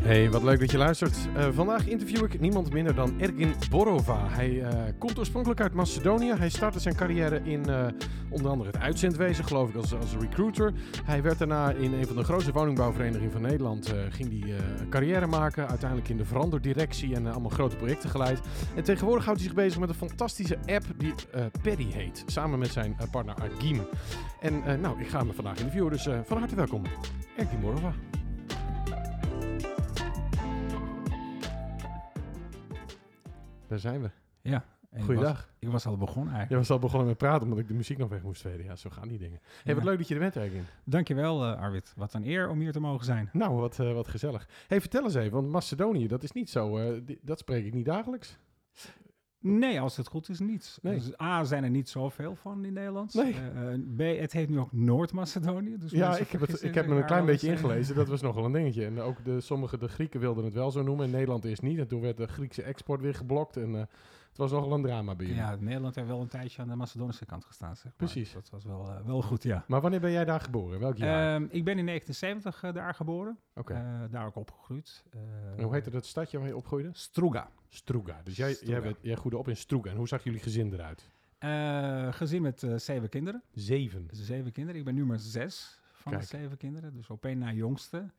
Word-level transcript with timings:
Hey, 0.00 0.30
wat 0.30 0.42
leuk 0.42 0.60
dat 0.60 0.70
je 0.70 0.78
luistert. 0.78 1.16
Uh, 1.36 1.48
vandaag 1.52 1.88
interview 1.88 2.24
ik 2.24 2.40
niemand 2.40 2.72
minder 2.72 2.94
dan 2.94 3.20
Ergin 3.20 3.54
Borova. 3.70 4.28
Hij 4.28 4.50
uh, 4.50 4.68
komt 4.98 5.18
oorspronkelijk 5.18 5.60
uit 5.60 5.74
Macedonië. 5.74 6.32
Hij 6.32 6.48
startte 6.48 6.80
zijn 6.80 6.96
carrière 6.96 7.40
in 7.44 7.68
uh, 7.68 7.86
onder 8.28 8.50
andere 8.50 8.70
het 8.70 8.80
uitzendwezen, 8.80 9.44
geloof 9.44 9.68
ik, 9.68 9.74
als, 9.74 9.94
als 9.94 10.16
recruiter. 10.20 10.72
Hij 11.04 11.22
werd 11.22 11.38
daarna 11.38 11.70
in 11.70 11.92
een 11.92 12.06
van 12.06 12.16
de 12.16 12.24
grootste 12.24 12.52
woningbouwverenigingen 12.52 13.32
van 13.32 13.42
Nederland. 13.42 13.94
ging 14.10 14.44
hij 14.44 14.56
carrière 14.88 15.26
maken, 15.26 15.68
uiteindelijk 15.68 16.08
in 16.08 16.16
de 16.16 16.24
veranderdirectie 16.24 17.14
en 17.14 17.26
allemaal 17.26 17.50
grote 17.50 17.76
projecten 17.76 18.10
geleid. 18.10 18.40
En 18.74 18.84
tegenwoordig 18.84 19.24
houdt 19.24 19.40
hij 19.40 19.48
zich 19.48 19.58
bezig 19.58 19.80
met 19.80 19.88
een 19.88 19.94
fantastische 19.94 20.58
app 20.66 20.84
die 20.96 21.14
Paddy 21.62 21.90
heet. 21.92 22.22
Samen 22.26 22.58
met 22.58 22.72
zijn 22.72 22.96
partner 23.10 23.34
Agim. 23.34 23.86
En 24.40 24.80
nou, 24.80 25.00
ik 25.00 25.08
ga 25.08 25.18
hem 25.18 25.32
vandaag 25.34 25.56
interviewen, 25.56 25.90
dus 25.90 26.08
van 26.24 26.38
harte 26.38 26.54
welkom. 26.54 26.82
Ergin 27.36 27.60
Borova. 27.60 27.94
Daar 33.70 33.78
zijn 33.78 34.02
we. 34.02 34.10
Ja. 34.40 34.64
Goeiedag. 34.98 35.48
Ik 35.58 35.68
was, 35.68 35.86
al 35.86 35.96
begonnen 35.96 36.34
eigenlijk. 36.34 36.50
Je 36.50 36.56
was 36.56 36.70
al 36.70 36.78
begonnen 36.78 37.08
met 37.08 37.18
praten 37.18 37.42
omdat 37.42 37.58
ik 37.58 37.68
de 37.68 37.74
muziek 37.74 37.98
nog 37.98 38.08
weg 38.08 38.22
moest 38.22 38.40
veden. 38.40 38.64
Ja, 38.64 38.76
zo 38.76 38.90
gaan 38.90 39.08
die 39.08 39.18
dingen. 39.18 39.40
Hey, 39.64 39.74
wat 39.74 39.84
leuk 39.84 39.98
dat 39.98 40.08
je 40.08 40.14
er 40.14 40.20
bent, 40.20 40.36
Ergin. 40.36 40.64
Dankjewel, 40.84 41.46
uh, 41.46 41.60
Arvid. 41.60 41.92
Wat 41.96 42.14
een 42.14 42.26
eer 42.26 42.48
om 42.48 42.60
hier 42.60 42.72
te 42.72 42.80
mogen 42.80 43.04
zijn. 43.04 43.30
Nou, 43.32 43.54
wat, 43.54 43.78
uh, 43.78 43.92
wat 43.92 44.08
gezellig. 44.08 44.48
Hey, 44.66 44.80
vertel 44.80 45.04
eens 45.04 45.14
even, 45.14 45.32
want 45.32 45.48
Macedonië, 45.48 46.06
dat 46.06 46.22
is 46.22 46.32
niet 46.32 46.50
zo, 46.50 46.78
uh, 46.78 47.00
dat 47.22 47.38
spreek 47.38 47.64
ik 47.64 47.74
niet 47.74 47.84
dagelijks. 47.84 48.38
Nee, 49.42 49.80
als 49.80 49.96
het 49.96 50.06
goed 50.06 50.28
is 50.28 50.38
niet. 50.38 50.78
Nee. 50.82 50.94
Dus 50.94 51.20
A, 51.20 51.44
zijn 51.44 51.64
er 51.64 51.70
niet 51.70 51.88
zoveel 51.88 52.34
van 52.34 52.64
in 52.64 52.72
Nederland. 52.72 53.14
Nee. 53.14 53.34
Uh, 53.34 54.16
B, 54.16 54.20
het 54.20 54.32
heet 54.32 54.48
nu 54.48 54.58
ook 54.58 54.72
Noord-Macedonië. 54.72 55.76
Dus 55.78 55.90
ja, 55.90 56.16
ik 56.16 56.28
heb, 56.28 56.40
het, 56.40 56.62
ik 56.62 56.74
heb 56.74 56.86
me 56.86 56.94
een 56.94 57.04
klein 57.04 57.24
beetje 57.26 57.48
ingelezen. 57.48 57.94
Dat 57.94 58.08
was 58.08 58.20
nogal 58.30 58.44
een 58.44 58.52
dingetje. 58.52 58.84
En 58.84 59.00
ook 59.00 59.24
de, 59.24 59.40
sommige 59.40 59.78
de 59.78 59.88
Grieken 59.88 60.20
wilden 60.20 60.44
het 60.44 60.54
wel 60.54 60.70
zo 60.70 60.82
noemen. 60.82 61.04
En 61.04 61.10
Nederland 61.10 61.44
is 61.44 61.60
niet. 61.60 61.78
En 61.78 61.88
toen 61.88 62.00
werd 62.00 62.16
de 62.16 62.26
Griekse 62.26 62.62
export 62.62 63.00
weer 63.00 63.14
geblokt. 63.14 63.56
En 63.56 63.70
uh, 63.70 63.78
het 63.78 63.88
was 64.40 64.50
nogal 64.50 64.72
een 64.72 64.82
drama 64.82 65.14
bij 65.14 65.26
jullie. 65.26 65.40
Ja, 65.42 65.56
Nederland 65.60 65.94
heeft 65.94 66.06
wel 66.06 66.20
een 66.20 66.28
tijdje 66.28 66.62
aan 66.62 66.68
de 66.68 66.74
Macedonische 66.74 67.24
kant 67.24 67.44
gestaan. 67.44 67.74
Zeg 67.76 67.84
maar. 67.84 67.92
Precies. 67.96 68.32
Dat 68.32 68.50
was 68.50 68.64
wel, 68.64 68.88
uh, 68.88 69.06
wel 69.06 69.22
goed, 69.22 69.42
ja. 69.42 69.64
Maar 69.66 69.80
wanneer 69.80 70.00
ben 70.00 70.10
jij 70.10 70.24
daar 70.24 70.40
geboren? 70.40 70.80
Welk 70.80 70.96
jaar? 70.96 71.34
Um, 71.34 71.42
ik 71.50 71.64
ben 71.64 71.78
in 71.78 71.86
1970 71.86 72.72
daar 72.72 72.94
geboren. 72.94 73.38
Oké. 73.54 73.72
Okay. 73.72 74.08
daar 74.08 74.26
ook 74.26 74.36
opgegroeid. 74.36 75.04
en 75.56 75.62
hoe 75.62 75.72
heette 75.72 75.90
dat 75.90 76.06
stadje 76.06 76.38
waar 76.38 76.46
je 76.48 76.56
opgroeide? 76.56 76.90
Struga. 76.92 77.50
Struga. 77.68 78.20
Dus 78.24 78.36
jij, 78.36 78.54
Struga. 78.54 78.80
jij, 78.82 78.94
jij 79.00 79.14
groeide 79.14 79.38
op 79.38 79.48
in 79.48 79.56
Struga. 79.56 79.90
En 79.90 79.96
hoe 79.96 80.08
zag 80.08 80.24
jullie 80.24 80.40
gezin 80.40 80.72
eruit? 80.72 81.08
Gezin 82.14 82.42
met 82.42 82.66
zeven 82.76 83.08
kinderen. 83.08 83.42
Zeven? 83.52 84.08
Zeven 84.10 84.52
kinderen. 84.52 84.78
Ik 84.78 84.84
ben 84.84 84.94
nu 84.94 85.06
maar 85.06 85.18
zes 85.18 85.80
van 85.92 86.12
Kijk. 86.12 86.24
de 86.24 86.36
zeven 86.36 86.56
kinderen. 86.56 86.94
Dus 86.94 87.10
op 87.10 87.24
één 87.24 87.38
na 87.38 87.52
jongste. 87.52 88.10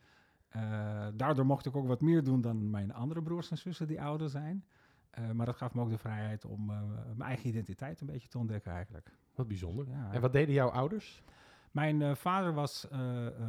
Daardoor 1.14 1.46
mocht 1.46 1.66
ik 1.66 1.76
ook 1.76 1.88
wat 1.88 2.02
meer 2.02 2.24
doen 2.24 2.42
dan 2.42 2.70
mijn 2.70 2.94
andere 2.94 3.22
broers 3.22 3.52
en 3.52 3.58
zussen 3.58 3.88
die 3.88 4.02
ouder 4.02 4.30
zijn. 4.30 4.66
Maar 5.34 5.46
dat 5.46 5.56
gaf 5.56 5.74
me 5.74 5.82
ook 5.82 5.90
de 5.90 5.98
vrijheid 5.98 6.46
om 6.46 6.66
mijn 7.16 7.30
eigen 7.30 7.48
identiteit 7.50 8.02
een 8.02 8.08
beetje 8.08 8.28
te 8.28 8.38
ontdekken 8.38 8.72
eigenlijk. 8.72 9.12
Wat 9.36 9.48
bijzonder. 9.48 9.88
Ja, 9.88 10.12
en 10.12 10.22
wat 10.22 10.34
deden 10.34 10.54
jouw 10.54 10.70
ouders? 10.70 11.24
Mijn 11.72 12.02
uh, 12.02 12.16
vader 12.16 12.54
was 12.54 12.88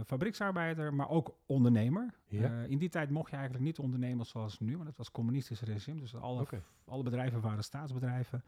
fabrieksarbeider, 0.06 0.94
maar 0.94 1.08
ook 1.08 1.34
ondernemer. 1.46 2.14
Ja. 2.26 2.62
in 2.62 2.78
die 2.78 2.88
tijd 2.88 3.10
mocht 3.10 3.30
je 3.30 3.36
eigenlijk 3.36 3.64
niet 3.64 3.78
ondernemen 3.78 4.26
zoals 4.26 4.60
nu, 4.60 4.76
want 4.76 4.88
het 4.88 4.96
was 4.96 5.10
communistisch 5.10 5.60
regime. 5.60 6.00
Dus 6.00 6.14
alle, 6.14 6.40
okay. 6.40 6.62
alle 6.84 7.02
bedrijven 7.02 7.40
waren 7.40 7.64
staatsbedrijven. 7.64 8.44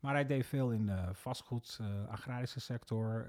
Maar 0.00 0.14
hij 0.14 0.26
deed 0.26 0.46
veel 0.46 0.70
in 0.70 0.90
vastgoed, 1.12 1.80
agrarische 2.08 2.60
sector, 2.60 3.26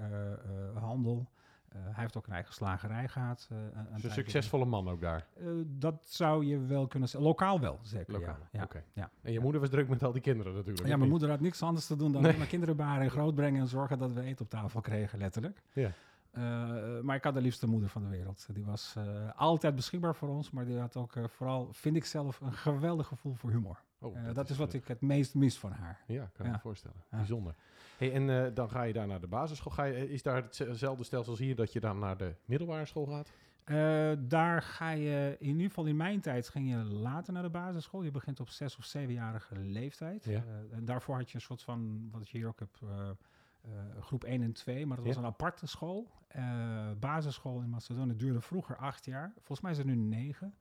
handel. 0.74 1.30
Uh, 1.76 1.82
hij 1.82 2.02
heeft 2.02 2.16
ook 2.16 2.26
een 2.26 2.32
eigen 2.32 2.54
slagerij 2.54 3.08
gehad. 3.08 3.48
Uh, 3.52 3.58
een, 3.58 3.86
een 3.92 4.10
succesvolle 4.10 4.64
man 4.64 4.88
ook 4.88 5.00
daar? 5.00 5.26
Uh, 5.40 5.50
dat 5.66 6.06
zou 6.06 6.44
je 6.44 6.58
wel 6.58 6.86
kunnen 6.86 7.08
zeggen. 7.08 7.28
Lokaal 7.28 7.60
wel, 7.60 7.78
zeker. 7.82 8.12
Lokaal, 8.12 8.36
ja. 8.52 8.62
Okay. 8.62 8.84
ja. 8.92 9.10
En 9.22 9.32
je 9.32 9.40
moeder 9.40 9.60
was 9.60 9.70
druk 9.70 9.88
met 9.88 10.02
al 10.02 10.12
die 10.12 10.22
kinderen 10.22 10.54
natuurlijk? 10.54 10.86
Ja, 10.86 10.96
mijn 10.96 11.10
moeder 11.10 11.28
had 11.28 11.40
niks 11.40 11.62
anders 11.62 11.86
te 11.86 11.96
doen 11.96 12.12
dan 12.12 12.22
nee. 12.22 12.36
mijn 12.36 12.48
kinderen 12.48 12.76
baren 12.76 13.02
en 13.02 13.10
grootbrengen... 13.10 13.60
en 13.60 13.68
zorgen 13.68 13.98
dat 13.98 14.12
we 14.12 14.22
eten 14.22 14.44
op 14.44 14.50
tafel 14.50 14.80
kregen, 14.80 15.18
letterlijk. 15.18 15.62
Ja. 15.72 15.90
Maar 17.02 17.16
ik 17.16 17.24
had 17.24 17.34
de 17.34 17.40
liefste 17.40 17.66
moeder 17.66 17.88
van 17.88 18.02
de 18.02 18.08
wereld. 18.08 18.46
Die 18.52 18.64
was 18.64 18.96
altijd 19.36 19.74
beschikbaar 19.74 20.14
voor 20.14 20.28
ons, 20.28 20.50
maar 20.50 20.64
die 20.64 20.78
had 20.78 20.96
ook 20.96 21.12
vooral, 21.26 21.68
vind 21.72 21.96
ik 21.96 22.04
zelf, 22.04 22.40
een 22.40 22.52
geweldig 22.52 23.06
gevoel 23.06 23.34
voor 23.34 23.50
humor. 23.50 23.82
Oh, 23.98 24.24
dat, 24.24 24.34
dat, 24.34 24.50
is 24.50 24.56
wat 24.56 24.72
ik 24.72 24.88
het 24.88 25.00
meest 25.00 25.34
mis 25.34 25.58
van 25.58 25.72
haar. 25.72 26.00
Ja, 26.06 26.30
kan 26.32 26.46
ik 26.46 26.52
me 26.52 26.58
voorstellen. 26.58 27.04
Bijzonder. 27.10 27.54
Hey, 27.96 28.12
en 28.12 28.54
dan 28.54 28.70
ga 28.70 28.82
je 28.82 28.92
daar 28.92 29.06
naar 29.06 29.20
de 29.20 29.26
basisschool. 29.26 29.72
Ga 29.72 29.84
je, 29.84 30.10
is 30.10 30.22
daar 30.22 30.36
hetzelfde 30.36 31.04
stelsel 31.04 31.30
als 31.30 31.40
hier 31.40 31.56
dat 31.56 31.72
je 31.72 31.80
dan 31.80 31.98
naar 31.98 32.16
de 32.16 32.34
middelbare 32.44 32.86
school 32.86 33.06
gaat? 33.06 33.32
Daar 34.28 34.62
ga 34.62 34.90
je, 34.90 35.36
in 35.38 35.48
ieder 35.48 35.66
geval 35.66 35.86
in 35.86 35.96
mijn 35.96 36.20
tijd, 36.20 36.48
ging 36.48 36.70
je 36.70 36.76
later 36.76 37.32
naar 37.32 37.42
de 37.42 37.50
basisschool. 37.50 38.02
Je 38.02 38.10
begint 38.10 38.40
op 38.40 38.48
zes 38.48 38.76
of 38.76 38.84
zevenjarige 38.84 39.58
leeftijd. 39.58 40.24
Ja. 40.24 40.44
En 40.70 40.84
daarvoor 40.84 41.16
had 41.16 41.30
je 41.30 41.34
een 41.34 41.40
soort 41.40 41.62
van, 41.62 42.08
wat 42.10 42.28
je 42.28 42.38
hier 42.38 42.46
ook 42.46 42.58
hebt, 42.58 42.80
groep 44.00 44.24
1 44.24 44.42
en 44.42 44.52
2. 44.52 44.86
Maar 44.86 44.96
dat 44.96 45.06
was 45.06 45.16
een 45.16 45.24
aparte 45.24 45.66
school. 45.66 46.10
basisschool 46.98 47.60
in 47.60 47.68
Macedonië 47.68 48.16
duurde 48.16 48.40
vroeger 48.40 48.76
acht 48.76 49.04
jaar. 49.04 49.32
Volgens 49.34 49.60
mij 49.60 49.70
is 49.70 49.78
het 49.78 49.86
nu 49.86 49.94
negen. 49.94 50.54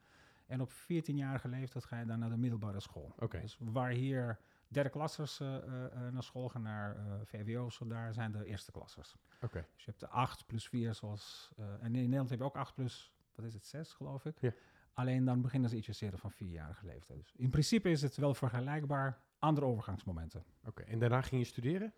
En 0.45 0.61
op 0.61 0.71
14-jarige 0.71 1.47
leeftijd 1.47 1.85
ga 1.85 1.99
je 1.99 2.05
dan 2.05 2.19
naar 2.19 2.29
de 2.29 2.37
middelbare 2.37 2.79
school. 2.79 3.13
Okay. 3.19 3.41
Dus 3.41 3.57
waar 3.59 3.91
hier 3.91 4.39
derde 4.67 4.89
klassers 4.89 5.39
uh, 5.39 5.47
uh, 5.47 5.63
naar 6.11 6.23
school 6.23 6.49
gaan, 6.49 6.61
naar 6.61 6.97
VWO's, 7.23 7.79
daar 7.85 8.13
zijn 8.13 8.31
de 8.31 8.45
eerste 8.45 8.71
klassers. 8.71 9.15
Oké. 9.41 9.65
Dus 9.75 9.83
je 9.83 9.89
hebt 9.89 9.99
de 9.99 10.09
8 10.09 10.45
plus 10.45 10.67
4 10.67 10.93
zoals... 10.93 11.51
en 11.57 11.85
in 11.85 11.91
Nederland 11.91 12.29
heb 12.29 12.39
je 12.39 12.45
ook 12.45 12.55
8 12.55 12.73
plus, 12.73 13.13
wat 13.35 13.45
is 13.45 13.53
het, 13.53 13.65
6 13.65 13.93
geloof 13.93 14.25
ik. 14.25 14.41
Ja. 14.41 14.51
Alleen 14.99 15.25
dan 15.25 15.41
beginnen 15.41 15.69
ze 15.69 15.75
ietsje 15.75 16.05
eerder 16.05 16.19
van 16.19 16.31
vierjarige 16.31 16.85
leeftijd. 16.85 17.19
Dus 17.19 17.35
in 17.35 17.49
principe 17.49 17.89
is 17.89 18.01
het 18.01 18.17
wel 18.17 18.33
vergelijkbaar, 18.33 19.19
andere 19.39 19.65
overgangsmomenten. 19.65 20.43
Oké, 20.65 20.81
en 20.81 20.99
daarna 20.99 21.21
ging 21.21 21.41
je 21.41 21.47
studeren? 21.47 21.93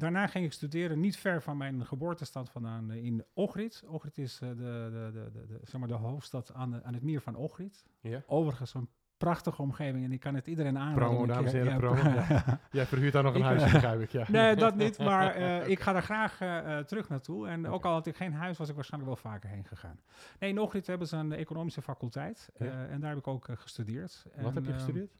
Daarna 0.00 0.26
ging 0.26 0.44
ik 0.44 0.52
studeren 0.52 1.00
niet 1.00 1.16
ver 1.16 1.42
van 1.42 1.56
mijn 1.56 1.86
geboortestad 1.86 2.50
vandaan 2.50 2.90
in 2.90 3.24
Ohrid. 3.34 3.82
Ohrid 3.86 4.18
is 4.18 4.38
de, 4.38 4.54
de, 4.54 5.10
de, 5.12 5.30
de, 5.32 5.60
zeg 5.62 5.80
maar 5.80 5.88
de 5.88 5.94
hoofdstad 5.94 6.54
aan, 6.54 6.70
de, 6.70 6.82
aan 6.82 6.94
het 6.94 7.02
meer 7.02 7.20
van 7.20 7.34
Ohrid. 7.36 7.84
Ja. 8.00 8.22
Overigens 8.26 8.74
een 8.74 8.88
prachtige 9.16 9.62
omgeving 9.62 10.04
en 10.04 10.12
ik 10.12 10.20
kan 10.20 10.34
het 10.34 10.46
iedereen 10.46 10.78
aanraden. 10.78 11.08
Promo, 11.08 11.26
dames 11.26 11.52
en 11.52 11.72
heren. 11.72 12.12
Ja. 12.12 12.60
Jij 12.70 12.86
verhuurt 12.86 13.12
daar 13.12 13.22
nog 13.22 13.34
een 13.34 13.42
huisje, 13.42 13.70
begrijp 13.72 14.00
ik. 14.00 14.10
Ja. 14.10 14.24
Nee, 14.38 14.56
dat 14.56 14.76
niet, 14.76 14.98
maar 14.98 15.38
uh, 15.40 15.68
ik 15.68 15.80
ga 15.80 15.92
daar 15.92 16.02
graag 16.02 16.40
uh, 16.40 16.78
terug 16.78 17.08
naartoe. 17.08 17.48
En 17.48 17.60
okay. 17.60 17.72
ook 17.72 17.84
al 17.84 17.92
had 17.92 18.06
ik 18.06 18.16
geen 18.16 18.32
huis, 18.32 18.58
was 18.58 18.68
ik 18.68 18.74
waarschijnlijk 18.74 19.12
wel 19.12 19.32
vaker 19.32 19.50
heen 19.50 19.64
gegaan. 19.64 20.00
Nee, 20.38 20.50
in 20.50 20.60
Ohrid 20.60 20.86
hebben 20.86 21.06
ze 21.06 21.16
een 21.16 21.32
economische 21.32 21.82
faculteit 21.82 22.50
uh, 22.58 22.92
en 22.92 23.00
daar 23.00 23.10
heb 23.10 23.18
ik 23.18 23.26
ook 23.26 23.48
gestudeerd. 23.50 24.22
Wat 24.36 24.46
en, 24.46 24.54
heb 24.54 24.66
je 24.66 24.72
gestudeerd? 24.72 25.18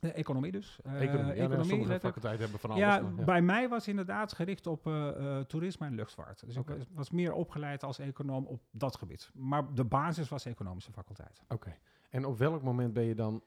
De 0.00 0.12
economie 0.12 0.52
dus. 0.52 0.78
Uh, 0.86 1.02
economie, 1.02 1.34
ja, 1.34 1.42
economie 1.42 1.86
faculteiten 1.86 2.40
hebben 2.40 2.60
van 2.60 2.70
alles. 2.70 2.82
Ja, 2.82 3.00
maar, 3.00 3.18
ja, 3.18 3.24
bij 3.24 3.42
mij 3.42 3.68
was 3.68 3.88
inderdaad 3.88 4.32
gericht 4.32 4.66
op 4.66 4.86
uh, 4.86 4.92
uh, 4.94 5.40
toerisme 5.40 5.86
en 5.86 5.94
luchtvaart. 5.94 6.46
Dus 6.46 6.56
okay. 6.56 6.76
ik 6.76 6.86
was 6.92 7.10
meer 7.10 7.32
opgeleid 7.32 7.84
als 7.84 7.98
econoom 7.98 8.46
op 8.46 8.62
dat 8.70 8.96
gebied. 8.96 9.30
Maar 9.34 9.74
de 9.74 9.84
basis 9.84 10.28
was 10.28 10.44
economische 10.44 10.92
faculteit. 10.92 11.40
Oké. 11.42 11.54
Okay. 11.54 11.78
En 12.10 12.24
op 12.24 12.38
welk 12.38 12.62
moment 12.62 12.92
ben 12.92 13.04
je 13.04 13.14
dan 13.14 13.42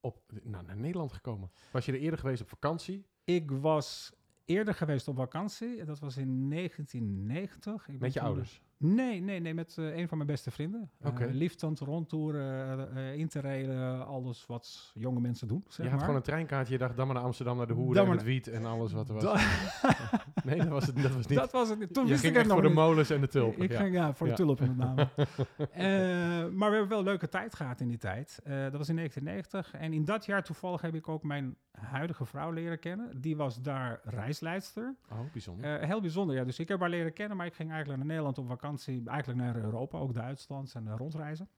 op, 0.00 0.22
nou, 0.42 0.64
naar 0.66 0.76
Nederland 0.76 1.12
gekomen? 1.12 1.50
Was 1.70 1.86
je 1.86 1.92
er 1.92 1.98
eerder 1.98 2.18
geweest 2.18 2.42
op 2.42 2.48
vakantie? 2.48 3.06
Ik 3.24 3.50
was 3.50 4.12
eerder 4.44 4.74
geweest 4.74 5.08
op 5.08 5.16
vakantie. 5.16 5.84
Dat 5.84 5.98
was 5.98 6.16
in 6.16 6.50
1990. 6.50 7.88
Ik 7.88 8.00
Met 8.00 8.12
je 8.12 8.20
ouders? 8.20 8.62
Nee, 8.82 9.20
nee, 9.20 9.40
nee, 9.40 9.54
met 9.54 9.76
uh, 9.78 9.96
een 9.96 10.08
van 10.08 10.16
mijn 10.16 10.30
beste 10.30 10.50
vrienden. 10.50 10.90
Okay. 11.04 11.28
Uh, 11.28 11.34
lieftant, 11.34 11.78
rondtoeren, 11.78 12.88
uh, 12.96 13.14
interrailen, 13.14 14.06
alles 14.06 14.46
wat 14.46 14.92
jonge 14.94 15.20
mensen 15.20 15.48
doen. 15.48 15.64
Zeg 15.68 15.76
je 15.76 15.82
had 15.82 15.90
maar. 15.90 16.00
gewoon 16.00 16.16
een 16.16 16.22
treinkaartje, 16.22 16.72
je 16.72 16.78
dacht 16.78 16.96
dan 16.96 17.06
maar 17.06 17.14
naar 17.14 17.24
Amsterdam, 17.24 17.56
naar 17.56 17.66
de 17.66 17.72
Hoeren 17.72 18.04
en 18.04 18.10
het 18.10 18.22
Wiet 18.22 18.48
en 18.48 18.64
alles 18.64 18.92
wat 18.92 19.08
er 19.08 19.14
was. 19.14 19.24
nee, 20.44 20.58
dat 20.58 20.68
was, 20.68 20.86
het, 20.86 21.02
dat 21.02 21.12
was 21.12 21.26
niet. 21.26 21.38
Dat 21.38 21.52
was 21.52 21.68
het 21.68 21.78
niet. 21.78 21.94
Toen 21.94 22.04
je 22.04 22.10
wist 22.10 22.22
ging 22.22 22.32
ik 22.32 22.38
het 22.38 22.48
nog 22.48 22.58
voor 22.58 22.66
niet. 22.66 22.76
de 22.76 22.80
molens 22.80 23.10
en 23.10 23.20
de 23.20 23.28
tulpen. 23.28 23.62
Ik 23.62 23.70
ja. 23.70 23.78
ging, 23.78 23.94
ja, 23.94 24.14
voor 24.14 24.26
ja. 24.26 24.34
de 24.34 24.42
tulpen 24.42 24.66
met 24.66 24.76
name. 24.76 25.08
maar 26.58 26.70
we 26.70 26.76
hebben 26.76 26.88
wel 26.88 26.98
een 26.98 27.04
leuke 27.04 27.28
tijd 27.28 27.54
gehad 27.54 27.80
in 27.80 27.88
die 27.88 27.98
tijd. 27.98 28.40
dat 28.44 28.76
was 28.76 28.88
in 28.88 28.96
1990. 28.96 29.74
En 29.74 29.92
in 29.92 30.04
dat 30.04 30.24
jaar 30.24 30.44
toevallig 30.44 30.80
heb 30.80 30.94
ik 30.94 31.08
ook 31.08 31.22
mijn 31.22 31.56
huidige 31.70 32.24
vrouw 32.24 32.50
leren 32.50 32.78
kennen. 32.78 33.20
Die 33.20 33.36
was 33.36 33.62
daar 33.62 34.00
reisleidster. 34.04 34.94
Oh, 35.10 35.18
bijzonder. 35.32 35.86
heel 35.86 36.00
bijzonder, 36.00 36.36
ja. 36.36 36.44
Dus 36.44 36.58
ik 36.58 36.68
heb 36.68 36.80
haar 36.80 36.88
leren 36.88 37.12
kennen, 37.12 37.36
maar 37.36 37.46
ik 37.46 37.54
ging 37.54 37.70
eigenlijk 37.70 37.98
naar 37.98 38.08
Nederland 38.08 38.38
op 38.38 38.46
vakantie. 38.46 38.68
Eigenlijk 38.78 39.38
naar 39.38 39.56
Europa, 39.56 39.98
ook 39.98 40.14
Duitsland 40.14 40.74
en 40.74 40.96
rondreizen. 40.96 41.48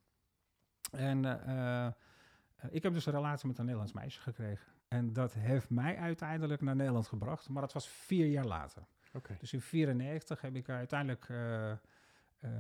En 0.90 1.24
uh, 1.24 1.86
ik 2.70 2.82
heb 2.82 2.92
dus 2.92 3.06
een 3.06 3.12
relatie 3.12 3.46
met 3.46 3.58
een 3.58 3.64
Nederlands 3.64 3.92
meisje 3.92 4.20
gekregen. 4.20 4.72
En 4.88 5.12
dat 5.12 5.32
heeft 5.32 5.70
mij 5.70 5.96
uiteindelijk 5.96 6.60
naar 6.60 6.76
Nederland 6.76 7.06
gebracht, 7.06 7.48
maar 7.48 7.62
dat 7.62 7.72
was 7.72 7.88
vier 7.88 8.26
jaar 8.26 8.46
later. 8.46 8.82
Okay. 9.12 9.36
Dus 9.38 9.52
in 9.52 9.62
1994 9.70 10.40
heb 10.40 10.56
ik 10.56 10.68
uiteindelijk, 10.68 11.28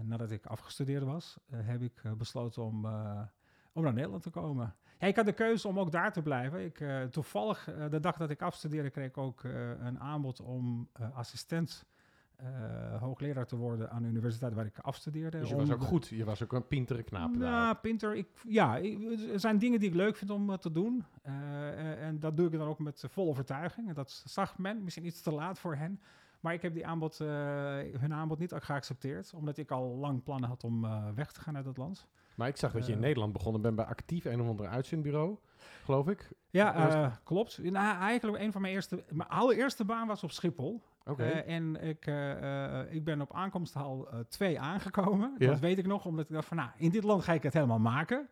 nadat 0.02 0.30
ik 0.30 0.46
afgestudeerd 0.46 1.02
was, 1.02 1.38
heb 1.50 1.82
ik 1.82 2.02
besloten 2.16 2.62
om, 2.62 2.86
om 3.72 3.82
naar 3.82 3.92
Nederland 3.92 4.22
te 4.22 4.30
komen. 4.30 4.74
Ja, 4.98 5.06
ik 5.06 5.16
had 5.16 5.26
de 5.26 5.32
keuze 5.32 5.68
om 5.68 5.78
ook 5.78 5.90
daar 5.90 6.12
te 6.12 6.22
blijven. 6.22 6.64
Ik, 6.64 6.84
toevallig, 7.10 7.64
de 7.90 8.00
dag 8.00 8.16
dat 8.16 8.30
ik 8.30 8.42
afstudeerde, 8.42 8.90
kreeg 8.90 9.08
ik 9.08 9.18
ook 9.18 9.42
een 9.78 10.00
aanbod 10.00 10.40
om 10.40 10.88
assistent 11.14 11.86
eh, 12.36 12.46
hoogleraar 13.00 13.46
te 13.46 13.56
worden 13.56 13.90
aan 13.90 14.02
de 14.02 14.08
universiteit 14.08 14.54
waar 14.54 14.64
ik 14.66 14.78
afstudeerde. 14.78 15.38
Dus 15.38 15.48
je 15.48 15.56
was 15.56 15.70
ook 15.70 15.82
goed. 15.82 16.08
Je 16.08 16.24
was 16.24 16.42
ook 16.42 16.52
een 16.52 16.66
pintere 16.66 17.02
knaap. 17.02 17.28
nou, 17.28 17.38
daarop. 17.40 17.80
Pinter, 17.82 18.14
ik, 18.14 18.28
ja, 18.48 18.76
ik- 18.76 19.28
er 19.32 19.40
zijn 19.40 19.58
dingen 19.58 19.80
die 19.80 19.88
ik 19.88 19.94
leuk 19.94 20.16
vind 20.16 20.30
om 20.30 20.50
eh, 20.50 20.56
te 20.58 20.70
doen. 20.72 21.04
Eh, 21.22 21.32
eh, 21.68 22.06
en 22.06 22.20
dat 22.20 22.36
doe 22.36 22.46
ik 22.46 22.52
dan 22.58 22.68
ook 22.68 22.78
met 22.78 23.04
volle 23.08 23.28
overtuiging. 23.30 23.88
En 23.88 23.94
dat 23.94 24.22
zag 24.26 24.58
men, 24.58 24.82
misschien 24.84 25.06
iets 25.06 25.20
te 25.20 25.32
laat 25.32 25.58
voor 25.58 25.74
hen. 25.76 26.00
Maar 26.40 26.52
ik 26.54 26.62
heb 26.62 26.74
die 26.74 26.86
aanbod, 26.86 27.18
hun 27.18 28.12
aanbod 28.14 28.38
niet 28.38 28.52
geaccepteerd. 28.56 29.32
Omdat 29.34 29.56
ik 29.56 29.70
al 29.70 29.96
lang 29.96 30.22
plannen 30.22 30.48
had 30.48 30.64
om 30.64 30.86
weg 31.14 31.32
te 31.32 31.40
gaan 31.40 31.56
uit 31.56 31.64
dat 31.64 31.76
land. 31.76 32.06
Maar 32.34 32.48
ik 32.48 32.56
zag 32.56 32.72
dat 32.72 32.86
je 32.86 32.92
in 32.92 33.00
Nederland 33.00 33.32
begonnen 33.32 33.60
bent 33.62 33.76
bij 33.76 33.84
actief 33.84 34.24
een 34.24 34.40
of 34.40 34.48
ander 34.48 34.66
uitzendbureau, 34.68 35.36
geloof 35.84 36.08
ik. 36.08 36.30
Ja, 36.50 36.86
Was- 37.04 37.18
klopt. 37.24 37.58
Nou, 37.62 37.98
eigenlijk 38.00 38.42
een 38.42 38.52
van 38.52 38.60
mijn 38.60 38.74
eerste... 38.74 39.04
Mijn 39.10 39.28
allereerste 39.28 39.84
baan 39.84 40.06
was 40.06 40.22
op 40.22 40.30
Schiphol. 40.30 40.82
Eh, 41.04 41.48
en 41.48 41.82
ik, 41.82 42.06
eh, 42.06 42.80
eh, 42.80 42.94
ik 42.94 43.04
ben 43.04 43.20
op 43.20 43.34
aankomsthal 43.34 44.08
2 44.28 44.60
aangekomen. 44.60 45.34
Ja. 45.38 45.46
Dat 45.46 45.60
weet 45.60 45.78
ik 45.78 45.86
nog, 45.86 46.04
omdat 46.04 46.24
ik 46.24 46.34
dacht 46.34 46.48
van... 46.48 46.56
Nou, 46.56 46.70
in 46.76 46.90
dit 46.90 47.04
land 47.04 47.24
ga 47.24 47.32
ik 47.32 47.42
het 47.42 47.54
helemaal 47.54 47.78
maken. 47.78 48.28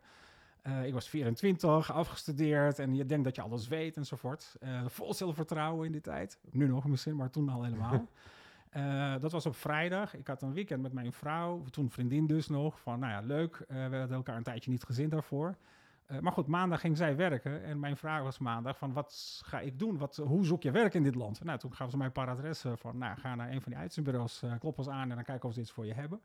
Ik 0.83 0.93
was 0.93 1.09
24, 1.09 1.91
afgestudeerd 1.91 2.79
en 2.79 2.95
je 2.95 3.05
denkt 3.05 3.23
dat 3.23 3.35
je 3.35 3.41
alles 3.41 3.67
weet 3.67 3.97
enzovoort. 3.97 4.55
Vol 4.85 5.13
zelfvertrouwen 5.13 5.85
in 5.85 5.91
die 5.91 6.01
tijd. 6.01 6.39
Nu 6.51 6.67
nog 6.67 6.85
misschien, 6.85 7.15
maar 7.15 7.29
toen 7.29 7.49
al 7.49 7.63
helemaal. 7.63 8.07
Dat 9.19 9.31
was 9.31 9.45
op 9.45 9.55
vrijdag. 9.55 10.15
Ik 10.15 10.27
had 10.27 10.41
een 10.41 10.53
weekend 10.53 10.81
met 10.81 10.93
mijn 10.93 11.13
vrouw, 11.13 11.63
toen 11.63 11.89
vriendin 11.89 12.27
dus 12.27 12.47
nog. 12.47 12.79
Van, 12.79 12.99
nou 12.99 13.11
ja, 13.11 13.19
leuk. 13.19 13.63
We 13.67 13.75
hadden 13.75 14.11
elkaar 14.11 14.37
een 14.37 14.43
tijdje 14.43 14.71
niet 14.71 14.83
gezien 14.83 15.09
daarvoor. 15.09 15.55
Eh, 16.11 16.19
maar 16.19 16.31
goed, 16.31 16.47
maandag 16.47 16.79
ging 16.79 16.97
zij 16.97 17.15
werken. 17.15 17.63
En 17.63 17.79
mijn 17.79 17.97
vraag 17.97 18.23
was 18.23 18.39
maandag 18.39 18.77
van, 18.77 18.93
wat 18.93 19.41
ga 19.45 19.59
ik 19.59 19.79
doen? 19.79 19.97
Wat, 19.97 20.15
hoe 20.15 20.45
zoek 20.45 20.63
je 20.63 20.71
werk 20.71 20.93
in 20.93 21.03
dit 21.03 21.15
land? 21.15 21.43
Nou, 21.43 21.59
toen 21.59 21.71
gaven 21.71 21.91
ze 21.91 21.97
mij 21.97 22.05
een 22.05 22.11
paar 22.11 22.27
adressen 22.27 22.77
van, 22.77 22.97
nou, 22.97 23.17
ga 23.17 23.35
naar 23.35 23.51
een 23.51 23.61
van 23.61 23.71
die 23.71 23.81
uitzendbureaus, 23.81 24.41
eh 24.41 24.53
klop 24.59 24.77
ons 24.77 24.89
aan 24.89 25.09
en 25.09 25.15
dan 25.15 25.23
kijken 25.23 25.49
of 25.49 25.53
ze 25.53 25.59
iets 25.59 25.71
voor 25.71 25.85
je 25.85 25.93
hebben. 25.93 26.21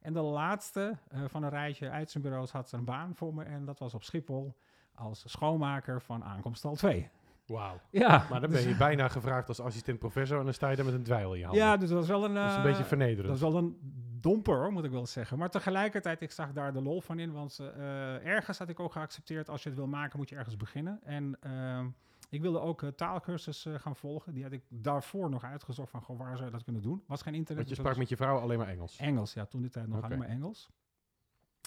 En 0.00 0.12
de 0.12 0.20
laatste 0.20 0.96
eh, 1.08 1.20
van 1.26 1.42
een 1.42 1.50
rijtje 1.50 1.90
uitzendbureaus 1.90 2.50
had 2.50 2.72
een 2.72 2.84
baan 2.84 3.14
voor 3.14 3.34
me. 3.34 3.44
En 3.44 3.64
dat 3.64 3.78
was 3.78 3.94
op 3.94 4.02
Schiphol 4.02 4.54
als 4.94 5.24
schoonmaker 5.26 6.02
van 6.02 6.24
aankomstal 6.24 6.74
2. 6.74 7.10
Wauw. 7.46 7.80
Ja, 7.90 8.26
Maar 8.30 8.40
dan 8.40 8.50
dus- 8.50 8.62
ben 8.62 8.68
je 8.68 8.76
bijna 8.76 9.08
gevraagd 9.08 9.48
als 9.48 9.60
assistent 9.60 9.98
professor 9.98 10.38
en 10.38 10.44
dan 10.44 10.54
sta 10.54 10.68
je 10.68 10.76
daar 10.76 10.84
met 10.84 10.94
een 10.94 11.02
dweil 11.02 11.32
in 11.32 11.38
je 11.38 11.44
handen. 11.44 11.64
Ja, 11.64 11.76
dus 11.76 11.88
dat 11.88 11.98
was 11.98 12.08
wel 12.08 12.24
een... 12.24 12.34
dat 12.34 12.46
is 12.46 12.52
een 12.52 12.58
eh, 12.58 12.64
beetje 12.64 12.84
vernederend. 12.84 13.26
Dat 13.26 13.36
is 13.36 13.42
wel 13.42 13.56
een 13.56 13.78
domper, 14.24 14.56
hoor, 14.56 14.72
moet 14.72 14.84
ik 14.84 14.90
wel 14.90 15.06
zeggen. 15.06 15.38
Maar 15.38 15.50
tegelijkertijd, 15.50 16.20
ik 16.20 16.30
zag 16.30 16.52
daar 16.52 16.72
de 16.72 16.82
lol 16.82 17.00
van 17.00 17.18
in. 17.18 17.32
Want 17.32 17.58
eh, 17.58 18.26
ergens 18.26 18.58
had 18.58 18.68
ik 18.68 18.80
ook 18.80 18.92
geaccepteerd, 18.92 19.48
als 19.48 19.62
je 19.62 19.68
het 19.68 19.78
wil 19.78 19.86
maken, 19.86 20.18
moet 20.18 20.28
je 20.28 20.36
ergens 20.36 20.56
beginnen. 20.56 21.00
En 21.02 21.36
ehm, 21.40 21.86
ik 22.30 22.40
wilde 22.40 22.60
ook 22.60 22.82
eh, 22.82 22.88
taalkursus 22.88 23.66
eh, 23.66 23.74
gaan 23.74 23.96
volgen. 23.96 24.34
Die 24.34 24.42
had 24.42 24.52
ik 24.52 24.62
daarvoor 24.68 25.30
nog 25.30 25.44
uitgezocht 25.44 25.90
van, 25.90 26.02
goh, 26.02 26.18
waar 26.18 26.32
zou 26.32 26.44
je 26.44 26.50
dat 26.50 26.64
kunnen 26.64 26.82
doen? 26.82 27.02
Was 27.06 27.22
geen 27.22 27.34
internet. 27.34 27.56
Want 27.56 27.68
je 27.68 27.74
dus 27.74 27.84
sprak 27.84 27.96
met 27.96 28.08
je 28.08 28.16
vrouw 28.16 28.38
alleen 28.38 28.58
maar 28.58 28.68
Engels. 28.68 28.96
Engels, 28.96 29.34
ja, 29.34 29.46
toen 29.46 29.60
die 29.60 29.70
tijd 29.70 29.86
nog 29.88 30.02
alleen 30.02 30.18
maar 30.18 30.28
Engels. 30.28 30.70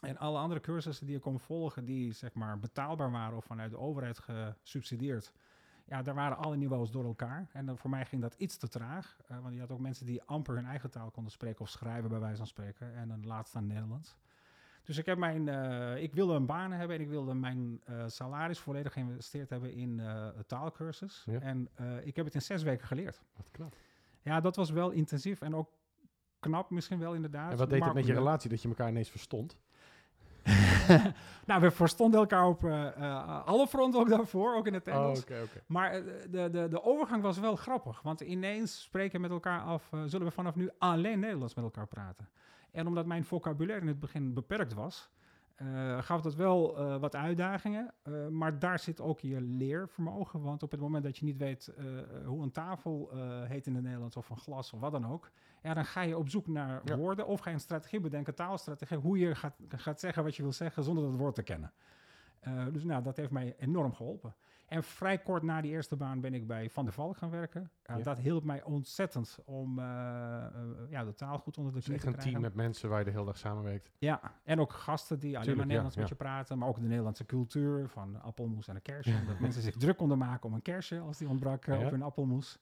En 0.01 0.17
alle 0.17 0.37
andere 0.37 0.59
cursussen 0.59 1.05
die 1.05 1.15
je 1.15 1.21
kon 1.21 1.39
volgen, 1.39 1.85
die 1.85 2.11
zeg 2.11 2.33
maar 2.33 2.59
betaalbaar 2.59 3.11
waren 3.11 3.37
of 3.37 3.45
vanuit 3.45 3.71
de 3.71 3.77
overheid 3.77 4.19
gesubsidieerd. 4.19 5.33
Ja, 5.87 6.01
daar 6.01 6.15
waren 6.15 6.37
alle 6.37 6.57
niveaus 6.57 6.91
door 6.91 7.05
elkaar. 7.05 7.47
En 7.53 7.65
dan 7.65 7.77
voor 7.77 7.89
mij 7.89 8.05
ging 8.05 8.21
dat 8.21 8.33
iets 8.37 8.57
te 8.57 8.67
traag. 8.67 9.17
eh, 9.27 9.39
want 9.39 9.53
je 9.53 9.59
had 9.59 9.71
ook 9.71 9.79
mensen 9.79 10.05
die 10.05 10.23
amper 10.23 10.55
hun 10.55 10.65
eigen 10.65 10.89
taal 10.89 11.11
konden 11.11 11.31
spreken 11.31 11.61
of 11.61 11.69
schrijven, 11.69 12.09
bij 12.09 12.19
wijze 12.19 12.37
van 12.37 12.47
spreken. 12.47 12.95
En 12.95 13.07
dan 13.07 13.25
laatst 13.25 13.55
aan 13.55 13.67
Nederlands. 13.67 14.17
Dus 14.83 14.97
ik, 14.97 15.05
heb 15.05 15.17
mijn, 15.17 15.47
eh, 15.47 16.03
ik 16.03 16.13
wilde 16.13 16.33
een 16.33 16.45
baan 16.45 16.71
hebben 16.71 16.95
en 16.95 17.01
ik 17.01 17.09
wilde 17.09 17.33
mijn 17.33 17.81
eh, 17.83 18.03
salaris 18.07 18.59
volledig 18.59 18.93
geïnvesteerd 18.93 19.49
hebben 19.49 19.73
in 19.73 20.01
taalkursus. 20.47 21.23
Ja. 21.25 21.39
En 21.39 21.69
ik 22.03 22.15
heb 22.15 22.25
het 22.25 22.33
in 22.33 22.41
zes 22.41 22.63
weken 22.63 22.87
geleerd. 22.87 23.23
Wat 23.35 23.51
knap. 23.51 23.75
Ja, 24.21 24.41
dat 24.41 24.55
was 24.55 24.69
wel 24.69 24.89
intensief 24.89 25.41
en 25.41 25.55
ook 25.55 25.69
knap 26.39 26.69
misschien 26.69 26.99
wel 26.99 27.13
inderdaad. 27.13 27.51
En 27.51 27.57
wat 27.57 27.69
deed 27.69 27.83
dat 27.83 27.93
met 27.93 28.05
je 28.05 28.13
relatie 28.13 28.49
dat 28.49 28.61
je 28.61 28.67
elkaar 28.67 28.89
ineens 28.89 29.09
verstond? 29.09 29.57
nou, 31.47 31.61
we 31.61 31.71
verstonden 31.71 32.19
elkaar 32.19 32.47
op 32.47 32.63
eh, 32.63 33.45
alle 33.45 33.67
fronten 33.67 33.99
ook 33.99 34.09
daarvoor, 34.09 34.55
ook 34.55 34.67
in 34.67 34.73
het 34.73 34.87
Engels. 34.87 35.23
Oh, 35.25 35.41
oké. 35.41 35.61
Maar 35.65 35.91
eh, 35.91 36.01
de, 36.29 36.49
de, 36.49 36.67
de 36.69 36.83
overgang 36.83 37.21
was 37.21 37.39
wel 37.39 37.55
grappig. 37.55 38.01
Want 38.01 38.21
ineens 38.21 38.81
spreken 38.81 39.11
we 39.11 39.21
met 39.21 39.31
elkaar 39.31 39.61
af, 39.61 39.89
zullen 40.05 40.27
we 40.27 40.33
vanaf 40.33 40.55
nu 40.55 40.69
alleen 40.77 41.19
Nederlands 41.19 41.55
met 41.55 41.63
elkaar 41.63 41.87
praten. 41.87 42.29
En 42.71 42.87
omdat 42.87 43.05
mijn 43.05 43.25
vocabulaire 43.25 43.81
in 43.81 43.87
het 43.87 43.99
begin 43.99 44.33
beperkt 44.33 44.73
was, 44.73 45.09
eh, 45.57 46.01
gaf 46.01 46.21
dat 46.21 46.35
wel 46.35 46.77
eh, 46.77 46.99
wat 46.99 47.15
uitdagingen. 47.15 47.93
Eh, 48.03 48.27
maar 48.27 48.59
daar 48.59 48.79
zit 48.79 49.01
ook 49.01 49.19
je 49.19 49.41
leervermogen. 49.41 50.41
Want 50.41 50.63
op 50.63 50.71
het 50.71 50.79
moment 50.79 51.03
dat 51.03 51.17
je 51.17 51.25
niet 51.25 51.37
weet 51.37 51.73
hoe 52.25 52.43
een 52.43 52.51
tafel 52.51 53.11
heet 53.43 53.67
in 53.67 53.75
het 53.75 53.83
Nederlands 53.83 54.15
of 54.15 54.29
een 54.29 54.37
glas 54.37 54.73
of 54.73 54.79
wat 54.79 54.91
dan 54.91 55.07
ook. 55.07 55.31
Ja, 55.61 55.73
dan 55.73 55.85
ga 55.85 56.01
je 56.01 56.17
op 56.17 56.29
zoek 56.29 56.47
naar 56.47 56.81
Ja. 56.85 56.97
woorden 56.97 57.27
of 57.27 57.39
ga 57.39 57.49
je 57.49 57.55
een 57.55 57.61
strategie 57.61 57.99
bedenken, 57.99 58.35
taalstrategie, 58.35 58.97
hoe 58.97 59.17
je 59.17 59.35
gaat, 59.35 59.55
gaat 59.67 59.99
zeggen 59.99 60.23
wat 60.23 60.35
je 60.35 60.41
wil 60.41 60.51
zeggen 60.51 60.83
zonder 60.83 61.03
dat 61.03 61.15
woord 61.15 61.35
te 61.35 61.43
kennen. 61.43 61.73
Dus 62.71 62.83
nou, 62.83 63.03
dat 63.03 63.17
heeft 63.17 63.31
mij 63.31 63.55
enorm 63.57 63.93
geholpen. 63.93 64.35
En 64.67 64.83
vrij 64.83 65.17
kort 65.17 65.43
na 65.43 65.61
die 65.61 65.71
eerste 65.71 65.95
baan 65.95 66.21
ben 66.21 66.33
ik 66.33 66.47
bij 66.47 66.69
Van 66.69 66.83
der 66.85 66.93
Valk 66.93 67.17
gaan 67.17 67.29
werken. 67.29 67.71
Ja, 67.85 67.97
Ja. 67.97 68.03
Dat 68.03 68.17
hielp 68.19 68.43
mij 68.43 68.63
ontzettend 68.63 69.39
om 69.45 69.79
eh, 69.79 69.85
eh, 70.45 70.51
ja, 70.89 71.03
de 71.03 71.13
taal 71.13 71.37
goed 71.37 71.57
onder 71.57 71.71
de 71.73 71.77
Dus 71.77 71.85
knie 71.87 71.97
echt 71.97 72.05
te 72.05 72.11
een 72.11 72.17
team 72.19 72.29
krijgen. 72.29 72.41
met 72.55 72.65
mensen 72.65 72.89
waar 72.89 72.99
je 72.99 73.05
de 73.05 73.11
hele 73.11 73.25
dag 73.25 73.37
samenwerkt. 73.37 73.91
Ja, 73.97 74.21
en 74.43 74.59
ook 74.59 74.71
gasten 74.73 75.19
die 75.19 75.37
alleen 75.39 75.55
maar 75.57 75.65
Nederlands 75.65 75.95
ja, 75.95 76.01
met 76.01 76.09
je 76.09 76.15
praten. 76.15 76.57
Maar 76.57 76.67
ook 76.67 76.79
de 76.81 76.87
Nederlandse 76.87 77.25
cultuur 77.25 77.87
van 77.89 78.21
appelmoes 78.21 78.67
en 78.67 78.75
een 78.75 78.81
kersje. 78.81 79.25
dat 79.27 79.39
mensen 79.39 79.61
zich 79.61 79.75
druk 79.83 79.97
konden 79.97 80.17
maken 80.17 80.49
om 80.49 80.53
een 80.53 80.61
kersje 80.61 80.99
als 80.99 81.17
die 81.17 81.27
ontbrak 81.29 81.65
eh, 81.65 81.79
Ja. 81.79 81.85
op 81.85 81.91
hun 81.91 82.01
appelmoes. 82.01 82.59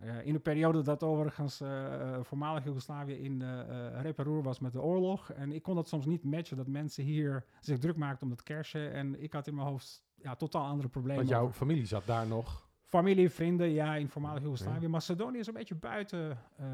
Eh, 0.00 0.26
in 0.26 0.34
een 0.34 0.42
periode 0.42 0.82
dat 0.82 1.02
overigens 1.02 1.60
eh, 1.60 2.14
eh, 2.14 2.24
voormalig 2.24 2.64
Joegoslavië 2.64 3.12
in 3.14 3.42
eh 3.42 3.60
eh, 3.96 4.00
rep 4.02 4.18
en 4.18 4.24
roer 4.24 4.42
was 4.42 4.58
met 4.60 4.72
de 4.72 4.80
oorlog. 4.82 5.30
En 5.30 5.52
ik 5.52 5.62
kon 5.62 5.74
dat 5.74 5.88
soms 5.88 6.06
niet 6.06 6.24
matchen, 6.24 6.56
dat 6.56 6.66
mensen 6.66 7.04
hier 7.04 7.44
zich 7.60 7.78
druk 7.78 7.96
maakten 7.96 8.22
om 8.22 8.28
dat 8.28 8.42
kersje. 8.42 8.88
En 8.88 9.22
ik 9.22 9.32
had 9.32 9.46
in 9.46 9.54
mijn 9.54 9.66
hoofd 9.66 10.04
ja, 10.22 10.34
totaal 10.36 10.66
andere 10.66 10.88
problemen. 10.88 11.16
Want 11.18 11.28
jouw 11.28 11.42
over- 11.42 11.54
familie 11.54 11.86
zat 11.86 12.06
daar 12.06 12.26
nog. 12.26 12.70
Familie, 12.84 13.30
vrienden, 13.30 13.68
ja, 13.70 13.94
in 13.94 14.08
voormalig 14.08 14.42
Joegoslavië. 14.42 14.88
Macedonië 14.88 15.38
is 15.38 15.46
een 15.46 15.54
beetje 15.54 15.74
buiten 15.74 16.30
eh, 16.56 16.66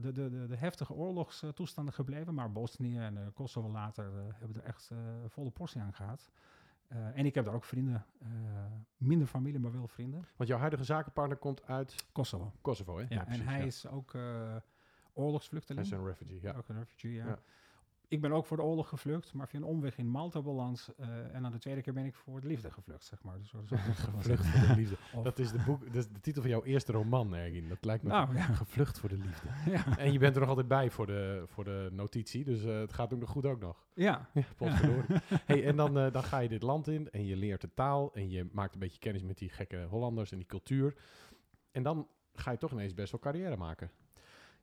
de, 0.00 0.12
de, 0.12 0.30
de, 0.30 0.46
de 0.46 0.56
heftige 0.56 0.92
oorlogstoestanden 0.94 1.94
gebleven. 1.94 2.34
Maar 2.34 2.52
Bosnië 2.52 2.98
en 2.98 3.16
eh, 3.16 3.22
Kosovo 3.34 3.70
later 3.70 4.04
eh, 4.04 4.22
hebben 4.38 4.56
er 4.62 4.68
echt 4.68 4.90
volle 5.26 5.50
portie 5.50 5.80
aan 5.80 5.92
gehad. 5.94 6.30
Eh, 6.88 7.18
en 7.18 7.26
ik 7.26 7.34
heb 7.34 7.44
daar 7.44 7.54
ook 7.54 7.64
vrienden. 7.64 8.04
minder 8.96 9.26
familie, 9.26 9.60
maar 9.60 9.72
wel 9.72 9.88
vrienden. 9.88 10.24
Want 10.36 10.48
jouw 10.48 10.58
huidige 10.58 10.84
zakenpartner 10.84 11.38
komt 11.38 11.66
uit 11.66 11.94
Kosovo. 12.12 12.52
Kosovo, 12.60 12.98
hè? 12.98 13.04
Ja, 13.08 13.18
en 13.18 13.24
precies, 13.24 13.44
hij 13.44 13.58
ja. 13.58 13.64
is 13.64 13.86
ook 13.86 14.14
eh, 14.14 14.22
Hij 14.22 14.60
oorlogsvluchteling. 15.12 15.84
is 15.86 15.92
een 15.92 16.04
refugee, 16.06 16.38
ja. 16.42 16.52
Ook 16.56 16.68
een 16.68 16.78
refugee, 16.78 17.12
ja. 17.14 17.38
Ik 18.10 18.20
ben 18.20 18.32
ook 18.32 18.46
voor 18.46 18.56
de 18.56 18.62
oorlog 18.62 18.88
gevlucht, 18.88 19.34
maar 19.34 19.48
via 19.48 19.58
een 19.58 19.64
omweg 19.64 19.96
in 19.98 20.06
Malta 20.08 20.42
beland. 20.42 20.88
eh, 20.96 21.34
en 21.34 21.42
dan 21.42 21.52
de 21.52 21.58
tweede 21.58 21.82
keer 21.82 21.92
ben 21.92 22.04
ik 22.04 22.14
voor 22.14 22.40
de 22.40 22.46
liefde 22.46 22.70
gevlucht, 22.70 23.04
zeg 23.04 23.22
maar. 23.22 23.38
Dus 23.38 23.50
Gevlucht 23.94 24.46
voor 24.46 24.68
de 24.68 24.74
liefde. 24.74 24.96
Of- 25.14 25.24
Dat 25.24 25.38
is 25.38 25.50
de, 25.52 25.58
boek, 25.66 25.84
dat 25.86 25.94
is 25.94 26.08
de 26.08 26.20
titel 26.20 26.42
van 26.42 26.50
jouw 26.50 26.64
eerste 26.64 26.92
roman, 26.92 27.34
Ergin. 27.34 27.68
Dat 27.68 27.84
lijkt 27.84 28.02
me 28.02 28.08
Nou, 28.08 28.34
ja. 28.34 28.42
gevlucht 28.42 28.98
voor 28.98 29.08
de 29.08 29.16
liefde. 29.18 29.48
ja. 29.76 29.98
En 29.98 30.12
je 30.12 30.18
bent 30.18 30.34
er 30.34 30.40
nog 30.40 30.48
altijd 30.48 30.68
bij 30.68 30.90
voor 30.90 31.06
de, 31.06 31.42
voor 31.46 31.64
de 31.64 31.88
notitie, 31.92 32.44
dus 32.44 32.64
eh, 32.64 32.78
het 32.78 32.92
gaat 32.92 33.12
ook 33.14 33.20
nog 33.20 33.30
goed 33.30 33.46
ook 33.46 33.60
nog. 33.60 33.86
ja. 33.94 34.28
Ja, 34.34 34.42
hey, 35.46 35.64
en 35.66 35.76
dan, 35.76 35.98
eh, 35.98 36.12
dan 36.12 36.22
ga 36.22 36.38
je 36.38 36.48
dit 36.48 36.62
land 36.62 36.88
in 36.88 37.10
en 37.10 37.26
je 37.26 37.36
leert 37.36 37.60
de 37.60 37.74
taal 37.74 38.14
en 38.14 38.30
je 38.30 38.48
maakt 38.52 38.74
een 38.74 38.80
beetje 38.80 38.98
kennis 38.98 39.22
met 39.22 39.38
die 39.38 39.48
gekke 39.48 39.86
Hollanders 39.88 40.30
en 40.32 40.38
die 40.38 40.46
cultuur. 40.46 40.94
En 41.70 41.82
dan 41.82 42.08
ga 42.34 42.50
je 42.50 42.56
toch 42.58 42.72
ineens 42.72 42.94
best 42.94 43.12
wel 43.12 43.20
carrière 43.20 43.56
maken. 43.56 43.90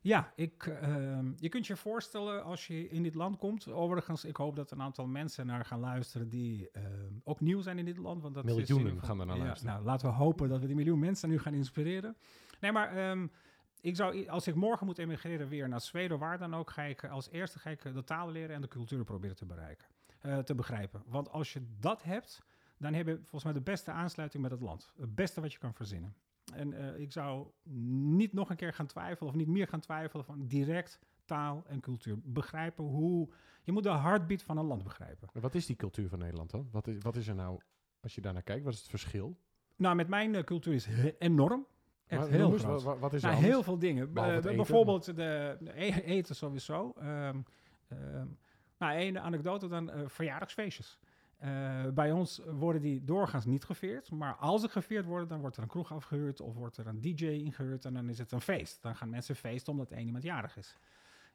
Ja, 0.08 0.32
ik, 0.36 0.66
ehm, 0.66 1.32
je 1.36 1.50
kunt 1.50 1.68
je 1.68 1.76
voorstellen 1.76 2.44
als 2.44 2.68
je 2.68 2.90
in 2.90 3.04
dit 3.04 3.16
land 3.16 3.38
komt. 3.38 3.68
Overigens, 3.68 4.26
ik 4.26 4.36
hoop 4.36 4.56
dat 4.56 4.72
een 4.72 4.82
aantal 4.82 5.08
mensen 5.08 5.46
naar 5.46 5.66
gaan 5.66 5.80
luisteren 5.80 6.30
die 6.30 6.70
ehm, 6.72 7.14
ook 7.24 7.40
nieuw 7.40 7.62
zijn 7.62 7.78
in 7.78 7.86
dit 7.86 7.98
land. 7.98 8.22
Want 8.22 8.34
dat 8.36 8.46
is 8.46 8.56
Miljoenen 8.56 8.78
ieder 8.88 9.00
geval- 9.00 9.08
gaan 9.16 9.20
er 9.20 9.26
naar 9.26 9.38
Ja, 9.38 9.44
luisteren. 9.44 9.74
Nou, 9.74 9.86
laten 9.86 10.08
we 10.08 10.14
hopen 10.14 10.50
dat 10.50 10.60
we 10.62 10.68
die 10.68 10.76
miljoen 10.76 11.00
mensen 11.00 11.30
nu 11.30 11.40
gaan 11.40 11.54
inspireren. 11.54 12.18
Nee, 12.60 12.72
maar 12.72 12.96
ehm, 12.96 13.28
ik 13.82 13.96
zou, 13.96 14.28
als 14.28 14.48
ik 14.48 14.56
morgen 14.56 14.86
moet 14.86 14.98
emigreren 14.98 15.48
weer 15.48 15.70
naar 15.70 15.82
Zweden, 15.82 16.20
waar 16.20 16.38
dan 16.38 16.56
ook, 16.56 16.70
ga 16.70 16.84
ik 16.84 17.04
als 17.04 17.30
eerste 17.30 17.60
ga 17.60 17.70
ik 17.70 17.94
de 17.94 18.04
taal 18.04 18.32
leren 18.32 18.56
en 18.56 18.62
de 18.62 18.68
cultuur 18.68 19.04
proberen 19.04 19.36
te 19.36 19.46
bereiken, 19.46 19.88
eh, 20.20 20.38
te 20.38 20.56
begrijpen. 20.56 21.04
Want 21.06 21.30
als 21.30 21.54
je 21.54 21.62
dat 21.80 22.04
hebt, 22.04 22.42
dan 22.78 22.94
heb 22.94 23.08
je 23.08 23.16
volgens 23.16 23.44
mij 23.44 23.54
de 23.54 23.62
beste 23.62 23.92
aansluiting 23.92 24.44
met 24.44 24.52
het 24.52 24.62
land. 24.62 24.94
Het 24.98 25.16
beste 25.16 25.42
wat 25.42 25.54
je 25.54 25.60
kan 25.60 25.74
verzinnen. 25.74 26.16
En 26.54 26.74
eh, 26.74 27.00
ik 27.00 27.12
zou 27.12 27.48
niet 28.20 28.34
nog 28.34 28.50
een 28.50 28.56
keer 28.56 28.74
gaan 28.74 28.86
twijfelen, 28.86 29.30
of 29.30 29.36
niet 29.38 29.48
meer 29.48 29.68
gaan 29.68 29.80
twijfelen 29.80 30.26
van 30.26 30.48
direct 30.48 31.00
taal 31.26 31.64
en 31.68 31.80
cultuur. 31.80 32.18
Begrijpen 32.24 32.84
hoe. 32.84 33.30
Je 33.64 33.72
moet 33.72 33.84
de 33.84 33.90
heartbeat 33.92 34.44
van 34.44 34.58
een 34.58 34.66
land 34.66 34.84
begrijpen. 34.84 35.30
En 35.34 35.42
wat 35.42 35.56
is 35.56 35.66
die 35.66 35.76
cultuur 35.76 36.10
van 36.10 36.20
Nederland 36.20 36.52
dan? 36.52 36.68
Wat 36.72 36.88
is, 36.88 36.98
wat 37.02 37.16
is 37.16 37.28
er 37.28 37.36
nou, 37.36 37.60
als 38.00 38.16
je 38.16 38.22
daarnaar 38.22 38.44
kijkt, 38.44 38.64
wat 38.64 38.74
is 38.74 38.80
het 38.80 38.90
verschil? 38.90 39.38
Nou, 39.76 39.96
met 39.96 40.08
mijn 40.08 40.36
eh, 40.36 40.44
cultuur 40.44 40.74
is 40.74 40.88
enorm. 41.20 41.66
Echt 42.08 42.22
Maar 42.22 42.30
heel 42.30 42.52
groot. 42.52 42.84
Wat, 42.84 43.00
wat 43.00 43.14
is 43.14 43.24
er 43.24 43.30
Nou, 43.30 43.44
heel 43.44 43.64
veel 43.64 43.80
dingen. 43.80 44.16
Eh, 44.16 44.42
bijvoorbeeld 44.42 45.16
de, 45.16 45.58
e- 45.76 46.02
eten 46.02 46.36
sowieso. 46.36 46.94
Ehm, 46.98 47.42
ehm, 47.88 48.28
nou, 48.78 48.94
één 48.94 49.22
anekdote 49.22 49.68
dan, 49.68 49.90
eh, 49.90 50.08
verjaardagsfeestjes. 51.40 51.94
bij 51.94 52.12
ons 52.12 52.42
worden 52.46 52.82
die 52.82 53.04
doorgaans 53.04 53.46
niet 53.46 53.64
geveerd. 53.64 54.12
Maar 54.12 54.36
als 54.36 54.62
ze 54.62 54.70
geveerd 54.70 55.06
worden, 55.06 55.28
dan 55.28 55.40
wordt 55.40 55.58
er 55.58 55.64
een 55.64 55.70
kroeg 55.70 55.92
afgehuurd 55.92 56.42
of 56.42 56.56
wordt 56.56 56.78
er 56.78 56.88
een 56.88 57.02
DJ 57.02 57.26
ingehuurd 57.26 57.86
en 57.86 57.94
dan 57.94 58.10
is 58.10 58.18
het 58.18 58.32
een 58.32 58.42
feest. 58.42 58.82
Dan 58.82 58.96
gaan 58.96 59.10
mensen 59.10 59.36
feesten 59.36 59.74
omdat 59.74 59.92
één 59.92 60.06
iemand 60.06 60.24
jarig 60.24 60.58
is. 60.58 60.78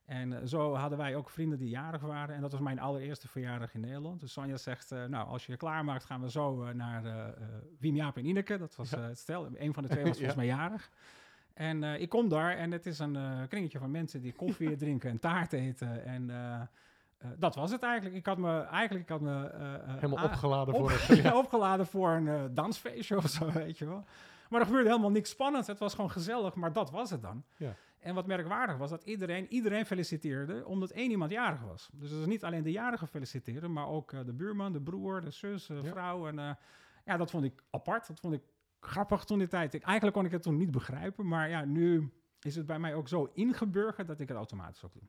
En 0.05 0.33
eh, 0.33 0.47
zo 0.47 0.75
hadden 0.75 0.99
wij 0.99 1.17
ook 1.17 1.31
vrienden 1.31 1.59
die 1.59 1.69
jarig 1.69 2.01
waren. 2.01 2.35
En 2.35 2.41
dat 2.41 2.53
was 2.53 2.61
mijn 2.61 2.81
allereerste 2.81 3.29
verjaardag 3.29 3.75
in 3.75 3.81
Nederland. 3.81 4.21
Dus 4.21 4.33
Sonja 4.33 4.57
zegt, 4.57 4.93
uh, 4.93 5.05
nou, 5.05 5.29
als 5.29 5.47
je 5.47 5.53
je 5.53 5.59
klaarmaakt, 5.59 6.05
gaan 6.05 6.21
we 6.21 6.31
zo 6.31 6.65
uh, 6.65 6.71
naar 6.71 7.05
uh, 7.05 7.25
Wiem, 7.79 7.95
Jaap 7.95 8.17
en 8.17 8.27
Ineke. 8.27 8.59
Dat 8.59 8.77
was 8.77 8.91
het 8.91 9.19
stel. 9.19 9.49
Een 9.55 9.75
van 9.75 9.83
de 9.83 9.89
twee 9.89 10.05
was 10.05 10.17
volgens 10.17 10.37
mij 10.37 10.47
jarig. 10.47 10.91
En 11.55 11.83
ik 11.83 12.09
kom 12.09 12.29
daar 12.29 12.57
en 12.57 12.71
het 12.71 12.87
is 12.87 12.99
een 12.99 13.49
kringetje 13.49 13.79
van 13.79 13.91
mensen 13.91 14.21
die 14.21 14.33
koffie 14.33 14.77
drinken 14.85 15.11
en 15.11 15.19
taart 15.19 15.53
eten. 15.53 16.05
En 16.05 16.31
dat 17.39 17.55
was 17.55 17.71
het 17.71 17.83
eigenlijk. 17.83 18.15
Ik 18.15 18.27
had 18.27 18.39
me 18.39 18.61
eigenlijk... 18.61 19.05
Ik 19.05 19.11
had 19.11 19.21
me, 19.21 19.51
Helemaal 19.87 20.25
opgeladen 20.25 20.75
voor 20.75 20.91
het... 20.91 21.33
opgeladen 21.45 21.87
voor 21.87 22.11
een 22.11 22.55
dansfeestje 22.55 23.17
of 23.17 23.29
zo, 23.29 23.53
weet 23.65 23.79
je 23.79 23.87
wel. 23.87 24.05
Maar 24.49 24.61
er 24.61 24.67
gebeurde 24.67 24.89
helemaal 24.89 25.11
niks 25.11 25.31
spannends. 25.31 25.69
Het 25.69 25.79
was 25.79 25.95
gewoon 25.95 26.11
gezellig, 26.11 26.55
maar 26.55 26.73
dat 26.73 26.91
was 26.91 27.11
het 27.11 27.23
dan. 27.23 27.45
Ja. 27.57 27.75
En 27.99 28.15
wat 28.15 28.27
merkwaardig 28.27 28.77
was, 28.77 28.91
dat 28.91 29.03
iedereen, 29.03 29.47
iedereen 29.49 29.87
feliciteerde 29.87 30.67
omdat 30.67 30.91
één 30.91 31.11
iemand 31.11 31.31
jarig 31.31 31.61
was. 31.61 31.91
Dus 31.93 32.11
het 32.11 32.21
is 32.21 32.27
niet 32.27 32.45
alleen 32.45 32.63
de 32.63 32.71
jarige 32.71 33.07
feliciteren, 33.07 33.73
maar 33.73 33.87
ook 33.87 34.27
de 34.27 34.33
buurman, 34.33 34.73
de 34.73 34.81
broer, 34.81 35.21
de 35.21 35.31
zus, 35.31 35.67
de 35.67 35.85
vrouw. 35.85 36.29
En 36.29 36.59
ja, 37.05 37.17
dat 37.17 37.31
vond 37.31 37.45
ik 37.45 37.63
apart. 37.71 38.07
Dat 38.07 38.21
vond 38.21 38.35
ik 38.35 38.43
grappig 38.81 39.25
toen 39.25 39.39
die 39.39 39.49
tijd. 39.49 39.75
Ik, 39.75 39.83
eigenlijk 39.83 40.17
kon 40.17 40.25
ik 40.25 40.33
het 40.33 40.43
toen 40.43 40.57
niet 40.57 40.71
begrijpen, 40.71 41.29
maar 41.29 41.49
ja, 41.49 41.65
nu 41.65 42.13
is 42.41 42.57
het 42.57 42.67
bij 42.67 42.79
mij 42.79 42.95
ook 42.95 43.09
zo 43.09 43.31
ingeburgerd 43.35 44.07
dat 44.07 44.21
ik 44.21 44.29
het 44.29 44.37
automatisch 44.37 44.85
ook 44.85 44.93
doe. 44.93 45.03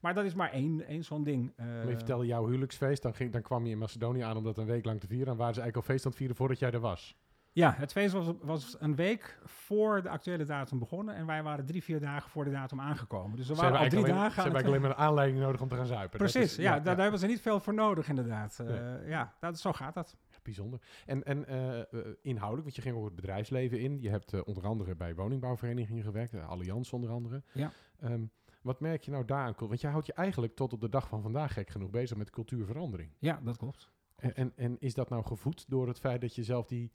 Maar 0.00 0.14
dat 0.14 0.24
is 0.24 0.34
maar 0.34 0.50
één, 0.50 0.86
één 0.86 1.04
zo'n 1.04 1.24
ding. 1.24 1.52
Uh, 1.56 1.66
maar 1.66 1.88
je 1.88 1.96
vertelde 1.96 2.26
jouw 2.26 2.46
huwelijksfeest, 2.46 3.02
dan, 3.02 3.14
ging, 3.14 3.32
dan 3.32 3.42
kwam 3.42 3.64
je 3.64 3.70
in 3.70 3.78
Macedonië 3.78 4.20
aan 4.20 4.36
om 4.36 4.44
dat 4.44 4.58
een 4.58 4.66
week 4.66 4.84
lang 4.84 5.00
te 5.00 5.06
vieren. 5.06 5.32
En 5.32 5.38
waren 5.38 5.54
ze 5.54 5.60
eigenlijk 5.60 5.88
al 5.88 5.94
feest 5.94 6.04
aan 6.04 6.10
het 6.10 6.20
vieren 6.20 6.36
voordat 6.36 6.58
jij 6.58 6.70
er 6.70 6.80
was? 6.80 7.16
Ja, 7.56 7.74
het 7.76 7.92
feest 7.92 8.12
was, 8.12 8.26
was 8.40 8.76
een 8.78 8.94
week 8.94 9.38
voor 9.44 10.02
de 10.02 10.08
actuele 10.08 10.44
datum 10.44 10.78
begonnen. 10.78 11.14
En 11.14 11.26
wij 11.26 11.42
waren 11.42 11.66
drie, 11.66 11.82
vier 11.82 12.00
dagen 12.00 12.30
voor 12.30 12.44
de 12.44 12.50
datum 12.50 12.80
aangekomen. 12.80 13.36
Dus 13.36 13.48
we 13.48 13.54
waren 13.54 13.78
al 13.78 13.88
drie 13.88 14.02
alleen, 14.02 14.14
dagen. 14.14 14.32
Ze 14.32 14.40
hebben 14.40 14.64
alleen 14.64 14.80
maar 14.80 14.90
een 14.90 14.96
aanleiding 14.96 15.40
nodig 15.40 15.60
om 15.60 15.68
te 15.68 15.76
gaan 15.76 15.86
zuipen. 15.86 16.18
Precies, 16.18 16.56
ja, 16.56 16.80
daar, 16.80 16.98
hebben 16.98 17.20
ze 17.20 17.26
niet 17.26 17.40
veel 17.40 17.60
voor 17.60 17.74
nodig, 17.74 18.08
inderdaad. 18.08 18.58
Uh, 18.62 19.08
Ja, 19.08 19.34
dat, 19.40 19.58
zo 19.58 19.72
gaat 19.72 19.94
dat. 19.94 20.16
bijzonder. 20.42 20.80
En, 21.06 21.24
en 21.24 21.44
uh, 21.48 22.00
inhoudelijk, 22.22 22.64
want 22.64 22.76
je 22.76 22.82
ging 22.82 22.96
ook 22.96 23.04
het 23.04 23.14
bedrijfsleven 23.14 23.80
in. 23.80 24.00
Je 24.00 24.10
hebt 24.10 24.32
uh, 24.32 24.40
onder 24.44 24.66
andere 24.66 24.94
bij 24.94 25.14
woningbouwverenigingen 25.14 26.02
gewerkt, 26.02 26.34
Allianz 26.34 26.92
onder 26.92 27.10
andere. 27.10 27.42
Ja. 27.52 27.70
Um, 28.04 28.30
wat 28.66 28.80
merk 28.80 29.02
je 29.02 29.10
nou 29.10 29.24
daar 29.24 29.46
aan? 29.46 29.54
Want 29.68 29.80
jij 29.80 29.90
houdt 29.90 30.06
je 30.06 30.12
eigenlijk 30.12 30.54
tot 30.54 30.72
op 30.72 30.80
de 30.80 30.88
dag 30.88 31.08
van 31.08 31.22
vandaag 31.22 31.52
gek 31.52 31.70
genoeg 31.70 31.90
bezig 31.90 32.16
met 32.16 32.30
cultuurverandering. 32.30 33.10
Ja, 33.18 33.40
dat 33.44 33.56
klopt. 33.56 33.90
klopt. 34.16 34.36
En, 34.36 34.52
en 34.56 34.76
is 34.78 34.94
dat 34.94 35.08
nou 35.08 35.24
gevoed 35.24 35.64
door 35.68 35.88
het 35.88 35.98
feit 35.98 36.20
dat 36.20 36.34
je 36.34 36.44
zelf 36.44 36.66
die 36.66 36.92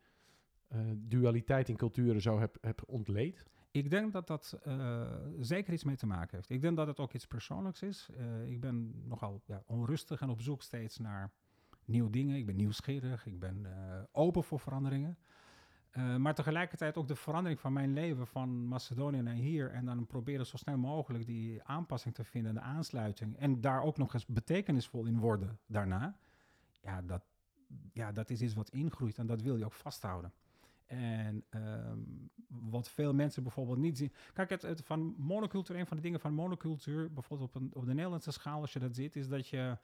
uh, 0.70 0.80
dualiteit 0.96 1.70
in 1.70 1.76
culturen 1.76 2.22
zo 2.22 2.40
heb, 2.40 2.58
heb 2.62 2.82
ontleed? 2.88 3.46
Ik 3.72 3.90
denk 3.90 4.12
dat 4.12 4.28
dat 4.28 4.60
uh, 4.68 5.12
zeker 5.40 5.74
iets 5.74 5.84
mee 5.84 5.96
te 5.96 6.06
maken 6.06 6.36
heeft. 6.36 6.50
Ik 6.50 6.62
denk 6.62 6.78
dat 6.78 6.88
het 6.88 7.00
ook 7.00 7.14
iets 7.14 7.28
persoonlijks 7.28 7.82
is. 7.82 8.10
Uh, 8.18 8.50
ik 8.50 8.60
ben 8.60 9.08
nogal 9.08 9.42
ja, 9.46 9.64
onrustig 9.66 10.22
en 10.22 10.30
op 10.30 10.42
zoek 10.42 10.62
steeds 10.62 10.98
naar 10.98 11.32
nieuwe 11.86 12.10
dingen. 12.10 12.36
Ik 12.36 12.46
ben 12.46 12.56
nieuwsgierig, 12.56 13.26
ik 13.26 13.40
ben 13.40 13.68
open 14.12 14.44
voor 14.44 14.60
veranderingen. 14.60 15.18
Maar 15.96 16.36
tegelijkertijd 16.36 16.98
ook 16.98 17.08
de 17.08 17.16
verandering 17.16 17.60
van 17.60 17.74
mijn 17.74 17.94
leven 17.94 18.28
van 18.28 18.68
Macedonië 18.68 19.22
naar 19.22 19.34
hier. 19.34 19.72
En 19.72 19.86
dan 19.86 20.06
proberen 20.08 20.46
zo 20.46 20.58
snel 20.58 20.78
mogelijk 20.78 21.26
die 21.26 21.64
aanpassing 21.64 22.16
te 22.16 22.24
vinden, 22.24 22.54
de 22.54 22.60
aansluiting. 22.60 23.38
En 23.38 23.62
daar 23.62 23.82
ook 23.82 23.98
nog 23.98 24.14
eens 24.14 24.26
betekenisvol 24.26 25.06
in 25.06 25.20
worden 25.20 25.60
daarna. 25.66 26.18
Ja, 26.82 27.02
dat, 27.02 27.24
ja, 27.94 28.12
dat 28.12 28.30
is 28.30 28.42
iets 28.42 28.54
wat 28.54 28.70
ingroeit 28.70 29.18
en 29.18 29.26
dat 29.26 29.42
wil 29.42 29.58
je 29.58 29.66
ook 29.66 29.74
vasthouden. 29.74 30.34
En 30.86 31.44
um, 31.50 32.30
wat 32.48 32.90
veel 32.90 33.14
mensen 33.14 33.44
bijvoorbeeld 33.44 33.78
niet 33.78 33.98
zien. 33.98 34.14
Kijk, 34.34 34.50
het, 34.50 34.62
het, 34.62 34.82
van 34.86 35.16
monocultuur, 35.18 35.76
een 35.76 35.88
van 35.88 35.98
de 35.98 36.04
dingen 36.04 36.20
van 36.20 36.34
monocultuur, 36.34 37.14
bijvoorbeeld 37.14 37.56
op, 37.56 37.62
een, 37.62 37.72
op 37.74 37.86
de 37.86 37.94
Nederlandse 37.94 38.32
schaal, 38.32 38.62
als 38.62 38.74
je 38.74 38.80
dat 38.80 38.96
ziet, 38.96 39.16
is 39.16 39.28
dat 39.28 39.48
je 39.48 39.78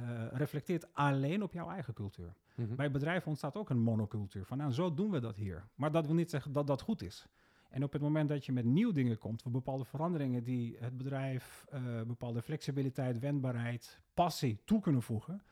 uh, 0.00 0.26
reflecteert 0.32 0.94
alleen 0.94 1.42
op 1.42 1.52
jouw 1.52 1.70
eigen 1.70 1.94
cultuur. 1.94 2.34
Mm 2.54 2.66
-hmm. 2.66 2.76
Bij 2.76 2.90
bedrijven 2.90 3.28
ontstaat 3.28 3.56
ook 3.56 3.70
een 3.70 3.82
monocultuur. 3.82 4.44
Van 4.44 4.58
nou, 4.58 4.72
zo 4.72 4.94
doen 4.94 5.10
we 5.10 5.20
dat 5.20 5.36
hier. 5.36 5.64
Maar 5.74 5.92
dat 5.92 6.06
wil 6.06 6.14
niet 6.14 6.30
zeggen 6.30 6.52
dat 6.52 6.66
dat 6.66 6.80
goed 6.80 7.02
is. 7.02 7.26
En 7.68 7.82
op 7.82 7.92
het 7.92 8.02
moment 8.02 8.28
dat 8.28 8.46
je 8.46 8.52
met 8.52 8.64
nieuwe 8.64 8.92
dingen 8.92 9.18
komt, 9.18 9.42
voor 9.42 9.50
bepaalde 9.50 9.84
veranderingen 9.84 10.44
die 10.44 10.76
het 10.78 10.96
bedrijf 10.96 11.66
uh, 11.74 12.02
bepaalde 12.02 12.42
flexibiliteit, 12.42 13.18
wendbaarheid, 13.18 14.00
passie 14.14 14.60
toe 14.64 14.80
kunnen 14.80 15.02
voegen, 15.02 15.42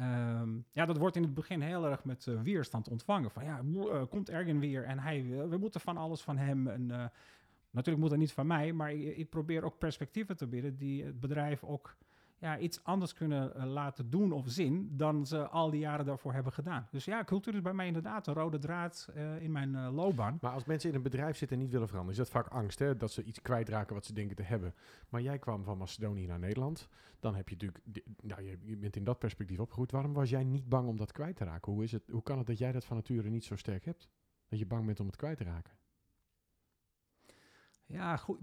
Um, 0.00 0.64
ja, 0.70 0.86
dat 0.86 0.96
wordt 0.96 1.16
in 1.16 1.22
het 1.22 1.34
begin 1.34 1.60
heel 1.60 1.86
erg 1.86 2.04
met 2.04 2.26
uh, 2.26 2.40
weerstand 2.40 2.88
ontvangen. 2.88 3.30
Van 3.30 3.44
ja, 3.44 3.60
uh, 3.62 4.02
komt 4.08 4.30
Ergen 4.30 4.58
weer 4.58 4.84
en 4.84 4.98
hij, 4.98 5.46
we 5.48 5.56
moeten 5.56 5.80
van 5.80 5.96
alles 5.96 6.22
van 6.22 6.36
hem. 6.36 6.66
En, 6.66 6.86
natuurlijk 7.70 7.98
moet 7.98 8.10
dat 8.10 8.18
niet 8.18 8.32
van 8.32 8.46
mij, 8.46 8.72
maar 8.72 8.92
ik, 8.92 9.16
ik, 9.16 9.30
probeer 9.30 9.64
ook 9.64 9.78
perspectieven 9.78 10.36
te 10.36 10.46
bieden 10.46 10.76
die 10.76 11.04
het 11.04 11.20
bedrijf 11.20 11.64
ook 11.64 11.96
ja, 12.42 12.58
iets 12.58 12.84
anders 12.84 13.14
kunnen 13.14 13.52
uh, 13.56 13.64
laten 13.64 14.10
doen 14.10 14.32
of 14.32 14.44
zien 14.48 14.96
dan 14.96 15.26
ze 15.26 15.48
al 15.48 15.70
die 15.70 15.80
jaren 15.80 16.06
daarvoor 16.06 16.32
hebben 16.32 16.52
gedaan. 16.52 16.88
Dus 16.90 17.04
ja, 17.04 17.24
cultuur 17.24 17.54
is 17.54 17.62
bij 17.62 17.72
mij 17.72 17.86
inderdaad 17.86 18.26
een 18.26 18.34
rode 18.34 18.58
draad 18.58 19.08
uh, 19.16 19.42
in 19.42 19.52
mijn 19.52 19.74
uh, 19.74 19.94
loopbaan. 19.94 20.38
Maar 20.40 20.52
als 20.52 20.64
mensen 20.64 20.90
in 20.90 20.96
een 20.96 21.02
bedrijf 21.02 21.36
zitten 21.36 21.56
en 21.56 21.62
niet 21.62 21.72
willen 21.72 21.88
veranderen, 21.88 22.20
is 22.20 22.30
dat 22.30 22.42
vaak 22.42 22.52
angst, 22.52 22.78
hè? 22.78 22.96
Dat 22.96 23.12
ze 23.12 23.24
iets 23.24 23.42
kwijtraken 23.42 23.94
wat 23.94 24.04
ze 24.04 24.12
denken 24.12 24.36
te 24.36 24.42
hebben. 24.42 24.74
Maar 25.08 25.20
jij 25.20 25.38
kwam 25.38 25.64
van 25.64 25.78
Macedonië 25.78 26.26
naar 26.26 26.38
Nederland. 26.38 26.88
Dan 27.20 27.34
heb 27.34 27.48
je 27.48 27.54
natuurlijk, 27.54 27.84
nou, 28.22 28.42
je, 28.42 28.58
je 28.62 28.76
bent 28.76 28.96
in 28.96 29.04
dat 29.04 29.18
perspectief 29.18 29.58
opgegroeid. 29.58 29.90
Waarom 29.90 30.12
was 30.12 30.30
jij 30.30 30.44
niet 30.44 30.68
bang 30.68 30.88
om 30.88 30.96
dat 30.96 31.12
kwijt 31.12 31.36
te 31.36 31.44
raken? 31.44 31.72
Hoe, 31.72 31.82
is 31.82 31.92
het, 31.92 32.08
hoe 32.10 32.22
kan 32.22 32.38
het 32.38 32.46
dat 32.46 32.58
jij 32.58 32.72
dat 32.72 32.84
van 32.84 32.96
nature 32.96 33.28
niet 33.30 33.44
zo 33.44 33.56
sterk 33.56 33.84
hebt? 33.84 34.08
Dat 34.48 34.58
je 34.58 34.66
bang 34.66 34.86
bent 34.86 35.00
om 35.00 35.06
het 35.06 35.16
kwijt 35.16 35.36
te 35.36 35.44
raken? 35.44 35.74
Ja, 37.86 38.16
goed 38.16 38.38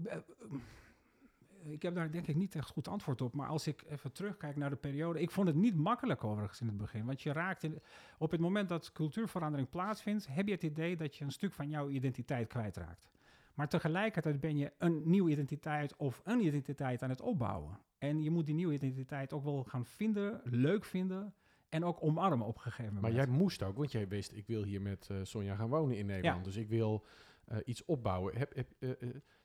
ik 1.62 1.82
heb 1.82 1.94
daar 1.94 2.10
denk 2.10 2.26
ik 2.26 2.36
niet 2.36 2.54
echt 2.54 2.68
goed 2.68 2.88
antwoord 2.88 3.20
op. 3.20 3.34
Maar 3.34 3.48
als 3.48 3.66
ik 3.66 3.84
even 3.88 4.12
terugkijk 4.12 4.56
naar 4.56 4.70
de 4.70 4.76
periode. 4.76 5.20
Ik 5.20 5.30
vond 5.30 5.46
het 5.46 5.56
niet 5.56 5.76
makkelijk 5.76 6.24
overigens 6.24 6.60
in 6.60 6.66
het 6.66 6.76
begin. 6.76 7.04
Want 7.04 7.22
je 7.22 7.32
raakt 7.32 7.62
in, 7.62 7.80
op 8.18 8.30
het 8.30 8.40
moment 8.40 8.68
dat 8.68 8.92
cultuurverandering 8.92 9.68
plaatsvindt. 9.68 10.26
heb 10.30 10.46
je 10.46 10.52
het 10.52 10.62
idee 10.62 10.96
dat 10.96 11.16
je 11.16 11.24
een 11.24 11.32
stuk 11.32 11.52
van 11.52 11.68
jouw 11.68 11.88
identiteit 11.88 12.48
kwijtraakt. 12.48 13.08
Maar 13.54 13.68
tegelijkertijd 13.68 14.40
ben 14.40 14.56
je 14.56 14.72
een 14.78 15.02
nieuwe 15.04 15.30
identiteit 15.30 15.96
of 15.96 16.20
een 16.24 16.40
identiteit 16.40 17.02
aan 17.02 17.10
het 17.10 17.20
opbouwen. 17.20 17.78
En 17.98 18.22
je 18.22 18.30
moet 18.30 18.46
die 18.46 18.54
nieuwe 18.54 18.74
identiteit 18.74 19.32
ook 19.32 19.44
wel 19.44 19.64
gaan 19.64 19.84
vinden, 19.84 20.40
leuk 20.44 20.84
vinden. 20.84 21.34
En 21.68 21.84
ook 21.84 22.02
omarmen 22.02 22.46
op 22.46 22.54
een 22.54 22.60
gegeven 22.60 22.94
moment. 22.94 23.02
Maar 23.02 23.24
jij 23.24 23.36
moest 23.36 23.62
ook, 23.62 23.76
want 23.76 23.92
jij 23.92 24.08
wist, 24.08 24.32
ik 24.32 24.46
wil 24.46 24.62
hier 24.62 24.82
met 24.82 25.08
uh, 25.12 25.18
Sonja 25.22 25.54
gaan 25.54 25.68
wonen 25.68 25.96
in 25.96 26.06
Nederland. 26.06 26.38
Ja. 26.38 26.44
Dus 26.44 26.56
ik 26.56 26.68
wil 26.68 27.04
uh, 27.52 27.58
iets 27.64 27.84
opbouwen. 27.84 28.36
Heb, 28.36 28.54
heb, 28.54 28.72
uh, 28.78 28.90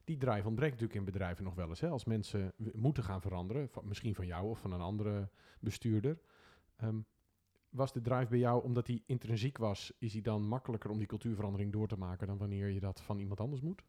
die 0.04 0.18
drive 0.18 0.48
ontbreekt 0.48 0.72
natuurlijk 0.72 1.00
in 1.00 1.06
bedrijven 1.06 1.44
nog 1.44 1.56
wel 1.56 1.70
eens. 1.70 1.80
Hè? 1.80 1.90
Als 1.90 2.06
mensen 2.06 2.54
moeten 2.74 3.04
gaan 3.04 3.22
veranderen, 3.22 3.70
misschien 3.84 4.16
van 4.16 4.26
jou 4.26 4.50
of 4.50 4.60
van 4.60 4.72
een 4.72 4.82
andere 4.82 5.30
bestuurder. 5.60 6.20
Um, 6.84 7.06
was 7.70 7.94
de 7.94 8.02
drive 8.02 8.30
bij 8.30 8.40
jou, 8.40 8.64
omdat 8.64 8.86
die 8.86 9.04
intrinsiek 9.06 9.58
was, 9.58 9.94
is 9.98 10.12
die 10.12 10.22
dan 10.22 10.48
makkelijker 10.48 10.90
om 10.90 10.98
die 10.98 11.08
cultuurverandering 11.08 11.72
door 11.72 11.88
te 11.88 11.98
maken 11.98 12.28
dan 12.28 12.38
wanneer 12.38 12.70
je 12.70 12.80
dat 12.80 13.02
van 13.02 13.20
iemand 13.20 13.40
anders 13.40 13.62
moet? 13.62 13.84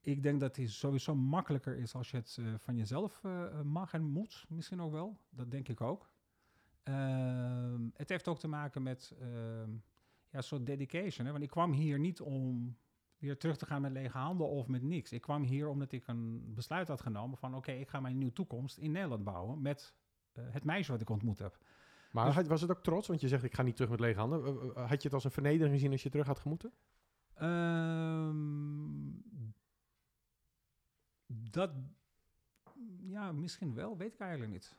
Ik 0.00 0.22
denk 0.22 0.40
dat 0.40 0.54
die 0.54 0.68
sowieso 0.68 1.14
makkelijker 1.14 1.76
is 1.76 1.94
als 1.94 2.10
je 2.10 2.16
het 2.16 2.38
van 2.56 2.76
jezelf 2.76 3.22
mag 3.62 3.92
en 3.92 4.02
moet, 4.02 4.44
misschien 4.48 4.80
ook 4.80 4.92
wel. 4.92 5.18
Dat 5.30 5.50
denk 5.50 5.68
ik 5.68 5.80
ook. 5.80 6.10
Uh, 6.88 7.74
het 7.94 8.08
heeft 8.08 8.28
ook 8.28 8.38
te 8.38 8.48
maken 8.48 8.82
met 8.82 9.14
ehm, 9.20 9.70
ja, 10.34 10.40
soort 10.40 10.66
dedication. 10.66 11.26
Hè? 11.26 11.32
Want 11.32 11.44
ik 11.44 11.50
kwam 11.50 11.72
hier 11.72 11.98
niet 11.98 12.20
om 12.20 12.76
weer 13.18 13.38
terug 13.38 13.56
te 13.56 13.66
gaan 13.66 13.82
met 13.82 13.92
lege 13.92 14.18
handen 14.18 14.48
of 14.48 14.66
met 14.66 14.82
niks. 14.82 15.12
Ik 15.12 15.20
kwam 15.20 15.42
hier 15.42 15.68
omdat 15.68 15.92
ik 15.92 16.06
een 16.06 16.54
besluit 16.54 16.88
had 16.88 17.00
genomen 17.00 17.38
van... 17.38 17.54
oké, 17.54 17.72
ik 17.72 17.88
ga 17.88 18.00
mijn 18.00 18.18
nieuwe 18.18 18.32
toekomst 18.32 18.78
in 18.78 18.92
Nederland 18.92 19.24
bouwen... 19.24 19.62
met 19.62 19.94
uh, 20.34 20.44
het 20.50 20.64
meisje 20.64 20.92
wat 20.92 21.00
ik 21.00 21.10
ontmoet 21.10 21.38
heb. 21.38 21.58
Maar 22.12 22.34
dus, 22.34 22.46
was 22.46 22.60
het 22.60 22.70
ook 22.70 22.82
trots? 22.82 23.08
Want 23.08 23.20
je 23.20 23.28
zegt, 23.28 23.44
ik 23.44 23.54
ga 23.54 23.62
niet 23.62 23.76
terug 23.76 23.90
met 23.90 24.00
lege 24.00 24.18
handen. 24.18 24.54
Uh, 24.54 24.88
had 24.88 25.02
je 25.02 25.08
het 25.08 25.12
als 25.12 25.24
een 25.24 25.30
vernedering 25.30 25.74
gezien 25.74 25.92
als 25.92 26.02
je 26.02 26.10
terug 26.10 26.26
had 26.26 26.38
gemoeten? 26.38 26.72
Um, 27.42 29.24
dat... 31.26 31.70
Ja, 33.02 33.32
misschien 33.32 33.74
wel. 33.74 33.96
Weet 33.96 34.12
ik 34.12 34.20
eigenlijk 34.20 34.52
niet. 34.52 34.76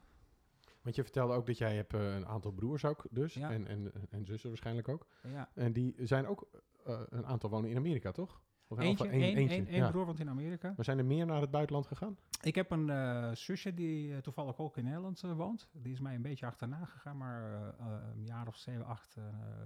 Want 0.85 0.97
je 0.97 1.03
vertelde 1.03 1.33
ook 1.33 1.45
dat 1.45 1.57
jij 1.57 1.75
hebt 1.75 1.93
uh, 1.93 2.15
een 2.15 2.25
aantal 2.27 2.51
broers 2.51 2.85
ook 2.85 3.05
dus. 3.09 3.33
Ja. 3.33 3.51
En, 3.51 3.67
en, 3.67 3.91
en 4.09 4.25
zussen 4.25 4.49
waarschijnlijk 4.49 4.87
ook. 4.87 5.07
Ja. 5.27 5.49
En 5.53 5.73
die 5.73 5.95
zijn 5.97 6.27
ook 6.27 6.47
uh, 6.87 7.01
een 7.09 7.25
aantal 7.25 7.49
wonen 7.49 7.69
in 7.69 7.77
Amerika, 7.77 8.11
toch? 8.11 8.41
Of 8.67 8.79
eentje, 8.79 9.05
een, 9.07 9.13
een, 9.13 9.37
eentje. 9.37 9.57
Een, 9.57 9.67
een 9.67 9.75
ja. 9.75 9.89
broer 9.89 10.05
woont 10.05 10.19
in 10.19 10.29
Amerika. 10.29 10.73
Maar 10.75 10.85
zijn 10.85 10.97
er 10.97 11.05
meer 11.05 11.25
naar 11.25 11.41
het 11.41 11.51
buitenland 11.51 11.87
gegaan? 11.87 12.17
Ik 12.41 12.55
heb 12.55 12.71
een 12.71 12.87
uh, 12.87 13.31
zusje 13.31 13.73
die 13.73 14.21
toevallig 14.21 14.59
ook 14.59 14.77
in 14.77 14.83
Nederland 14.83 15.21
woont. 15.21 15.69
Die 15.71 15.93
is 15.93 15.99
mij 15.99 16.15
een 16.15 16.21
beetje 16.21 16.45
achterna 16.45 16.85
gegaan, 16.85 17.17
maar 17.17 17.73
een 18.15 18.25
jaar 18.25 18.47
of 18.47 18.55
zeven, 18.55 18.85
acht 18.85 19.15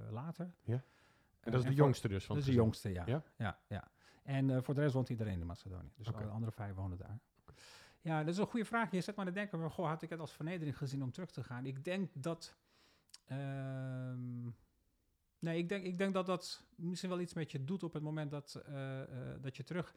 later. 0.10 0.54
Ja. 0.64 0.84
En 1.40 1.52
dat 1.52 1.62
is 1.62 1.68
de 1.68 1.76
jongste 1.76 2.08
dus? 2.08 2.26
Van 2.26 2.36
dat 2.36 2.44
is 2.44 2.50
de 2.50 2.58
jongste, 2.58 2.90
ja. 2.90 3.24
Ja, 3.38 3.60
ja. 3.68 3.88
En 4.24 4.64
voor 4.64 4.74
de 4.74 4.82
rest 4.82 4.94
woont 4.94 5.10
iedereen 5.10 5.40
in 5.40 5.46
Macedonië. 5.46 5.92
Dus 5.96 6.08
okay. 6.08 6.24
de 6.24 6.30
andere 6.30 6.52
vijf 6.52 6.76
wonen 6.76 6.98
daar. 6.98 7.20
Ja, 8.01 8.24
dat 8.24 8.34
is 8.34 8.39
een 8.39 8.48
goede 8.48 8.65
vraag. 8.65 8.91
Je 8.91 9.01
zet 9.01 9.15
maar 9.15 9.25
te 9.25 9.32
denken, 9.32 9.60
maar, 9.60 9.72
goh, 9.72 9.88
had 9.88 10.01
ik 10.01 10.10
het 10.10 10.20
als 10.20 10.34
vernedering 10.34 10.77
gezien 10.77 11.03
om 11.03 11.12
terug 11.12 11.32
te 11.32 11.44
gaan? 11.44 11.65
Ik 11.65 11.84
denk 11.84 12.10
dat... 12.13 12.56
ehm, 13.25 14.48
nee, 15.39 15.58
ik 15.58 15.70
denk, 15.70 15.86
ik 15.86 15.98
denk 15.98 16.13
dat 16.13 16.25
dat 16.25 16.65
misschien 16.75 17.10
wel 17.10 17.20
iets 17.20 17.34
met 17.34 17.51
je 17.51 17.63
doet 17.63 17.84
op 17.84 17.94
het 17.94 18.03
moment 18.03 18.32
dat, 18.32 18.62
eh, 18.65 19.01
eh, 19.01 19.08
dat 19.41 19.58
je 19.58 19.63
terug... 19.63 19.96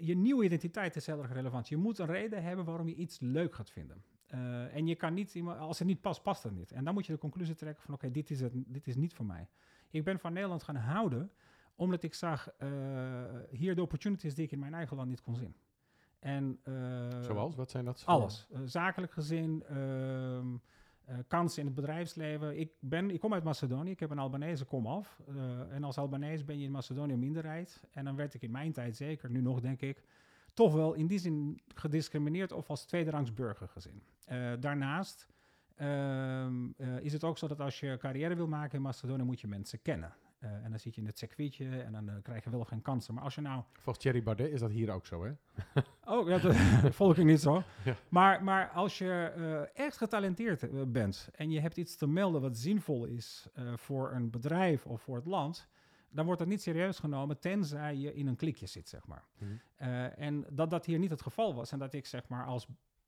Je, 0.00 0.16
nieuwe 0.16 0.44
identiteit 0.44 0.96
is 0.96 1.06
heel 1.06 1.22
erg 1.22 1.32
relevant. 1.32 1.68
Je 1.68 1.76
moet 1.76 1.98
een 1.98 2.06
reden 2.06 2.42
hebben 2.42 2.64
waarom 2.64 2.88
je 2.88 2.94
iets 2.94 3.20
leuk 3.20 3.54
gaat 3.54 3.70
vinden. 3.70 4.04
Eh, 4.26 4.74
en 4.76 4.86
je 4.86 4.94
kan 4.94 5.14
niet, 5.14 5.40
als 5.58 5.78
het 5.78 5.88
niet 5.88 6.00
past, 6.00 6.22
past 6.22 6.42
het 6.42 6.52
niet. 6.54 6.72
En 6.72 6.84
dan 6.84 6.94
moet 6.94 7.06
je 7.06 7.12
de 7.12 7.18
conclusie 7.18 7.54
trekken 7.54 7.82
van, 7.82 7.94
oké, 7.94 8.10
dit 8.10 8.30
is 8.30 8.40
het, 8.40 8.52
dit 8.54 8.86
is 8.86 8.96
niet 8.96 9.14
voor 9.14 9.26
mij. 9.26 9.48
Ik 9.90 10.04
ben 10.04 10.18
van 10.18 10.32
Nederland 10.32 10.62
gaan 10.62 10.76
houden, 10.76 11.30
omdat 11.74 12.02
ik 12.02 12.14
zag 12.14 12.50
hier 13.50 13.74
de 13.74 13.82
opportunities 13.82 14.34
die 14.34 14.44
ik 14.44 14.52
in 14.52 14.58
mijn 14.58 14.74
eigen 14.74 14.96
land 14.96 15.08
niet 15.08 15.22
kon 15.22 15.36
zien. 15.36 15.54
En, 16.24 16.58
eh, 16.62 17.20
Zoals? 17.20 17.54
Wat 17.54 17.70
zijn 17.70 17.84
dat? 17.84 18.02
Alles. 18.06 18.46
Eh, 18.52 18.60
zakelijk 18.64 19.12
gezin, 19.12 19.64
ehm, 19.68 20.46
eh, 21.04 21.16
kansen 21.28 21.60
in 21.60 21.66
het 21.66 21.74
bedrijfsleven. 21.74 22.58
Ik, 22.58 22.70
ben, 22.80 23.10
ik 23.10 23.20
kom 23.20 23.34
uit 23.34 23.44
Macedonië, 23.44 23.90
ik 23.90 24.00
heb 24.00 24.10
een 24.10 24.18
Albanese 24.18 24.64
kom 24.64 24.86
af. 24.86 25.20
Eh, 25.28 25.74
en 25.74 25.84
als 25.84 25.98
Albanees 25.98 26.44
ben 26.44 26.58
je 26.58 26.64
in 26.64 26.70
Macedonië 26.70 27.16
minderheid. 27.16 27.80
En 27.92 28.04
dan 28.04 28.16
werd 28.16 28.34
ik 28.34 28.42
in 28.42 28.50
mijn 28.50 28.72
tijd 28.72 28.96
zeker, 28.96 29.30
nu 29.30 29.40
nog 29.40 29.60
denk 29.60 29.80
ik, 29.80 30.02
toch 30.54 30.74
wel 30.74 30.94
in 30.94 31.06
die 31.06 31.18
zin 31.18 31.60
gediscrimineerd 31.74 32.52
of 32.52 32.70
als 32.70 32.84
tweederangs 32.84 33.34
burger 33.34 33.68
gezien. 33.68 34.02
Eh, 34.24 34.52
daarnaast 34.60 35.26
ehm, 35.74 36.70
eh, 36.76 37.00
is 37.00 37.12
het 37.12 37.24
ook 37.24 37.38
zo 37.38 37.46
dat 37.46 37.60
als 37.60 37.80
je 37.80 37.96
carrière 37.96 38.34
wil 38.34 38.48
maken 38.48 38.76
in 38.76 38.82
Macedonië, 38.82 39.22
moet 39.22 39.40
je 39.40 39.46
mensen 39.46 39.82
kennen. 39.82 40.14
Eh, 40.44 40.64
en 40.64 40.70
dan 40.70 40.78
zit 40.78 40.94
je 40.94 41.00
in 41.00 41.06
het 41.06 41.18
circuitje 41.18 41.82
en 41.82 41.92
dan 41.92 42.08
eh, 42.08 42.14
krijg 42.22 42.44
je 42.44 42.50
wel 42.50 42.60
of 42.60 42.68
geen 42.68 42.82
kansen. 42.82 43.14
Maar 43.14 43.22
als 43.22 43.34
je 43.34 43.40
nou 43.40 43.62
Volgens 43.72 43.98
Thierry 43.98 44.22
Baudet 44.22 44.50
is 44.50 44.60
dat 44.60 44.70
hier 44.70 44.92
ook 44.92 45.06
zo, 45.06 45.24
hè? 45.24 45.32
Oh, 46.14 46.28
ja, 46.28 46.38
dat 46.38 46.54
volg 46.94 47.16
ik 47.16 47.24
niet 47.24 47.40
zo. 47.40 47.62
Ja. 47.84 47.94
Maar, 48.08 48.44
maar 48.44 48.70
als 48.70 48.98
je 48.98 49.32
eh, 49.36 49.84
echt 49.84 49.96
getalenteerd 49.96 50.92
bent 50.92 51.28
en 51.34 51.50
je 51.50 51.60
hebt 51.60 51.76
iets 51.76 51.96
te 51.96 52.06
melden 52.06 52.40
wat 52.40 52.56
zinvol 52.56 53.04
is 53.04 53.48
voor 53.74 54.12
een 54.12 54.30
bedrijf 54.30 54.86
of 54.86 55.02
voor 55.02 55.16
het 55.16 55.26
land, 55.26 55.68
dan 56.10 56.24
wordt 56.24 56.40
dat 56.40 56.48
niet 56.48 56.62
serieus 56.62 56.98
genomen, 56.98 57.38
tenzij 57.38 57.96
je 57.96 58.14
in 58.14 58.26
een 58.26 58.36
klikje 58.36 58.66
zit, 58.66 58.88
zeg 58.88 59.06
maar. 59.06 59.24
Mhm. 59.38 59.52
En 60.16 60.44
dat 60.50 60.70
dat 60.70 60.86
hier 60.86 60.98
niet 60.98 61.10
het 61.10 61.22
geval 61.22 61.54
was 61.54 61.72
en 61.72 61.78
dat 61.78 61.94
ik 61.94 62.06
zeg 62.06 62.28
maar 62.28 62.46
als 62.46 62.66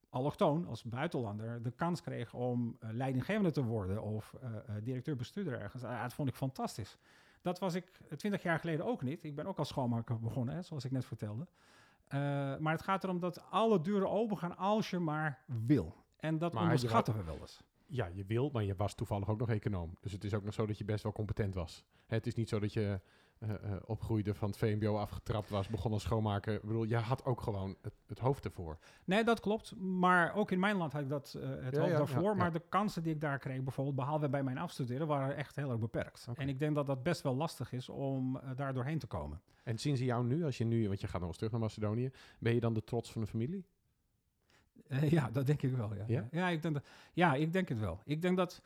allochtoon, 0.09 0.67
als 0.67 0.85
buitenlander, 0.85 1.63
de 1.63 1.71
kans 1.71 2.03
kreeg 2.03 2.35
om 2.35 2.77
leidinggevende 2.81 3.51
te 3.51 3.63
worden 3.65 4.03
of 4.03 4.35
directeur-bestuurder 4.83 5.61
ergens, 5.61 5.85
ah, 5.85 6.03
dat 6.03 6.15
vond 6.15 6.29
ik 6.29 6.35
fantastisch. 6.35 6.99
Dat 7.47 7.59
was 7.59 7.75
ik 7.75 8.01
twintig 8.17 8.43
jaar 8.43 8.59
geleden 8.59 8.87
ook 8.87 9.03
niet. 9.03 9.25
Ik 9.25 9.35
ben 9.35 9.47
ook 9.47 9.59
als 9.59 9.69
schoonmaker 9.69 10.21
begonnen, 10.21 10.55
hè, 10.55 10.63
zoals 10.63 10.85
ik 10.85 10.91
net 10.91 11.05
vertelde. 11.05 11.47
Eh, 12.07 12.19
maar 12.57 12.73
het 12.73 12.83
gaat 12.83 13.05
erom 13.05 13.21
dat 13.21 13.51
alle 13.51 13.81
deuren 13.81 14.11
open 14.11 14.39
gaan 14.39 14.57
als 14.57 14.91
je 14.91 14.99
maar 14.99 15.39
wil. 15.67 15.95
En 16.17 16.39
dat 16.39 16.53
Maar 16.53 16.63
onderschatten 16.63 17.17
we 17.17 17.25
wel 17.25 17.39
eens. 17.41 17.63
Ja, 17.87 18.07
je 18.07 18.25
wil, 18.25 18.51
maar 18.53 18.65
je 18.65 18.75
was 18.77 18.95
toevallig 18.95 19.29
ook 19.29 19.39
nog 19.39 19.51
econoom. 19.51 19.97
Dus 20.01 20.13
het 20.13 20.25
is 20.25 20.35
ook 20.35 20.45
nog 20.45 20.55
zo 20.55 20.67
dat 20.67 20.79
je 20.79 20.85
best 20.85 21.03
wel 21.03 21.13
competent 21.13 21.55
was. 21.55 21.85
Het 22.07 22.27
is 22.27 22.35
niet 22.35 22.49
zo 22.49 22.59
dat 22.59 22.73
je 22.73 23.01
eh, 23.39 23.49
opgroeide 23.87 24.35
van 24.35 24.49
het 24.49 24.59
VMBO 24.59 24.97
afgetrapt 24.97 25.49
was, 25.51 25.69
begon 25.69 25.93
als 25.93 26.03
schoonmaker. 26.03 26.55
Ik 26.55 26.63
bedoel, 26.63 26.85
je 26.85 26.97
had 26.97 27.25
ook 27.25 27.41
gewoon 27.41 27.77
het, 27.83 27.95
het 28.07 28.19
hoofd 28.19 28.45
ervoor. 28.45 28.79
Nee, 29.05 29.25
dat 29.25 29.41
klopt. 29.41 29.77
Maar 29.77 30.35
ook 30.35 30.51
in 30.51 30.59
mijn 30.61 30.77
land 30.77 30.93
had 30.93 31.03
ik 31.03 31.09
dat 31.09 31.37
eh, 31.41 31.49
het 31.49 31.75
Ja, 31.75 31.81
hoofd 31.81 31.93
ja, 31.93 31.97
daarvoor. 31.99 32.23
ja. 32.23 32.35
Maar 32.35 32.53
de 32.53 32.63
kansen 32.69 33.03
die 33.03 33.15
ik 33.15 33.21
daar 33.21 33.39
kreeg, 33.39 33.63
bijvoorbeeld 33.63 33.97
behalve 33.97 34.29
bij 34.29 34.43
mijn 34.43 34.59
afstuderen, 34.59 35.07
waren 35.07 35.37
echt 35.37 35.57
heel 35.57 35.71
erg 35.71 35.81
beperkt. 35.81 36.29
En 36.35 36.49
ik 36.49 36.59
denk 36.59 36.75
dat 36.75 36.87
dat 36.87 37.03
best 37.03 37.23
wel 37.23 37.37
lastig 37.37 37.73
is 37.73 37.89
om 37.89 38.41
daar 38.57 38.75
doorheen 38.75 38.99
te 38.99 39.07
komen. 39.07 39.41
En 39.65 39.79
zien 39.79 39.97
ze 39.97 40.05
jou 40.05 40.25
nu, 40.27 40.45
als 40.45 40.59
je 40.59 40.65
nu, 40.65 40.87
want 40.89 41.01
je 41.01 41.07
gaat 41.07 41.19
nog 41.21 41.29
eens 41.29 41.37
terug 41.37 41.53
naar 41.53 41.61
Macedonië, 41.61 42.11
ben 42.39 42.55
je 42.55 42.61
dan 42.61 42.75
de 42.75 42.85
trots 42.85 43.13
van 43.13 43.21
de 43.21 43.27
familie? 43.27 43.65
Ja, 45.11 45.31
dat 45.31 45.47
denk 45.47 45.63
ik 45.63 45.73
wel. 45.77 45.95
Ja, 46.07 46.27
Ja? 46.31 46.49
ik 46.49 46.63
denk 46.63 46.75
dat, 46.75 46.87
ja, 47.13 47.35
ik 47.35 47.53
denk 47.53 47.69
het 47.69 47.79
wel. 47.79 48.01
Ik 48.05 48.23
denk 48.23 48.37
dat 48.37 48.63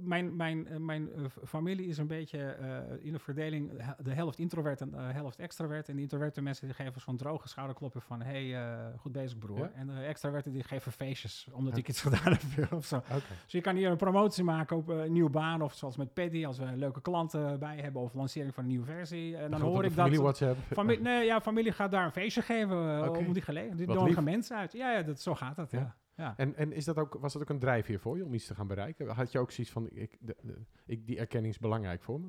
mijn, 0.00 0.36
mijn, 0.36 0.66
eh, 0.66 0.76
mijn 0.76 1.12
eh, 1.12 1.24
familie 1.44 1.86
is 1.86 1.98
een 1.98 2.06
beetje 2.06 2.38
eh, 2.38 3.04
in 3.04 3.12
de 3.12 3.18
verdeling 3.18 3.70
de 3.98 4.12
helft 4.12 4.38
introvert 4.38 4.80
en 4.80 4.90
de 4.90 4.96
helft 4.96 5.38
extravert. 5.38 5.88
En 5.88 5.96
de 5.96 6.02
introverte 6.02 6.40
mensen 6.42 6.66
die 6.66 6.74
geven 6.74 7.00
zo'n 7.00 7.16
droge 7.16 7.48
schouderklopje 7.48 8.00
van 8.00 8.22
hey, 8.22 8.54
eh, 8.56 8.98
goed 8.98 9.12
bezig 9.12 9.38
broer. 9.38 9.58
Ja? 9.58 9.70
En 9.74 9.86
de 9.86 9.92
extraverten 9.92 10.52
die 10.52 10.62
geven 10.62 10.92
feestjes 10.92 11.48
omdat 11.52 11.72
Ja. 11.72 11.78
ik 11.78 11.88
iets 11.88 12.00
gedaan 12.06 12.38
heb 12.38 12.72
of 12.72 12.84
zo. 12.86 13.02
Dus 13.42 13.52
je 13.52 13.60
kan 13.60 13.76
hier 13.76 13.90
een 13.90 13.96
promotie 13.96 14.44
maken 14.44 14.76
op 14.76 14.90
eh, 14.90 15.04
een 15.04 15.12
nieuwe 15.12 15.30
baan 15.30 15.62
of 15.62 15.74
zoals 15.74 15.96
met 15.96 16.12
Paddy 16.14 16.46
als 16.46 16.58
we 16.58 16.76
leuke 16.76 17.00
klanten 17.00 17.58
bij 17.58 17.76
hebben 17.76 18.02
of 18.02 18.14
lancering 18.14 18.54
van 18.54 18.62
een 18.62 18.68
nieuwe 18.68 18.86
versie. 18.86 19.36
En 19.36 19.50
dan 19.50 19.60
hoor 19.60 19.84
ik 19.84 19.90
dat... 19.90 19.98
Familie 19.98 20.20
WhatsApp. 20.20 20.58
Familie, 20.72 21.02
nee, 21.02 21.24
ja, 21.24 21.40
familie 21.40 21.72
gaat 21.72 21.90
daar 21.90 22.04
een 22.04 22.12
feestje 22.12 22.42
geven 22.42 23.00
eh, 23.02 23.08
Oké. 23.08 23.18
om 23.18 23.32
die 23.32 23.42
gelegenheid. 23.42 23.78
Die 23.78 23.96
nodigen 23.96 24.24
mensen 24.24 24.56
uit. 24.56 24.72
Ja, 24.72 24.92
ja 24.92 25.02
dat, 25.02 25.20
zo 25.20 25.34
gaat 25.34 25.56
dat. 25.56 25.70
Ja. 25.70 25.78
Ja. 25.78 25.94
Ja. 26.18 26.34
En, 26.36 26.56
en 26.56 26.72
is 26.72 26.84
dat 26.84 26.96
ook, 26.96 27.14
was 27.14 27.32
dat 27.32 27.42
ook 27.42 27.48
een 27.50 27.58
drijfveer 27.58 28.00
voor 28.00 28.16
je 28.16 28.24
om 28.24 28.34
iets 28.34 28.46
te 28.46 28.54
gaan 28.54 28.66
bereiken? 28.66 29.08
Had 29.08 29.32
je 29.32 29.38
ook 29.38 29.50
zoiets 29.50 29.72
van, 29.72 29.88
ik, 29.90 30.16
de, 30.20 30.36
de- 30.42 30.64
ik, 30.86 31.06
die 31.06 31.18
erkenning 31.18 31.52
is 31.54 31.58
belangrijk 31.60 32.02
voor 32.02 32.20
me? 32.20 32.28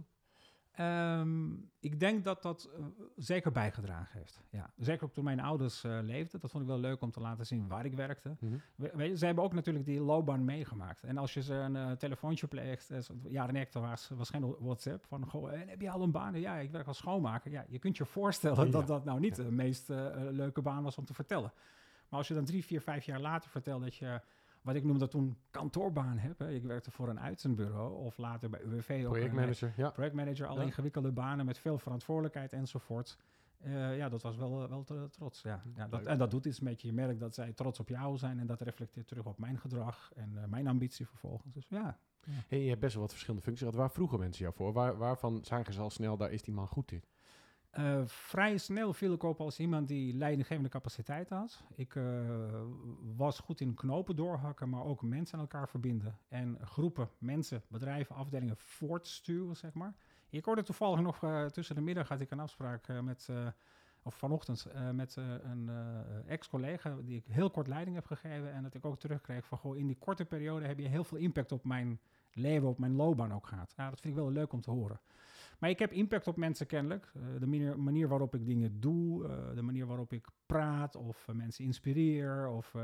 Ehm, 0.71 1.51
ik 1.79 1.99
denk 1.99 2.23
dat 2.23 2.41
dat 2.41 2.69
eh, 2.77 2.85
zeker 3.15 3.51
bijgedragen 3.51 4.17
heeft. 4.19 4.41
Ja. 4.49 4.73
Zeker 4.77 5.03
ook 5.05 5.13
toen 5.13 5.23
mijn 5.23 5.39
ouders 5.39 5.83
eh, 5.83 5.99
leefden. 6.01 6.39
Dat 6.39 6.51
vond 6.51 6.63
ik 6.63 6.69
wel 6.69 6.79
leuk 6.79 7.01
om 7.01 7.11
te 7.11 7.19
laten 7.19 7.45
zien 7.45 7.67
waar 7.67 7.85
ik 7.85 7.93
werkte. 7.93 8.35
We, 8.75 8.91
je, 8.97 9.17
ze 9.17 9.25
hebben 9.25 9.43
ook 9.43 9.53
natuurlijk 9.53 9.85
die 9.85 10.01
loopbaan 10.01 10.45
meegemaakt. 10.45 11.03
En 11.03 11.17
als 11.17 11.33
je 11.33 11.41
ze 11.41 11.53
een 11.53 11.75
eh, 11.75 11.91
telefoontje 11.91 12.47
pleegt, 12.47 12.85
zo- 12.85 13.13
jaren 13.27 13.53
90 13.53 13.81
was, 13.81 14.09
was 14.15 14.29
geen 14.29 14.55
WhatsApp, 14.59 15.05
van 15.05 15.25
goh, 15.29 15.51
en 15.53 15.67
heb 15.69 15.81
je 15.81 15.89
al 15.91 16.01
een 16.01 16.11
baan? 16.11 16.39
Ja, 16.39 16.55
ik 16.57 16.71
werk 16.71 16.87
als 16.87 16.97
schoonmaker. 16.97 17.51
Ja, 17.51 17.65
je 17.69 17.79
kunt 17.79 17.97
je 17.97 18.05
voorstellen 18.05 18.65
Ja. 18.65 18.71
dat 18.71 18.87
dat 18.87 19.05
nou 19.05 19.19
niet 19.19 19.37
Ja. 19.37 19.43
de 19.43 19.51
meest 19.51 19.87
leuke 20.31 20.61
baan 20.61 20.83
was 20.83 20.97
om 20.97 21.05
te 21.05 21.13
vertellen. 21.13 21.51
Maar 22.09 22.19
als 22.19 22.27
je 22.27 22.33
dan 22.33 22.45
drie, 22.45 22.65
vier, 22.65 22.81
vijf 22.81 23.03
jaar 23.05 23.19
later 23.19 23.49
vertelt 23.49 23.81
dat 23.83 23.95
je, 23.95 24.21
wat 24.61 24.75
ik 24.75 24.83
noemde 24.83 25.07
toen, 25.07 25.37
kantoorbaan 25.51 26.17
hebt. 26.17 26.39
Hè. 26.39 26.51
Ik 26.51 26.63
werkte 26.63 26.91
voor 26.91 27.09
een 27.09 27.19
uitzendbureau 27.19 27.95
of 28.05 28.17
later 28.17 28.49
bij 28.49 28.61
UWV 28.61 29.03
Projectmanager, 29.03 29.73
ja. 29.77 29.89
projectmanager, 29.89 30.47
alle 30.47 30.59
Ja. 30.59 30.65
ingewikkelde 30.65 31.11
banen 31.11 31.45
met 31.45 31.57
veel 31.57 31.77
verantwoordelijkheid 31.77 32.53
enzovoort. 32.53 33.17
Eh, 33.59 33.97
ja, 33.97 34.09
dat 34.09 34.21
was 34.21 34.35
wel, 34.37 34.69
wel 34.69 34.83
te- 34.83 35.07
trots. 35.11 35.41
Ja. 35.41 35.61
Ja, 35.75 35.87
dat, 35.87 36.03
en 36.03 36.17
dat 36.17 36.31
doet 36.31 36.45
iets 36.45 36.59
met 36.59 36.81
je. 36.81 36.87
Je 36.87 36.93
merkt 36.93 37.19
dat 37.19 37.33
zij 37.33 37.53
trots 37.53 37.79
op 37.79 37.89
jou 37.89 38.17
zijn 38.17 38.39
en 38.39 38.47
dat 38.47 38.61
reflecteert 38.61 39.07
terug 39.07 39.25
op 39.25 39.37
mijn 39.37 39.59
gedrag 39.59 40.11
en 40.15 40.37
eh, 40.37 40.43
mijn 40.45 40.67
ambitie 40.67 41.07
vervolgens. 41.07 41.53
Dus 41.53 41.65
ja, 41.69 41.97
Hey, 42.47 42.61
je 42.61 42.69
hebt 42.69 42.79
best 42.81 42.93
wel 42.93 43.01
wat 43.01 43.11
verschillende 43.11 43.45
functies 43.45 43.67
gehad. 43.67 43.81
Waar 43.81 43.91
vroegen 43.91 44.19
mensen 44.19 44.43
jou 44.43 44.55
voor? 44.55 44.73
Waar, 44.73 44.97
waarvan 44.97 45.39
zagen 45.43 45.73
ze 45.73 45.79
al 45.81 45.89
snel, 45.89 46.17
daar 46.17 46.31
is 46.31 46.41
die 46.41 46.53
man 46.53 46.67
goed 46.67 46.91
in? 46.91 47.03
Eh, 47.69 48.01
vrij 48.05 48.57
snel 48.57 48.93
viel 48.93 49.13
ik 49.13 49.23
op 49.23 49.41
als 49.41 49.59
iemand 49.59 49.87
die 49.87 50.13
leidinggevende 50.13 50.69
capaciteit 50.69 51.29
had. 51.29 51.63
Ik 51.75 51.95
eh, 51.95 52.03
was 53.17 53.39
goed 53.39 53.61
in 53.61 53.73
knopen 53.73 54.15
doorhakken, 54.15 54.69
maar 54.69 54.83
ook 54.83 55.01
mensen 55.01 55.33
aan 55.33 55.43
elkaar 55.43 55.69
verbinden. 55.69 56.17
En 56.27 56.57
groepen, 56.61 57.09
mensen, 57.17 57.61
bedrijven, 57.67 58.15
afdelingen 58.15 58.57
voortstuwen, 58.57 59.55
zeg 59.55 59.73
maar. 59.73 59.93
Ik 60.29 60.45
hoorde 60.45 60.63
toevallig 60.63 60.99
nog 60.99 61.23
eh, 61.23 61.45
tussen 61.45 61.75
de 61.75 61.81
middag 61.81 62.07
had 62.07 62.21
ik 62.21 62.31
een 62.31 62.39
afspraak 62.39 62.87
met, 63.01 63.29
of 64.03 64.15
vanochtend, 64.15 64.67
met 64.93 65.15
een 65.15 65.69
ex-collega 66.27 66.95
die 67.01 67.17
ik 67.17 67.25
heel 67.27 67.49
kort 67.49 67.67
leiding 67.67 67.95
heb 67.95 68.05
gegeven. 68.05 68.53
En 68.53 68.63
dat 68.63 68.73
ik 68.73 68.85
ook 68.85 68.99
terugkreeg 68.99 69.45
van, 69.45 69.57
goh, 69.57 69.77
in 69.77 69.87
die 69.87 69.97
korte 69.97 70.25
periode 70.25 70.65
heb 70.65 70.79
je 70.79 70.87
heel 70.87 71.03
veel 71.03 71.17
impact 71.17 71.51
op 71.51 71.63
mijn 71.63 71.99
leven, 72.33 72.67
op 72.67 72.79
mijn 72.79 72.95
loopbaan 72.95 73.33
ook 73.33 73.47
gehad. 73.47 73.73
Ja, 73.77 73.89
dat 73.89 73.99
vind 73.99 74.13
ik 74.13 74.19
wel 74.19 74.31
leuk 74.31 74.53
om 74.53 74.61
te 74.61 74.71
horen. 74.71 74.99
Maar 75.59 75.69
ik 75.69 75.79
heb 75.79 75.91
impact 75.91 76.27
op 76.27 76.37
mensen 76.37 76.67
kennelijk. 76.67 77.11
Eh, 77.15 77.21
de 77.39 77.47
manier, 77.47 77.79
manier 77.79 78.07
waarop 78.07 78.35
ik 78.35 78.45
dingen 78.45 78.79
doe, 78.79 79.27
eh, 79.27 79.55
de 79.55 79.61
manier 79.61 79.85
waarop 79.85 80.13
ik 80.13 80.27
praat 80.45 80.95
of 80.95 81.27
eh, 81.27 81.35
mensen 81.35 81.65
inspireer. 81.65 82.47
Of, 82.47 82.75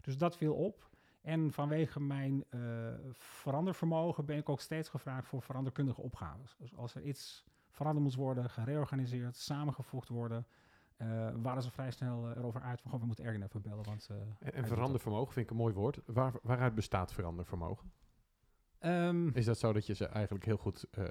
dus 0.00 0.18
dat 0.18 0.36
viel 0.36 0.54
op. 0.54 0.90
En 1.20 1.52
vanwege 1.52 2.00
mijn 2.00 2.44
verandervermogen 3.12 4.24
ben 4.24 4.36
ik 4.36 4.48
ook 4.48 4.60
steeds 4.60 4.88
gevraagd 4.88 5.26
voor 5.26 5.42
veranderkundige 5.42 6.00
opgaves. 6.00 6.56
Dus 6.58 6.76
als 6.76 6.94
er 6.94 7.02
iets 7.02 7.44
veranderd 7.70 8.04
moet 8.06 8.14
worden, 8.14 8.50
gereorganiseerd, 8.50 9.36
samengevoegd 9.36 10.08
worden, 10.08 10.46
eh, 10.96 11.28
waren 11.42 11.62
ze 11.62 11.70
vrij 11.70 11.90
snel 11.90 12.30
erover 12.30 12.60
uit 12.60 12.80
van, 12.80 12.90
goh, 12.90 13.00
we 13.00 13.06
moeten 13.06 13.24
Ergen 13.24 13.42
even 13.42 13.62
bellen. 13.62 13.84
Want, 13.84 14.08
En, 14.38 14.66
verandervermogen 14.66 15.32
vind 15.32 15.44
ik 15.44 15.50
een 15.50 15.56
mooi 15.56 15.74
woord. 15.74 16.00
Waar, 16.06 16.32
waaruit 16.42 16.74
bestaat 16.74 17.12
verandervermogen? 17.12 17.92
Ehm, 18.82 19.28
Is 19.28 19.44
dat 19.44 19.58
zo 19.58 19.72
dat 19.72 19.86
je 19.86 19.94
ze 19.94 20.06
eigenlijk 20.06 20.44
heel 20.44 20.56
goed... 20.56 20.84
eh 20.90 21.04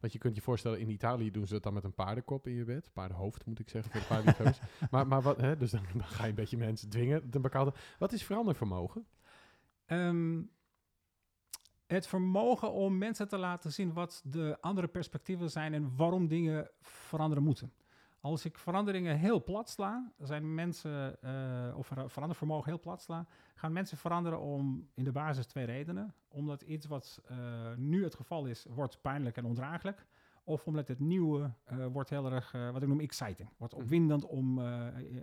want 0.00 0.12
je 0.12 0.18
kunt 0.18 0.34
je 0.34 0.42
voorstellen, 0.42 0.80
in 0.80 0.90
Italië 0.90 1.30
doen 1.30 1.46
ze 1.46 1.52
dat 1.52 1.62
dan 1.62 1.74
met 1.74 1.84
een 1.84 1.94
paardenkop 1.94 2.46
in 2.46 2.54
je 2.54 2.64
bed. 2.64 2.90
Paardenhoofd 2.92 3.46
moet 3.46 3.58
ik 3.58 3.68
zeggen 3.68 3.92
voor 3.92 4.00
de 4.00 4.06
paardenliefhebbers. 4.06 4.60
maar, 4.90 5.06
maar 5.06 5.22
wat, 5.22 5.36
hè, 5.36 5.56
dus 5.56 5.70
dan, 5.70 5.82
dan 5.92 6.04
ga 6.04 6.22
je 6.22 6.28
een 6.28 6.34
beetje 6.34 6.56
mensen 6.56 6.88
dwingen. 6.88 7.28
Een 7.30 7.42
bepaalde, 7.42 7.74
wat 7.98 8.12
is 8.12 8.24
verandervermogen? 8.24 9.06
Ehm, 9.86 10.42
het 11.86 12.06
vermogen 12.06 12.72
om 12.72 12.98
mensen 12.98 13.28
te 13.28 13.38
laten 13.38 13.72
zien 13.72 13.92
wat 13.92 14.22
de 14.24 14.56
andere 14.60 14.88
perspectieven 14.88 15.50
zijn 15.50 15.74
en 15.74 15.96
waarom 15.96 16.28
dingen 16.28 16.70
veranderen 16.80 17.44
moeten. 17.44 17.72
Als 18.28 18.44
ik 18.44 18.58
veranderingen 18.58 19.18
heel 19.18 19.42
plat 19.44 19.68
sla, 19.68 20.12
zijn 20.18 20.54
mensen, 20.54 21.22
eh, 21.22 21.76
of 21.76 21.86
ver- 21.86 22.10
verandervermogen 22.10 22.70
heel 22.70 22.80
plat 22.80 23.02
sla, 23.02 23.26
gaan 23.54 23.72
mensen 23.72 23.96
veranderen 23.98 24.40
om 24.40 24.88
in 24.94 25.04
de 25.04 25.12
basis 25.12 25.46
twee 25.46 25.64
redenen. 25.64 26.14
Omdat 26.28 26.62
iets 26.62 26.86
wat 26.86 27.22
eh, 27.26 27.36
nu 27.76 28.04
het 28.04 28.14
geval 28.14 28.46
is, 28.46 28.66
wordt 28.68 29.00
pijnlijk 29.00 29.36
en 29.36 29.44
ondraaglijk. 29.44 30.06
Of 30.44 30.66
omdat 30.66 30.88
het 30.88 30.98
nieuwe 31.00 31.52
eh, 31.64 31.86
wordt 31.86 32.10
heel 32.10 32.32
erg, 32.32 32.52
wat 32.72 32.82
ik 32.82 32.88
noem 32.88 33.00
exciting. 33.00 33.48
Wordt 33.56 33.74
Mhm. 33.74 33.82
opwindend 33.82 34.24
om 34.26 34.60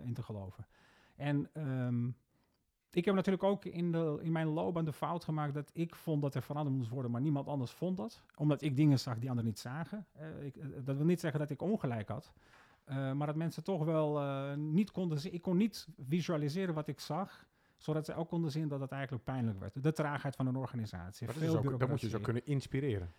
in 0.04 0.14
te 0.14 0.22
geloven. 0.22 0.66
En 1.16 1.50
ehm, 1.52 2.06
ik 2.90 3.04
heb 3.04 3.14
natuurlijk 3.14 3.44
ook 3.44 3.64
in, 3.64 3.92
de, 3.92 4.18
in 4.22 4.32
mijn 4.32 4.46
loopbaan 4.48 4.84
de 4.84 4.92
fout 4.92 5.24
gemaakt 5.24 5.54
dat 5.54 5.70
ik 5.72 5.94
vond 5.94 6.22
dat 6.22 6.34
er 6.34 6.42
veranderd 6.42 6.76
moest 6.76 6.88
worden, 6.90 7.10
maar 7.10 7.20
niemand 7.20 7.46
anders 7.48 7.70
vond 7.72 7.96
dat. 7.96 8.22
Omdat 8.36 8.62
ik 8.62 8.76
dingen 8.76 8.98
zag 8.98 9.18
die 9.18 9.28
anderen 9.28 9.48
niet 9.50 9.58
zagen. 9.58 10.06
Uh, 10.20 10.44
ik, 10.44 10.86
dat 10.86 10.96
wil 10.96 11.06
niet 11.06 11.20
zeggen 11.20 11.40
dat 11.40 11.50
ik 11.50 11.62
ongelijk 11.62 12.08
had. 12.08 12.32
Uh, 12.86 13.12
maar 13.12 13.26
dat 13.26 13.36
mensen 13.36 13.64
toch 13.64 13.84
wel 13.84 14.22
uh, 14.22 14.54
niet 14.54 14.90
konden 14.90 15.20
zien. 15.20 15.32
Ik 15.32 15.42
kon 15.42 15.56
niet 15.56 15.88
visualiseren 16.08 16.74
wat 16.74 16.88
ik 16.88 17.00
zag 17.00 17.46
zodat 17.76 18.04
ze 18.04 18.14
ook 18.14 18.28
konden 18.28 18.50
zien 18.50 18.68
dat 18.68 18.80
het 18.80 18.90
eigenlijk 18.90 19.24
pijnlijk 19.24 19.58
werd. 19.58 19.82
De 19.82 19.92
traagheid 19.92 20.36
van 20.36 20.46
een 20.46 20.56
organisatie. 20.56 21.26
Dat, 21.26 21.56
ook, 21.56 21.78
dat 21.78 21.88
moet 21.88 22.00
je 22.00 22.08
zo 22.08 22.18
kunnen 22.18 22.46
inspireren. 22.46 23.12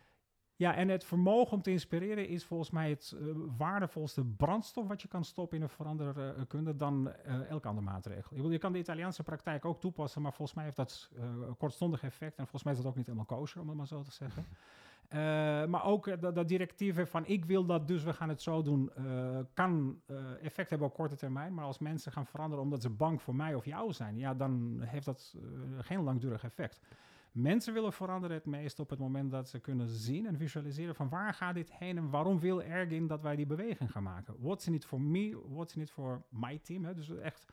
Ja, 0.55 0.75
en 0.75 0.89
het 0.89 1.03
vermogen 1.03 1.53
om 1.53 1.61
te 1.61 1.71
inspireren 1.71 2.27
is 2.27 2.45
volgens 2.45 2.69
mij 2.69 2.89
het 2.89 3.15
uh, 3.15 3.35
waardevolste 3.57 4.25
brandstof 4.25 4.87
wat 4.87 5.01
je 5.01 5.07
kan 5.07 5.23
stoppen 5.23 5.57
in 5.57 5.63
een 5.63 5.69
veranderkunde 5.69 6.75
dan 6.75 7.11
uh, 7.27 7.49
elke 7.49 7.67
andere 7.67 7.85
maatregel. 7.85 8.35
Je, 8.35 8.49
je 8.49 8.57
kan 8.57 8.71
de 8.71 8.79
Italiaanse 8.79 9.23
praktijk 9.23 9.65
ook 9.65 9.79
toepassen, 9.79 10.21
maar 10.21 10.33
volgens 10.33 10.57
mij 10.57 10.65
heeft 10.65 10.77
dat 10.77 11.09
uh, 11.17 11.23
kortstondig 11.57 12.03
effect 12.03 12.37
en 12.37 12.43
volgens 12.43 12.63
mij 12.63 12.73
is 12.73 12.79
dat 12.79 12.87
ook 12.87 12.95
niet 12.95 13.05
helemaal 13.05 13.37
kosher, 13.37 13.61
om 13.61 13.67
het 13.67 13.77
maar 13.77 13.87
zo 13.87 14.01
te 14.01 14.11
zeggen. 14.11 14.45
Uh, 15.09 15.17
maar 15.65 15.85
ook 15.85 16.21
dat, 16.21 16.35
dat 16.35 16.47
directieve 16.47 17.05
van 17.05 17.25
ik 17.25 17.45
wil 17.45 17.65
dat, 17.65 17.87
dus 17.87 18.03
we 18.03 18.13
gaan 18.13 18.29
het 18.29 18.41
zo 18.41 18.61
doen, 18.61 18.91
uh, 18.99 19.39
kan 19.53 20.01
effect 20.41 20.69
hebben 20.69 20.87
op 20.87 20.93
korte 20.93 21.15
termijn. 21.15 21.53
Maar 21.53 21.65
als 21.65 21.79
mensen 21.79 22.11
gaan 22.11 22.25
veranderen 22.25 22.63
omdat 22.63 22.81
ze 22.81 22.89
bang 22.89 23.21
voor 23.21 23.35
mij 23.35 23.55
of 23.55 23.65
jou 23.65 23.93
zijn, 23.93 24.17
ja, 24.17 24.33
dan 24.33 24.81
heeft 24.81 25.05
dat 25.05 25.35
geen 25.79 26.03
langdurig 26.03 26.43
effect. 26.43 26.81
Mensen 27.37 27.73
willen 27.73 27.93
veranderen 27.93 28.35
het 28.35 28.45
meest 28.45 28.79
op 28.79 28.89
het 28.89 28.99
moment 28.99 29.31
dat 29.31 29.49
ze 29.49 29.59
kunnen 29.59 29.87
zien 29.87 30.25
en 30.25 30.37
visualiseren 30.37 30.95
van 30.95 31.09
waar 31.09 31.33
gaat 31.33 31.53
dit 31.53 31.73
heen 31.73 31.97
en 31.97 32.09
waarom 32.09 32.39
wil 32.39 32.61
Ergin 32.61 33.07
dat 33.07 33.21
wij 33.21 33.35
die 33.35 33.45
beweging 33.45 33.91
gaan 33.91 34.03
maken. 34.03 34.35
What's 34.39 34.67
in 34.67 34.73
it 34.73 34.85
for 34.85 35.01
me, 35.01 35.41
what's 35.47 35.75
in 35.75 35.81
it 35.81 35.91
for 35.91 36.21
my 36.29 36.57
team. 36.57 36.85
Hè? 36.85 36.93
Dus 36.93 37.09
echt 37.09 37.45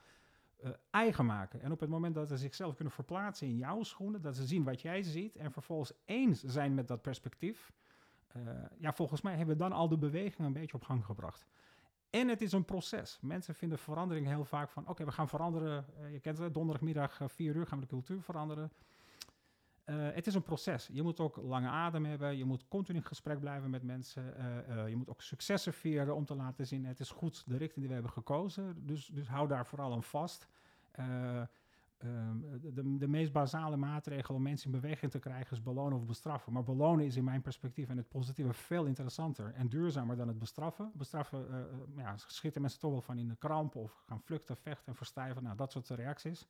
uh, 0.64 0.70
eigen 0.90 1.26
maken. 1.26 1.60
En 1.62 1.72
op 1.72 1.80
het 1.80 1.88
moment 1.88 2.14
dat 2.14 2.28
ze 2.28 2.36
zichzelf 2.36 2.74
kunnen 2.74 2.94
verplaatsen 2.94 3.46
in 3.46 3.56
jouw 3.56 3.82
schoenen, 3.82 4.22
dat 4.22 4.36
ze 4.36 4.46
zien 4.46 4.64
wat 4.64 4.80
jij 4.80 5.02
ziet 5.02 5.36
en 5.36 5.52
vervolgens 5.52 5.92
eens 6.04 6.42
zijn 6.42 6.74
met 6.74 6.88
dat 6.88 7.02
perspectief, 7.02 7.72
uh, 8.36 8.42
ja, 8.78 8.92
volgens 8.92 9.20
mij 9.20 9.36
hebben 9.36 9.56
we 9.56 9.62
dan 9.62 9.72
al 9.72 9.88
de 9.88 9.98
beweging 9.98 10.46
een 10.46 10.52
beetje 10.52 10.76
op 10.76 10.82
gang 10.82 11.04
gebracht. 11.04 11.46
En 12.10 12.28
het 12.28 12.40
is 12.40 12.52
een 12.52 12.64
proces. 12.64 13.18
Mensen 13.20 13.54
vinden 13.54 13.78
verandering 13.78 14.26
heel 14.26 14.44
vaak 14.44 14.70
van, 14.70 14.88
oké, 14.88 15.04
we 15.04 15.12
gaan 15.12 15.28
veranderen. 15.28 15.86
Uh, 16.00 16.12
je 16.12 16.20
kent 16.20 16.38
het, 16.38 16.54
donderdagmiddag 16.54 17.20
vier 17.26 17.54
uur 17.54 17.66
gaan 17.66 17.78
we 17.78 17.84
de 17.84 17.90
cultuur 17.90 18.22
veranderen. 18.22 18.72
Het 19.92 20.26
is 20.26 20.34
een 20.34 20.42
proces. 20.42 20.88
Je 20.92 21.02
moet 21.02 21.20
ook 21.20 21.36
lange 21.36 21.68
adem 21.68 22.04
hebben. 22.04 22.36
Je 22.36 22.44
moet 22.44 22.68
continu 22.68 22.98
in 22.98 23.04
gesprek 23.04 23.40
blijven 23.40 23.70
met 23.70 23.82
mensen. 23.82 24.22
je 24.88 24.96
moet 24.96 25.10
ook 25.10 25.22
successen 25.22 25.72
vieren 25.72 26.14
om 26.14 26.24
te 26.24 26.34
laten 26.34 26.66
zien, 26.66 26.84
het 26.84 27.00
is 27.00 27.10
goed 27.10 27.42
de 27.46 27.56
richting 27.56 27.78
die 27.78 27.88
we 27.88 27.92
hebben 27.92 28.12
gekozen. 28.12 28.86
Dus, 28.86 29.06
dus 29.06 29.28
hou 29.28 29.48
daar 29.48 29.66
vooral 29.66 29.92
aan 29.92 30.02
vast. 30.02 30.48
Uh, 31.00 31.42
de, 32.60 32.96
de, 32.98 33.08
meest 33.08 33.32
basale 33.32 33.76
maatregel 33.76 34.34
om 34.34 34.42
mensen 34.42 34.72
in 34.72 34.80
beweging 34.80 35.10
te 35.10 35.18
krijgen 35.18 35.52
is 35.52 35.62
belonen 35.62 35.98
of 35.98 36.06
bestraffen. 36.06 36.52
Maar 36.52 36.62
belonen 36.62 37.04
is 37.04 37.16
in 37.16 37.24
mijn 37.24 37.42
perspectief 37.42 37.88
en 37.88 37.96
het 37.96 38.08
positieve 38.08 38.52
veel 38.52 38.84
interessanter 38.84 39.52
en 39.54 39.68
duurzamer 39.68 40.16
dan 40.16 40.28
het 40.28 40.38
bestraffen. 40.38 40.90
Bestraffen 40.94 41.46
ja, 41.96 42.14
schieten 42.16 42.60
mensen 42.60 42.80
toch 42.80 42.90
wel 42.90 43.00
van 43.00 43.18
in 43.18 43.28
de 43.28 43.36
kramp 43.36 43.76
of 43.76 44.02
gaan 44.06 44.20
vluchten, 44.20 44.56
vechten 44.56 44.86
en 44.86 44.94
verstijven. 44.94 45.42
Nou, 45.42 45.56
dat 45.56 45.72
soort 45.72 45.88
reacties. 45.88 46.48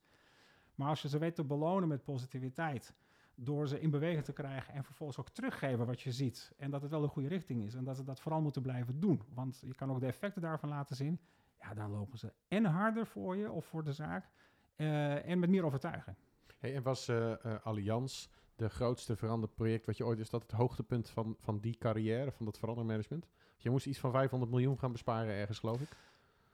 Maar 0.75 0.89
als 0.89 1.01
je 1.01 1.09
ze 1.09 1.17
weet 1.17 1.35
te 1.35 1.43
belonen 1.43 1.87
met 1.87 2.03
positiviteit, 2.03 2.93
door 3.35 3.67
ze 3.67 3.79
in 3.79 3.89
beweging 3.89 4.23
te 4.23 4.33
krijgen 4.33 4.73
en 4.73 4.83
vervolgens 4.83 5.19
ook 5.19 5.29
teruggeven 5.29 5.85
wat 5.85 6.01
je 6.01 6.11
ziet. 6.11 6.53
En 6.57 6.71
dat 6.71 6.81
het 6.81 6.91
wel 6.91 7.01
de 7.01 7.07
goede 7.07 7.27
richting 7.27 7.63
is 7.63 7.73
en 7.73 7.83
dat 7.83 7.95
ze 7.95 8.03
dat 8.03 8.19
vooral 8.19 8.41
moeten 8.41 8.61
blijven 8.61 8.99
doen. 8.99 9.21
Want 9.33 9.61
je 9.65 9.75
kan 9.75 9.91
ook 9.91 9.99
de 9.99 10.05
effecten 10.05 10.41
daarvan 10.41 10.69
laten 10.69 10.95
zien. 10.95 11.19
Ja, 11.59 11.73
dan 11.73 11.91
lopen 11.91 12.17
ze 12.17 12.33
en 12.47 12.65
harder 12.65 13.07
voor 13.07 13.35
je 13.35 13.51
of 13.51 13.65
voor 13.65 13.83
de 13.83 13.93
zaak 13.93 14.29
uh, 14.75 15.29
en 15.29 15.39
met 15.39 15.49
meer 15.49 15.65
overtuiging. 15.65 16.15
Hey, 16.57 16.75
en 16.75 16.83
was 16.83 17.09
uh, 17.09 17.33
Allianz 17.63 18.27
de 18.55 18.69
grootste 18.69 19.15
veranderproject 19.15 19.85
wat 19.85 19.97
je 19.97 20.05
ooit... 20.05 20.19
Is 20.19 20.29
dat 20.29 20.41
het 20.41 20.51
hoogtepunt 20.51 21.09
van, 21.09 21.35
van 21.39 21.59
die 21.59 21.77
carrière, 21.77 22.31
van 22.31 22.45
dat 22.45 22.57
verandermanagement? 22.57 23.27
Je 23.57 23.69
moest 23.69 23.85
iets 23.85 23.99
van 23.99 24.11
500 24.11 24.51
miljoen 24.51 24.79
gaan 24.79 24.91
besparen 24.91 25.33
ergens, 25.33 25.59
geloof 25.59 25.81
ik? 25.81 25.89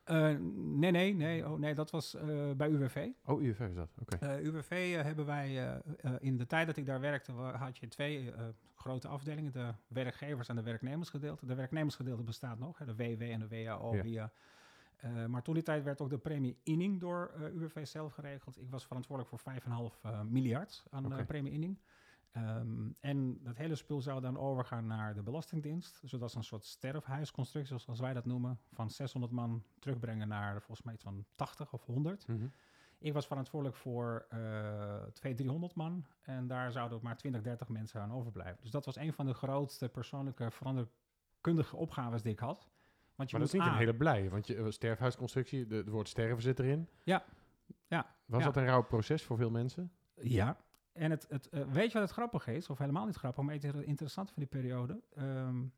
Nee, 0.06 0.92
nee, 0.92 1.14
nee, 1.14 1.50
oh, 1.50 1.60
nee, 1.60 1.76
dat 1.76 1.92
was 1.92 2.18
bij 2.56 2.70
UWV. 2.70 3.10
Oh, 3.26 3.42
UWV 3.42 3.60
is 3.60 3.76
dat, 3.76 3.90
oké. 4.02 4.16
Okay. 4.16 4.42
UWV 4.42 4.96
hebben 5.04 5.26
wij, 5.26 5.82
in 6.20 6.38
de 6.38 6.48
tijd 6.48 6.68
dat 6.68 6.78
ik 6.78 6.86
daar 6.86 7.00
werkte, 7.00 7.32
had 7.32 7.78
je 7.78 7.88
twee 7.88 8.34
grote 8.76 9.08
afdelingen. 9.08 9.52
De 9.52 9.74
werkgevers- 9.88 10.48
en 10.48 10.56
de 10.56 10.64
werknemersgedeelte. 10.64 11.46
De 11.46 11.56
werknemersgedeelte 11.56 12.24
bestaat 12.24 12.60
nog, 12.60 12.78
hè, 12.78 12.86
de 12.86 12.96
WW 12.96 13.22
en 13.22 13.40
de 13.40 13.64
WAO 13.64 13.96
ja. 13.96 14.02
via 14.02 14.32
maar 15.28 15.42
toen 15.42 15.54
die 15.54 15.64
tijd 15.64 15.84
werd 15.84 16.02
ook 16.02 16.10
de 16.10 16.18
premie 16.18 16.58
inning 16.64 17.00
door 17.00 17.32
UWV 17.54 17.86
zelf 17.86 18.14
geregeld. 18.14 18.62
Ik 18.62 18.70
was 18.70 18.86
verantwoordelijk 18.86 19.42
voor 19.42 19.54
5,5 19.94 20.02
uh, 20.06 20.22
miljard 20.22 20.84
aan 20.90 21.06
okay. 21.06 21.26
premie 21.26 21.52
inning. 21.52 21.78
Um, 22.38 22.96
en 23.00 23.44
dat 23.44 23.58
hele 23.58 23.76
spul 23.76 24.02
zou 24.02 24.22
dan 24.22 24.38
overgaan 24.38 24.88
naar 24.88 25.14
de 25.14 25.22
Belastingdienst. 25.22 26.02
Dus 26.02 26.12
dat 26.12 26.30
is 26.30 26.36
een 26.36 26.44
soort 26.44 26.66
sterfhuisconstructie, 26.66 27.78
zoals 27.78 28.00
wij 28.00 28.14
dat 28.14 28.26
noemen. 28.26 28.60
Van 28.72 28.90
600 28.90 29.34
man 29.34 29.64
terugbrengen 29.80 30.28
naar 30.28 30.62
volgens 30.62 30.82
mij 30.82 30.94
iets 30.94 31.04
van 31.04 31.26
80 31.36 31.74
of 31.74 31.86
100. 31.86 32.28
Mm 32.28 32.38
-hmm. 32.38 32.52
Ik 33.00 33.14
was 33.14 33.28
verantwoordelijk 33.28 33.78
voor 33.80 34.26
uh, 34.34 34.40
200, 35.14 35.38
300 35.38 35.76
man. 35.76 36.06
En 36.22 36.48
daar 36.48 36.72
zouden 36.72 36.98
ook 36.98 37.04
maar 37.04 37.18
20, 37.18 37.42
30 37.42 37.68
mensen 37.68 38.02
aan 38.02 38.14
overblijven. 38.14 38.62
Dus 38.62 38.72
dat 38.72 38.86
was 38.86 38.96
een 38.96 39.14
van 39.14 39.26
de 39.26 39.34
grootste 39.34 39.90
persoonlijke 39.90 40.52
veranderkundige 40.52 41.76
opgaves 41.76 42.22
die 42.22 42.32
ik 42.32 42.40
had. 42.40 42.70
Want 43.16 43.30
je 43.30 43.38
maar 43.38 43.46
dat 43.46 43.56
is 43.56 43.60
niet 43.62 43.72
een 43.72 43.78
hele 43.78 43.96
blij, 43.96 44.30
want 44.30 44.48
je 44.48 44.56
uh, 44.56 44.70
sterfhuisconstructie, 44.70 45.66
het 45.70 45.90
woord 45.90 46.08
sterven 46.08 46.42
zit 46.42 46.60
erin. 46.60 46.88
Ja. 47.04 47.24
ja. 47.88 48.16
Was 48.26 48.40
ja. 48.40 48.46
dat 48.46 48.58
een 48.58 48.66
rauw 48.66 48.84
proces 48.84 49.24
voor 49.24 49.38
veel 49.38 49.50
mensen? 49.50 49.92
Ja. 50.16 50.58
En 50.92 51.12
het, 51.12 51.26
het, 51.30 51.50
uh, 51.52 51.64
weet 51.64 51.92
je 51.92 51.94
wat 51.94 52.02
het 52.02 52.12
grappig 52.12 52.48
is, 52.48 52.70
of 52.70 52.78
helemaal 52.78 53.06
niet 53.06 53.16
grappig, 53.16 53.44
maar 53.44 53.54
het 53.54 53.64
interessant 53.64 54.32
van 54.32 54.42
die 54.42 54.52
periode. 54.52 55.02
Um, 55.18 55.74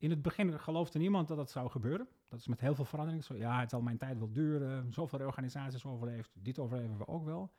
in 0.00 0.10
het 0.10 0.22
begin 0.22 0.60
geloofde 0.60 0.98
niemand 0.98 1.28
dat 1.28 1.36
dat 1.36 1.50
zou 1.50 1.70
gebeuren. 1.70 2.08
Dat 2.28 2.38
is 2.38 2.46
met 2.46 2.60
heel 2.60 2.74
veel 2.74 2.84
verandering 2.84 3.24
zo. 3.24 3.34
Ja, 3.34 3.60
het 3.60 3.70
zal 3.70 3.80
mijn 3.80 3.98
tijd 3.98 4.18
wel 4.18 4.32
duren. 4.32 4.92
Zoveel 4.92 5.18
reorganisaties 5.18 5.84
overleefd. 5.84 6.30
Dit 6.34 6.58
overleven 6.58 6.98
we 6.98 7.06
ook 7.08 7.24
wel. 7.24 7.52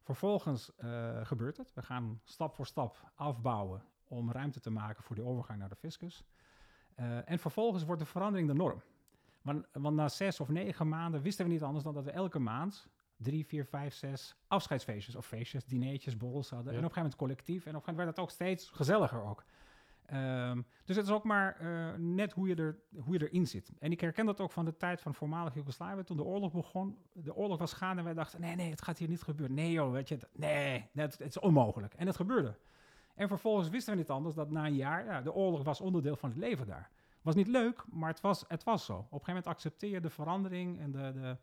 Vervolgens 0.00 0.72
uh, 0.78 1.26
gebeurt 1.26 1.56
het. 1.56 1.74
We 1.74 1.82
gaan 1.82 2.20
stap 2.24 2.54
voor 2.54 2.66
stap 2.66 3.12
afbouwen 3.14 3.84
om 4.04 4.32
ruimte 4.32 4.60
te 4.60 4.70
maken 4.70 5.02
voor 5.02 5.16
die 5.16 5.24
overgang 5.24 5.58
naar 5.58 5.68
de 5.68 5.76
fiscus. 5.76 6.24
Uh, 6.96 7.30
en 7.30 7.38
vervolgens 7.38 7.84
wordt 7.84 8.00
de 8.00 8.06
verandering 8.06 8.48
de 8.48 8.54
norm. 8.54 8.82
Want, 9.42 9.66
want, 9.72 9.96
na 9.96 10.08
zes 10.08 10.40
of 10.40 10.48
negen 10.48 10.88
maanden 10.88 11.22
wisten 11.22 11.44
we 11.44 11.52
niet 11.52 11.62
anders 11.62 11.84
dan 11.84 11.94
dat 11.94 12.04
we 12.04 12.10
elke 12.10 12.38
maand 12.38 12.88
drie, 13.22 13.46
vier, 13.46 13.66
vijf, 13.66 13.94
zes 13.94 14.36
afscheidsfeestjes 14.48 15.16
of 15.16 15.26
feestjes, 15.26 15.64
dineetjes, 15.64 16.16
borrels 16.16 16.50
hadden. 16.50 16.72
Ja. 16.72 16.78
En 16.78 16.84
op 16.84 16.90
een 16.90 16.94
gegeven 16.94 17.18
moment 17.18 17.36
collectief. 17.36 17.66
En 17.66 17.76
op 17.76 17.88
een 17.88 17.94
gegeven 17.94 17.94
moment 17.94 18.16
werd 18.16 18.16
het 18.16 18.24
ook 18.24 18.30
steeds 18.30 18.70
gezelliger 18.70 19.22
ook. 19.22 19.44
Um, 20.12 20.66
dus 20.84 20.96
het 20.96 21.06
is 21.06 21.12
ook 21.12 21.24
maar 21.24 21.62
uh, 21.62 21.92
net 21.98 22.32
hoe 22.32 22.48
je, 22.48 22.54
er, 22.54 22.78
hoe 23.00 23.18
je 23.18 23.28
erin 23.28 23.46
zit. 23.46 23.72
En 23.78 23.90
ik 23.90 24.00
herken 24.00 24.26
dat 24.26 24.40
ook 24.40 24.52
van 24.52 24.64
de 24.64 24.76
tijd 24.76 25.00
van 25.00 25.14
voormalig 25.14 25.54
Joegoslavië. 25.54 26.02
Toen 26.02 26.16
de 26.16 26.24
oorlog 26.24 26.52
begon, 26.52 26.98
de 27.12 27.34
oorlog 27.34 27.58
was 27.58 27.72
gaande 27.72 27.98
en 27.98 28.04
wij 28.04 28.14
dachten... 28.14 28.40
nee, 28.40 28.56
nee, 28.56 28.70
het 28.70 28.82
gaat 28.82 28.98
hier 28.98 29.08
niet 29.08 29.22
gebeuren. 29.22 29.54
Nee 29.54 29.72
joh, 29.72 29.92
weet 29.92 30.08
je, 30.08 30.18
nee, 30.32 30.88
het, 30.92 31.18
het 31.18 31.28
is 31.28 31.38
onmogelijk. 31.38 31.94
En 31.94 32.06
het 32.06 32.16
gebeurde. 32.16 32.56
En 33.14 33.28
vervolgens 33.28 33.68
wisten 33.68 33.92
we 33.92 33.98
niet 33.98 34.10
anders 34.10 34.34
dat 34.34 34.50
na 34.50 34.66
een 34.66 34.74
jaar, 34.74 35.04
ja, 35.04 35.22
de 35.22 35.32
oorlog 35.32 35.62
was 35.62 35.80
onderdeel 35.80 36.16
van 36.16 36.28
het 36.28 36.38
leven 36.38 36.66
daar. 36.66 36.90
Was 37.22 37.34
niet 37.34 37.46
leuk, 37.46 37.84
maar 37.90 38.10
het 38.10 38.20
was, 38.20 38.44
het 38.48 38.64
was 38.64 38.84
zo. 38.84 38.92
Op 38.92 39.00
een 39.00 39.08
gegeven 39.08 39.26
moment 39.26 39.46
accepteer 39.46 39.90
je 39.90 40.00
de 40.00 40.10
verandering 40.10 40.80
en 40.80 40.90
de, 40.90 41.12
de 41.12 41.36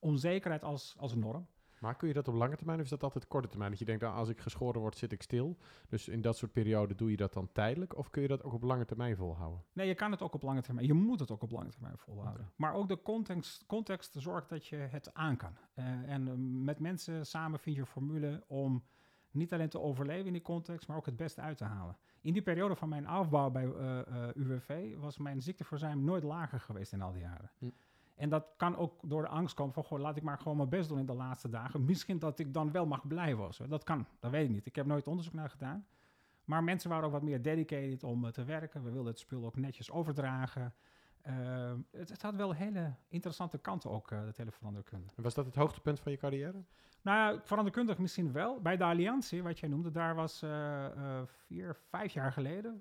onzekerheid 0.00 0.64
als, 0.64 0.94
als 0.98 1.14
norm. 1.14 1.46
Maar 1.78 1.96
kun 1.96 2.08
je 2.08 2.14
dat 2.14 2.28
op 2.28 2.34
lange 2.34 2.56
termijn 2.56 2.78
of 2.78 2.84
is 2.84 2.90
dat 2.90 3.02
altijd 3.02 3.26
korte 3.26 3.48
termijn? 3.48 3.70
Dat 3.70 3.78
je 3.78 3.84
denkt, 3.84 4.02
nou, 4.02 4.14
als 4.14 4.28
ik 4.28 4.40
geschoren 4.40 4.80
word, 4.80 4.96
zit 4.96 5.12
ik 5.12 5.22
stil. 5.22 5.56
Dus 5.88 6.08
in 6.08 6.20
dat 6.20 6.36
soort 6.36 6.52
perioden 6.52 6.96
doe 6.96 7.10
je 7.10 7.16
dat 7.16 7.32
dan 7.32 7.52
tijdelijk? 7.52 7.96
Of 7.96 8.10
kun 8.10 8.22
je 8.22 8.28
dat 8.28 8.42
ook 8.42 8.52
op 8.52 8.62
lange 8.62 8.84
termijn 8.84 9.16
volhouden? 9.16 9.64
Nee, 9.72 9.86
je 9.86 9.94
kan 9.94 10.10
het 10.10 10.22
ook 10.22 10.34
op 10.34 10.42
lange 10.42 10.62
termijn. 10.62 10.86
Je 10.86 10.92
moet 10.92 11.20
het 11.20 11.30
ook 11.30 11.42
op 11.42 11.50
lange 11.50 11.70
termijn 11.70 11.98
volhouden. 11.98 12.40
Okay. 12.40 12.52
Maar 12.56 12.74
ook 12.74 12.88
de 12.88 13.02
context, 13.02 13.66
context 13.66 14.14
zorgt 14.18 14.48
dat 14.48 14.66
je 14.66 14.76
het 14.76 15.14
aan 15.14 15.36
kan. 15.36 15.56
Uh, 15.74 15.84
en 15.84 16.26
uh, 16.26 16.32
met 16.64 16.78
mensen 16.78 17.26
samen 17.26 17.58
vind 17.58 17.76
je 17.76 17.80
een 17.80 17.88
formule 17.88 18.44
om 18.46 18.84
niet 19.30 19.52
alleen 19.52 19.68
te 19.68 19.80
overleven 19.80 20.26
in 20.26 20.32
die 20.32 20.42
context, 20.42 20.88
maar 20.88 20.96
ook 20.96 21.06
het 21.06 21.16
beste 21.16 21.40
uit 21.40 21.58
te 21.58 21.64
halen. 21.64 21.96
In 22.20 22.32
die 22.32 22.42
periode 22.42 22.76
van 22.76 22.88
mijn 22.88 23.06
afbouw 23.06 23.50
bij 23.50 23.64
uh, 23.64 23.98
uh, 24.08 24.28
UWV 24.34 24.96
was 24.96 25.18
mijn 25.18 25.42
ziekteverzuim 25.42 26.04
nooit 26.04 26.22
lager 26.22 26.60
geweest 26.60 26.92
in 26.92 27.02
al 27.02 27.12
die 27.12 27.22
jaren. 27.22 27.50
Hm. 27.58 27.70
En 28.16 28.28
dat 28.28 28.46
kan 28.56 28.76
ook 28.76 29.00
door 29.02 29.22
de 29.22 29.28
angst 29.28 29.54
komen 29.54 29.72
van, 29.72 29.84
goh, 29.84 29.98
laat 29.98 30.16
ik 30.16 30.22
maar 30.22 30.38
gewoon 30.38 30.56
mijn 30.56 30.68
best 30.68 30.88
doen 30.88 30.98
in 30.98 31.06
de 31.06 31.14
laatste 31.14 31.48
dagen. 31.48 31.84
Misschien 31.84 32.18
dat 32.18 32.38
ik 32.38 32.54
dan 32.54 32.72
wel 32.72 32.86
mag 32.86 33.06
blijven. 33.06 33.54
Zo. 33.54 33.66
Dat 33.66 33.84
kan, 33.84 34.06
dat 34.20 34.30
weet 34.30 34.44
ik 34.44 34.50
niet. 34.50 34.66
Ik 34.66 34.76
heb 34.76 34.86
nooit 34.86 35.06
onderzoek 35.06 35.34
naar 35.34 35.50
gedaan. 35.50 35.86
Maar 36.44 36.64
mensen 36.64 36.90
waren 36.90 37.04
ook 37.04 37.12
wat 37.12 37.22
meer 37.22 37.42
dedicated 37.42 38.04
om 38.04 38.24
uh, 38.24 38.30
te 38.30 38.44
werken. 38.44 38.82
We 38.84 38.90
wilden 38.90 39.10
het 39.10 39.18
spul 39.18 39.44
ook 39.44 39.56
netjes 39.56 39.90
overdragen. 39.90 40.74
Uh, 41.26 41.72
het, 41.90 42.08
het, 42.08 42.22
had 42.22 42.34
wel 42.34 42.54
hele 42.54 42.94
interessante 43.08 43.58
kanten 43.58 43.90
ook, 43.90 44.10
uh, 44.10 44.24
dat 44.24 44.36
hele 44.36 44.50
veranderkunde. 44.50 45.06
En 45.16 45.22
was 45.22 45.34
dat 45.34 45.46
het 45.46 45.54
hoogtepunt 45.54 46.00
van 46.00 46.12
je 46.12 46.18
carrière? 46.18 46.62
Nou, 47.02 47.40
veranderkundig 47.42 47.98
misschien 47.98 48.32
wel. 48.32 48.60
Bij 48.60 48.76
de 48.76 48.84
Alliantie, 48.84 49.42
wat 49.42 49.58
jij 49.58 49.68
noemde, 49.68 49.90
daar 49.90 50.14
was 50.14 50.42
uh, 50.42 51.22
vier, 51.26 51.76
vijf 51.88 52.12
jaar 52.12 52.32
geleden. 52.32 52.80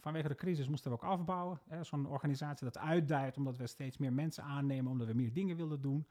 vanwege 0.00 0.28
de 0.28 0.34
crisis 0.34 0.68
moesten 0.68 0.90
we 0.90 0.96
ook 0.96 1.10
afbouwen. 1.10 1.58
Zo'n 1.80 2.06
organisatie 2.06 2.64
dat 2.64 2.78
uitdijt 2.78 3.36
omdat 3.36 3.56
we 3.56 3.66
steeds 3.66 3.98
meer 3.98 4.12
mensen 4.12 4.44
aannemen, 4.44 4.90
omdat 4.90 5.06
we 5.06 5.14
meer 5.14 5.32
dingen 5.32 5.56
willen 5.56 5.80
doen. 5.80 6.06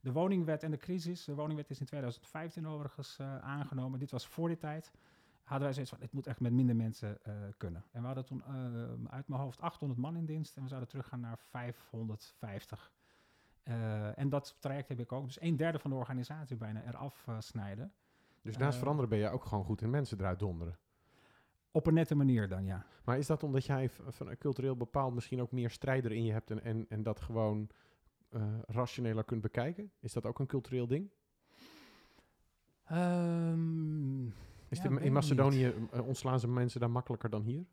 De 0.00 0.12
woningwet 0.12 0.62
en 0.62 0.70
de 0.70 0.76
crisis. 0.76 1.24
De 1.24 1.34
woningwet 1.34 1.70
is 1.70 1.80
in 1.80 1.86
2015 1.86 2.68
overigens 2.68 3.18
aangenomen. 3.40 3.98
Dit 3.98 4.10
was 4.10 4.26
voor 4.26 4.48
die 4.48 4.58
tijd 4.58 4.92
hadden 5.48 5.66
wij 5.66 5.72
zoiets 5.72 5.90
van, 5.90 6.00
het 6.00 6.12
moet 6.12 6.26
echt 6.26 6.40
met 6.40 6.52
minder 6.52 6.76
mensen 6.76 7.18
uh, 7.28 7.34
kunnen. 7.56 7.84
En 7.92 8.00
we 8.00 8.06
hadden 8.06 8.24
toen 8.24 8.42
uh, 8.48 9.10
uit 9.10 9.28
mijn 9.28 9.40
hoofd 9.40 9.60
800 9.60 10.00
man 10.00 10.16
in 10.16 10.24
dienst 10.24 10.56
en 10.56 10.62
we 10.62 10.68
zouden 10.68 10.88
teruggaan 10.88 11.20
naar 11.20 11.38
550. 11.38 12.92
Uh, 13.64 14.18
en 14.18 14.28
dat 14.28 14.56
traject 14.60 14.88
heb 14.88 15.00
ik 15.00 15.12
ook. 15.12 15.26
Dus 15.26 15.40
een 15.40 15.56
derde 15.56 15.78
van 15.78 15.90
de 15.90 15.96
organisatie 15.96 16.56
bijna 16.56 16.82
eraf 16.86 17.26
snijden. 17.38 17.92
Dus 18.42 18.56
naast 18.56 18.78
veranderen 18.78 19.10
ben 19.10 19.18
je 19.18 19.28
ook 19.28 19.44
gewoon 19.44 19.64
goed 19.64 19.80
in 19.80 19.90
mensen 19.90 20.18
eruit 20.18 20.38
donderen? 20.38 20.78
Op 21.70 21.86
een 21.86 21.94
nette 21.94 22.14
manier 22.14 22.48
dan, 22.48 22.64
ja. 22.64 22.86
Maar 23.04 23.18
is 23.18 23.26
dat 23.26 23.42
omdat 23.42 23.64
jij 23.64 23.90
van 23.90 24.36
cultureel 24.38 24.76
bepaald 24.76 25.14
misschien 25.14 25.40
ook 25.40 25.52
meer 25.52 25.70
strijder 25.70 26.12
in 26.12 26.24
je 26.24 26.32
hebt 26.32 26.50
en, 26.50 26.62
en, 26.62 26.86
en 26.88 27.02
dat 27.02 27.20
gewoon 27.20 27.70
rationeler 28.66 29.24
kunt 29.24 29.40
bekijken? 29.40 29.92
Is 30.00 30.12
dat 30.12 30.26
ook 30.26 30.38
een 30.38 30.46
cultureel 30.46 30.86
ding? 30.86 31.10
Um, 32.92 34.34
is 34.68 34.84
in 34.84 35.12
Macedonië 35.12 35.72
uh, 35.94 36.06
ontslaan 36.06 36.40
ze 36.40 36.48
mensen 36.48 36.80
daar 36.80 36.90
makkelijker 36.90 37.30
dan 37.30 37.42
hier? 37.42 37.66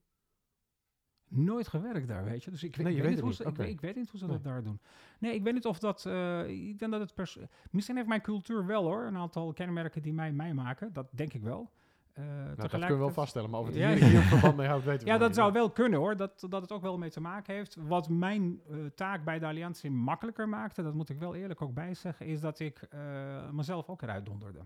Nooit 1.28 1.68
gewerkt 1.68 2.08
daar, 2.08 2.24
weet 2.24 2.44
je. 2.44 2.52
Dus 2.52 2.64
ik, 2.64 2.76
weet, 2.76 3.10
niet 3.10 3.20
hoe 3.20 3.34
ze, 3.34 3.44
ik, 3.44 3.82
weet, 3.82 3.96
niet 3.96 4.10
hoe 4.10 4.20
ze 4.20 4.28
dat 4.28 4.44
daar 4.44 4.64
doen. 4.64 4.80
Nee, 5.20 5.34
ik 5.34 5.44
weet 5.44 5.54
niet 5.54 5.66
of 5.66 5.80
dat... 5.80 6.06
Uh, 6.08 6.48
ik 6.48 6.80
denk 6.80 6.92
dat 6.92 7.02
het... 7.02 7.14
Pers 7.14 7.40
Misschien 7.72 7.96
heeft 7.96 8.08
mijn 8.08 8.22
cultuur 8.22 8.66
wel 8.66 8.84
hoor, 8.84 9.04
een 9.04 9.18
aantal 9.18 9.54
kenmerken 9.54 10.02
die 10.02 10.14
mij, 10.14 10.32
mij 10.32 10.54
maken. 10.54 10.94
Dat 10.94 11.08
denk 11.12 11.34
ik 11.34 11.42
wel. 11.42 11.72
Uh, 12.20 12.26
nou, 12.26 12.56
dat 12.56 12.70
kunnen 12.70 12.90
we 12.90 12.96
wel 12.96 13.10
vaststellen, 13.10 13.50
maar 13.50 13.60
of 13.60 13.66
het 13.66 13.76
ja, 13.76 13.94
hier, 13.94 14.04
hier 14.04 14.22
verband 14.34 14.56
mee 14.56 14.68
houdt, 14.68 14.86
weten 14.86 15.06
we 15.06 15.14
Ja, 15.14 15.18
dat 15.18 15.36
zou 15.36 15.52
wel 15.52 15.70
kunnen 15.70 16.00
hoor, 16.00 16.18
dat, 16.18 16.46
dat 16.50 16.62
het 16.62 16.72
ook 16.72 16.82
wel 16.82 16.98
mee 16.98 17.10
te 17.10 17.22
maken 17.22 17.54
heeft. 17.54 17.76
Wat 17.76 18.10
mijn 18.10 18.62
uh, 18.70 18.86
taak 18.86 19.24
bij 19.24 19.40
de 19.40 19.46
Alliantie 19.46 19.92
makkelijker 19.92 20.50
maakte, 20.50 20.84
dat 20.84 20.94
moet 20.94 21.10
ik 21.10 21.20
wel 21.20 21.36
eerlijk 21.36 21.62
ook 21.62 21.74
bijzeggen, 21.74 22.26
is 22.26 22.42
dat 22.42 22.60
ik 22.60 22.88
uh, 22.94 23.50
mezelf 23.52 23.90
ook 23.90 24.02
eruit 24.02 24.26
donderde. 24.26 24.60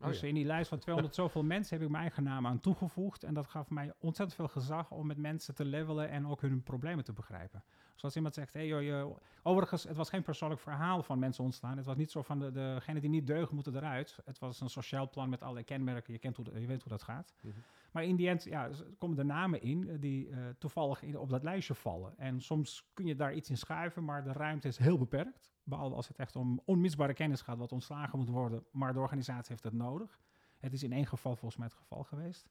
Oh, 0.00 0.06
dus 0.06 0.22
in 0.22 0.34
die 0.34 0.44
lijst 0.44 0.68
van 0.68 0.78
200 0.78 1.14
zoveel 1.20 1.42
mensen 1.42 1.76
heb 1.76 1.84
ik 1.84 1.90
mijn 1.90 2.02
eigen 2.02 2.22
naam 2.22 2.46
aan 2.46 2.60
toegevoegd. 2.60 3.24
En 3.24 3.34
dat 3.34 3.46
gaf 3.46 3.70
mij 3.70 3.92
ontzettend 3.98 4.34
veel 4.34 4.48
gezag 4.48 4.90
om 4.90 5.06
met 5.06 5.18
mensen 5.18 5.54
te 5.54 5.64
levelen 5.64 6.08
en 6.08 6.26
ook 6.26 6.40
hun 6.40 6.62
problemen 6.62 7.04
te 7.04 7.12
begrijpen. 7.12 7.62
Zoals 8.00 8.16
iemand 8.16 8.34
zegt, 8.34 8.52
hey, 8.52 8.66
joh, 8.66 8.82
je, 8.82 9.14
overigens, 9.42 9.84
het 9.84 9.96
was 9.96 10.08
geen 10.08 10.22
persoonlijk 10.22 10.60
verhaal 10.60 11.02
van 11.02 11.18
mensen 11.18 11.44
ontstaan. 11.44 11.76
Het 11.76 11.86
was 11.86 11.96
niet 11.96 12.10
zo 12.10 12.22
van 12.22 12.38
de, 12.38 12.52
degene 12.52 13.00
die 13.00 13.10
niet 13.10 13.26
deugen 13.26 13.54
moeten 13.54 13.76
eruit. 13.76 14.18
Het 14.24 14.38
was 14.38 14.60
een 14.60 14.70
sociaal 14.70 15.10
plan 15.10 15.28
met 15.28 15.40
allerlei 15.40 15.64
kenmerken. 15.64 16.12
Je, 16.12 16.18
kent 16.18 16.36
hoe, 16.36 16.60
je 16.60 16.66
weet 16.66 16.82
hoe 16.82 16.92
dat 16.92 17.02
gaat. 17.02 17.34
Mhm. 17.40 17.54
Maar 17.92 18.04
in 18.04 18.16
die 18.16 18.28
end 18.28 18.44
ja, 18.44 18.68
komen 18.98 19.16
de 19.16 19.24
namen 19.24 19.62
in 19.62 19.88
eh, 19.88 20.00
die 20.00 20.28
uh, 20.28 20.38
toevallig 20.58 21.02
in, 21.02 21.18
op 21.18 21.30
dat 21.30 21.42
lijstje 21.42 21.74
vallen. 21.74 22.18
En 22.18 22.40
soms 22.40 22.90
kun 22.94 23.06
je 23.06 23.14
daar 23.14 23.34
iets 23.34 23.50
in 23.50 23.56
schuiven, 23.56 24.04
maar 24.04 24.24
de 24.24 24.32
ruimte 24.32 24.68
is 24.68 24.76
heel 24.76 24.98
beperkt. 24.98 25.52
Behalve 25.62 25.94
als 25.94 26.08
het 26.08 26.16
echt 26.16 26.36
om 26.36 26.60
onmisbare 26.64 27.14
kennis 27.14 27.42
gaat 27.42 27.58
wat 27.58 27.72
ontslagen 27.72 28.18
moet 28.18 28.28
worden, 28.28 28.64
maar 28.70 28.92
de 28.92 29.00
organisatie 29.00 29.50
heeft 29.50 29.64
het 29.64 29.72
nodig. 29.72 30.18
Het 30.58 30.72
is 30.72 30.82
in 30.82 30.92
één 30.92 31.06
geval 31.06 31.36
volgens 31.36 31.56
mij 31.56 31.66
het 31.66 31.76
geval 31.76 32.02
geweest. 32.02 32.48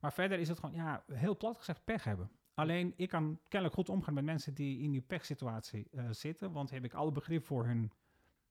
Maar 0.00 0.12
verder 0.12 0.38
is 0.38 0.48
het 0.48 0.58
gewoon, 0.58 0.74
ja, 0.74 1.04
heel 1.12 1.36
plat 1.36 1.58
gezegd, 1.58 1.84
pech 1.84 2.04
hebben. 2.04 2.30
Alleen 2.58 2.92
ik 2.96 3.08
kan 3.08 3.38
kennelijk 3.48 3.78
goed 3.78 3.88
omgaan 3.88 4.14
met 4.14 4.24
mensen 4.24 4.54
die 4.54 4.82
in 4.82 4.90
die 4.90 5.00
pechsituatie 5.00 5.88
uh, 5.90 6.04
zitten, 6.10 6.52
want 6.52 6.70
heb 6.70 6.84
ik 6.84 6.94
alle 6.94 7.12
begrip 7.12 7.44
voor 7.44 7.66
hun 7.66 7.92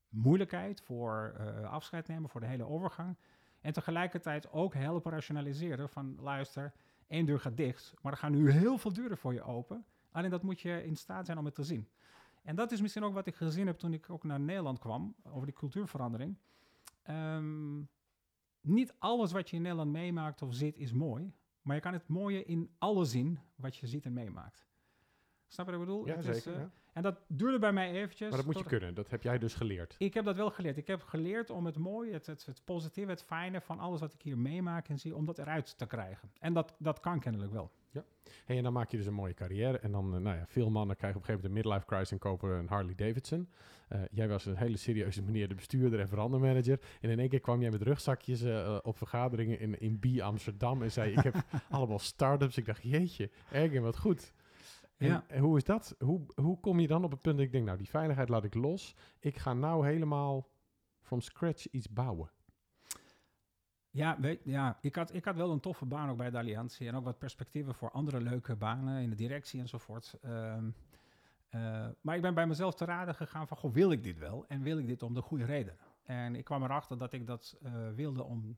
moeilijkheid, 0.08 0.80
voor 0.80 1.34
uh, 1.40 1.70
afscheid 1.70 2.08
nemen, 2.08 2.30
voor 2.30 2.40
de 2.40 2.46
hele 2.46 2.66
overgang. 2.66 3.16
En 3.60 3.72
tegelijkertijd 3.72 4.52
ook 4.52 4.74
helpen 4.74 5.12
rationaliseren 5.12 5.88
van 5.88 6.16
luister, 6.20 6.72
één 7.06 7.26
deur 7.26 7.40
gaat 7.40 7.56
dicht, 7.56 7.94
maar 8.02 8.12
er 8.12 8.18
gaan 8.18 8.32
nu 8.32 8.50
heel 8.50 8.78
veel 8.78 8.92
deuren 8.92 9.18
voor 9.18 9.34
je 9.34 9.42
open. 9.42 9.84
Alleen 10.10 10.30
dat 10.30 10.42
moet 10.42 10.60
je 10.60 10.84
in 10.84 10.96
staat 10.96 11.26
zijn 11.26 11.38
om 11.38 11.44
het 11.44 11.54
te 11.54 11.64
zien. 11.64 11.88
En 12.42 12.56
dat 12.56 12.72
is 12.72 12.80
misschien 12.80 13.04
ook 13.04 13.14
wat 13.14 13.26
ik 13.26 13.34
gezien 13.34 13.66
heb 13.66 13.78
toen 13.78 13.92
ik 13.92 14.10
ook 14.10 14.24
naar 14.24 14.40
Nederland 14.40 14.78
kwam, 14.78 15.14
over 15.24 15.46
die 15.46 15.56
cultuurverandering. 15.56 16.36
Um, 17.10 17.88
niet 18.60 18.94
alles 18.98 19.32
wat 19.32 19.50
je 19.50 19.56
in 19.56 19.62
Nederland 19.62 19.90
meemaakt 19.90 20.42
of 20.42 20.54
ziet 20.54 20.76
is 20.76 20.92
mooi, 20.92 21.32
maar 21.62 21.74
je 21.74 21.82
kan 21.82 21.92
het 21.92 22.08
mooie 22.08 22.44
in 22.44 22.70
alles 22.78 23.10
zien 23.10 23.38
wat 23.54 23.76
je 23.76 23.86
ziet 23.86 24.04
en 24.04 24.12
meemaakt. 24.12 24.66
Snap 25.46 25.66
je 25.66 25.72
wat 25.72 25.80
ik 25.80 25.86
bedoel? 25.86 26.06
Ja, 26.06 26.20
zeker. 26.20 26.52
Eh, 26.52 26.60
ja. 26.60 26.70
En 26.92 27.02
dat 27.02 27.20
duurde 27.28 27.58
bij 27.58 27.72
mij 27.72 27.90
eventjes. 27.90 28.28
Maar 28.28 28.38
dat 28.38 28.46
moet 28.46 28.58
je 28.58 28.64
kunnen, 28.64 28.94
dat 28.94 29.10
heb 29.10 29.22
jij 29.22 29.38
dus 29.38 29.54
geleerd. 29.54 29.94
Ik 29.98 30.14
heb 30.14 30.24
dat 30.24 30.36
wel 30.36 30.50
geleerd. 30.50 30.76
Ik 30.76 30.86
heb 30.86 31.02
geleerd 31.02 31.50
om 31.50 31.66
het 31.66 31.78
mooie, 31.78 32.12
het, 32.12 32.26
het, 32.26 32.46
het 32.46 32.64
positieve, 32.64 33.10
het 33.10 33.22
fijne 33.22 33.60
van 33.60 33.78
alles 33.78 34.00
wat 34.00 34.12
ik 34.12 34.22
hier 34.22 34.38
meemaak 34.38 34.88
en 34.88 34.98
zie, 34.98 35.14
om 35.14 35.24
dat 35.24 35.38
eruit 35.38 35.78
te 35.78 35.86
krijgen. 35.86 36.32
En 36.38 36.52
dat, 36.52 36.74
dat 36.78 37.00
kan 37.00 37.20
kennelijk 37.20 37.52
wel. 37.52 37.70
Ja. 37.90 38.04
Hey, 38.44 38.56
en 38.56 38.62
dan 38.62 38.72
maak 38.72 38.90
je 38.90 38.96
dus 38.96 39.06
een 39.06 39.14
mooie 39.14 39.34
carrière. 39.34 39.78
En 39.78 39.92
dan, 39.92 40.14
uh, 40.14 40.20
nou 40.20 40.36
ja, 40.36 40.46
veel 40.46 40.70
mannen 40.70 40.96
krijgen 40.96 41.18
op 41.18 41.28
een 41.28 41.34
gegeven 41.34 41.50
moment 41.50 41.66
een 41.66 41.72
midlife 41.72 41.94
crisis 41.94 42.10
en 42.10 42.18
kopen 42.18 42.50
een 42.50 42.68
Harley 42.68 42.94
Davidson. 42.94 43.48
Uh, 43.92 44.00
jij 44.10 44.28
was 44.28 44.46
een 44.46 44.56
hele 44.56 44.76
serieuze 44.76 45.22
meneer, 45.22 45.48
de 45.48 45.54
bestuurder 45.54 46.00
en 46.00 46.08
verandermanager. 46.08 46.80
En 47.00 47.10
in 47.10 47.18
één 47.18 47.28
keer 47.28 47.40
kwam 47.40 47.60
jij 47.60 47.70
met 47.70 47.82
rugzakjes 47.82 48.42
uh, 48.42 48.78
op 48.82 48.96
vergaderingen 48.96 49.60
in, 49.60 49.80
in 49.80 49.98
B 49.98 50.20
Amsterdam 50.20 50.82
en 50.82 50.92
zei: 50.92 51.12
Ik 51.12 51.22
heb 51.22 51.44
allemaal 51.70 51.98
start-ups. 51.98 52.56
Ik 52.56 52.66
dacht: 52.66 52.82
Jeetje, 52.82 53.30
Ergen, 53.50 53.82
wat 53.82 53.98
goed. 53.98 54.32
En, 54.96 55.24
en, 55.28 55.40
hoe 55.40 55.56
is 55.56 55.64
dat? 55.64 55.94
Hoe, 55.98 56.20
hoe 56.34 56.60
kom 56.60 56.80
je 56.80 56.86
dan 56.86 57.04
op 57.04 57.10
het 57.10 57.20
punt 57.20 57.36
dat 57.36 57.46
ik 57.46 57.52
denk: 57.52 57.64
Nou, 57.64 57.78
die 57.78 57.88
veiligheid 57.88 58.28
laat 58.28 58.44
ik 58.44 58.54
los. 58.54 58.94
Ik 59.20 59.36
ga 59.36 59.54
nou 59.54 59.86
helemaal 59.86 60.48
from 61.02 61.20
scratch 61.20 61.66
iets 61.70 61.88
bouwen. 61.88 62.30
Ja, 63.90 64.20
weet, 64.20 64.40
ja 64.44 64.78
ik, 64.80 64.94
had, 64.94 65.14
ik 65.14 65.24
had 65.24 65.36
wel 65.36 65.52
een 65.52 65.60
toffe 65.60 65.86
baan 65.86 66.10
ook 66.10 66.16
bij 66.16 66.30
de 66.30 66.38
Alliantie. 66.38 66.88
En 66.88 66.94
ook 66.94 67.04
wat 67.04 67.18
perspectieven 67.18 67.74
voor 67.74 67.90
andere 67.90 68.20
leuke 68.20 68.56
banen 68.56 69.02
in 69.02 69.10
de 69.10 69.16
directie 69.16 69.60
enzovoort. 69.60 70.18
Uh, 70.24 70.56
maar 72.00 72.16
ik 72.16 72.22
ben 72.22 72.34
bij 72.34 72.46
mezelf 72.46 72.74
te 72.74 72.84
raden 72.84 73.14
gegaan 73.14 73.48
van, 73.48 73.56
goh, 73.56 73.72
wil 73.72 73.92
ik 73.92 74.02
dit 74.02 74.18
wel? 74.18 74.44
En 74.48 74.62
wil 74.62 74.78
ik 74.78 74.86
dit 74.86 75.02
om 75.02 75.14
de 75.14 75.22
goede 75.22 75.44
reden? 75.44 75.76
En 76.02 76.36
ik 76.36 76.44
kwam 76.44 76.62
erachter 76.62 76.98
dat 76.98 77.12
ik 77.12 77.26
dat 77.26 77.56
uh, 77.62 77.90
wilde 77.94 78.24
om, 78.24 78.56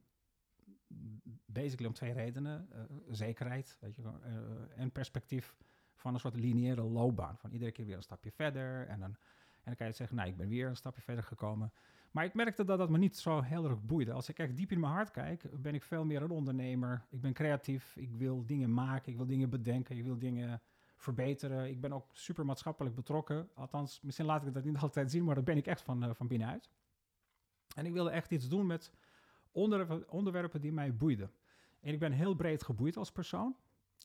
basically 1.46 1.86
om 1.86 1.94
twee 1.94 2.12
redenen. 2.12 2.68
Uh, 2.72 2.80
zekerheid, 3.10 3.76
weet 3.80 3.96
je, 3.96 4.02
en 4.74 4.90
perspectief 4.90 5.56
van 5.94 6.14
een 6.14 6.20
soort 6.20 6.36
lineaire 6.36 6.82
loopbaan. 6.82 7.38
Van 7.38 7.50
iedere 7.50 7.72
keer 7.72 7.86
weer 7.86 7.96
een 7.96 8.02
stapje 8.02 8.30
verder. 8.30 8.86
En 8.86 9.00
dan, 9.00 9.10
en 9.10 9.64
dan 9.64 9.76
kan 9.76 9.86
je 9.86 9.92
zeggen, 9.92 10.16
nou, 10.16 10.28
ik 10.28 10.36
ben 10.36 10.48
weer 10.48 10.68
een 10.68 10.76
stapje 10.76 11.02
verder 11.02 11.24
gekomen. 11.24 11.72
Maar 12.10 12.24
ik 12.24 12.34
merkte 12.34 12.64
dat 12.64 12.78
dat 12.78 12.90
me 12.90 12.98
niet 12.98 13.16
zo 13.16 13.40
heel 13.40 13.64
erg 13.64 13.82
boeide. 13.82 14.12
Als 14.12 14.28
ik 14.28 14.38
echt 14.38 14.56
diep 14.56 14.72
in 14.72 14.80
mijn 14.80 14.92
hart 14.92 15.10
kijk, 15.10 15.62
ben 15.62 15.74
ik 15.74 15.82
veel 15.82 16.04
meer 16.04 16.22
een 16.22 16.30
ondernemer. 16.30 17.06
Ik 17.10 17.20
ben 17.20 17.32
creatief, 17.32 17.96
ik 17.96 18.10
wil 18.12 18.46
dingen 18.46 18.74
maken, 18.74 19.12
ik 19.12 19.16
wil 19.16 19.26
dingen 19.26 19.50
bedenken, 19.50 19.96
ik 19.96 20.04
wil 20.04 20.18
dingen 20.18 20.62
verbeteren. 20.96 21.68
Ik 21.68 21.80
ben 21.80 21.92
ook 21.92 22.06
super 22.12 22.44
maatschappelijk 22.44 22.94
betrokken. 22.94 23.48
Althans, 23.54 24.00
misschien 24.00 24.26
laat 24.26 24.46
ik 24.46 24.54
dat 24.54 24.64
niet 24.64 24.76
altijd 24.86 25.10
zien, 25.10 25.24
maar 25.24 25.34
dat 25.34 25.44
ben 25.44 25.56
ik 25.56 25.66
echt 25.66 25.82
van, 25.82 26.04
uh, 26.04 26.10
van 26.14 26.26
binnenuit. 26.26 26.70
En 27.74 27.86
ik 27.86 27.92
wilde 27.92 28.10
echt 28.10 28.30
iets 28.30 28.48
doen 28.48 28.66
met 28.66 28.92
onderwerpen, 29.50 30.10
onderwerpen 30.10 30.60
die 30.60 30.72
mij 30.72 30.96
boeiden. 30.96 31.30
En 31.80 31.92
ik 31.92 31.98
ben 31.98 32.12
heel 32.12 32.34
breed 32.34 32.62
geboeid 32.62 32.96
als 32.96 33.12
persoon. 33.12 33.56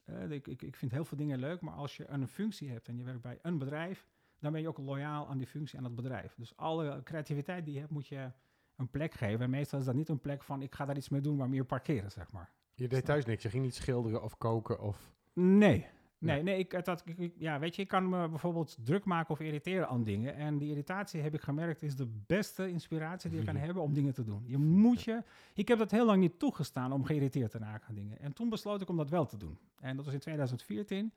Uh, 0.05 0.29
ik, 0.31 0.47
ik, 0.47 0.61
ik 0.61 0.75
vind 0.75 0.91
heel 0.91 1.05
veel 1.05 1.17
dingen 1.17 1.39
leuk, 1.39 1.61
maar 1.61 1.73
als 1.73 1.97
je 1.97 2.07
een 2.07 2.27
functie 2.27 2.69
hebt 2.69 2.87
en 2.87 2.97
je 2.97 3.03
werkt 3.03 3.21
bij 3.21 3.39
een 3.41 3.57
bedrijf, 3.57 4.07
dan 4.39 4.51
ben 4.51 4.61
je 4.61 4.67
ook 4.67 4.77
loyaal 4.77 5.27
aan 5.27 5.37
die 5.37 5.47
functie 5.47 5.77
en 5.77 5.83
dat 5.83 5.95
bedrijf. 5.95 6.33
Dus 6.37 6.57
alle 6.57 7.01
creativiteit 7.03 7.65
die 7.65 7.73
je 7.73 7.79
hebt, 7.79 7.91
moet 7.91 8.07
je 8.07 8.31
een 8.75 8.89
plek 8.89 9.13
geven. 9.13 9.39
En 9.39 9.49
meestal 9.49 9.79
is 9.79 9.85
dat 9.85 9.95
niet 9.95 10.09
een 10.09 10.19
plek 10.19 10.43
van, 10.43 10.61
ik 10.61 10.75
ga 10.75 10.85
daar 10.85 10.97
iets 10.97 11.09
mee 11.09 11.21
doen, 11.21 11.37
maar 11.37 11.49
meer 11.49 11.65
parkeren, 11.65 12.11
zeg 12.11 12.31
maar. 12.31 12.51
Je 12.73 12.87
deed 12.87 13.05
thuis 13.05 13.25
niks? 13.25 13.43
Je 13.43 13.49
ging 13.49 13.63
niet 13.63 13.75
schilderen 13.75 14.23
of 14.23 14.37
koken 14.37 14.79
of... 14.79 15.13
Nee, 15.33 15.87
Nee, 16.25 16.43
nee, 16.43 16.57
ik, 16.57 16.85
dat, 16.85 17.03
ik, 17.05 17.33
ja, 17.37 17.59
weet 17.59 17.75
je, 17.75 17.81
ik 17.81 17.87
kan 17.87 18.09
me 18.09 18.29
bijvoorbeeld 18.29 18.77
druk 18.83 19.05
maken 19.05 19.31
of 19.31 19.39
irriteren 19.39 19.87
aan 19.87 20.03
dingen. 20.03 20.35
En 20.35 20.57
die 20.57 20.69
irritatie, 20.69 21.21
heb 21.21 21.33
ik 21.33 21.41
gemerkt, 21.41 21.83
is 21.83 21.95
de 21.95 22.07
beste 22.25 22.69
inspiratie 22.69 23.29
die 23.29 23.39
je 23.39 23.45
kan 23.45 23.55
hebben 23.65 23.83
om 23.83 23.93
dingen 23.93 24.13
te 24.13 24.23
doen. 24.23 24.43
Je 24.45 24.57
moet 24.57 25.01
je... 25.01 25.23
Ik 25.53 25.67
heb 25.67 25.77
dat 25.77 25.91
heel 25.91 26.05
lang 26.05 26.19
niet 26.19 26.39
toegestaan 26.39 26.91
om 26.91 27.03
geïrriteerd 27.03 27.51
te 27.51 27.57
raken 27.57 27.87
aan 27.87 27.95
dingen. 27.95 28.19
En 28.19 28.33
toen 28.33 28.49
besloot 28.49 28.81
ik 28.81 28.89
om 28.89 28.97
dat 28.97 29.09
wel 29.09 29.25
te 29.25 29.37
doen. 29.37 29.57
En 29.79 29.95
dat 29.95 30.05
was 30.05 30.13
in 30.13 30.19
2014 30.19 31.13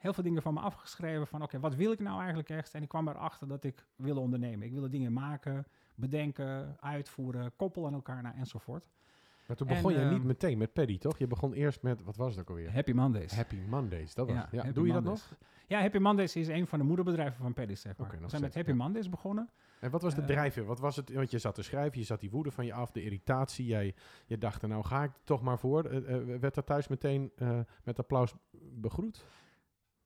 heel 0.00 0.12
veel 0.12 0.22
dingen 0.22 0.42
van 0.42 0.54
me 0.54 0.60
afgeschreven 0.60 1.26
van 1.26 1.42
oké, 1.42 1.60
wat 1.60 1.74
wil 1.74 1.92
ik 1.92 2.00
nou 2.00 2.18
eigenlijk 2.18 2.48
echt? 2.48 2.74
En 2.74 2.82
ik 2.82 2.88
kwam 2.88 3.08
erachter 3.08 3.48
dat 3.48 3.64
ik 3.64 3.86
wilde 3.96 4.20
ondernemen. 4.20 4.66
Ik 4.66 4.72
wilde 4.72 4.88
dingen 4.88 5.12
maken, 5.12 5.66
bedenken, 5.94 6.76
uitvoeren, 6.80 7.52
koppelen 7.56 7.88
aan 7.88 7.94
elkaar 7.94 8.22
naar 8.22 8.34
enzovoort. 8.34 8.88
Maar 9.46 9.56
toen 9.56 9.66
begon 9.66 9.92
je 9.92 9.98
niet 9.98 10.18
ehm, 10.18 10.26
meteen 10.26 10.58
met 10.58 10.72
Paddy, 10.72 10.98
toch? 10.98 11.18
Je 11.18 11.26
begon 11.26 11.52
eerst 11.52 11.82
met, 11.82 12.02
wat 12.02 12.16
was 12.16 12.38
ook 12.38 12.48
alweer? 12.48 12.72
Happy 12.72 12.92
Mondays. 12.92 13.32
Happy 13.32 13.58
Mondays, 13.68 14.14
dat 14.14 14.26
was 14.26 14.36
ja, 14.36 14.48
ja. 14.50 14.72
Doe 14.72 14.86
je 14.86 14.92
dat 14.92 15.02
nog? 15.02 15.36
Ja, 15.66 15.80
Happy 15.80 15.98
Mondays 15.98 16.36
is 16.36 16.48
een 16.48 16.66
van 16.66 16.78
de 16.78 16.84
moederbedrijven 16.84 17.42
van 17.42 17.52
Paddy, 17.52 17.74
zeg 17.74 17.96
maar. 17.96 18.18
We 18.20 18.28
zijn 18.28 18.42
met 18.42 18.54
Happy 18.54 18.72
Mondays 18.72 19.08
begonnen. 19.08 19.50
En 19.80 19.90
wat 19.90 20.02
was 20.02 20.14
de 20.14 20.20
uh, 20.20 20.26
drijfveer? 20.26 20.64
Wat 20.64 20.80
was 20.80 20.96
het? 20.96 21.12
Want 21.12 21.30
je 21.30 21.38
zat 21.38 21.54
te 21.54 21.62
schrijven, 21.62 21.98
je 21.98 22.04
zat 22.04 22.20
die 22.20 22.30
woede 22.30 22.50
van 22.50 22.66
je 22.66 22.72
af, 22.72 22.90
de 22.90 23.02
irritatie. 23.02 23.66
Jij, 23.66 23.94
je 24.26 24.38
dacht 24.38 24.66
nou 24.66 24.84
ga 24.84 25.02
ik 25.02 25.10
toch 25.24 25.42
maar 25.42 25.58
voor. 25.58 25.92
Uh, 25.92 26.38
werd 26.38 26.54
dat 26.54 26.66
thuis 26.66 26.88
meteen 26.88 27.32
met 27.84 27.98
applaus 27.98 28.34
begroet? 28.72 29.24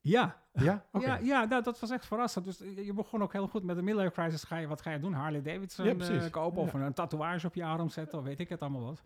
Ja. 0.04 0.36
Ja? 0.52 0.84
Ja, 0.92 1.18
ja 1.22 1.44
nou, 1.44 1.62
dat 1.62 1.80
was 1.80 1.90
echt 1.90 2.06
verrassend. 2.06 2.44
Dus 2.44 2.58
je 2.58 2.92
begon 2.92 3.22
ook 3.22 3.32
heel 3.32 3.48
goed 3.48 3.62
met 3.62 3.76
de 3.76 3.82
midlife 3.82 4.10
crisis. 4.10 4.44
Ga 4.44 4.56
je, 4.56 4.66
wat 4.66 4.82
ga 4.82 4.90
je 4.90 4.98
doen? 4.98 5.12
Harley 5.12 5.42
Davidson 5.42 5.84
ja, 5.84 6.28
kopen 6.28 6.62
of 6.62 6.72
een 6.72 6.92
tatoeage 6.92 7.46
op 7.46 7.54
je 7.54 7.64
arm 7.64 7.88
zetten 7.88 8.18
of 8.18 8.24
weet 8.24 8.40
ik 8.40 8.48
het 8.48 8.60
allemaal 8.60 8.84
wat. 8.84 9.02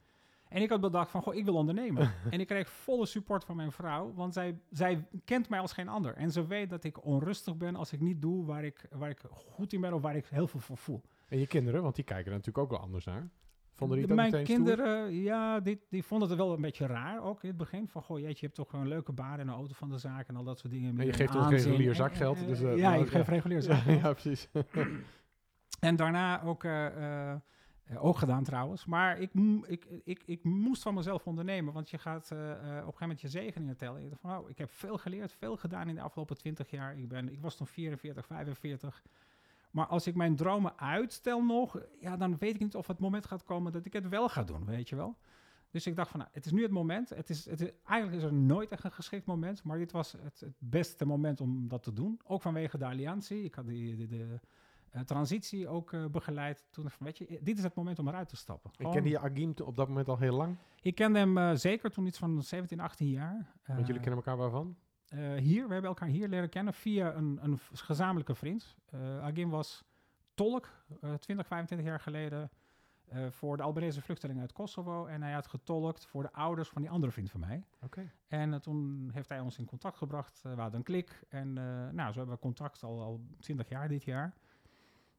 En 0.49 0.63
ik 0.63 0.69
had 0.69 0.81
bedacht 0.81 1.11
van, 1.11 1.23
goh, 1.23 1.35
ik 1.35 1.45
wil 1.45 1.55
ondernemen. 1.55 2.13
en 2.31 2.41
ik 2.41 2.47
kreeg 2.47 2.71
volle 2.71 3.07
support 3.07 3.45
van 3.45 3.57
mijn 3.57 3.73
vrouw, 3.73 4.13
want 4.15 4.35
zij, 4.35 4.59
zij 4.71 5.07
kent 5.25 5.49
mij 5.49 5.61
als 5.61 5.73
geen 5.73 5.89
ander. 5.89 6.15
En 6.15 6.31
ze 6.31 6.47
weet 6.47 6.71
dat 6.71 6.85
ik 6.85 7.05
onrustig 7.05 7.57
ben 7.57 7.77
als 7.77 7.93
ik 7.93 8.01
niet 8.01 8.23
doe 8.23 8.45
waar 8.45 8.65
ik, 8.65 8.89
waar 8.91 9.11
ik 9.11 9.21
goed 9.31 9.73
in 9.73 9.81
ben 9.81 9.93
of 9.93 10.03
waar 10.03 10.17
ik 10.17 10.27
heel 10.27 10.47
veel 10.47 10.61
voor 10.61 10.77
voel. 10.77 11.03
En 11.29 11.39
je 11.39 11.47
kinderen, 11.47 11.83
want 11.83 11.95
die 11.95 12.05
kijken 12.05 12.27
er 12.27 12.37
natuurlijk 12.39 12.59
ook 12.59 12.71
wel 12.71 12.81
anders 12.81 13.05
naar. 13.05 13.29
Vonden 13.79 13.99
die 13.99 14.09
ook 14.09 14.15
mijn 14.15 14.29
stoer? 14.29 14.43
kinderen, 14.43 15.15
ja, 15.15 15.61
die, 15.61 15.81
die 15.89 16.05
vonden 16.05 16.29
het 16.29 16.39
wel 16.39 16.53
een 16.53 16.61
beetje 16.61 16.87
raar 16.87 17.23
ook 17.23 17.43
in 17.43 17.49
het 17.49 17.57
begin. 17.57 17.89
Van, 17.89 18.03
goh, 18.03 18.19
jeetje, 18.19 18.35
je 18.35 18.45
hebt 18.45 18.55
toch 18.55 18.71
gewoon 18.71 18.85
een 18.85 18.91
leuke 18.91 19.13
baan 19.13 19.39
en 19.39 19.49
een 19.49 19.55
auto 19.55 19.75
van 19.75 19.89
de 19.89 19.99
zaak 19.99 20.29
en 20.29 20.37
al 20.37 20.45
dat 20.45 20.59
soort 20.59 20.73
dingen. 20.73 20.99
En 20.99 21.07
je 21.07 21.13
geeft 21.13 21.35
ons 21.35 21.45
aanzien. 21.45 21.71
regulier 21.71 21.95
zakgeld, 21.95 22.47
dus, 22.47 22.61
eh, 22.61 22.77
ja, 22.77 22.91
nou, 22.91 23.03
ik 23.03 23.09
geef 23.09 23.27
ja. 23.27 23.33
regulier 23.33 23.63
zakgeld. 23.73 24.01
ja, 24.01 24.13
precies. 24.13 24.49
En 25.81 25.97
daarna 25.97 26.43
ook, 26.43 26.65
eh, 26.65 27.33
eh, 27.33 27.39
ook 27.99 28.19
gedaan 28.19 28.45
trouwens. 28.45 28.85
Maar 28.85 29.19
ik, 29.19 29.31
ik, 29.67 29.87
ik, 30.05 30.23
ik 30.27 30.45
moest 30.45 30.83
van 30.83 30.95
mezelf 30.95 31.27
ondernemen. 31.27 31.73
Want 31.73 31.91
je 31.91 31.99
gaat 31.99 32.31
op 32.31 32.39
een 32.39 32.75
gegeven 32.75 32.95
moment 32.99 33.21
je 33.21 33.29
zegeningen 33.29 33.77
tellen. 33.77 34.03
Je 34.03 34.11
van, 34.21 34.39
oh, 34.39 34.51
ik 34.51 34.59
heb 34.59 34.71
veel 34.71 34.99
geleerd, 34.99 35.33
veel 35.33 35.57
gedaan 35.57 35.89
in 35.89 35.95
de 35.95 36.01
afgelopen 36.01 36.37
20 36.37 36.71
jaar. 36.71 36.99
Ik, 36.99 37.09
ben, 37.09 37.33
ik 37.33 37.41
was 37.41 37.57
toen 37.57 37.67
44, 37.67 38.27
45. 38.27 39.03
Maar 39.71 39.87
als 39.87 40.07
ik 40.07 40.15
mijn 40.15 40.37
dromen 40.37 40.79
uitstel 40.79 41.45
nog, 41.45 41.81
ja, 42.01 42.17
dan 42.17 42.37
weet 42.39 42.55
ik 42.55 42.61
niet 42.61 42.75
of 42.75 42.87
het 42.87 42.99
moment 42.99 43.27
gaat 43.27 43.45
komen 43.45 43.73
dat 43.73 43.87
ik 43.87 43.93
het 43.93 44.09
wel 44.09 44.29
ga 44.29 44.43
doen, 44.43 44.65
weet 44.65 44.89
je 44.89 44.97
wel. 44.97 45.17
Dus 45.71 45.87
ik 45.87 45.97
dacht 45.97 46.11
van, 46.11 46.21
nou, 46.21 46.31
het 46.33 46.47
is 46.47 46.53
nu 46.53 46.63
het 46.63 46.71
moment. 46.71 47.09
Het 47.09 47.31
is, 47.31 47.51
het 47.51 47.61
is, 47.61 47.71
eigenlijk 47.85 48.19
is 48.19 48.29
er 48.29 48.35
nooit 48.35 48.71
echt 48.71 48.85
een 48.85 48.93
geschikt 48.93 49.27
moment, 49.27 49.63
maar 49.63 49.79
dit 49.79 49.93
was 49.93 50.13
het, 50.13 50.41
het 50.41 50.55
beste 50.59 51.05
moment 51.05 51.41
om 51.41 51.69
dat 51.69 51.83
te 51.83 51.93
doen. 51.93 52.21
Ook 52.25 52.43
vanwege 52.43 52.79
de 52.79 52.85
alliantie. 52.85 53.45
Ik 53.45 53.55
had 53.55 53.67
die, 53.67 53.97
de, 53.97 54.07
de 54.07 54.41
eh, 54.91 55.01
transitie 55.03 55.69
ook 55.69 55.93
eh, 55.93 56.07
begeleid. 56.07 56.67
Toen 56.71 56.83
dacht 56.83 56.95
ik 56.95 57.03
van, 57.03 57.07
weet 57.07 57.19
je, 57.19 57.39
dit 57.43 57.59
is 57.59 57.65
het 57.65 57.75
moment 57.75 57.99
om 57.99 58.09
eruit 58.09 58.29
te 58.29 58.37
stappen. 58.37 58.71
Ik 58.77 58.91
kende 58.91 59.09
je 59.09 59.19
Agim 59.19 59.55
op 59.65 59.77
dat 59.77 59.89
moment 59.89 60.09
al 60.09 60.19
heel 60.19 60.37
lang. 60.37 60.57
ik 60.83 60.95
kende 60.95 61.19
hem 61.19 61.39
eh, 61.39 61.55
zeker 61.55 61.91
toen 61.91 62.07
iets 62.07 62.19
van 62.19 62.43
17, 62.43 62.81
18 62.81 63.09
jaar. 63.09 63.55
Want 63.67 63.87
jullie 63.87 64.03
kennen 64.03 64.17
elkaar 64.25 64.37
waarvan? 64.37 64.77
Eh, 65.09 65.35
hier, 65.35 65.67
we 65.67 65.73
hebben 65.73 65.91
elkaar 65.91 66.09
hier 66.09 66.29
leren 66.29 66.49
kennen 66.49 66.75
via 66.75 67.15
een, 67.15 67.39
een 67.43 67.59
gezamenlijke 67.73 68.35
vriend. 68.35 68.77
Eh 68.91 69.23
Agim 69.23 69.51
was 69.51 69.85
tolk 70.35 70.69
eh 71.01 71.15
20, 71.15 71.47
25 71.47 71.87
jaar 71.87 72.01
geleden 72.01 72.51
eh, 73.09 73.31
voor 73.31 73.57
de 73.57 73.63
Albanese 73.63 74.03
vluchtelingen 74.03 74.43
uit 74.43 74.53
Kosovo. 74.53 75.07
En 75.07 75.23
hij 75.23 75.33
had 75.33 75.47
getolkt 75.47 76.07
voor 76.07 76.23
de 76.23 76.33
ouders 76.33 76.69
van 76.69 76.83
die 76.83 76.91
andere 76.91 77.13
vriend 77.13 77.31
van 77.31 77.41
mij. 77.41 77.65
Oké. 77.81 78.13
En 78.27 78.53
eh, 78.55 78.61
toen 78.61 79.11
heeft 79.13 79.29
hij 79.29 79.41
ons 79.41 79.59
in 79.59 79.65
contact 79.65 79.97
gebracht. 79.97 80.41
Eh, 80.45 80.55
we 80.55 80.61
hadden 80.61 80.79
een 80.79 80.85
klik. 80.85 81.25
En 81.29 81.59
eh, 81.59 81.65
nou, 81.93 82.13
zo 82.13 82.19
hebben 82.19 82.35
we 82.35 82.41
contact 82.41 82.83
al, 82.83 83.01
al 83.01 83.21
20 83.41 83.69
jaar 83.69 83.89
dit 83.89 84.05
jaar. 84.05 84.35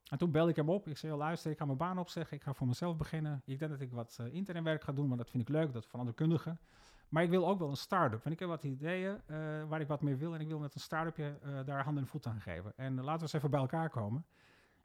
En 0.10 0.17
toen 0.17 0.32
belde 0.32 0.49
ik 0.49 0.56
hem 0.56 0.69
op. 0.69 0.88
Ik 0.88 0.97
zei, 0.97 1.12
"Joh, 1.12 1.21
luister, 1.21 1.52
ik 1.52 1.58
ga 1.58 1.65
mijn 1.65 1.78
baan 1.78 1.97
opzeggen. 1.97 2.38
Ik 2.38 2.43
ga 2.43 2.54
voor 2.54 2.67
mezelf 2.67 2.97
beginnen. 2.97 3.41
Ik 3.45 3.60
denk 3.60 3.71
dat 3.71 3.82
ik 3.82 3.91
wat 3.91 4.17
eh, 4.19 4.34
internetwerk 4.34 4.84
ga 4.84 4.91
doen, 4.91 5.08
want 5.08 5.17
dat 5.17 5.30
vind 5.30 5.43
ik 5.43 5.49
leuk. 5.49 5.73
Dat 5.73 5.86
veranderkundigen. 5.86 6.60
Maar 7.09 7.23
ik 7.23 7.29
wil 7.29 7.47
ook 7.47 7.59
wel 7.59 7.69
een 7.69 7.77
start-up. 7.77 8.23
Want 8.23 8.35
ik 8.35 8.39
heb 8.39 8.49
wat 8.49 8.63
ideeën 8.63 9.17
eh, 9.25 9.37
waar 9.67 9.81
ik 9.81 9.87
wat 9.87 10.01
mee 10.01 10.15
wil. 10.15 10.33
En 10.33 10.41
ik 10.41 10.47
wil 10.47 10.59
met 10.59 10.75
een 10.75 10.81
start-upje 10.81 11.37
eh, 11.41 11.59
daar 11.65 11.83
hand 11.83 11.97
en 11.97 12.07
voet 12.07 12.27
aan 12.27 12.41
geven. 12.41 12.73
En 12.75 12.97
eh, 12.97 13.03
laten 13.03 13.17
we 13.17 13.21
eens 13.21 13.33
even 13.33 13.49
bij 13.49 13.59
elkaar 13.59 13.89
komen. 13.89 14.25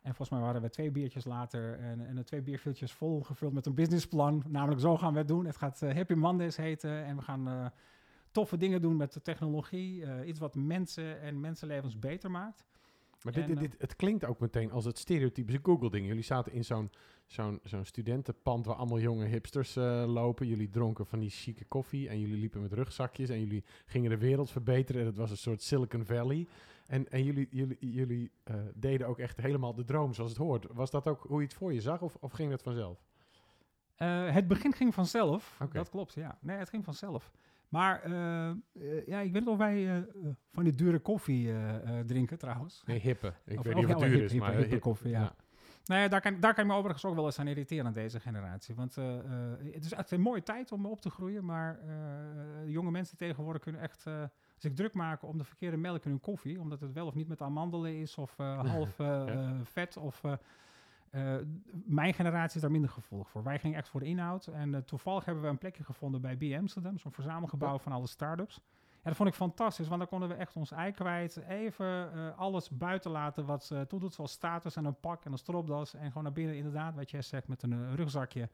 En 0.03 0.15
volgens 0.15 0.31
mij 0.31 0.41
waren 0.41 0.63
we 0.63 0.69
twee 0.69 0.91
biertjes 0.91 1.25
later 1.25 1.79
en, 1.79 2.07
en 2.07 2.15
de 2.15 2.25
twee 2.25 2.43
bierviltjes 2.43 2.93
vol 2.93 3.23
gevuld 3.23 3.53
met 3.53 3.67
een 3.67 3.75
businessplan. 3.75 4.43
Namelijk 4.49 4.81
zo 4.81 4.97
gaan 4.97 5.13
we 5.13 5.19
het 5.19 5.29
doen. 5.29 5.45
Het 5.45 5.57
gaat 5.57 5.81
Happy 5.81 6.15
Mondays 6.15 6.57
heten 6.57 7.05
en 7.05 7.17
we 7.17 7.23
gaan 7.23 7.73
toffe 8.31 8.57
dingen 8.57 8.81
doen 8.81 8.97
met 8.97 9.13
de 9.13 9.23
technologie. 9.23 10.25
iets 10.25 10.39
wat 10.39 10.55
mensen 10.55 11.21
en 11.21 11.41
mensenlevens 11.41 11.99
beter 11.99 12.31
maakt. 12.31 12.65
Maar 13.25 13.33
dit, 13.33 13.51
eh, 13.51 13.57
dit, 13.57 13.75
het 13.79 13.97
klinkt 13.97 14.25
ook 14.25 14.41
meteen 14.41 14.71
als 14.71 14.85
het 14.85 14.99
stereotypische 14.99 15.61
Google-ding. 15.63 16.07
Jullie 16.07 16.23
zaten 16.23 16.53
in 16.53 16.65
zo'n 16.65 16.91
zo'n 17.27 17.61
zo'n 17.63 17.85
studentenpand 17.85 18.67
waar 18.67 18.75
allemaal 18.75 19.01
jonge 19.01 19.25
hipsters 19.25 19.77
eh, 19.77 20.05
lopen. 20.07 20.47
Jullie 20.47 20.71
dronken 20.71 21.07
van 21.07 21.19
die 21.19 21.31
chique 21.31 21.65
koffie 21.65 22.09
en 22.09 22.21
jullie 22.21 22.37
liepen 22.37 22.61
met 22.61 22.73
rugzakjes 22.73 23.29
en 23.29 23.41
jullie 23.41 23.65
gingen 23.87 24.11
de 24.11 24.19
wereld 24.19 24.51
verbeteren. 24.51 25.01
En 25.01 25.07
het 25.07 25.17
was 25.17 25.31
een 25.31 25.37
soort 25.37 25.63
Silicon 25.63 26.05
Valley. 26.05 26.47
En, 26.87 27.09
en 27.09 27.25
jullie, 27.25 27.49
jullie, 27.51 27.77
jullie 27.79 28.33
eh, 28.45 28.55
deden 28.75 29.07
ook 29.07 29.19
echt 29.19 29.37
helemaal 29.37 29.75
de 29.75 29.85
droom 29.85 30.15
zoals 30.15 30.31
het 30.31 30.41
hoort. 30.41 30.67
Was 30.73 30.91
dat 30.91 31.07
ook 31.07 31.23
hoe 31.23 31.41
je 31.41 31.47
het 31.47 31.55
voor 31.55 31.73
je 31.73 31.81
zag 31.81 32.03
of, 32.03 32.17
of 32.21 32.33
ging 32.33 32.51
dat 32.51 32.63
vanzelf? 32.63 32.99
Het 34.33 34.49
begin 34.49 34.73
ging 34.73 34.95
vanzelf. 34.95 35.61
Dat 35.73 35.89
klopt, 35.91 36.15
ja. 36.15 36.39
Nee, 36.41 36.57
het 36.57 36.69
ging 36.69 36.85
vanzelf. 36.85 37.33
Maar 37.75 38.03
eh, 38.03 38.49
eh, 38.51 39.07
ja, 39.07 39.21
ik 39.21 39.33
weet 39.33 39.47
of 39.47 39.57
wij 39.59 39.97
eh, 39.97 40.03
van 40.53 40.65
die 40.65 40.73
dure 40.73 40.99
koffie 40.99 41.53
drinken 42.07 42.39
trouwens. 42.39 42.83
Nee, 42.87 42.99
hippe. 43.01 43.33
Ik 43.45 43.59
Of- 43.59 43.65
weet 43.65 43.75
niet 43.75 43.85
of 43.85 43.91
het 43.91 44.01
duur 44.11 44.23
is, 44.23 44.33
hippe, 44.33 44.47
maar... 44.47 44.57
hippe 44.57 44.73
hip- 44.73 44.81
koffie, 44.83 45.11
ja. 45.11 45.35
Nou 45.85 46.01
ja, 46.01 46.09
daar 46.09 46.21
kan, 46.21 46.41
daar 46.41 46.55
kan 46.55 46.65
ik 46.65 46.71
me 46.71 46.77
overigens 46.77 47.05
ook 47.05 47.15
wel 47.15 47.25
eens 47.25 47.39
aan 47.39 47.47
irriteren 47.47 47.87
aan 47.87 47.93
deze 47.93 48.21
generatie. 48.21 48.75
Want 48.75 48.95
het 49.73 49.85
is 49.85 49.93
echt 49.93 50.11
een 50.11 50.21
mooie 50.21 50.43
tijd 50.43 50.73
om 50.73 50.87
op 50.87 51.01
te 51.01 51.11
groeien. 51.11 51.45
Maar 51.45 51.79
jonge 52.67 52.91
mensen 52.91 53.17
tegenwoordig 53.17 53.63
kunnen 53.63 53.81
echt 53.81 54.05
zich 54.57 54.73
druk 54.73 54.93
maken 54.95 55.29
om 55.29 55.39
de 55.39 55.45
verkeerde 55.45 55.77
melk 55.77 56.05
in 56.05 56.11
hun 56.11 56.21
koffie. 56.21 56.61
Omdat 56.61 56.81
het 56.81 56.93
wel 56.93 57.07
of 57.07 57.15
niet 57.15 57.29
met 57.29 57.41
amandelen 57.43 58.01
is 58.01 58.19
of 58.19 58.37
half 58.73 58.99
Ja. 58.99 59.55
vet. 59.63 59.97
Of, 59.97 60.23
eh, 61.15 61.37
mijn 61.85 62.15
generatie 62.15 62.55
is 62.55 62.61
daar 62.61 62.71
minder 62.71 62.91
gevoelig 62.91 63.29
voor. 63.29 63.43
Wij 63.43 63.59
gingen 63.59 63.79
echt 63.79 63.89
voor 63.89 64.01
de 64.01 64.07
inhoud. 64.07 64.47
En 64.47 64.75
eh, 64.75 64.81
toevallig 64.81 65.25
hebben 65.25 65.43
we 65.43 65.49
een 65.49 65.59
plekje 65.59 65.85
gevonden 65.85 66.21
bij 66.21 66.37
B 66.37 66.43
Amsterdam. 66.59 66.99
Zo'n 66.99 67.13
verzamelgebouw 67.13 67.79
van 67.79 67.93
alle 67.93 68.07
start-ups. 68.07 68.61
En 68.91 69.11
dat 69.11 69.17
vond 69.17 69.29
ik 69.29 69.35
fantastisch, 69.35 69.89
want 69.89 69.99
dan 69.99 70.09
konden 70.09 70.29
we 70.29 70.35
echt 70.35 70.57
ons 70.57 70.71
ei 70.71 70.93
kwijt. 70.93 71.37
Even 71.37 72.13
eh, 72.13 72.39
alles 72.39 72.71
buiten 72.71 73.11
laten 73.11 73.47
wat 73.47 73.65
ze 73.65 73.85
toedoet, 73.89 74.15
zoals 74.15 74.33
status 74.33 74.77
en 74.77 74.85
een 74.85 75.01
pak 75.01 75.25
en 75.25 75.33
een 75.33 75.39
stropdas. 75.39 75.95
En 75.95 76.07
gewoon 76.07 76.23
naar 76.23 76.33
binnen, 76.33 76.57
inderdaad, 76.57 76.95
wat 76.95 77.11
jij 77.11 77.23
zegt, 77.23 77.49
met 77.49 77.63
een 77.63 77.97
rugzakje. 77.97 78.49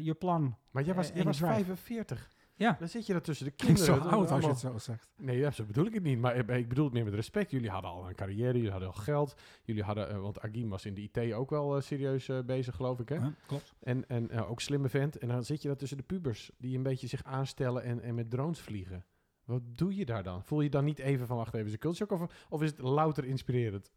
Je 0.00 0.14
plan. 0.14 0.56
Maar 0.70 0.82
jij 0.82 0.94
was, 0.94 1.10
jij 1.14 1.24
was 1.24 1.38
je 1.38 1.44
drive. 1.44 1.64
45. 1.64 2.30
Ja. 2.56 2.76
Dan 2.78 2.88
zit 2.88 3.06
je 3.06 3.12
daar 3.12 3.22
tussen 3.22 3.46
de 3.46 3.52
kinderen. 3.52 3.84
zo 3.84 3.98
dat 3.98 4.12
oud 4.12 4.30
als 4.30 4.42
je 4.42 4.48
het 4.48 4.58
zo 4.58 4.78
zegt. 4.78 5.08
Nee, 5.16 5.38
ja, 5.38 5.50
zo 5.50 5.64
bedoel 5.64 5.86
ik 5.86 5.94
het 5.94 6.02
niet. 6.02 6.18
Maar 6.18 6.36
ik, 6.36 6.48
ik 6.48 6.68
bedoel 6.68 6.84
het 6.84 6.94
meer 6.94 7.04
met 7.04 7.14
respect. 7.14 7.50
Jullie 7.50 7.70
hadden 7.70 7.90
al 7.90 8.08
een 8.08 8.14
carrière, 8.14 8.52
jullie 8.52 8.70
hadden 8.70 8.88
al 8.88 8.94
geld. 8.94 9.34
Jullie 9.64 9.82
hadden, 9.82 10.08
eh, 10.08 10.20
want 10.20 10.40
Agim 10.40 10.68
was 10.68 10.84
in 10.84 10.94
de 10.94 11.00
IT 11.00 11.32
ook 11.32 11.50
wel 11.50 11.76
eh, 11.76 11.82
serieus 11.82 12.28
eh, 12.28 12.38
bezig, 12.40 12.76
geloof 12.76 13.00
ik. 13.00 13.08
Hè? 13.08 13.14
Ja, 13.14 13.34
klopt. 13.46 13.74
En, 13.80 14.08
en 14.08 14.30
eh, 14.30 14.50
ook 14.50 14.60
slimme 14.60 14.88
vent. 14.88 15.18
En 15.18 15.28
dan 15.28 15.44
zit 15.44 15.62
je 15.62 15.68
daar 15.68 15.76
tussen 15.76 15.96
de 15.96 16.02
pubers 16.02 16.50
die 16.58 16.76
een 16.76 16.82
beetje 16.82 17.06
zich 17.06 17.24
aanstellen 17.24 17.82
en, 17.82 18.00
en 18.02 18.14
met 18.14 18.30
drones 18.30 18.60
vliegen. 18.60 19.04
Wat 19.44 19.62
doe 19.64 19.96
je 19.96 20.04
daar 20.04 20.22
dan? 20.22 20.44
Voel 20.44 20.60
je 20.60 20.70
dan 20.70 20.84
niet 20.84 20.98
even 20.98 21.26
van, 21.26 21.36
wacht 21.36 21.54
even, 21.54 21.66
is 21.66 21.78
culture? 21.78 22.14
Of, 22.14 22.46
of 22.48 22.62
is 22.62 22.70
het 22.70 22.78
louter 22.78 23.24
inspirerend? 23.24 23.90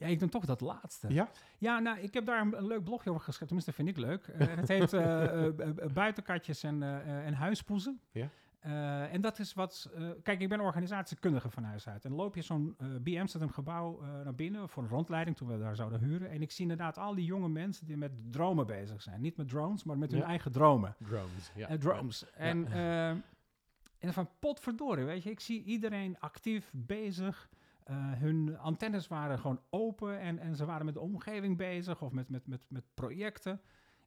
Ja, 0.00 0.06
ik 0.06 0.18
doe 0.18 0.28
toch 0.28 0.44
dat 0.44 0.60
laatste. 0.60 1.12
Ja? 1.12 1.30
Ja, 1.58 1.78
nou, 1.78 1.98
ik 1.98 2.14
heb 2.14 2.26
daar 2.26 2.40
een, 2.40 2.58
een 2.58 2.66
leuk 2.66 2.84
blogje 2.84 3.10
over 3.10 3.22
geschreven. 3.22 3.46
Tenminste, 3.46 3.72
vind 3.72 3.88
ik 3.88 3.96
leuk. 3.96 4.26
Eh, 4.26 4.56
het 4.56 4.68
heet 4.68 4.92
eh, 4.92 5.46
eh, 5.46 5.52
Buitenkatjes 5.92 6.62
en, 6.62 6.82
en 7.04 7.34
Huispoezen. 7.34 8.00
Ja. 8.10 8.28
En 9.10 9.20
dat 9.20 9.38
is 9.38 9.54
wat... 9.54 9.90
kijk, 10.22 10.40
ik 10.40 10.48
ben 10.48 10.60
organisatiekundige 10.60 11.50
van 11.50 11.62
huis 11.62 11.88
uit. 11.88 12.04
En 12.04 12.14
loop 12.14 12.34
je 12.34 12.42
zo'n 12.42 12.74
eh 12.78 12.86
B 13.02 13.20
Amsterdam 13.20 13.50
gebouw 13.50 14.00
naar 14.24 14.34
binnen 14.34 14.68
voor 14.68 14.82
een 14.82 14.88
rondleiding 14.88 15.36
toen 15.36 15.48
we 15.48 15.58
daar 15.58 15.76
zouden 15.76 16.00
huren. 16.00 16.30
En 16.30 16.42
ik 16.42 16.50
zie 16.50 16.62
inderdaad 16.62 16.98
al 16.98 17.14
die 17.14 17.24
jonge 17.24 17.48
mensen 17.48 17.86
die 17.86 17.96
met 17.96 18.32
dromen 18.32 18.66
bezig 18.66 19.02
zijn. 19.02 19.20
Niet 19.20 19.36
met 19.36 19.48
drones, 19.48 19.84
maar 19.84 19.98
met 19.98 20.10
hun 20.10 20.20
Ja. 20.20 20.26
eigen 20.26 20.52
dromen. 20.52 20.96
Drones, 20.98 21.52
ja. 21.54 21.76
Drones. 21.78 22.30
En, 22.30 22.66
en 23.98 24.12
van 24.12 24.28
potverdorie, 24.38 25.04
weet 25.04 25.22
je. 25.22 25.30
Ik 25.30 25.40
zie 25.40 25.62
iedereen 25.62 26.16
actief 26.20 26.70
bezig. 26.74 27.48
Eh, 27.90 27.96
hun 27.96 28.58
antennes 28.58 29.08
waren 29.08 29.38
gewoon 29.38 29.60
open 29.70 30.20
en, 30.20 30.38
en 30.38 30.56
ze 30.56 30.64
waren 30.64 30.84
met 30.84 30.94
de 30.94 31.00
omgeving 31.00 31.56
bezig 31.56 32.02
of 32.02 32.12
met, 32.12 32.28
met, 32.28 32.46
met, 32.46 32.66
met 32.68 32.84
projecten. 32.94 33.60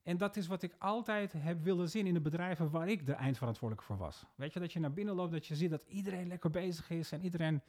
En 0.03 0.17
dat 0.17 0.35
is 0.35 0.47
wat 0.47 0.63
ik 0.63 0.75
altijd 0.79 1.33
heb 1.37 1.63
willen 1.63 1.89
zien 1.89 2.07
in 2.07 2.13
de 2.13 2.21
bedrijven 2.21 2.69
waar 2.69 2.87
ik 2.87 3.05
de 3.05 3.13
eindverantwoordelijke 3.13 3.93
voor 3.93 3.97
was. 3.97 4.25
Weet 4.35 4.53
je, 4.53 4.59
dat 4.59 4.73
je 4.73 4.79
naar 4.79 4.93
binnen 4.93 5.15
loopt, 5.15 5.31
dat 5.31 5.47
je 5.47 5.55
ziet 5.55 5.69
dat 5.69 5.83
iedereen 5.87 6.27
lekker 6.27 6.49
bezig 6.49 6.89
is 6.89 7.11
en 7.11 7.21
iedereen 7.21 7.61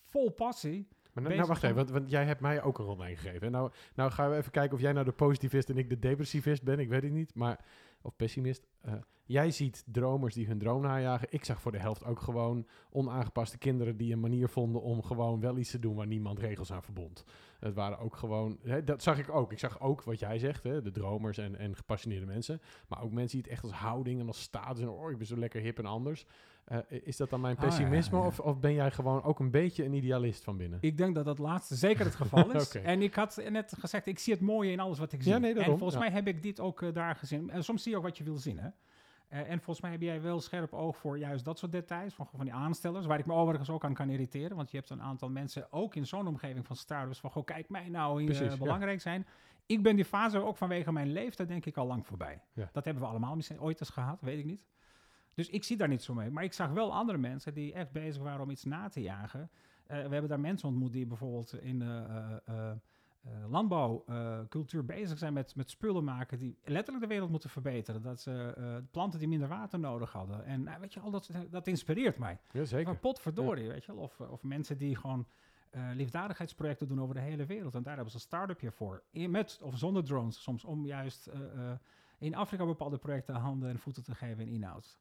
vol 0.00 0.30
passie. 0.30 0.88
Maar 1.12 1.22
nou, 1.22 1.34
nou 1.34 1.48
wacht 1.48 1.62
even, 1.62 1.76
want, 1.76 1.90
want 1.90 2.10
jij 2.10 2.24
hebt 2.24 2.40
mij 2.40 2.62
ook 2.62 2.78
een 2.78 2.84
rondleiding 2.84 3.20
gegeven. 3.20 3.46
En 3.46 3.52
nou, 3.52 3.72
nou 3.94 4.10
gaan 4.10 4.30
we 4.30 4.36
even 4.36 4.50
kijken 4.50 4.74
of 4.74 4.80
jij 4.80 4.92
nou 4.92 5.04
de 5.04 5.12
positivist 5.12 5.70
en 5.70 5.76
ik 5.76 5.88
de 5.88 5.98
depressivist 5.98 6.62
ben. 6.62 6.78
Ik 6.78 6.88
weet 6.88 7.02
het 7.02 7.12
niet, 7.12 7.34
maar... 7.34 7.64
Of 8.02 8.16
pessimist. 8.16 8.66
Eh, 8.80 8.92
jij 9.24 9.50
ziet 9.50 9.84
dromers 9.86 10.34
die 10.34 10.46
hun 10.46 10.58
droom 10.58 10.82
najagen. 10.82 11.28
Ik 11.30 11.44
zag 11.44 11.60
voor 11.60 11.72
de 11.72 11.78
helft 11.78 12.04
ook 12.04 12.20
gewoon 12.20 12.66
onaangepaste 12.90 13.58
kinderen 13.58 13.96
die 13.96 14.12
een 14.12 14.20
manier 14.20 14.48
vonden 14.48 14.82
om 14.82 15.02
gewoon 15.02 15.40
wel 15.40 15.58
iets 15.58 15.70
te 15.70 15.78
doen 15.78 15.94
waar 15.94 16.06
niemand 16.06 16.38
regels 16.38 16.72
aan 16.72 16.82
verbond. 16.82 17.24
Het 17.58 17.74
waren 17.74 17.98
ook 17.98 18.16
gewoon, 18.16 18.58
hè, 18.62 18.84
dat 18.84 19.02
zag 19.02 19.18
ik 19.18 19.30
ook. 19.30 19.52
Ik 19.52 19.58
zag 19.58 19.80
ook 19.80 20.02
wat 20.02 20.18
jij 20.18 20.38
zegt, 20.38 20.62
hè, 20.62 20.82
de 20.82 20.90
dromers 20.90 21.38
en, 21.38 21.56
en 21.56 21.76
gepassioneerde 21.76 22.26
mensen. 22.26 22.60
Maar 22.88 23.02
ook 23.02 23.12
mensen 23.12 23.38
die 23.38 23.42
het 23.42 23.52
echt 23.52 23.62
als 23.62 23.72
houding 23.72 24.20
en 24.20 24.26
als 24.26 24.40
status 24.40 24.82
en 24.82 24.88
oh, 24.88 25.10
ik 25.10 25.18
ben 25.18 25.26
zo 25.26 25.36
lekker 25.36 25.60
hip 25.60 25.78
en 25.78 25.86
anders. 25.86 26.26
Eh, 26.64 26.78
is 26.88 27.16
dat 27.16 27.30
dan 27.30 27.40
mijn 27.40 27.56
Ah, 27.56 27.62
ja, 27.62 27.68
pessimisme 27.68 28.18
ja. 28.18 28.26
Of, 28.26 28.40
of 28.40 28.60
ben 28.60 28.72
jij 28.72 28.90
gewoon 28.90 29.22
ook 29.22 29.38
een 29.38 29.50
beetje 29.50 29.84
een 29.84 29.92
idealist 29.92 30.44
van 30.44 30.56
binnen? 30.56 30.78
Ik 30.80 30.96
denk 30.96 31.14
dat 31.14 31.24
dat 31.24 31.38
laatste 31.38 31.74
zeker 31.74 32.04
het 32.04 32.14
geval 32.14 32.50
is. 32.56 32.74
En 32.74 33.02
ik 33.02 33.14
had 33.14 33.42
net 33.48 33.74
gezegd, 33.78 34.06
ik 34.06 34.18
zie 34.18 34.32
het 34.32 34.42
mooie 34.42 34.70
in 34.70 34.80
alles 34.80 34.98
wat 34.98 35.12
ik 35.12 35.22
zie. 35.22 35.32
Ja, 35.32 35.38
nee, 35.38 35.54
daarom, 35.54 35.72
en 35.72 35.78
volgens 35.78 36.00
mij 36.00 36.10
heb 36.10 36.26
ik 36.26 36.42
dit 36.42 36.60
ook 36.60 36.82
eh, 36.82 36.92
daar 36.92 37.16
gezien. 37.16 37.50
En 37.50 37.64
soms 37.64 37.82
zie 37.82 37.92
je 37.92 37.98
ook 37.98 38.04
wat 38.04 38.18
je 38.18 38.24
wil 38.24 38.36
zien, 38.36 38.58
hè. 38.58 38.68
Eh, 39.28 39.50
en 39.50 39.60
volgens 39.60 39.80
mij 39.80 39.90
heb 39.90 40.00
jij 40.00 40.22
wel 40.22 40.40
scherp 40.40 40.72
oog 40.72 40.96
voor 40.96 41.18
juist 41.18 41.44
dat 41.44 41.58
soort 41.58 41.72
details. 41.72 42.14
Van, 42.14 42.26
van 42.26 42.44
die 42.44 42.54
aanstellers, 42.54 43.06
waar 43.06 43.18
ik 43.18 43.26
me 43.26 43.32
overigens 43.34 43.70
ook 43.70 43.84
aan 43.84 43.94
kan 43.94 44.10
irriteren. 44.10 44.56
Want 44.56 44.70
je 44.70 44.76
hebt 44.76 44.90
een 44.90 45.02
aantal 45.02 45.28
mensen, 45.28 45.72
ook 45.72 45.94
in 45.94 46.06
zo'n 46.06 46.26
omgeving 46.26 46.66
van 46.66 46.76
startups, 46.76 47.20
van 47.20 47.30
goh, 47.30 47.44
kijk 47.44 47.68
mij 47.68 47.88
nou 47.88 48.22
hier 48.22 48.44
ja. 48.44 48.56
belangrijk 48.56 49.00
zijn. 49.00 49.26
Ik 49.66 49.82
ben 49.82 49.96
die 49.96 50.04
fase 50.04 50.38
ook 50.38 50.56
vanwege 50.56 50.92
mijn 50.92 51.12
leeftijd 51.12 51.48
denk 51.48 51.66
ik 51.66 51.76
al 51.76 51.86
lang 51.86 52.06
voorbij. 52.06 52.42
Ja. 52.52 52.68
Dat 52.72 52.84
hebben 52.84 53.02
we 53.02 53.08
allemaal 53.08 53.36
misschien 53.36 53.60
ooit 53.60 53.80
eens 53.80 53.90
gehad, 53.90 54.20
weet 54.20 54.38
ik 54.38 54.44
niet. 54.44 54.64
Dus 55.34 55.48
ik 55.48 55.64
zie 55.64 55.76
daar 55.76 55.88
niet 55.88 56.02
zo 56.02 56.14
mee. 56.14 56.30
Maar 56.30 56.44
ik 56.44 56.52
zag 56.52 56.70
wel 56.70 56.94
andere 56.94 57.18
mensen 57.18 57.54
die 57.54 57.72
echt 57.72 57.92
bezig 57.92 58.22
waren 58.22 58.40
om 58.40 58.50
iets 58.50 58.64
na 58.64 58.88
te 58.88 59.02
jagen. 59.02 59.50
Eh, 59.86 59.96
we 59.96 60.12
hebben 60.12 60.28
daar 60.28 60.40
mensen 60.40 60.68
ontmoet 60.68 60.92
die 60.92 61.06
bijvoorbeeld 61.06 61.62
in, 61.62 61.82
eh, 61.82 62.36
eh, 62.44 62.72
landbouwcultuur 63.48 64.84
bezig 64.84 65.18
zijn 65.18 65.32
met, 65.32 65.56
met 65.56 65.70
spullen 65.70 66.04
maken 66.04 66.38
die 66.38 66.58
letterlijk 66.64 67.04
de 67.04 67.10
wereld 67.12 67.30
moeten 67.30 67.50
verbeteren. 67.50 68.02
Dat 68.02 68.20
ze 68.20 68.82
planten 68.90 69.18
die 69.18 69.28
minder 69.28 69.48
water 69.48 69.78
nodig 69.78 70.12
hadden. 70.12 70.44
En 70.44 70.62
nou, 70.62 70.80
weet 70.80 70.94
je, 70.94 71.00
al 71.00 71.10
dat, 71.10 71.30
dat 71.50 71.66
inspireert 71.66 72.18
mij. 72.18 72.38
Ja, 72.52 72.64
zeker. 72.64 72.86
Maar 72.86 72.96
potverdorie, 73.00 73.68
weet 73.68 73.84
je 73.84 73.94
wel. 73.94 74.02
Of, 74.02 74.20
of 74.20 74.42
mensen 74.42 74.78
die 74.78 74.96
gewoon 74.96 75.26
liefdadigheidsprojecten 75.94 76.88
doen 76.88 77.00
over 77.00 77.14
de 77.14 77.20
hele 77.20 77.46
wereld. 77.46 77.74
En 77.74 77.82
daar 77.82 77.94
hebben 77.94 78.10
ze 78.10 78.16
een 78.16 78.24
start-upje 78.24 78.70
voor. 78.70 79.02
In, 79.10 79.30
met 79.30 79.60
of 79.62 79.78
zonder 79.78 80.04
drones 80.04 80.42
soms, 80.42 80.64
om 80.64 80.86
juist 80.86 81.30
in 82.18 82.34
Afrika 82.34 82.64
bepaalde 82.64 82.98
projecten 82.98 83.34
handen 83.34 83.68
en 83.68 83.78
voeten 83.78 84.02
te 84.02 84.14
geven 84.14 84.46
in 84.46 84.52
inhoud. 84.52 84.98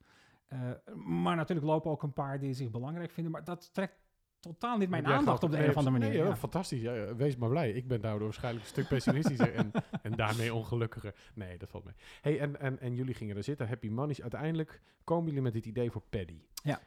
Uh, 0.53 0.71
maar 1.05 1.35
natuurlijk 1.35 1.67
lopen 1.67 1.91
ook 1.91 2.03
een 2.03 2.13
paar 2.13 2.39
die 2.39 2.53
zich 2.53 2.71
belangrijk 2.71 3.11
vinden. 3.11 3.31
Maar 3.31 3.43
dat 3.43 3.73
trekt 3.73 3.95
totaal 4.39 4.77
niet 4.77 4.89
mijn 4.89 5.07
aandacht 5.07 5.43
op 5.43 5.51
de 5.51 5.63
een 5.63 5.69
of 5.69 5.77
andere 5.77 5.97
manier. 5.97 6.17
Nee, 6.17 6.27
ja. 6.27 6.35
Fantastisch. 6.35 6.81
Ja, 6.81 7.15
wees 7.15 7.37
maar 7.37 7.49
blij. 7.49 7.71
Ik 7.71 7.87
ben 7.87 8.01
daardoor 8.01 8.23
waarschijnlijk 8.23 8.63
een 8.63 8.71
stuk 8.71 8.87
pessimistischer 8.87 9.53
en, 9.53 9.71
en 10.03 10.11
daarmee 10.11 10.53
ongelukkiger. 10.53 11.15
Nee, 11.33 11.57
dat 11.57 11.69
valt 11.69 11.83
mee. 11.83 11.93
Hey, 12.21 12.39
en, 12.39 12.59
en, 12.59 12.79
en 12.79 12.95
jullie 12.95 13.13
gingen 13.13 13.37
er 13.37 13.43
zitten. 13.43 13.67
Happy 13.67 13.89
Money's. 13.89 14.21
Uiteindelijk 14.21 14.81
komen 15.03 15.25
jullie 15.25 15.41
met 15.41 15.53
dit 15.53 15.65
idee 15.65 15.91
voor 15.91 16.01
Paddy. 16.09 16.41
Ja. 16.63 16.79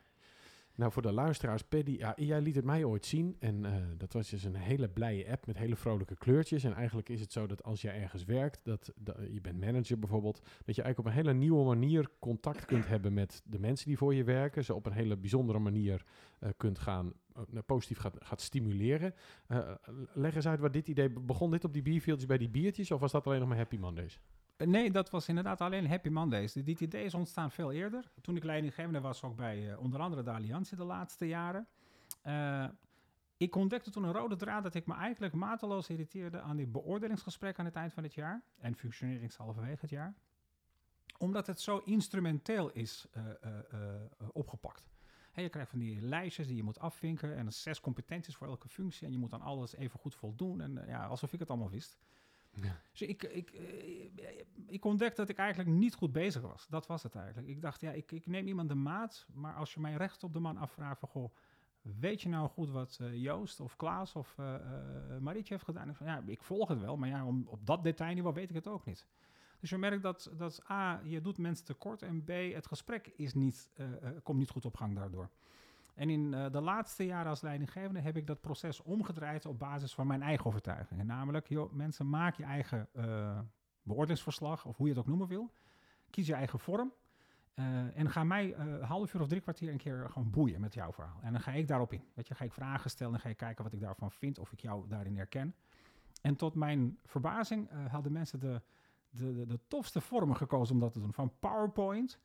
Nou, 0.76 0.92
voor 0.92 1.02
de 1.02 1.12
luisteraars, 1.12 1.62
Paddy, 1.62 2.00
jij 2.16 2.40
liet 2.40 2.54
het 2.54 2.64
mij 2.64 2.84
ooit 2.84 3.06
zien. 3.06 3.36
En 3.38 3.64
uh, 3.64 3.74
dat 3.96 4.12
was 4.12 4.30
dus 4.30 4.44
een 4.44 4.54
hele 4.54 4.88
blije 4.88 5.30
app 5.30 5.46
met 5.46 5.58
hele 5.58 5.76
vrolijke 5.76 6.16
kleurtjes. 6.16 6.64
En 6.64 6.72
eigenlijk 6.74 7.08
is 7.08 7.20
het 7.20 7.32
zo 7.32 7.46
dat 7.46 7.62
als 7.62 7.82
je 7.82 7.90
ergens 7.90 8.24
werkt, 8.24 8.60
dat, 8.64 8.92
je 9.32 9.40
bent 9.40 9.60
manager 9.60 9.98
bijvoorbeeld, 9.98 10.40
dat 10.64 10.74
je 10.74 10.82
eigenlijk 10.82 10.98
op 10.98 11.06
een 11.06 11.26
hele 11.26 11.38
nieuwe 11.38 11.64
manier 11.64 12.08
contact 12.18 12.64
kunt 12.64 12.86
hebben 12.86 13.12
met 13.12 13.42
de 13.44 13.58
mensen 13.58 13.86
die 13.86 13.96
voor 13.96 14.14
je 14.14 14.24
werken. 14.24 14.64
Ze 14.64 14.74
op 14.74 14.86
een 14.86 14.92
hele 14.92 15.16
bijzondere 15.16 15.58
manier 15.58 16.04
uh, 16.40 16.48
kunt 16.56 16.78
gaan, 16.78 17.12
uh, 17.36 17.58
positief 17.66 17.98
gaat, 17.98 18.16
gaat 18.18 18.40
stimuleren. 18.40 19.14
leg 20.12 20.34
eens 20.34 20.46
uit 20.46 20.60
waar 20.60 20.70
dit 20.70 20.88
idee, 20.88 21.10
begon 21.10 21.50
dit 21.50 21.64
op 21.64 21.72
die 21.72 21.82
bierveeltjes 21.82 22.26
bij 22.26 22.38
die 22.38 22.50
biertjes 22.50 22.90
of 22.90 23.00
was 23.00 23.12
dat 23.12 23.26
alleen 23.26 23.38
nog 23.38 23.48
maar 23.48 23.56
Happy 23.56 23.76
Mondays? 23.76 24.20
Nee, 24.56 24.90
dat 24.90 25.10
was 25.10 25.28
inderdaad 25.28 25.60
alleen 25.60 25.88
Happy 25.88 26.08
Mondays. 26.08 26.52
Dit 26.52 26.80
idee 26.80 27.04
is 27.04 27.14
ontstaan 27.14 27.50
veel 27.50 27.72
eerder. 27.72 28.12
Toen 28.20 28.36
ik 28.36 28.44
leidinggevende 28.44 29.00
was, 29.00 29.22
ook 29.22 29.36
bij 29.36 29.70
uh, 29.70 29.80
onder 29.80 30.00
andere 30.00 30.22
de 30.22 30.30
Alliantie 30.30 30.76
de 30.76 30.84
laatste 30.84 31.26
jaren. 31.26 31.66
Uh, 32.26 32.68
ik 33.36 33.54
ontdekte 33.54 33.90
toen 33.90 34.04
een 34.04 34.12
rode 34.12 34.36
draad 34.36 34.62
dat 34.62 34.74
ik 34.74 34.86
me 34.86 34.94
eigenlijk 34.94 35.34
mateloos 35.34 35.88
irriteerde 35.88 36.40
aan 36.40 36.56
die 36.56 36.66
beoordelingsgesprekken 36.66 37.60
aan 37.60 37.70
het 37.70 37.78
eind 37.78 37.92
van 37.92 38.02
het 38.02 38.14
jaar 38.14 38.42
en 38.58 38.74
functioneringshalverwege 38.74 39.80
het 39.80 39.90
jaar. 39.90 40.14
Omdat 41.18 41.46
het 41.46 41.60
zo 41.60 41.78
instrumenteel 41.78 42.70
is 42.72 43.08
opgepakt. 44.32 44.92
Je 45.32 45.48
krijgt 45.48 45.70
van 45.70 45.78
die 45.78 46.00
lijstjes 46.00 46.46
die 46.46 46.56
je 46.56 46.62
moet 46.62 46.78
afvinken 46.78 47.36
en 47.36 47.52
zes 47.52 47.80
competenties 47.80 48.36
voor 48.36 48.46
elke 48.46 48.68
functie 48.68 49.06
en 49.06 49.12
je 49.12 49.18
moet 49.18 49.30
dan 49.30 49.40
alles 49.40 49.74
even 49.74 49.98
goed 49.98 50.14
voldoen. 50.14 50.60
En 50.60 50.84
ja, 50.86 51.06
alsof 51.06 51.32
ik 51.32 51.38
het 51.38 51.48
allemaal 51.48 51.70
wist. 51.70 51.98
Ja. 52.62 52.80
Dus 52.90 53.02
ik, 53.02 53.22
ik, 53.22 53.50
eh, 53.50 54.44
ik 54.66 54.84
ontdekte 54.84 55.20
dat 55.20 55.30
ik 55.30 55.38
eigenlijk 55.38 55.68
niet 55.68 55.94
goed 55.94 56.12
bezig 56.12 56.42
was. 56.42 56.66
Dat 56.68 56.86
was 56.86 57.02
het 57.02 57.14
eigenlijk. 57.14 57.48
Ik 57.48 57.60
dacht, 57.60 57.80
ja, 57.80 57.90
ik, 57.90 58.12
ik 58.12 58.26
neem 58.26 58.46
iemand 58.46 58.68
de 58.68 58.74
maat, 58.74 59.26
maar 59.32 59.54
als 59.54 59.74
je 59.74 59.80
mij 59.80 59.94
recht 59.94 60.24
op 60.24 60.32
de 60.32 60.38
man 60.38 60.56
afvraagt 60.56 60.98
van, 60.98 61.08
goh, 61.08 61.34
weet 61.82 62.22
je 62.22 62.28
nou 62.28 62.48
goed 62.48 62.70
wat 62.70 62.98
uh, 63.00 63.22
Joost 63.22 63.60
of 63.60 63.76
Klaas 63.76 64.14
of 64.14 64.36
uh, 64.40 64.56
Marietje 65.20 65.54
heeft 65.54 65.64
gedaan? 65.64 65.94
Van, 65.94 66.06
ja, 66.06 66.22
ik 66.26 66.42
volg 66.42 66.68
het 66.68 66.80
wel, 66.80 66.96
maar 66.96 67.08
ja, 67.08 67.26
om, 67.26 67.44
op 67.48 67.66
dat 67.66 67.82
detailniveau 67.82 68.34
weet 68.34 68.48
ik 68.48 68.54
het 68.54 68.66
ook 68.66 68.84
niet. 68.84 69.06
Dus 69.60 69.70
je 69.70 69.78
merkt 69.78 70.02
dat, 70.02 70.30
dat 70.36 70.70
A, 70.70 71.00
je 71.04 71.20
doet 71.20 71.38
mensen 71.38 71.64
tekort 71.64 72.02
en 72.02 72.24
B, 72.24 72.28
het 72.28 72.66
gesprek 72.66 73.12
is 73.16 73.34
niet, 73.34 73.70
komt 74.22 74.38
niet 74.38 74.50
goed 74.50 74.64
op 74.64 74.76
gang 74.76 74.94
daardoor. 74.94 75.30
En 75.94 76.10
in 76.10 76.32
uh, 76.32 76.50
de 76.50 76.60
laatste 76.60 77.06
jaren 77.06 77.30
als 77.30 77.40
leidinggevende 77.40 78.00
heb 78.00 78.16
ik 78.16 78.26
dat 78.26 78.40
proces 78.40 78.82
omgedraaid 78.82 79.46
op 79.46 79.58
basis 79.58 79.94
van 79.94 80.06
mijn 80.06 80.22
eigen 80.22 80.46
overtuigingen. 80.46 81.06
Namelijk, 81.06 81.48
joh, 81.48 81.72
mensen, 81.72 82.10
maak 82.10 82.36
je 82.36 82.44
eigen 82.44 82.88
uh, 82.92 83.38
beoordelingsverslag, 83.82 84.64
of 84.64 84.76
hoe 84.76 84.86
je 84.86 84.92
het 84.92 85.02
ook 85.02 85.08
noemen 85.08 85.28
wil. 85.28 85.52
Kies 86.10 86.26
je 86.26 86.34
eigen 86.34 86.58
vorm. 86.58 86.92
Uh, 87.54 87.98
en 87.98 88.10
ga 88.10 88.24
mij 88.24 88.54
een 88.56 88.82
half 88.82 89.14
uur 89.14 89.20
of 89.20 89.28
drie 89.28 89.40
kwartier 89.40 89.72
een 89.72 89.78
keer 89.78 90.10
gewoon 90.10 90.30
boeien 90.30 90.60
met 90.60 90.74
jouw 90.74 90.92
verhaal. 90.92 91.18
En 91.22 91.32
dan 91.32 91.40
ga 91.40 91.52
ik 91.52 91.68
daarop 91.68 91.92
in. 91.92 92.04
Weet 92.14 92.28
je, 92.28 92.34
ga 92.34 92.44
ik 92.44 92.52
vragen 92.52 92.90
stellen 92.90 93.14
en 93.14 93.20
ga 93.20 93.28
ik 93.28 93.36
kijken 93.36 93.64
wat 93.64 93.72
ik 93.72 93.80
daarvan 93.80 94.10
vind, 94.10 94.38
of 94.38 94.52
ik 94.52 94.60
jou 94.60 94.88
daarin 94.88 95.16
herken. 95.16 95.54
En 96.22 96.36
tot 96.36 96.54
mijn 96.54 96.98
verbazing 97.04 97.70
hadden 97.88 98.12
mensen 98.12 98.40
de, 98.40 98.62
de, 99.10 99.34
de, 99.34 99.46
de 99.46 99.60
tofste 99.68 100.00
vormen 100.00 100.36
gekozen 100.36 100.74
om 100.74 100.80
dat 100.80 100.92
te 100.92 101.00
doen. 101.00 101.12
Van 101.12 101.32
PowerPoint 101.40 102.18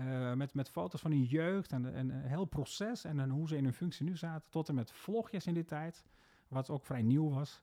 uh, 0.00 0.32
met, 0.32 0.54
met 0.54 0.70
foto's 0.70 1.00
van 1.00 1.10
hun 1.10 1.24
jeugd 1.24 1.72
en, 1.72 1.94
en 1.94 2.10
een 2.10 2.22
heel 2.22 2.44
proces 2.44 3.04
en, 3.04 3.20
en 3.20 3.30
hoe 3.30 3.48
ze 3.48 3.56
in 3.56 3.64
hun 3.64 3.72
functie 3.72 4.06
nu 4.06 4.16
zaten, 4.16 4.50
tot 4.50 4.68
en 4.68 4.74
met 4.74 4.92
vlogjes 4.92 5.46
in 5.46 5.54
die 5.54 5.64
tijd, 5.64 6.04
wat 6.48 6.70
ook 6.70 6.86
vrij 6.86 7.02
nieuw 7.02 7.30
was. 7.30 7.62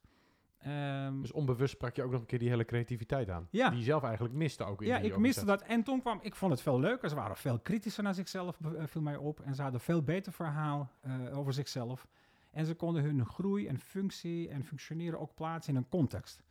Um, 0.66 1.20
dus 1.20 1.32
onbewust 1.32 1.72
sprak 1.72 1.96
je 1.96 2.02
ook 2.02 2.10
nog 2.10 2.20
een 2.20 2.26
keer 2.26 2.38
die 2.38 2.48
hele 2.48 2.64
creativiteit 2.64 3.30
aan. 3.30 3.48
Ja. 3.50 3.68
Die 3.68 3.78
je 3.78 3.84
zelf 3.84 4.02
eigenlijk 4.02 4.34
miste 4.34 4.64
ook 4.64 4.82
in 4.82 4.88
Ja, 4.88 4.98
ik 4.98 5.16
miste 5.16 5.44
dat. 5.44 5.62
En 5.62 5.82
toen 5.82 6.00
kwam, 6.00 6.18
ik 6.22 6.34
vond 6.34 6.52
het 6.52 6.62
veel 6.62 6.80
leuker. 6.80 7.08
Ze 7.08 7.14
waren 7.14 7.36
veel 7.36 7.58
kritischer 7.58 8.02
naar 8.02 8.14
zichzelf, 8.14 8.58
uh, 8.60 8.82
viel 8.86 9.02
mij 9.02 9.16
op. 9.16 9.40
En 9.40 9.54
ze 9.54 9.62
hadden 9.62 9.80
veel 9.80 10.02
beter 10.02 10.32
verhaal 10.32 10.90
uh, 11.06 11.38
over 11.38 11.52
zichzelf. 11.52 12.06
En 12.50 12.66
ze 12.66 12.74
konden 12.74 13.02
hun 13.02 13.26
groei 13.26 13.66
en 13.66 13.78
functie 13.78 14.48
en 14.48 14.64
functioneren 14.64 15.20
ook 15.20 15.34
plaatsen 15.34 15.72
in 15.72 15.78
een 15.78 15.88
context. 15.88 16.42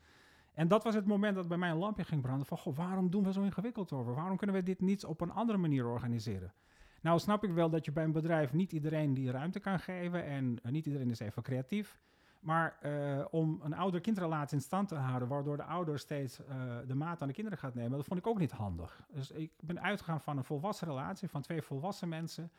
En 0.56 0.68
dat 0.68 0.84
was 0.84 0.96
het 0.96 1.06
moment 1.06 1.36
dat 1.36 1.48
bij 1.48 1.58
mij 1.58 1.70
een 1.70 1.78
lampje 1.78 2.04
ging 2.04 2.22
branden 2.22 2.46
van, 2.46 2.58
goh, 2.58 2.76
waarom 2.76 3.10
doen 3.10 3.24
we 3.24 3.34
zo 3.34 3.42
ingewikkeld 3.42 3.92
over? 3.92 4.16
Waarom 4.16 4.38
kunnen 4.38 4.56
we 4.56 4.64
dit 4.64 4.82
niet 4.82 5.06
op 5.06 5.22
een 5.22 5.32
andere 5.32 5.58
manier 5.58 5.86
organiseren? 5.86 6.54
Nou 7.02 7.20
snap 7.20 7.44
ik 7.44 7.52
wel 7.52 7.70
dat 7.70 7.86
je 7.86 7.92
bij 7.92 8.04
een 8.04 8.12
bedrijf 8.12 8.54
niet 8.54 8.72
iedereen 8.72 9.14
die 9.14 9.32
ruimte 9.32 9.60
kan 9.60 9.80
geven 9.80 10.26
en 10.26 10.60
uh, 10.64 10.72
niet 10.72 10.86
iedereen 10.86 11.10
is 11.10 11.20
even 11.20 11.44
creatief. 11.44 12.00
Maar 12.40 12.78
uh, 12.84 13.26
om 13.32 13.60
een 13.64 13.74
ouder-kindrelatie 13.74 14.58
in 14.58 14.64
stand 14.64 14.88
te 14.88 14.96
houden, 14.96 15.28
waardoor 15.28 15.58
de 15.58 15.64
ouder 15.64 16.00
steeds 16.00 16.40
uh, 16.40 16.46
de 16.88 16.96
maat 16.96 17.22
aan 17.22 17.28
de 17.28 17.34
kinderen 17.34 17.60
gaat 17.60 17.74
nemen, 17.74 17.92
dat 17.92 18.06
vond 18.06 18.20
ik 18.20 18.28
ook 18.28 18.40
niet 18.40 18.52
handig. 18.52 19.02
Dus 19.14 19.32
ik 19.32 19.52
ben 19.60 19.82
uitgegaan 19.82 20.22
van 20.22 20.38
een 20.38 20.44
volwassen 20.44 20.88
relatie, 20.88 21.30
van 21.30 21.42
twee 21.42 21.62
volwassen 21.62 22.10
mensen, 22.10 22.52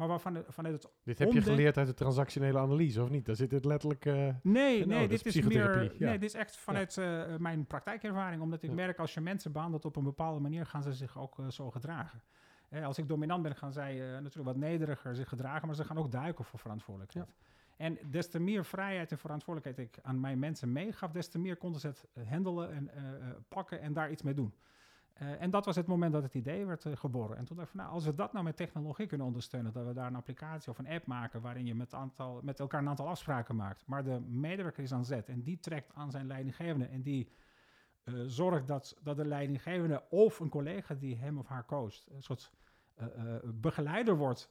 maar 0.00 0.08
waarvan 0.08 0.44
vanuit 0.48 0.82
het 0.82 0.92
Dit 1.04 1.18
heb 1.18 1.32
je 1.32 1.42
geleerd 1.42 1.76
uit 1.76 1.86
de 1.86 1.94
transactionele 1.94 2.58
analyse, 2.58 3.02
of 3.02 3.10
niet? 3.10 3.26
Daar 3.26 3.36
zit 3.36 3.50
het 3.50 3.64
letterlijk... 3.64 4.04
Uh, 4.04 4.28
nee, 4.42 4.86
nee, 4.86 5.08
dit 5.08 5.26
is, 5.26 5.40
meer... 5.40 5.94
Nee, 5.98 6.18
dit 6.18 6.22
is 6.22 6.34
echt 6.34 6.56
vanuit 6.56 6.94
ja. 6.94 7.28
uh, 7.28 7.36
mijn 7.36 7.66
praktijkervaring. 7.66 8.42
Omdat 8.42 8.62
ik 8.62 8.72
merk, 8.72 8.98
als 8.98 9.14
je 9.14 9.20
mensen 9.20 9.52
behandelt 9.52 9.84
op 9.84 9.96
een 9.96 10.04
bepaalde 10.04 10.40
manier, 10.40 10.66
gaan 10.66 10.82
ze 10.82 10.92
zich 10.92 11.18
ook 11.18 11.38
uh, 11.38 11.48
zo 11.48 11.70
gedragen. 11.70 12.22
als 12.82 12.98
ik 12.98 13.08
dominant 13.08 13.42
ben, 13.42 13.56
gaan 13.56 13.72
zij 13.72 13.94
natuurlijk 13.94 14.46
wat 14.46 14.56
nederiger 14.56 15.14
zich 15.14 15.28
gedragen, 15.28 15.66
maar 15.66 15.76
ze 15.76 15.84
gaan 15.84 15.98
ook 15.98 16.12
duiken 16.12 16.44
voor 16.44 16.58
verantwoordelijkheid. 16.58 17.34
En 17.76 17.98
des 18.10 18.28
te 18.28 18.38
meer 18.38 18.64
vrijheid 18.64 19.10
en 19.10 19.18
verantwoordelijkheid 19.18 19.88
ik 19.88 20.04
aan 20.04 20.20
mijn 20.20 20.38
mensen 20.38 20.72
meegaf, 20.72 21.10
des 21.10 21.28
te 21.28 21.38
meer 21.38 21.56
konden 21.56 21.80
ze 21.80 21.86
het 21.86 22.06
handelen 22.28 22.72
en 22.72 22.90
pakken 23.48 23.80
en 23.80 23.92
daar 23.92 24.10
iets 24.10 24.22
mee 24.22 24.34
doen. 24.34 24.54
Uh, 25.22 25.42
en 25.42 25.50
dat 25.50 25.64
was 25.64 25.76
het 25.76 25.86
moment 25.86 26.12
dat 26.12 26.22
het 26.22 26.34
idee 26.34 26.66
werd 26.66 26.84
uh, 26.84 26.96
geboren. 26.96 27.36
En 27.36 27.44
toen 27.44 27.56
dacht 27.56 27.68
ik 27.68 27.74
van, 27.74 27.84
nou, 27.84 27.94
als 27.94 28.04
we 28.04 28.14
dat 28.14 28.32
nou 28.32 28.44
met 28.44 28.56
technologie 28.56 29.06
kunnen 29.06 29.26
ondersteunen, 29.26 29.72
dat 29.72 29.86
we 29.86 29.92
daar 29.92 30.06
een 30.06 30.16
applicatie 30.16 30.70
of 30.70 30.78
een 30.78 30.88
app 30.88 31.06
maken 31.06 31.40
waarin 31.40 31.66
je 31.66 31.74
met, 31.74 31.94
aantal, 31.94 32.40
met 32.42 32.60
elkaar 32.60 32.80
een 32.80 32.88
aantal 32.88 33.08
afspraken 33.08 33.56
maakt, 33.56 33.86
maar 33.86 34.04
de 34.04 34.20
medewerker 34.20 34.82
is 34.82 34.92
aan 34.92 35.04
zet 35.04 35.28
en 35.28 35.42
die 35.42 35.58
trekt 35.58 35.94
aan 35.94 36.10
zijn 36.10 36.26
leidinggevende 36.26 36.86
en 36.86 37.02
die 37.02 37.28
uh, 38.04 38.22
zorgt 38.26 38.66
dat, 38.66 38.96
dat 39.02 39.16
de 39.16 39.24
leidinggevende 39.24 40.02
of 40.10 40.40
een 40.40 40.48
collega 40.48 40.94
die 40.94 41.16
hem 41.16 41.38
of 41.38 41.46
haar 41.46 41.64
coacht, 41.64 42.06
een 42.10 42.22
soort 42.22 42.52
begeleider 43.44 44.16
wordt 44.16 44.48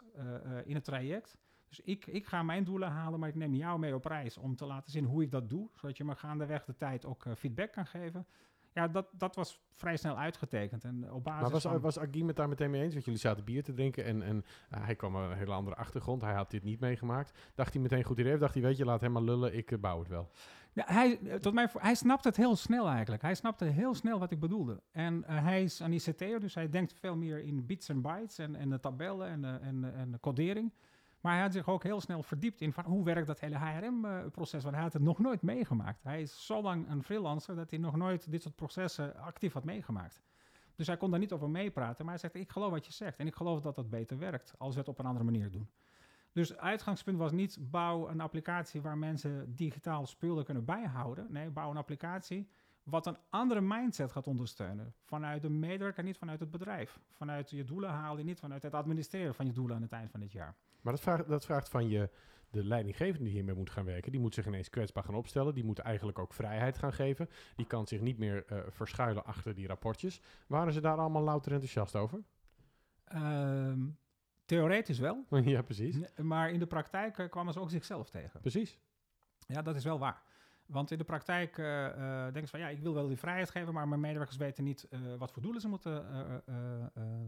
in 0.66 0.76
het 0.76 0.84
traject. 0.84 1.38
Dus 1.68 1.80
ik, 1.80 2.06
ik 2.06 2.26
ga 2.26 2.44
mijn 2.44 2.64
doelen 2.64 2.90
halen, 2.90 3.20
maar 3.20 3.30
ik 3.30 3.36
neem 3.36 3.54
jou 3.54 3.80
mee 3.80 3.96
op 3.96 4.06
reis 4.06 4.38
om 4.38 4.56
te 4.56 4.66
laten 4.66 4.92
zien 4.92 5.06
hoe 5.06 5.24
ik 5.24 5.32
dat 5.32 5.50
doe, 5.50 5.70
zodat 5.74 5.98
je 5.98 6.04
me 6.04 6.16
gaandeweg 6.16 6.66
de 6.66 6.76
tijd 6.76 7.06
ook 7.06 7.26
feedback 7.38 7.72
kan 7.72 7.86
geven 7.86 8.26
ja, 8.74 8.88
dat, 8.88 9.08
dat 9.12 9.36
was 9.36 9.60
vrij 9.72 9.98
snel 9.98 10.18
uitgetekend. 10.18 10.84
En 10.84 11.12
op 11.12 11.24
basis 11.24 11.42
maar 11.42 11.52
was, 11.52 11.62
van... 11.62 11.80
was 11.80 12.00
Agim 12.00 12.28
het 12.28 12.36
daar 12.36 12.50
meteen 12.50 12.70
mee 12.70 12.82
eens? 12.82 12.94
Want 12.94 13.06
jullie 13.06 13.20
zaten 13.20 13.44
bier 13.44 13.64
te 13.64 13.74
drinken 13.74 14.06
en, 14.06 14.22
en 14.22 14.36
uh, 14.36 14.86
hij 14.86 14.96
kwam 14.96 15.16
een 15.16 15.38
hele 15.38 15.54
andere 15.54 15.76
achtergrond. 15.76 16.22
Hij 16.22 16.34
had 16.34 16.52
dit 16.52 16.64
niet 16.64 16.80
meegemaakt. 16.80 17.38
Dacht 17.56 17.74
hij 17.74 17.82
meteen 17.82 18.04
goed 18.04 18.20
idee? 18.20 18.34
Of 18.34 18.40
dacht 18.40 18.54
hij, 18.54 18.64
weet 18.64 18.78
je, 18.78 18.86
laat 18.86 19.02
hem 19.02 19.12
maar 19.12 19.22
lullen, 19.22 19.56
ik 19.56 19.72
uh, 19.72 19.80
bouw 19.80 20.00
het 20.00 20.08
wel? 20.08 20.30
Ja, 20.74 20.84
hij, 20.88 21.20
eh, 21.20 21.36
tot 21.36 21.54
mij, 21.54 21.70
hij 21.74 21.96
snapte 21.96 22.28
het 22.28 22.38
heel 22.38 22.56
snel 22.56 22.88
eigenlijk. 22.88 23.22
Hij 23.22 23.36
snapte 23.36 23.66
heel 23.66 23.94
snel 23.94 24.20
wat 24.20 24.32
ik 24.32 24.40
bedoelde. 24.40 24.82
En 24.92 25.24
uh, 25.30 25.44
hij 25.44 25.64
is 25.64 25.80
een 25.80 25.94
ICT'er, 25.94 26.40
dus 26.40 26.56
hij 26.56 26.70
denkt 26.70 26.94
veel 26.94 27.16
meer 27.16 27.44
in 27.44 27.66
bits 27.66 27.90
en 27.90 28.02
bytes 28.02 28.38
en, 28.38 28.56
en 28.56 28.70
de 28.70 28.80
tabellen 28.80 29.28
en, 29.28 29.62
en, 29.62 29.94
en 29.96 30.12
de 30.12 30.20
codering. 30.20 30.72
Maar 31.22 31.34
hij 31.34 31.42
had 31.42 31.54
zich 31.54 31.68
ook 31.68 31.84
heel 31.84 32.02
snel 32.02 32.24
verdiept 32.24 32.62
in 32.62 32.74
van 32.74 32.84
hoe 32.84 33.04
werkt 33.04 33.28
dat 33.28 33.40
hele 33.40 33.58
HRM-proces, 33.58 34.64
want 34.64 34.76
hij 34.76 34.84
had 34.84 34.94
het 34.94 35.02
nog 35.02 35.20
nooit 35.20 35.42
meegemaakt. 35.42 36.04
Hij 36.04 36.22
is 36.22 36.46
zo 36.46 36.62
lang 36.62 36.90
een 36.90 37.04
freelancer 37.04 37.56
dat 37.56 37.70
hij 37.70 37.80
nog 37.80 37.96
nooit 37.96 38.32
dit 38.32 38.42
soort 38.42 38.56
processen 38.56 39.16
actief 39.16 39.54
had 39.54 39.64
meegemaakt. 39.64 40.22
Dus 40.76 40.88
hij 40.88 40.98
kon 40.98 41.10
daar 41.12 41.20
niet 41.20 41.32
over 41.32 41.50
meepraten, 41.50 42.06
maar 42.06 42.14
hij 42.14 42.30
zegt, 42.30 42.36
ik 42.36 42.52
geloof 42.52 42.72
wat 42.72 42.86
je 42.86 42.94
zegt 42.94 43.20
en 43.20 43.28
ik 43.28 43.36
geloof 43.36 43.62
dat 43.62 43.76
dat 43.76 43.90
beter 43.90 44.18
werkt 44.18 44.54
als 44.58 44.74
we 44.74 44.80
het 44.80 44.90
op 44.90 45.00
een 45.00 45.06
andere 45.06 45.26
manier 45.26 45.52
doen. 45.52 45.70
Dus 46.32 46.58
uitgangspunt 46.58 47.18
was 47.18 47.32
niet 47.32 47.58
bouw 47.60 48.10
een 48.10 48.22
applicatie 48.22 48.82
waar 48.82 48.98
mensen 48.98 49.56
digitaal 49.56 50.06
spullen 50.06 50.46
kunnen 50.46 50.66
bijhouden. 50.66 51.28
Nee, 51.30 51.50
bouw 51.50 51.70
een 51.70 51.78
applicatie 51.78 52.50
wat 52.84 53.08
een 53.08 53.18
andere 53.30 53.62
mindset 53.62 54.12
gaat 54.12 54.28
ondersteunen. 54.28 54.94
Vanuit 55.04 55.42
de 55.42 55.50
medewerker, 55.50 56.04
niet 56.04 56.18
vanuit 56.18 56.40
het 56.40 56.52
bedrijf. 56.52 57.00
Vanuit 57.12 57.50
je 57.50 57.64
doelen 57.64 57.90
halen, 57.90 58.26
niet 58.26 58.40
vanuit 58.40 58.64
het 58.64 58.74
administreren 58.74 59.36
van 59.36 59.46
je 59.46 59.52
doelen 59.52 59.76
aan 59.76 59.82
het 59.82 59.92
eind 59.92 60.12
van 60.12 60.20
dit 60.20 60.32
jaar. 60.32 60.56
Maar 60.82 60.94
dat 60.94 61.02
vraagt, 61.02 61.28
dat 61.28 61.46
vraagt 61.46 61.70
van 61.70 61.90
je 61.90 62.10
de 62.52 62.64
leidinggevende 62.64 63.24
die 63.24 63.34
hiermee 63.34 63.56
moet 63.56 63.70
gaan 63.70 63.86
werken, 63.86 64.12
die 64.12 64.22
moet 64.22 64.34
zich 64.34 64.46
ineens 64.46 64.70
kwetsbaar 64.70 65.04
gaan 65.04 65.16
opstellen. 65.16 65.54
Die 65.54 65.64
moet 65.64 65.80
eigenlijk 65.80 66.20
ook 66.20 66.34
vrijheid 66.34 66.78
gaan 66.78 66.94
geven. 66.94 67.30
Die 67.56 67.66
kan 67.66 67.88
zich 67.88 68.02
niet 68.02 68.18
meer 68.18 68.44
uh, 68.52 68.60
verschuilen 68.68 69.26
achter 69.26 69.56
die 69.56 69.68
rapportjes. 69.68 70.22
Waren 70.48 70.74
ze 70.74 70.82
daar 70.82 70.98
allemaal 70.98 71.24
louter 71.24 71.52
enthousiast 71.52 71.96
over? 71.96 72.24
Um, 73.16 73.98
theoretisch 74.46 75.00
wel. 75.00 75.26
ja, 75.44 75.62
precies. 75.62 75.98
Maar 76.16 76.52
in 76.52 76.60
de 76.60 76.68
praktijk 76.68 77.18
uh, 77.18 77.30
kwamen 77.30 77.54
ze 77.54 77.60
ook 77.60 77.70
zichzelf 77.70 78.10
tegen. 78.10 78.40
Precies. 78.40 78.80
Ja, 79.48 79.62
dat 79.62 79.76
is 79.76 79.84
wel 79.84 80.00
waar. 80.00 80.22
Want 80.66 80.92
in 80.92 80.98
de 80.98 81.04
praktijk 81.04 81.58
uh, 81.58 81.66
uh, 81.66 82.24
denken 82.24 82.42
ze 82.42 82.50
van 82.50 82.60
ja, 82.60 82.68
ik 82.68 82.80
wil 82.80 82.94
wel 82.94 83.08
die 83.08 83.18
vrijheid 83.18 83.50
geven, 83.50 83.74
maar 83.74 83.88
mijn 83.88 84.02
medewerkers 84.02 84.38
weten 84.38 84.64
niet 84.64 84.88
wat 85.18 85.32
voor 85.32 85.42
doelen 85.42 85.62
ze 85.62 85.68
moeten 85.68 86.06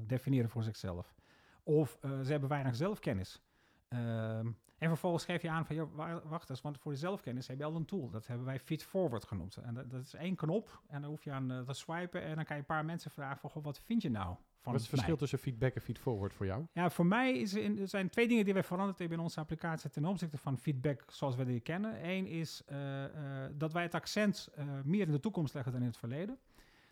definiëren 0.07 0.49
voor 0.49 0.63
zichzelf. 0.63 1.15
Of 1.63 1.97
ze 2.01 2.31
hebben 2.31 2.49
weinig 2.49 2.75
zelfkennis. 2.75 3.41
Ehm, 3.87 4.47
en 4.81 4.87
vervolgens 4.87 5.25
geef 5.25 5.41
je 5.41 5.49
aan 5.49 5.65
van, 5.65 5.75
joh, 5.75 6.17
wacht 6.23 6.49
eens, 6.49 6.61
want 6.61 6.77
voor 6.77 6.91
de 6.91 6.97
zelfkennis 6.97 7.47
heb 7.47 7.57
je 7.57 7.63
al 7.63 7.75
een 7.75 7.85
tool. 7.85 8.09
Dat 8.09 8.27
hebben 8.27 8.45
wij 8.45 8.59
Feed 8.59 8.83
Forward 8.83 9.23
genoemd. 9.23 9.57
En 9.57 9.73
dat, 9.73 9.89
dat 9.89 10.01
is 10.01 10.13
één 10.13 10.35
knop 10.35 10.81
en 10.87 11.01
dan 11.01 11.09
hoef 11.09 11.23
je 11.23 11.31
aan 11.31 11.51
uh, 11.51 11.59
te 11.59 11.73
swipen 11.73 12.21
en 12.21 12.35
dan 12.35 12.45
kan 12.45 12.55
je 12.55 12.61
een 12.61 12.67
paar 12.67 12.85
mensen 12.85 13.11
vragen 13.11 13.37
van, 13.39 13.49
goh, 13.49 13.63
wat 13.63 13.79
vind 13.79 14.01
je 14.01 14.09
nou 14.09 14.35
van 14.61 14.71
Wat 14.71 14.81
is 14.81 14.87
het 14.87 14.95
verschil 14.95 15.17
tussen 15.17 15.39
feedback 15.39 15.75
en 15.75 15.81
feedforward 15.81 16.33
voor 16.33 16.45
jou? 16.45 16.65
Ja, 16.73 16.89
voor 16.89 17.05
mij 17.05 17.37
is 17.37 17.55
er, 17.55 17.87
zijn 17.87 18.09
twee 18.09 18.27
dingen 18.27 18.45
die 18.45 18.53
we 18.53 18.63
veranderd 18.63 18.99
hebben 18.99 19.17
in 19.17 19.23
onze 19.23 19.39
applicatie 19.39 19.89
ten 19.89 20.05
opzichte 20.05 20.37
van 20.37 20.57
feedback 20.57 21.03
zoals 21.07 21.35
we 21.35 21.45
die 21.45 21.59
kennen. 21.59 22.09
Eén 22.09 22.27
is 22.27 22.63
uh, 22.71 23.03
uh, 23.03 23.09
dat 23.53 23.73
wij 23.73 23.83
het 23.83 23.95
accent 23.95 24.49
meer 24.83 25.05
in 25.05 25.11
de 25.11 25.19
toekomst 25.19 25.53
leggen 25.53 25.71
dan 25.71 25.81
in 25.81 25.87
het 25.87 25.97
verleden. 25.97 26.39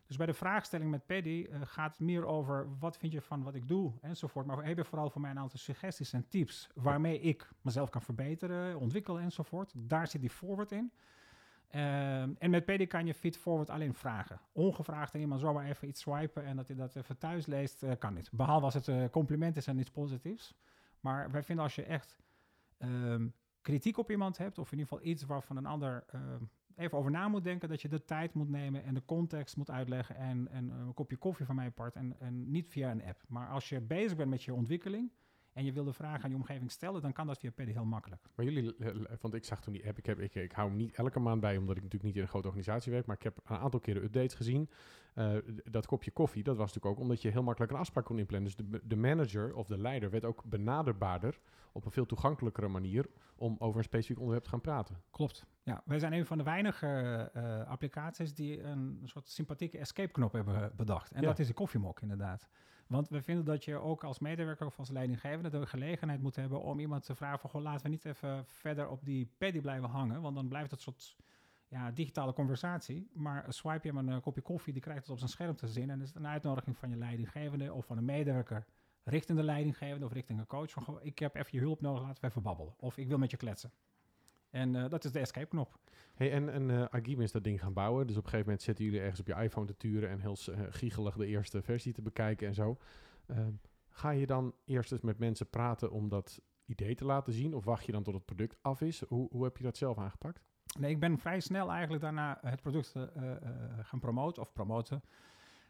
Dus 0.09 0.17
bij 0.17 0.25
de 0.25 0.33
vraagstelling 0.33 0.91
met 0.91 1.05
Paddy 1.05 1.47
uh, 1.49 1.61
gaat 1.63 1.91
het 1.91 1.99
meer 1.99 2.25
over 2.25 2.77
wat 2.79 2.97
vind 2.97 3.11
je 3.11 3.21
van 3.21 3.43
wat 3.43 3.55
ik 3.55 3.67
doe 3.67 3.93
enzovoort. 4.01 4.45
Maar 4.45 4.57
we 4.57 4.65
hebben 4.65 4.85
vooral 4.85 5.09
voor 5.09 5.21
mij 5.21 5.31
een 5.31 5.39
aantal 5.39 5.59
suggesties 5.59 6.13
en 6.13 6.27
tips 6.27 6.69
waarmee 6.75 7.19
ik 7.19 7.49
mezelf 7.61 7.89
kan 7.89 8.01
verbeteren, 8.01 8.79
ontwikkelen 8.79 9.23
enzovoort. 9.23 9.73
Daar 9.75 10.07
zit 10.07 10.21
die 10.21 10.29
forward 10.29 10.71
in. 10.71 10.91
Uh, 11.71 12.21
en 12.21 12.49
met 12.49 12.65
Paddy 12.65 12.87
kan 12.87 13.05
je 13.05 13.13
feed 13.13 13.37
forward 13.37 13.69
alleen 13.69 13.93
vragen. 13.93 14.39
Ongevraagd 14.51 15.13
en 15.13 15.19
iemand 15.19 15.41
zomaar 15.41 15.65
even 15.65 15.87
iets 15.87 16.01
swipen 16.01 16.45
en 16.45 16.55
dat 16.55 16.67
hij 16.67 16.77
dat 16.77 16.95
even 16.95 17.17
thuis 17.17 17.45
leest, 17.45 17.83
uh, 17.83 17.91
kan 17.99 18.13
niet. 18.13 18.29
Behalve 18.31 18.65
als 18.65 18.73
het 18.73 18.87
uh, 18.87 19.09
compliment 19.11 19.57
is 19.57 19.67
en 19.67 19.77
iets 19.77 19.91
positiefs. 19.91 20.55
Maar 20.99 21.31
wij 21.31 21.43
vinden 21.43 21.63
als 21.63 21.75
je 21.75 21.83
echt 21.83 22.19
ehm, 22.77 23.27
kritiek 23.61 23.97
op 23.97 24.11
iemand 24.11 24.37
hebt, 24.37 24.57
of 24.57 24.71
in 24.71 24.77
ieder 24.77 24.93
geval 24.93 25.11
iets 25.11 25.23
waarvan 25.23 25.57
een 25.57 25.65
ander 25.65 26.03
ehm, 26.07 26.43
even 26.79 26.97
over 26.97 27.11
na 27.11 27.27
moet 27.27 27.43
denken, 27.43 27.69
dat 27.69 27.81
je 27.81 27.87
de 27.87 28.05
tijd 28.05 28.33
moet 28.33 28.49
nemen 28.49 28.83
en 28.83 28.93
de 28.93 29.05
context 29.05 29.57
moet 29.57 29.69
uitleggen 29.69 30.15
en, 30.15 30.47
en 30.51 30.69
een 30.69 30.93
kopje 30.93 31.17
koffie 31.17 31.45
van 31.45 31.55
mij 31.55 31.65
apart 31.65 31.95
en, 31.95 32.15
en 32.19 32.51
niet 32.51 32.67
via 32.67 32.91
een 32.91 33.03
app. 33.03 33.23
Maar 33.27 33.47
als 33.49 33.69
je 33.69 33.81
bezig 33.81 34.17
bent 34.17 34.29
met 34.29 34.43
je 34.43 34.53
ontwikkeling 34.53 35.11
en 35.59 35.65
je 35.65 35.73
wil 35.73 35.83
de 35.83 35.93
vraag 35.93 36.23
aan 36.23 36.29
je 36.29 36.35
omgeving 36.35 36.71
stellen, 36.71 37.01
dan 37.01 37.13
kan 37.13 37.27
dat 37.27 37.37
via 37.37 37.51
PD 37.51 37.67
heel 37.67 37.85
makkelijk. 37.85 38.21
Maar 38.35 38.45
jullie, 38.45 38.75
want 39.21 39.33
ik 39.33 39.45
zag 39.45 39.61
toen 39.61 39.73
die 39.73 39.87
app, 39.87 39.97
ik, 39.97 40.05
heb, 40.05 40.19
ik, 40.19 40.35
ik 40.35 40.51
hou 40.51 40.67
hem 40.67 40.77
niet 40.77 40.93
elke 40.93 41.19
maand 41.19 41.41
bij, 41.41 41.57
omdat 41.57 41.75
ik 41.75 41.83
natuurlijk 41.83 42.03
niet 42.03 42.15
in 42.15 42.21
een 42.21 42.27
grote 42.27 42.47
organisatie 42.47 42.91
werk, 42.91 43.05
maar 43.05 43.15
ik 43.15 43.23
heb 43.23 43.39
een 43.45 43.57
aantal 43.57 43.79
keren 43.79 44.03
updates 44.03 44.33
gezien. 44.33 44.69
Uh, 45.15 45.37
dat 45.63 45.85
kopje 45.85 46.11
koffie, 46.11 46.43
dat 46.43 46.57
was 46.57 46.67
natuurlijk 46.67 46.95
ook 46.95 47.01
omdat 47.01 47.21
je 47.21 47.29
heel 47.29 47.43
makkelijk 47.43 47.71
een 47.71 47.77
afspraak 47.77 48.05
kon 48.05 48.17
inplannen. 48.19 48.51
Dus 48.55 48.65
de, 48.65 48.81
de 48.87 48.95
manager 48.95 49.55
of 49.55 49.67
de 49.67 49.77
leider 49.77 50.09
werd 50.09 50.25
ook 50.25 50.43
benaderbaarder 50.43 51.39
op 51.71 51.85
een 51.85 51.91
veel 51.91 52.05
toegankelijkere 52.05 52.67
manier 52.67 53.05
om 53.35 53.55
over 53.59 53.77
een 53.77 53.83
specifiek 53.83 54.17
onderwerp 54.17 54.43
te 54.43 54.49
gaan 54.49 54.61
praten. 54.61 55.01
Klopt. 55.11 55.45
Ja, 55.63 55.81
wij 55.85 55.99
zijn 55.99 56.13
een 56.13 56.25
van 56.25 56.37
de 56.37 56.43
weinige 56.43 57.31
uh, 57.35 57.67
applicaties 57.67 58.33
die 58.33 58.63
een 58.63 59.01
soort 59.03 59.29
sympathieke 59.29 59.77
escape-knop 59.77 60.31
hebben 60.31 60.71
bedacht. 60.75 61.11
En 61.11 61.21
ja. 61.21 61.27
dat 61.27 61.39
is 61.39 61.47
de 61.47 61.53
koffiemok, 61.53 62.01
inderdaad. 62.01 62.47
Want 62.89 63.09
we 63.09 63.21
vinden 63.21 63.45
dat 63.45 63.65
je 63.65 63.75
ook 63.75 64.03
als 64.03 64.19
medewerker 64.19 64.65
of 64.65 64.79
als 64.79 64.89
leidinggevende 64.89 65.49
de 65.49 65.65
gelegenheid 65.65 66.21
moet 66.21 66.35
hebben 66.35 66.61
om 66.61 66.79
iemand 66.79 67.03
te 67.03 67.15
vragen 67.15 67.39
van, 67.39 67.49
goh, 67.49 67.61
laten 67.61 67.83
we 67.83 67.89
niet 67.89 68.05
even 68.05 68.45
verder 68.45 68.87
op 68.87 69.05
die 69.05 69.31
paddy 69.37 69.61
blijven 69.61 69.89
hangen, 69.89 70.21
want 70.21 70.35
dan 70.35 70.47
blijft 70.47 70.71
het 70.71 70.81
soort 70.81 71.15
ja, 71.67 71.91
digitale 71.91 72.33
conversatie. 72.33 73.09
Maar 73.13 73.45
swipe 73.53 73.87
je 73.87 73.93
hem 73.93 74.09
een 74.09 74.21
kopje 74.21 74.41
koffie, 74.41 74.73
die 74.73 74.81
krijgt 74.81 75.01
het 75.01 75.11
op 75.11 75.17
zijn 75.17 75.29
scherm 75.29 75.55
te 75.55 75.67
zien 75.67 75.89
en 75.89 76.01
is 76.01 76.07
het 76.07 76.17
een 76.17 76.27
uitnodiging 76.27 76.77
van 76.77 76.89
je 76.89 76.95
leidinggevende 76.95 77.73
of 77.73 77.85
van 77.85 77.97
een 77.97 78.05
medewerker 78.05 78.65
richting 79.03 79.37
de 79.37 79.43
leidinggevende 79.43 80.05
of 80.05 80.11
richting 80.11 80.39
een 80.39 80.47
coach. 80.47 80.71
Van, 80.71 80.83
goh, 80.83 81.03
ik 81.03 81.19
heb 81.19 81.35
even 81.35 81.49
je 81.51 81.59
hulp 81.59 81.81
nodig, 81.81 82.01
laten 82.01 82.21
we 82.21 82.27
even 82.27 82.41
babbelen. 82.41 82.73
Of 82.77 82.97
ik 82.97 83.07
wil 83.07 83.17
met 83.17 83.31
je 83.31 83.37
kletsen. 83.37 83.71
En 84.49 84.75
uh, 84.75 84.89
dat 84.89 85.05
is 85.05 85.11
de 85.11 85.19
escape-knop. 85.19 85.77
Hey, 86.13 86.31
en 86.31 86.49
en 86.49 86.69
uh, 86.69 86.83
Agim 86.89 87.21
is 87.21 87.31
dat 87.31 87.43
ding 87.43 87.59
gaan 87.59 87.73
bouwen. 87.73 88.07
Dus 88.07 88.17
op 88.17 88.23
een 88.23 88.29
gegeven 88.29 88.45
moment 88.45 88.65
zitten 88.65 88.85
jullie 88.85 88.99
ergens 88.99 89.19
op 89.19 89.27
je 89.27 89.43
iPhone 89.43 89.65
te 89.65 89.77
turen 89.77 90.09
en 90.09 90.19
heel 90.19 90.37
uh, 90.49 90.59
giegelig 90.69 91.15
de 91.15 91.25
eerste 91.25 91.61
versie 91.61 91.93
te 91.93 92.01
bekijken 92.01 92.47
en 92.47 92.53
zo. 92.53 92.77
Ehm, 93.25 93.51
ga 93.89 94.09
je 94.09 94.25
dan 94.25 94.53
eerst 94.65 94.91
eens 94.91 95.01
met 95.01 95.19
mensen 95.19 95.49
praten 95.49 95.91
om 95.91 96.09
dat 96.09 96.41
idee 96.65 96.95
te 96.95 97.05
laten 97.05 97.33
zien? 97.33 97.55
Of 97.55 97.65
wacht 97.65 97.85
je 97.85 97.91
dan 97.91 98.03
tot 98.03 98.13
het 98.13 98.25
product 98.25 98.57
af 98.61 98.81
is? 98.81 99.03
Hoe, 99.07 99.27
hoe 99.31 99.43
heb 99.43 99.57
je 99.57 99.63
dat 99.63 99.77
zelf 99.77 99.97
aangepakt? 99.97 100.43
Nee, 100.79 100.91
ik 100.91 100.99
ben 100.99 101.17
vrij 101.17 101.39
snel 101.39 101.71
eigenlijk 101.71 102.01
daarna 102.01 102.37
het 102.41 102.61
product 102.61 102.95
gaan 103.81 103.99
promoten 103.99 104.41
of 104.41 104.53
promoten. 104.53 105.03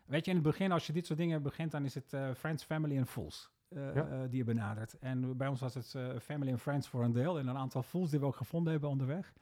Weet 0.05 0.25
je, 0.25 0.31
in 0.31 0.37
het 0.37 0.45
begin, 0.45 0.71
als 0.71 0.87
je 0.87 0.93
dit 0.93 1.05
soort 1.05 1.19
dingen 1.19 1.41
begint, 1.41 1.71
dan 1.71 1.85
is 1.85 1.95
het 1.95 2.15
Friends, 2.37 2.63
Family 2.63 2.97
en 2.97 3.07
Fools 3.07 3.51
ja. 3.69 3.93
uh, 3.93 4.21
die 4.29 4.37
je 4.37 4.43
benadert. 4.43 4.99
En 4.99 5.37
bij 5.37 5.47
ons 5.47 5.59
was 5.59 5.73
het 5.73 5.95
Family 6.21 6.51
en 6.51 6.59
Friends 6.59 6.87
voor 6.87 7.03
een 7.03 7.11
deel 7.11 7.39
en 7.39 7.47
een 7.47 7.57
aantal 7.57 7.83
Fools 7.83 8.09
die 8.09 8.19
we 8.19 8.25
ook 8.25 8.35
gevonden 8.35 8.71
hebben 8.71 8.89
onderweg. 8.89 9.33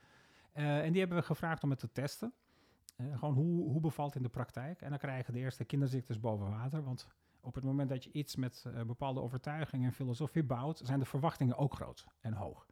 en 0.54 0.92
die 0.92 1.00
hebben 1.00 1.18
we 1.18 1.24
gevraagd 1.24 1.64
om 1.64 1.70
het 1.70 1.80
te 1.80 1.92
testen. 1.92 2.34
gewoon 2.96 3.34
hoe, 3.34 3.70
hoe 3.70 3.82
bevalt 3.82 4.16
in 4.16 4.22
de 4.22 4.30
praktijk? 4.30 4.82
En 4.82 4.90
dan 4.90 5.00
krijgen 5.00 5.34
de 5.34 5.40
eerste 5.40 5.66
kinderziektes 5.66 6.20
boven 6.20 6.50
water, 6.50 6.84
want 6.84 7.08
op 7.42 7.56
het 7.56 7.64
moment 7.64 7.90
dat 7.90 8.04
je 8.04 8.12
iets 8.12 8.36
met 8.36 8.66
bepaalde 8.86 9.22
overtuigingen 9.22 9.88
en 9.88 9.94
filosofie 9.94 10.44
bouwt, 10.44 10.82
zijn 10.84 11.00
de 11.00 11.06
verwachtingen 11.06 11.58
ook 11.58 11.74
groot 11.74 12.08
en 12.22 12.34
hoog. 12.34 12.68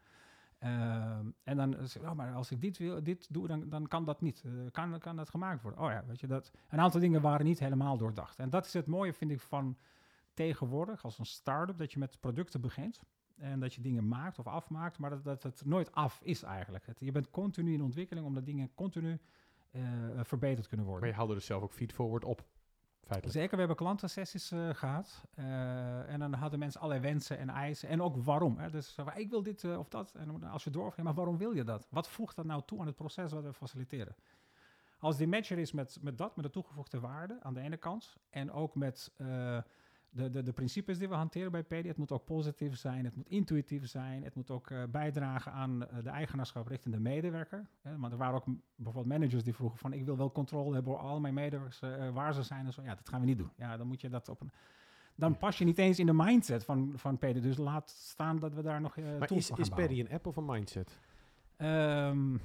En 1.44 1.56
dan 1.56 1.76
oh, 2.02 2.12
maar 2.12 2.34
als 2.34 2.52
ik 2.52 2.62
dit, 2.62 2.78
wil, 2.78 3.04
dit 3.04 3.34
doe, 3.34 3.48
dan, 3.48 3.70
dan 3.70 3.88
kan 3.88 4.06
dat 4.06 4.22
niet. 4.22 4.44
Kan, 4.72 5.00
kan 5.00 5.16
dat 5.16 5.30
gemaakt 5.30 5.62
worden? 5.62 5.82
Oh 5.82 5.92
ja, 5.92 6.04
weet 6.08 6.20
je, 6.20 6.28
dat, 6.28 6.52
een 6.70 6.80
aantal 6.80 7.00
dingen 7.00 7.22
waren 7.22 7.46
niet 7.46 7.60
helemaal 7.60 7.98
doordacht. 7.98 8.40
En 8.40 8.50
dat 8.50 8.66
is 8.66 8.74
het 8.74 8.88
mooie, 8.88 9.14
vind 9.14 9.32
ik, 9.32 9.40
van 9.40 9.78
tegenwoordig 10.36 11.04
als 11.04 11.20
een 11.20 11.26
start-up, 11.26 11.78
dat 11.78 11.92
je 11.92 12.00
met 12.00 12.20
producten 12.20 12.62
begint. 12.62 13.02
En 13.38 13.60
dat 13.60 13.74
je 13.74 13.82
dingen 13.82 14.08
maakt 14.08 14.40
of 14.40 14.48
afmaakt, 14.48 14.98
maar 14.98 15.10
dat, 15.10 15.24
dat 15.24 15.44
het 15.44 15.66
nooit 15.66 15.92
af 15.92 16.22
is 16.24 16.44
eigenlijk. 16.44 16.86
Het, 16.86 17.00
je 17.00 17.12
bent 17.12 17.30
continu 17.30 17.74
in 17.74 17.82
ontwikkeling, 17.82 18.26
omdat 18.26 18.46
dingen 18.46 18.74
continu 18.74 19.20
uh, 19.72 19.82
verbeterd 20.24 20.68
kunnen 20.68 20.86
worden. 20.86 21.04
Maar 21.04 21.14
je 21.14 21.20
haalde 21.20 21.36
er 21.36 21.42
zelf 21.42 21.64
ook 21.64 21.74
feedforward 21.74 22.24
op. 22.24 22.46
Feitelijk. 23.06 23.38
Zeker, 23.38 23.52
we 23.52 23.58
hebben 23.58 23.76
klantensessies 23.76 24.52
uh, 24.52 24.70
gehad. 24.70 25.26
Uh, 25.36 26.10
en 26.10 26.20
dan 26.20 26.34
hadden 26.34 26.60
mensen 26.60 26.82
allerlei 26.82 27.08
wensen 27.08 27.38
en 27.38 27.50
eisen. 27.50 27.90
En 27.90 28.02
ook 28.02 28.16
waarom. 28.16 28.58
Hè? 28.58 28.70
Dus 28.70 28.96
ik 29.16 29.30
wil 29.30 29.44
dit 29.44 29.64
of 29.64 29.90
dat. 29.90 30.16
En 30.16 30.44
als 30.44 30.64
je 30.64 30.70
doorgaat, 30.70 31.06
maar 31.06 31.14
waarom 31.14 31.38
wil 31.38 31.52
je 31.52 31.64
dat? 31.64 31.88
Wat 31.90 32.08
voegt 32.08 32.36
dat 32.36 32.46
nou 32.46 32.62
toe 32.66 32.80
aan 32.80 32.86
het 32.86 32.96
proces 32.96 33.32
wat 33.32 33.44
we 33.44 33.54
faciliteren? 33.54 34.16
Als 35.00 35.18
die 35.18 35.28
matcher 35.28 35.58
is 35.58 35.72
met, 35.72 35.98
met 36.02 36.18
dat, 36.18 36.36
met 36.36 36.46
de 36.46 36.52
toegevoegde 36.52 37.00
waarde 37.00 37.38
aan 37.42 37.54
de 37.54 37.60
ene 37.60 37.78
kant. 37.78 38.18
En 38.30 38.52
ook 38.52 38.76
met 38.76 39.12
de, 40.16 40.30
de, 40.30 40.44
de 40.44 40.54
principes 40.54 40.98
die 40.98 41.08
we 41.08 41.16
hanteren 41.16 41.52
bij 41.52 41.64
PD. 41.64 41.88
Het 41.88 41.98
moet 41.98 42.12
ook 42.12 42.26
positief 42.26 42.78
zijn, 42.78 43.06
het 43.06 43.16
moet 43.16 43.30
intuïtief 43.30 43.88
zijn. 43.88 44.24
Het 44.24 44.36
moet 44.36 44.52
ook 44.52 44.72
bijdragen 44.92 45.52
aan 45.52 45.80
de 45.80 46.10
eigenaarschap 46.10 46.68
richting 46.68 46.94
de 46.94 47.00
medewerker. 47.00 47.68
Hè? 47.82 47.98
Maar 47.98 48.12
er 48.12 48.18
waren 48.18 48.36
ook 48.36 48.46
bijvoorbeeld 48.76 49.20
managers 49.20 49.44
die 49.44 49.54
vroegen 49.54 49.78
van... 49.78 49.94
ik 49.94 50.06
wil 50.06 50.18
wel 50.18 50.32
controle 50.32 50.74
hebben 50.74 50.94
over 50.94 51.06
al 51.06 51.20
mijn 51.20 51.34
medewerkers, 51.34 51.80
waar 52.14 52.34
ze 52.34 52.44
zijn 52.44 52.66
en 52.66 52.74
zo. 52.74 52.82
Ja, 52.82 52.96
dat 52.96 53.10
gaan 53.10 53.20
we 53.20 53.26
niet 53.26 53.38
doen. 53.38 53.52
Ja, 53.58 53.78
dan 53.78 53.88
moet 53.88 54.02
je 54.02 54.10
dat 54.10 54.30
op 54.30 54.42
een... 54.42 54.52
Dan 55.16 55.38
pas 55.38 55.58
je 55.58 55.66
niet 55.66 55.78
eens 55.78 56.00
in 56.00 56.06
de 56.06 56.14
mindset 56.14 56.64
van, 56.64 56.94
van 56.96 57.18
PD. 57.18 57.42
Dus 57.42 57.58
laat 57.58 57.90
staan 57.90 58.40
dat 58.40 58.54
we 58.54 58.62
daar 58.62 58.82
nog 58.82 58.98
uh, 58.98 59.18
Maar 59.18 59.32
is, 59.32 59.50
is 59.50 59.70
Paddy 59.70 60.00
een 60.00 60.12
app 60.12 60.28
of 60.28 60.36
een 60.36 60.46
mindset? 60.46 61.00
Um, 61.58 62.42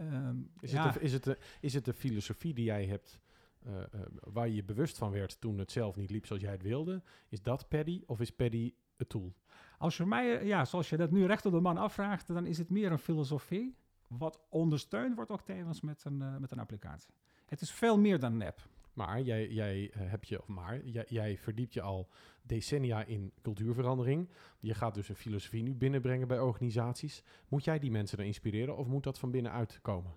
um, 0.00 0.50
is, 0.60 0.72
ja. 0.72 0.86
het 0.86 1.00
is, 1.00 1.12
het 1.12 1.38
is 1.60 1.74
het 1.74 1.84
de 1.84 1.92
filosofie 1.92 2.54
die 2.54 2.64
jij 2.64 2.86
hebt... 2.86 3.18
Uh, 3.66 3.72
uh, 3.72 4.00
waar 4.20 4.48
je 4.48 4.54
je 4.54 4.64
bewust 4.64 4.98
van 4.98 5.10
werd 5.10 5.40
toen 5.40 5.58
het 5.58 5.72
zelf 5.72 5.96
niet 5.96 6.10
liep 6.10 6.26
zoals 6.26 6.42
jij 6.42 6.52
het 6.52 6.62
wilde. 6.62 7.02
Is 7.28 7.42
dat 7.42 7.68
Paddy 7.68 8.02
of 8.06 8.20
is 8.20 8.30
Paddy 8.30 8.74
het 8.96 9.08
tool? 9.08 9.34
Als 9.78 9.96
voor 9.96 10.08
mij, 10.08 10.44
ja, 10.44 10.64
zoals 10.64 10.88
je 10.88 10.96
dat 10.96 11.10
nu 11.10 11.26
recht 11.26 11.46
op 11.46 11.52
de 11.52 11.60
man 11.60 11.76
afvraagt, 11.76 12.26
dan 12.26 12.46
is 12.46 12.58
het 12.58 12.70
meer 12.70 12.92
een 12.92 12.98
filosofie. 12.98 13.76
Wat 14.08 14.40
ondersteund 14.48 15.14
wordt 15.14 15.30
ook 15.30 15.42
tevens 15.42 15.80
met 15.80 16.04
een, 16.04 16.20
uh, 16.20 16.36
met 16.36 16.50
een 16.50 16.58
applicatie. 16.58 17.14
Het 17.46 17.60
is 17.60 17.70
veel 17.70 17.98
meer 17.98 18.18
dan 18.18 18.42
app. 18.42 18.60
Maar 18.92 19.20
jij, 19.20 19.48
jij 19.48 19.90
heb 19.94 20.24
je, 20.24 20.40
of 20.40 20.46
maar, 20.46 20.86
jij, 20.86 21.04
jij, 21.08 21.38
verdiept 21.38 21.74
je 21.74 21.80
al 21.80 22.08
decennia 22.42 23.04
in 23.04 23.32
cultuurverandering. 23.42 24.28
Je 24.58 24.74
gaat 24.74 24.94
dus 24.94 25.08
een 25.08 25.16
filosofie 25.16 25.62
nu 25.62 25.74
binnenbrengen 25.74 26.28
bij 26.28 26.40
organisaties. 26.40 27.22
Moet 27.48 27.64
jij 27.64 27.78
die 27.78 27.90
mensen 27.90 28.16
dan 28.16 28.26
inspireren 28.26 28.76
of 28.76 28.86
moet 28.86 29.04
dat 29.04 29.18
van 29.18 29.30
binnenuit 29.30 29.78
komen? 29.82 30.12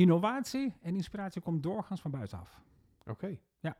Innovatie 0.00 0.74
en 0.82 0.94
inspiratie 0.94 1.42
komt 1.42 1.62
doorgaans 1.62 2.00
van 2.00 2.10
buitenaf. 2.10 2.60
Oké. 3.00 3.10
Okay. 3.10 3.40
Ja. 3.58 3.76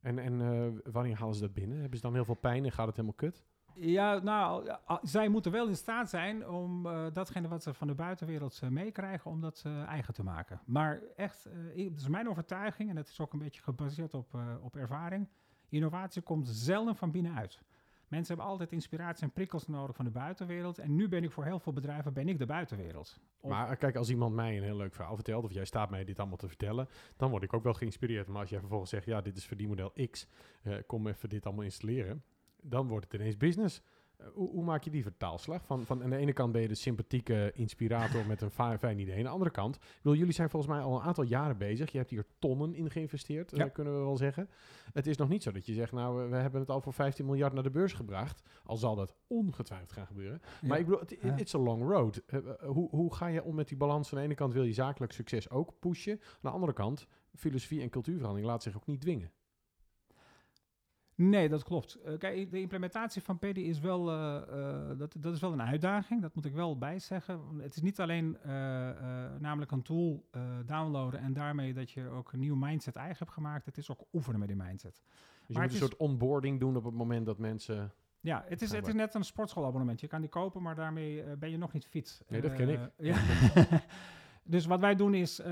En, 0.00 0.18
en 0.18 0.40
uh, 0.40 0.92
wanneer 0.92 1.18
halen 1.18 1.34
ze 1.34 1.40
dat 1.40 1.54
binnen? 1.54 1.80
Hebben 1.80 1.98
ze 1.98 2.04
dan 2.04 2.14
heel 2.14 2.24
veel 2.24 2.34
pijn 2.34 2.64
en 2.64 2.72
gaat 2.72 2.86
het 2.86 2.96
helemaal 2.96 3.16
kut? 3.16 3.44
Ja, 3.74 4.18
nou, 4.18 4.70
zij 5.02 5.28
moeten 5.28 5.52
wel 5.52 5.68
in 5.68 5.76
staat 5.76 6.10
zijn 6.10 6.48
om 6.48 6.86
uh, 6.86 7.06
datgene 7.12 7.48
wat 7.48 7.62
ze 7.62 7.74
van 7.74 7.86
de 7.86 7.94
buitenwereld 7.94 8.60
uh, 8.64 8.70
meekrijgen, 8.70 9.30
om 9.30 9.40
dat 9.40 9.64
eigen 9.86 10.14
te 10.14 10.22
maken. 10.22 10.60
Maar 10.64 11.00
echt, 11.16 11.44
dat 11.74 12.00
is 12.00 12.08
mijn 12.08 12.28
overtuiging, 12.28 12.88
en 12.88 12.94
dat 12.94 13.08
is 13.08 13.20
ook 13.20 13.32
een 13.32 13.38
beetje 13.38 13.62
gebaseerd 13.62 14.14
op, 14.14 14.38
op 14.62 14.76
ervaring. 14.76 15.28
Innovatie 15.68 16.22
komt 16.22 16.48
zelden 16.48 16.96
van 16.96 17.10
binnenuit. 17.10 17.62
Mensen 18.12 18.34
hebben 18.34 18.52
altijd 18.52 18.72
inspiratie 18.72 19.24
en 19.24 19.32
prikkels 19.32 19.66
nodig 19.66 19.96
van 19.96 20.04
de 20.04 20.10
buitenwereld. 20.10 20.78
En 20.78 20.94
nu 20.94 21.08
ben 21.08 21.24
ik 21.24 21.30
voor 21.30 21.44
heel 21.44 21.58
veel 21.58 21.72
bedrijven 21.72 22.12
ben 22.12 22.28
ik 22.28 22.38
de 22.38 22.46
buitenwereld. 22.46 23.20
Maar 23.42 23.76
kijk, 23.76 23.96
als 23.96 24.10
iemand 24.10 24.34
mij 24.34 24.56
een 24.56 24.62
heel 24.62 24.76
leuk 24.76 24.94
verhaal 24.94 25.14
vertelt, 25.14 25.44
of 25.44 25.52
jij 25.52 25.64
staat 25.64 25.90
mij 25.90 26.04
dit 26.04 26.18
allemaal 26.18 26.36
te 26.36 26.48
vertellen, 26.48 26.88
dan 27.16 27.30
word 27.30 27.42
ik 27.42 27.52
ook 27.52 27.62
wel 27.62 27.74
geïnspireerd. 27.74 28.26
Maar 28.26 28.40
als 28.40 28.50
jij 28.50 28.58
vervolgens 28.58 28.90
zegt, 28.90 29.04
ja, 29.06 29.20
dit 29.20 29.36
is 29.36 29.44
verdienmodel 29.44 29.92
X, 30.10 30.26
kom 30.86 31.06
even 31.06 31.28
dit 31.28 31.46
allemaal 31.46 31.64
installeren 31.64 32.22
dan 32.62 32.88
wordt 32.88 33.04
het 33.04 33.20
ineens 33.20 33.36
business. 33.36 33.82
Eh, 34.22 34.28
hoe, 34.34 34.50
hoe, 34.50 34.64
maak 34.64 34.84
je 34.84 34.90
die 34.90 35.02
vertaalslag? 35.02 35.66
Van, 35.66 35.86
van 35.86 36.02
aan 36.02 36.10
de 36.10 36.16
ene 36.16 36.32
kant 36.32 36.52
ben 36.52 36.62
je 36.62 36.68
de 36.68 36.74
sympathieke 36.74 37.52
inspirator 37.54 38.26
met 38.26 38.40
een 38.40 38.50
fijn 38.50 38.98
idee. 38.98 39.16
Aan 39.16 39.22
de 39.22 39.28
andere 39.28 39.50
kant, 39.50 39.78
wil, 40.02 40.14
jullie 40.14 40.32
zijn 40.32 40.50
volgens 40.50 40.72
mij 40.72 40.82
al 40.82 40.94
een 40.94 41.02
aantal 41.02 41.24
jaren 41.24 41.58
bezig. 41.58 41.92
Je 41.92 41.98
hebt 41.98 42.10
hier 42.10 42.26
tonnen 42.38 42.74
in 42.74 42.90
geïnvesteerd, 42.90 43.52
eh, 43.52 43.66
kunnen 43.72 43.92
we 43.92 43.98
wel 43.98 44.16
zeggen. 44.16 44.48
Het 44.92 45.06
is 45.06 45.16
nog 45.16 45.28
niet 45.28 45.42
zo 45.42 45.50
dat 45.52 45.66
je 45.66 45.74
zegt, 45.74 45.92
nou, 45.92 46.30
we 46.30 46.36
hebben 46.36 46.60
het 46.60 46.70
al 46.70 46.80
voor 46.80 46.92
15 46.92 47.26
miljard 47.26 47.52
naar 47.52 47.62
de 47.62 47.70
beurs 47.70 47.92
gebracht. 47.92 48.42
Al 48.64 48.76
zal 48.76 48.94
dat 48.94 49.14
ongetwijfeld 49.26 49.92
gaan 49.92 50.06
gebeuren. 50.06 50.40
Maar 50.60 50.78
ik 50.78 50.86
bedoel, 50.86 51.34
is 51.36 51.52
een 51.52 51.60
long 51.60 51.82
road. 51.88 52.22
Uh, 52.26 52.38
hoe, 52.60 52.88
hoe 52.90 53.14
ga 53.14 53.26
je 53.26 53.42
om 53.42 53.54
met 53.54 53.68
die 53.68 53.76
balans? 53.76 54.12
Aan 54.12 54.18
de 54.18 54.24
ene 54.24 54.34
kant 54.34 54.52
wil 54.52 54.62
je 54.62 54.72
zakelijk 54.72 55.12
succes 55.12 55.50
ook 55.50 55.78
pushen. 55.78 56.12
Aan 56.12 56.38
de 56.40 56.50
andere 56.50 56.72
kant, 56.72 57.06
filosofie 57.34 57.80
en 57.80 57.90
cultuurverandering 57.90 58.48
laat 58.48 58.62
zich 58.62 58.76
ook 58.76 58.86
niet 58.86 59.00
dwingen. 59.00 59.32
Nee, 61.28 61.48
dat 61.48 61.64
klopt. 61.64 61.98
Uh, 62.06 62.18
kijk, 62.18 62.50
de 62.50 62.60
implementatie 62.60 63.22
van 63.22 63.38
PEDI 63.38 63.68
is 63.68 63.80
wel, 63.80 64.10
uh, 64.10 64.40
uh, 64.50 64.98
dat, 64.98 65.14
dat 65.18 65.34
is 65.34 65.40
wel 65.40 65.52
een 65.52 65.62
uitdaging. 65.62 66.22
Dat 66.22 66.34
moet 66.34 66.44
ik 66.44 66.54
wel 66.54 66.78
bijzeggen. 66.78 67.40
Het 67.58 67.76
is 67.76 67.82
niet 67.82 68.00
alleen 68.00 68.38
namelijk 69.38 69.70
een 69.70 69.82
tool 69.82 70.28
downloaden 70.66 71.20
en 71.20 71.32
daarmee 71.32 71.74
dat 71.74 71.90
je 71.90 72.08
ook 72.08 72.32
een 72.32 72.38
nieuw 72.38 72.54
mindset 72.54 72.96
eigen 72.96 73.18
hebt 73.18 73.30
gemaakt. 73.30 73.66
Het 73.66 73.78
is 73.78 73.90
ook 73.90 74.04
oefenen 74.12 74.38
met 74.38 74.48
die 74.48 74.56
mindset. 74.56 75.02
Dus 75.46 75.56
je 75.56 75.62
moet 75.62 75.72
een 75.72 75.78
soort 75.78 75.96
onboarding 75.96 76.60
doen 76.60 76.76
op 76.76 76.84
het 76.84 76.94
moment 76.94 77.26
dat 77.26 77.38
mensen... 77.38 77.92
Ja, 78.20 78.44
het 78.48 78.62
is, 78.62 78.72
het 78.72 78.86
is 78.86 78.94
net 78.94 79.14
een 79.14 79.24
sportschoolabonnement. 79.24 80.00
Je 80.00 80.06
kan 80.06 80.20
die 80.20 80.30
kopen, 80.30 80.62
maar 80.62 80.74
daarmee 80.74 81.36
ben 81.36 81.50
je 81.50 81.56
nog 81.56 81.72
niet 81.72 81.86
fit. 81.86 82.22
Nee, 82.28 82.40
dat 82.40 82.54
ken 82.54 82.68
ik. 82.68 82.80
Ja. 82.96 83.16
dus 84.42 84.66
wat 84.66 84.80
wij 84.80 84.94
doen 84.94 85.14
is 85.14 85.42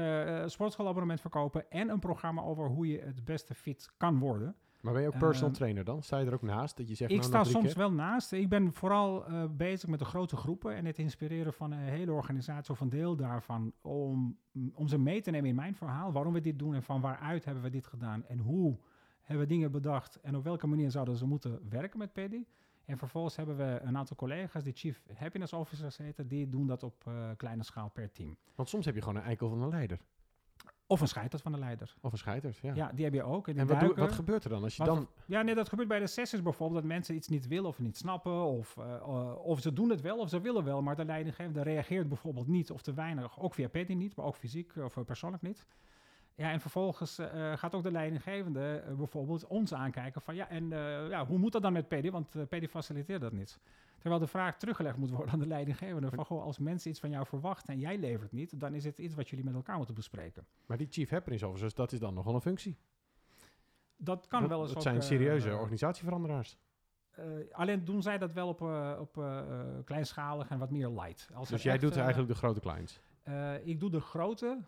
sportschoolabonnement 0.46 1.20
verkopen 1.20 1.70
en 1.70 1.88
een 1.88 2.00
programma 2.00 2.42
over 2.42 2.68
hoe 2.68 2.86
je 2.86 2.98
het 3.00 3.24
beste 3.24 3.54
fit 3.54 3.90
kan 3.96 4.18
worden. 4.18 4.56
Maar 4.80 4.92
ben 4.92 5.02
je 5.02 5.08
ook 5.08 5.18
personal 5.18 5.48
ehm, 5.48 5.58
trainer 5.58 5.84
dan? 5.84 6.02
Sta 6.02 6.18
je 6.18 6.26
er 6.26 6.34
ook 6.34 6.42
naast? 6.42 6.76
Dat 6.76 6.88
je 6.88 6.94
zegt, 6.94 7.10
ik 7.10 7.16
nou, 7.16 7.28
sta 7.28 7.44
soms 7.44 7.74
wel 7.74 7.92
naast. 7.92 8.32
Ik 8.32 8.48
ben 8.48 8.72
vooral 8.72 9.30
uh, 9.30 9.44
bezig 9.56 9.88
met 9.88 9.98
de 9.98 10.04
grote 10.04 10.36
groepen 10.36 10.74
en 10.74 10.84
het 10.84 10.98
inspireren 10.98 11.52
van 11.52 11.70
een 11.70 11.78
hele 11.78 12.12
organisatie 12.12 12.72
of 12.72 12.80
een 12.80 12.88
deel 12.88 13.16
daarvan 13.16 13.72
om, 13.80 14.38
om 14.74 14.88
ze 14.88 14.98
mee 14.98 15.20
te 15.20 15.30
nemen 15.30 15.48
in 15.48 15.54
mijn 15.54 15.74
verhaal. 15.74 16.12
Waarom 16.12 16.32
we 16.32 16.40
dit 16.40 16.58
doen 16.58 16.74
en 16.74 16.82
van 16.82 17.00
waaruit 17.00 17.44
hebben 17.44 17.62
we 17.62 17.70
dit 17.70 17.86
gedaan 17.86 18.24
en 18.26 18.38
hoe 18.38 18.78
hebben 19.20 19.46
we 19.48 19.54
dingen 19.54 19.70
bedacht 19.70 20.20
en 20.20 20.36
op 20.36 20.44
welke 20.44 20.66
manier 20.66 20.90
zouden 20.90 21.16
ze 21.16 21.26
moeten 21.26 21.60
werken 21.68 21.98
met 21.98 22.12
Paddy. 22.12 22.44
En 22.84 22.98
vervolgens 22.98 23.36
hebben 23.36 23.56
we 23.56 23.80
een 23.82 23.96
aantal 23.96 24.16
collega's 24.16 24.64
die 24.64 24.72
Chief 24.72 25.02
Happiness 25.14 25.52
Officers 25.52 25.96
heten, 25.96 26.28
die 26.28 26.48
doen 26.48 26.66
dat 26.66 26.82
op 26.82 27.04
uh, 27.08 27.30
kleine 27.36 27.62
schaal 27.62 27.88
per 27.88 28.12
team. 28.12 28.36
Want 28.54 28.68
soms 28.68 28.84
heb 28.84 28.94
je 28.94 29.00
gewoon 29.00 29.16
een 29.16 29.22
eikel 29.22 29.48
van 29.48 29.62
een 29.62 29.68
leider. 29.68 29.98
Of 30.90 31.00
een 31.00 31.08
scheiterd 31.08 31.42
van 31.42 31.52
de 31.52 31.58
leider. 31.58 31.94
Of 32.00 32.12
een 32.12 32.18
scheiterd, 32.18 32.58
ja. 32.58 32.74
Ja, 32.74 32.90
die 32.94 33.04
heb 33.04 33.14
je 33.14 33.22
ook. 33.22 33.48
En, 33.48 33.66
wat, 33.66 33.96
wat, 33.96 34.12
gebeurt 34.12 34.44
er 34.44 34.50
dan 34.50 34.62
als 34.62 34.76
je 34.76 34.84
dan... 34.84 35.08
Ja, 35.26 35.42
nee, 35.42 35.54
dat 35.54 35.68
gebeurt 35.68 35.88
bij 35.88 35.98
de 35.98 36.06
sessies 36.06 36.42
bijvoorbeeld. 36.42 36.80
Dat 36.80 36.90
mensen 36.90 37.14
iets 37.14 37.28
niet 37.28 37.46
willen 37.46 37.68
of 37.68 37.78
niet 37.78 37.96
snappen. 37.96 38.44
Of, 38.44 38.76
uh, 38.76 39.36
of 39.42 39.60
ze 39.60 39.72
doen 39.72 39.90
het 39.90 40.00
wel 40.00 40.18
of 40.18 40.28
ze 40.28 40.40
willen 40.40 40.64
wel. 40.64 40.82
Maar 40.82 40.96
de 40.96 41.04
leidinggevende 41.04 41.62
reageert 41.62 42.08
bijvoorbeeld 42.08 42.46
niet 42.46 42.70
of 42.70 42.82
te 42.82 42.94
weinig. 42.94 43.40
Ook 43.40 43.54
via 43.54 43.68
petty 43.68 43.92
niet, 43.92 44.16
maar 44.16 44.26
ook 44.26 44.36
fysiek 44.36 44.72
of 44.76 45.04
persoonlijk 45.04 45.42
niet. 45.42 45.66
Ja, 46.34 46.50
en 46.50 46.60
vervolgens 46.60 47.18
uh, 47.18 47.52
gaat 47.56 47.74
ook 47.74 47.82
de 47.82 47.92
leidinggevende 47.92 48.84
uh, 48.88 48.94
bijvoorbeeld 48.94 49.46
ons 49.46 49.74
aankijken 49.74 50.20
van... 50.20 50.34
Ja, 50.34 50.48
en 50.48 50.68
ja, 51.08 51.26
hoe 51.26 51.38
moet 51.38 51.52
dat 51.52 51.62
dan 51.62 51.72
met 51.72 51.88
PD? 51.88 52.10
Want 52.10 52.48
PD 52.48 52.70
faciliteert 52.70 53.20
dat 53.20 53.32
niet. 53.32 53.58
Terwijl 54.00 54.20
de 54.20 54.26
vraag 54.26 54.56
teruggelegd 54.56 54.96
moet 54.96 55.10
worden 55.10 55.32
aan 55.32 55.38
de 55.38 55.46
leidinggevende. 55.46 56.10
Van 56.10 56.24
goh, 56.24 56.42
als 56.42 56.58
mensen 56.58 56.90
iets 56.90 57.00
van 57.00 57.10
jou 57.10 57.26
verwachten 57.26 57.74
en 57.74 57.80
jij 57.80 57.98
levert 57.98 58.32
niet, 58.32 58.60
dan 58.60 58.74
is 58.74 58.84
het 58.84 58.98
iets 58.98 59.14
wat 59.14 59.28
jullie 59.28 59.44
met 59.44 59.54
elkaar 59.54 59.76
moeten 59.76 59.94
bespreken. 59.94 60.46
Maar 60.66 60.76
die 60.76 60.86
chief 60.90 61.10
happiness 61.10 61.42
officers, 61.42 61.74
dat 61.74 61.92
is 61.92 61.98
dan 61.98 62.14
nogal 62.14 62.34
een 62.34 62.40
functie. 62.40 62.78
Dat 63.96 64.26
kan 64.26 64.48
wel 64.48 64.62
eens. 64.62 64.72
Dat 64.72 64.82
zijn 64.82 65.02
serieuze 65.02 65.48
uh, 65.48 65.60
organisatieveranderaars. 65.60 66.58
Uh, 67.18 67.24
alleen 67.52 67.84
doen 67.84 68.02
zij 68.02 68.18
dat 68.18 68.32
wel 68.32 68.48
op, 68.48 68.60
uh, 68.60 68.96
op 69.00 69.12
kleinschalig 69.84 70.50
en 70.50 70.58
wat 70.58 70.70
meer 70.70 70.88
light. 70.88 71.28
Als 71.34 71.48
dus 71.48 71.62
jij 71.62 71.78
doet 71.78 71.96
eigenlijk 71.96 72.28
de 72.28 72.34
grote 72.34 72.60
clients? 72.60 73.00
ik 73.62 73.80
doe 73.80 73.90
de 73.90 74.00
grote 74.00 74.58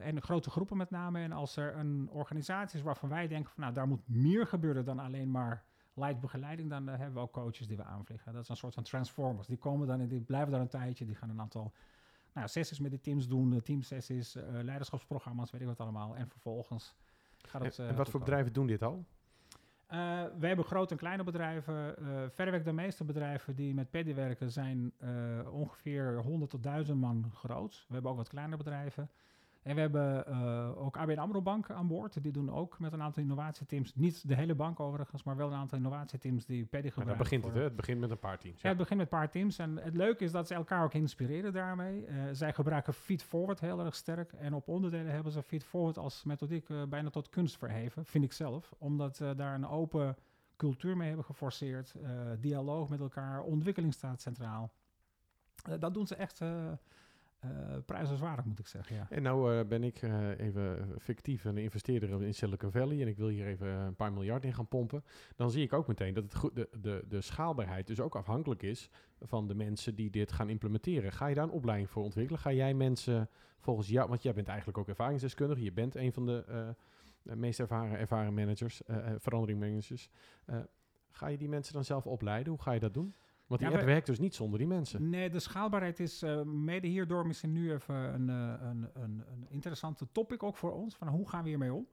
en 0.00 0.14
de 0.14 0.20
grote 0.20 0.50
groepen 0.50 0.76
met 0.76 0.90
name. 0.90 1.20
En 1.20 1.32
als 1.32 1.56
er 1.56 1.76
een 1.76 2.08
organisatie 2.10 2.78
is 2.78 2.84
waarvan 2.84 3.08
wij 3.08 3.26
denken 3.26 3.50
van 3.50 3.62
nou 3.62 3.74
daar 3.74 3.88
moet 3.88 4.08
meer 4.08 4.46
gebeuren 4.46 4.84
dan 4.84 4.98
alleen 4.98 5.30
maar 5.30 5.64
light 5.96 6.20
begeleiding, 6.20 6.70
dan 6.70 6.86
hebben 6.86 7.12
we 7.12 7.20
ook 7.20 7.32
coaches 7.32 7.66
die 7.66 7.76
we 7.76 7.84
aanvliegen. 7.84 8.32
Dat 8.32 8.42
is 8.42 8.48
een 8.48 8.56
soort 8.56 8.74
van 8.74 8.82
transformers. 8.82 9.46
Die 9.46 9.56
komen 9.56 9.86
dan 9.86 10.00
en 10.00 10.08
die 10.08 10.20
blijven 10.20 10.52
daar 10.52 10.60
een 10.60 10.68
tijdje. 10.68 11.04
Die 11.04 11.14
gaan 11.14 11.30
een 11.30 11.40
aantal 11.40 11.72
nou, 12.32 12.48
sessies 12.48 12.78
met 12.78 12.90
de 12.90 13.00
teams 13.00 13.28
doen, 13.28 13.62
teamsessies, 13.62 14.36
uh, 14.36 14.42
leiderschapsprogramma's, 14.62 15.50
weet 15.50 15.60
ik 15.60 15.66
wat 15.66 15.80
allemaal. 15.80 16.16
En 16.16 16.28
vervolgens 16.28 16.94
gaat 17.38 17.62
het. 17.62 17.78
en, 17.78 17.96
wat 17.96 18.08
voor 18.08 18.20
bedrijven 18.20 18.52
doen 18.52 18.66
dit 18.66 18.82
al? 18.82 19.04
Uh, 19.92 20.24
we 20.38 20.46
hebben 20.46 20.64
grote 20.64 20.92
en 20.92 20.98
kleine 20.98 21.24
bedrijven. 21.24 21.94
Uh, 22.02 22.22
verreweg 22.28 22.62
de 22.62 22.72
meeste 22.72 23.04
bedrijven 23.04 23.54
die 23.54 23.74
met 23.74 23.90
PEDI 23.90 24.14
werken 24.14 24.50
zijn 24.50 24.92
ongeveer 25.50 26.22
100 26.22 26.50
tot 26.50 26.62
1000 26.62 27.00
man 27.00 27.30
groot. 27.34 27.84
We 27.88 27.92
hebben 27.94 28.10
ook 28.10 28.16
wat 28.16 28.28
kleine 28.28 28.56
bedrijven. 28.56 29.10
En 29.66 29.74
we 29.74 29.80
hebben 29.80 30.24
uh, 30.28 30.84
ook 30.84 30.96
ABN 30.96 31.18
AMRO 31.18 31.42
Bank 31.42 31.70
aan 31.70 31.86
boord. 31.86 32.22
Die 32.22 32.32
doen 32.32 32.52
ook 32.52 32.78
met 32.78 32.92
een 32.92 33.02
aantal 33.02 33.22
innovatieteams. 33.22 33.94
Niet 33.94 34.28
de 34.28 34.34
hele 34.34 34.54
bank 34.54 34.80
overigens, 34.80 35.22
maar 35.22 35.36
wel 35.36 35.46
een 35.46 35.58
aantal 35.58 35.78
innovatieteams 35.78 36.46
die 36.46 36.64
Paddy 36.64 36.88
gebruiken. 36.88 37.16
En 37.16 37.22
begint 37.22 37.44
het, 37.44 37.54
hè? 37.54 37.62
Het 37.62 37.76
begint 37.76 38.00
met 38.00 38.10
een 38.10 38.18
paar 38.18 38.38
teams. 38.38 38.60
Ja. 38.60 38.68
het 38.68 38.78
begint 38.78 38.98
met 38.98 39.12
een 39.12 39.18
paar 39.18 39.30
teams. 39.30 39.58
En 39.58 39.76
het 39.76 39.94
leuke 39.94 40.24
is 40.24 40.32
dat 40.32 40.46
ze 40.46 40.54
elkaar 40.54 40.84
ook 40.84 40.94
inspireren 40.94 41.52
daarmee. 41.52 42.06
Uh, 42.06 42.22
zij 42.32 42.52
gebruiken 42.52 42.94
Feed 42.94 43.22
Forward 43.22 43.60
heel 43.60 43.80
erg 43.80 43.94
sterk. 43.94 44.32
En 44.32 44.54
op 44.54 44.68
onderdelen 44.68 45.12
hebben 45.12 45.32
ze 45.32 45.42
Feed 45.42 45.64
Forward 45.64 45.98
als 45.98 46.24
methodiek 46.24 46.68
uh, 46.68 46.82
bijna 46.82 47.10
tot 47.10 47.28
kunst 47.28 47.56
verheven, 47.56 48.04
vind 48.04 48.24
ik 48.24 48.32
zelf. 48.32 48.74
Omdat 48.78 49.16
ze 49.16 49.34
daar 49.36 49.54
een 49.54 49.68
open 49.68 50.16
cultuur 50.56 50.96
mee 50.96 51.06
hebben 51.06 51.26
geforceerd. 51.26 51.94
dialoog 52.40 52.88
met 52.88 53.00
elkaar, 53.00 53.42
ontwikkeling 53.42 53.94
staat 53.94 54.20
centraal. 54.20 54.70
dat 55.78 55.94
doen 55.94 56.06
ze 56.06 56.14
echt 56.14 56.40
uh, 57.46 57.76
prijzenswaardig, 57.86 58.44
moet 58.44 58.58
ik 58.58 58.66
zeggen. 58.66 58.96
Ja. 58.96 59.06
En 59.10 59.22
nou 59.22 59.54
uh, 59.54 59.64
ben 59.66 59.84
ik 59.84 60.02
uh, 60.02 60.38
even 60.38 60.94
fictief 60.98 61.44
een 61.44 61.56
investeerder 61.56 62.22
in 62.22 62.34
Silicon 62.34 62.70
Valley 62.70 63.00
en 63.00 63.08
ik 63.08 63.16
wil 63.16 63.28
hier 63.28 63.46
even 63.46 63.68
een 63.68 63.94
paar 63.94 64.12
miljard 64.12 64.44
in 64.44 64.54
gaan 64.54 64.68
pompen. 64.68 65.04
Dan 65.36 65.50
zie 65.50 65.62
ik 65.62 65.72
ook 65.72 65.86
meteen 65.86 66.14
dat 66.14 66.24
het 66.24 66.34
goed, 66.34 66.54
de, 66.54 66.68
de, 66.80 67.04
de 67.08 67.20
schaalbaarheid 67.20 67.86
dus 67.86 68.00
ook 68.00 68.16
afhankelijk 68.16 68.62
is 68.62 68.90
van 69.20 69.48
de 69.48 69.54
mensen 69.54 69.94
die 69.94 70.10
dit 70.10 70.32
gaan 70.32 70.48
implementeren. 70.48 71.12
Ga 71.12 71.26
je 71.26 71.34
daar 71.34 71.44
een 71.44 71.50
opleiding 71.50 71.90
voor 71.90 72.02
ontwikkelen? 72.02 72.40
Ga 72.40 72.52
jij 72.52 72.74
mensen 72.74 73.28
volgens 73.58 73.88
jou, 73.88 74.08
want 74.08 74.22
jij 74.22 74.34
bent 74.34 74.48
eigenlijk 74.48 74.78
ook 74.78 74.88
ervaringsdeskundige, 74.88 75.62
je 75.62 75.72
bent 75.72 75.94
een 75.94 76.12
van 76.12 76.26
de 76.26 76.74
meest 77.22 77.60
ervaren, 77.60 77.98
ervaren 77.98 78.34
managers, 78.34 78.82
verandering 79.18 79.60
managers. 79.60 80.10
ga 81.10 81.26
je 81.26 81.38
die 81.38 81.48
mensen 81.48 81.74
dan 81.74 81.84
zelf 81.84 82.06
opleiden? 82.06 82.52
Hoe 82.52 82.62
ga 82.62 82.72
je 82.72 82.80
dat 82.80 82.94
doen? 82.94 83.14
Want 83.46 83.60
die 83.60 83.70
ja, 83.70 83.76
app 83.76 83.86
werkt 83.86 84.06
dus 84.06 84.18
niet 84.18 84.34
zonder 84.34 84.58
die 84.58 84.68
mensen. 84.68 85.08
Nee, 85.08 85.30
de 85.30 85.40
schaalbaarheid 85.40 86.00
is 86.00 86.22
uh, 86.22 86.42
mede 86.42 86.86
hierdoor 86.86 87.26
misschien 87.26 87.52
nu 87.52 87.72
even 87.72 87.94
een, 87.94 88.28
uh, 88.28 88.68
een, 88.68 88.88
een, 88.94 89.24
een, 89.32 89.46
interessante 89.48 90.06
topic 90.12 90.42
ook 90.42 90.56
voor 90.56 90.72
ons. 90.72 90.96
Van 90.96 91.08
hoe 91.08 91.28
gaan 91.28 91.42
we 91.42 91.48
hiermee 91.48 91.72
om? 91.72 91.86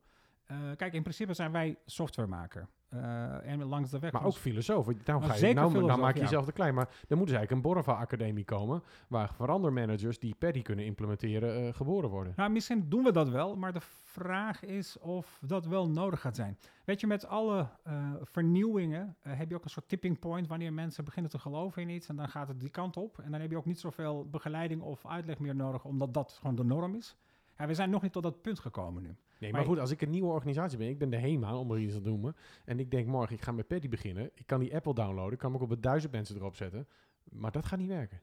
Uh, 0.51 0.57
kijk, 0.75 0.93
in 0.93 1.01
principe 1.01 1.33
zijn 1.33 1.51
wij 1.51 1.77
softwaremaker. 1.85 2.67
Uh, 2.93 3.51
en 3.51 3.63
langs 3.63 3.89
de 3.89 3.99
weg. 3.99 4.11
Maar 4.11 4.25
ook 4.25 4.35
filosoof. 4.35 4.85
Nou, 5.05 5.23
ga 5.23 5.35
je, 5.47 5.53
nou, 5.53 5.85
nou 5.85 5.99
maak 5.99 6.13
je 6.15 6.21
jezelf 6.21 6.45
te 6.45 6.51
klein. 6.51 6.73
Maar 6.73 6.85
dan 6.85 7.17
moeten 7.17 7.35
ze 7.35 7.35
eigenlijk 7.35 7.51
een 7.51 7.71
Borva-academie 7.71 8.45
komen. 8.45 8.83
waar 9.07 9.33
verandermanagers 9.33 10.19
die 10.19 10.35
Paddy 10.35 10.61
kunnen 10.61 10.85
implementeren 10.85 11.63
uh, 11.63 11.73
geboren 11.73 12.09
worden. 12.09 12.33
Nou, 12.35 12.51
misschien 12.51 12.89
doen 12.89 13.03
we 13.03 13.11
dat 13.11 13.29
wel. 13.29 13.55
Maar 13.55 13.73
de 13.73 13.81
vraag 14.03 14.63
is 14.63 14.99
of 14.99 15.39
dat 15.45 15.65
wel 15.65 15.89
nodig 15.89 16.21
gaat 16.21 16.35
zijn. 16.35 16.57
Weet 16.85 16.99
je, 16.99 17.07
met 17.07 17.27
alle 17.27 17.67
uh, 17.87 18.11
vernieuwingen 18.21 19.15
heb 19.19 19.49
je 19.49 19.55
ook 19.55 19.63
een 19.63 19.69
soort 19.69 19.87
tipping 19.87 20.19
point. 20.19 20.47
wanneer 20.47 20.73
mensen 20.73 21.05
beginnen 21.05 21.31
te 21.31 21.39
geloven 21.39 21.81
in 21.81 21.89
iets. 21.89 22.07
en 22.07 22.15
dan 22.15 22.29
gaat 22.29 22.47
het 22.47 22.59
die 22.59 22.69
kant 22.69 22.97
op. 22.97 23.19
En 23.19 23.31
dan 23.31 23.41
heb 23.41 23.49
je 23.49 23.57
ook 23.57 23.65
niet 23.65 23.79
zoveel 23.79 24.27
begeleiding 24.29 24.81
of 24.81 25.05
uitleg 25.05 25.39
meer 25.39 25.55
nodig. 25.55 25.85
omdat 25.85 26.13
dat 26.13 26.37
gewoon 26.39 26.55
de 26.55 26.63
norm 26.63 26.95
is. 26.95 27.15
Ja, 27.57 27.67
we 27.67 27.73
zijn 27.73 27.89
nog 27.89 28.01
niet 28.01 28.11
tot 28.11 28.23
dat 28.23 28.41
punt 28.41 28.59
gekomen 28.59 29.03
nu. 29.03 29.15
Nee, 29.43 29.51
maar, 29.51 29.65
goed, 29.65 29.79
als 29.79 29.91
ik 29.91 30.01
een 30.01 30.09
nieuwe 30.09 30.31
organisatie 30.31 30.77
ben, 30.77 30.87
ik 30.89 30.97
ben 30.97 31.09
de 31.09 31.17
HEMA, 31.17 31.57
om 31.57 31.71
er 31.71 31.79
iets 31.79 31.93
te 31.93 32.01
noemen, 32.01 32.35
en 32.65 32.79
ik 32.79 32.91
denk 32.91 33.07
morgen, 33.07 33.35
ik 33.35 33.41
ga 33.41 33.51
met 33.51 33.67
Paddy 33.67 33.89
beginnen, 33.89 34.29
ik 34.33 34.45
kan 34.45 34.59
die 34.59 34.75
Apple 34.75 34.93
downloaden, 34.93 35.37
kan 35.37 35.55
ik 35.55 35.61
op 35.61 35.71
een 35.71 35.81
duizend 35.81 36.11
mensen 36.11 36.35
erop 36.35 36.55
zetten, 36.55 36.87
maar 37.23 37.51
dat 37.51 37.65
gaat 37.65 37.79
niet 37.79 37.87
werken. 37.87 38.21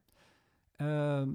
Ehm, 0.77 1.29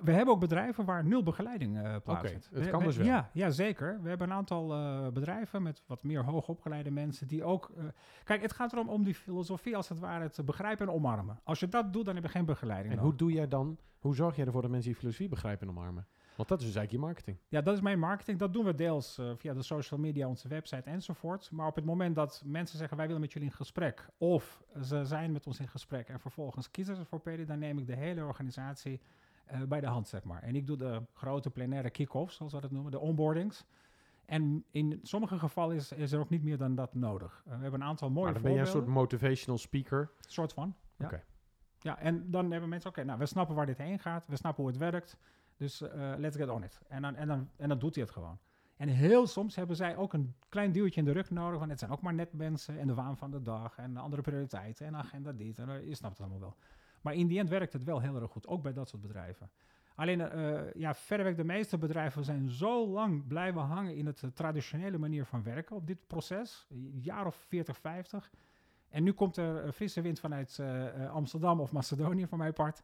We 0.00 0.12
hebben 0.12 0.34
ook 0.34 0.40
bedrijven 0.40 0.84
waar 0.84 1.04
nul 1.04 1.22
begeleiding 1.22 1.76
uh, 1.76 1.96
plaatsvindt. 2.04 2.48
Oké, 2.50 2.60
het 2.60 2.70
kan 2.70 2.82
dus 2.82 2.96
wel. 2.96 3.06
Ja, 3.06 3.30
ja, 3.32 3.50
zeker. 3.50 4.02
We 4.02 4.08
hebben 4.08 4.30
een 4.30 4.36
aantal 4.36 4.74
uh, 4.74 5.08
bedrijven 5.08 5.62
met 5.62 5.82
wat 5.86 6.02
meer 6.02 6.24
hoogopgeleide 6.24 6.90
mensen 6.90 7.26
die 7.26 7.44
ook... 7.44 7.72
Uh, 7.78 7.84
kijk, 8.24 8.42
het 8.42 8.52
gaat 8.52 8.72
erom 8.72 8.88
om 8.88 9.04
die 9.04 9.14
filosofie 9.14 9.76
als 9.76 9.88
het 9.88 9.98
ware 9.98 10.30
te 10.30 10.44
begrijpen 10.44 10.86
en 10.86 10.92
omarmen. 10.92 11.40
Als 11.44 11.60
je 11.60 11.68
dat 11.68 11.92
doet, 11.92 12.04
dan 12.04 12.14
heb 12.14 12.24
je 12.24 12.30
geen 12.30 12.44
begeleiding 12.44 12.94
En 12.94 13.00
hoe 13.00 13.14
doe 13.14 13.32
jij 13.32 13.48
dan, 13.48 13.78
hoe 13.98 14.14
zorg 14.14 14.36
jij 14.36 14.46
ervoor 14.46 14.62
dat 14.62 14.70
mensen 14.70 14.90
die 14.90 15.00
filosofie 15.00 15.28
begrijpen 15.28 15.68
en 15.68 15.76
omarmen? 15.76 16.06
Want 16.36 16.48
dat 16.48 16.60
is 16.60 16.66
dus 16.66 16.76
eigenlijk 16.76 16.90
je 16.90 16.98
marketing. 16.98 17.36
Ja, 17.48 17.60
dat 17.60 17.74
is 17.74 17.80
mijn 17.80 17.98
marketing. 17.98 18.38
Dat 18.38 18.52
doen 18.52 18.64
we 18.64 18.74
deels 18.74 19.20
via 19.36 19.54
de 19.54 19.62
social 19.62 20.00
media, 20.00 20.28
onze 20.28 20.48
website 20.48 20.90
enzovoort. 20.90 21.50
Maar 21.50 21.66
op 21.66 21.74
het 21.74 21.84
moment 21.84 22.14
dat 22.14 22.42
mensen 22.44 22.78
zeggen, 22.78 22.96
wij 22.96 23.06
willen 23.06 23.20
met 23.20 23.32
jullie 23.32 23.48
in 23.48 23.54
gesprek... 23.54 24.08
of 24.18 24.62
ze 24.82 25.04
zijn 25.04 25.32
met 25.32 25.46
ons 25.46 25.60
in 25.60 25.68
gesprek 25.68 26.08
en 26.08 26.20
vervolgens 26.20 26.70
kiezen 26.70 26.96
ze 26.96 27.04
voor 27.04 27.20
PD... 27.20 27.46
dan 27.46 27.58
neem 27.58 27.78
ik 27.78 27.86
de 27.86 27.96
hele 27.96 28.24
organisatie 28.24 29.00
uh, 29.52 29.62
bij 29.62 29.80
de 29.80 29.86
hand, 29.86 30.08
zeg 30.08 30.24
maar. 30.24 30.42
En 30.42 30.54
ik 30.56 30.66
doe 30.66 30.76
de 30.76 31.02
grote 31.14 31.50
plenaire 31.50 31.90
kick-offs, 31.90 32.36
zoals 32.36 32.52
we 32.52 32.60
dat 32.60 32.70
noemen, 32.70 32.90
de 32.90 32.98
onboardings. 32.98 33.64
En 34.24 34.64
in 34.70 35.00
sommige 35.02 35.38
gevallen 35.38 35.76
is, 35.76 35.92
is 35.92 36.12
er 36.12 36.20
ook 36.20 36.28
niet 36.28 36.42
meer 36.42 36.58
dan 36.58 36.74
dat 36.74 36.94
nodig. 36.94 37.42
Uh, 37.46 37.54
we 37.54 37.62
hebben 37.62 37.80
een 37.80 37.86
aantal 37.86 38.10
mooie 38.10 38.24
maar 38.24 38.34
dan 38.34 38.42
ben 38.42 38.52
je 38.52 38.58
een 38.58 38.66
soort 38.66 38.86
motivational 38.86 39.58
speaker? 39.58 40.10
soort 40.20 40.52
van, 40.52 40.76
ja. 40.96 41.06
Okay. 41.06 41.24
Ja, 41.78 41.98
en 41.98 42.30
dan 42.30 42.50
hebben 42.50 42.68
mensen, 42.68 42.90
oké, 42.90 43.00
okay, 43.00 43.10
nou, 43.10 43.18
we 43.18 43.26
snappen 43.26 43.54
waar 43.54 43.66
dit 43.66 43.78
heen 43.78 43.98
gaat. 43.98 44.26
We 44.26 44.36
snappen 44.36 44.62
hoe 44.62 44.72
het 44.72 44.80
werkt. 44.80 45.16
Dus 45.62 45.82
uh, 45.82 46.12
let's 46.16 46.36
get 46.36 46.48
on 46.48 46.62
it. 46.62 46.80
En 46.88 47.02
dan, 47.02 47.14
en, 47.14 47.28
dan, 47.28 47.48
en 47.56 47.68
dan 47.68 47.78
doet 47.78 47.94
hij 47.94 48.04
het 48.04 48.12
gewoon. 48.12 48.38
En 48.76 48.88
heel 48.88 49.26
soms 49.26 49.54
hebben 49.54 49.76
zij 49.76 49.96
ook 49.96 50.12
een 50.12 50.34
klein 50.48 50.72
duwtje 50.72 51.00
in 51.00 51.06
de 51.06 51.12
rug 51.12 51.30
nodig. 51.30 51.58
Want 51.58 51.70
het 51.70 51.78
zijn 51.78 51.90
ook 51.90 52.00
maar 52.00 52.14
net 52.14 52.32
mensen 52.32 52.78
en 52.78 52.86
de 52.86 52.94
waan 52.94 53.16
van 53.16 53.30
de 53.30 53.42
dag 53.42 53.78
en 53.78 53.96
andere 53.96 54.22
prioriteiten 54.22 54.86
en 54.86 54.96
agenda 54.96 55.32
dit. 55.32 55.58
En 55.58 55.88
je 55.88 55.94
snapt 55.94 56.18
het 56.18 56.26
allemaal 56.26 56.40
wel. 56.40 56.56
Maar 57.00 57.14
in 57.14 57.26
die 57.26 57.38
end 57.38 57.48
werkt 57.48 57.72
het 57.72 57.84
wel 57.84 58.00
heel 58.00 58.20
erg 58.20 58.30
goed, 58.30 58.46
ook 58.46 58.62
bij 58.62 58.72
dat 58.72 58.88
soort 58.88 59.02
bedrijven. 59.02 59.50
Alleen, 59.94 60.20
uh, 60.20 60.72
ja, 60.74 60.94
verreweg 60.94 61.34
de 61.34 61.44
meeste 61.44 61.78
bedrijven 61.78 62.24
zijn 62.24 62.50
zo 62.50 62.86
lang 62.86 63.26
blijven 63.26 63.60
hangen 63.60 63.96
in 63.96 64.06
het 64.06 64.22
uh, 64.22 64.30
traditionele 64.30 64.98
manier 64.98 65.24
van 65.24 65.42
werken 65.42 65.76
op 65.76 65.86
dit 65.86 66.06
proces. 66.06 66.66
Een 66.70 67.00
jaar 67.02 67.26
of 67.26 67.34
40, 67.34 67.78
50. 67.78 68.30
En 68.88 69.02
nu 69.02 69.12
komt 69.12 69.36
er 69.36 69.72
frisse 69.72 70.00
wind 70.00 70.20
vanuit 70.20 70.60
Amsterdam 71.10 71.60
of 71.60 71.72
Macedonië, 71.72 72.26
voor 72.26 72.38
mijn 72.38 72.52
part. 72.52 72.82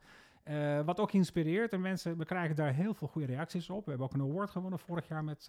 Wat 0.85 1.01
ook 1.01 1.13
inspireert. 1.13 1.73
En 1.73 1.81
mensen, 1.81 2.17
we 2.17 2.25
krijgen 2.25 2.57
daar 2.57 2.73
heel 2.73 2.95
veel 2.95 3.09
goede 3.09 3.27
reacties 3.27 3.71
op. 3.71 3.85
We 3.85 3.91
hebben 3.91 4.09
ook 4.09 4.15
een 4.15 4.31
award 4.31 4.51
gewonnen 4.51 4.79
vorig 4.79 5.09
jaar 5.09 5.25
met 5.25 5.49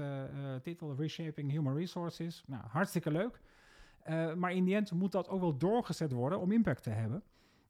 titel 0.61 0.95
Reshaping 0.95 1.51
Human 1.51 1.75
Resources. 1.75 2.43
Nou, 2.47 2.63
hartstikke 2.67 3.11
leuk. 3.11 3.39
maar 4.35 4.53
in 4.53 4.63
die 4.63 4.75
end 4.75 4.91
moet 4.91 5.11
dat 5.11 5.29
ook 5.29 5.39
wel 5.39 5.57
doorgezet 5.57 6.11
worden 6.11 6.39
om 6.39 6.51
impact 6.51 6.83
te 6.83 6.89
hebben. 6.89 7.23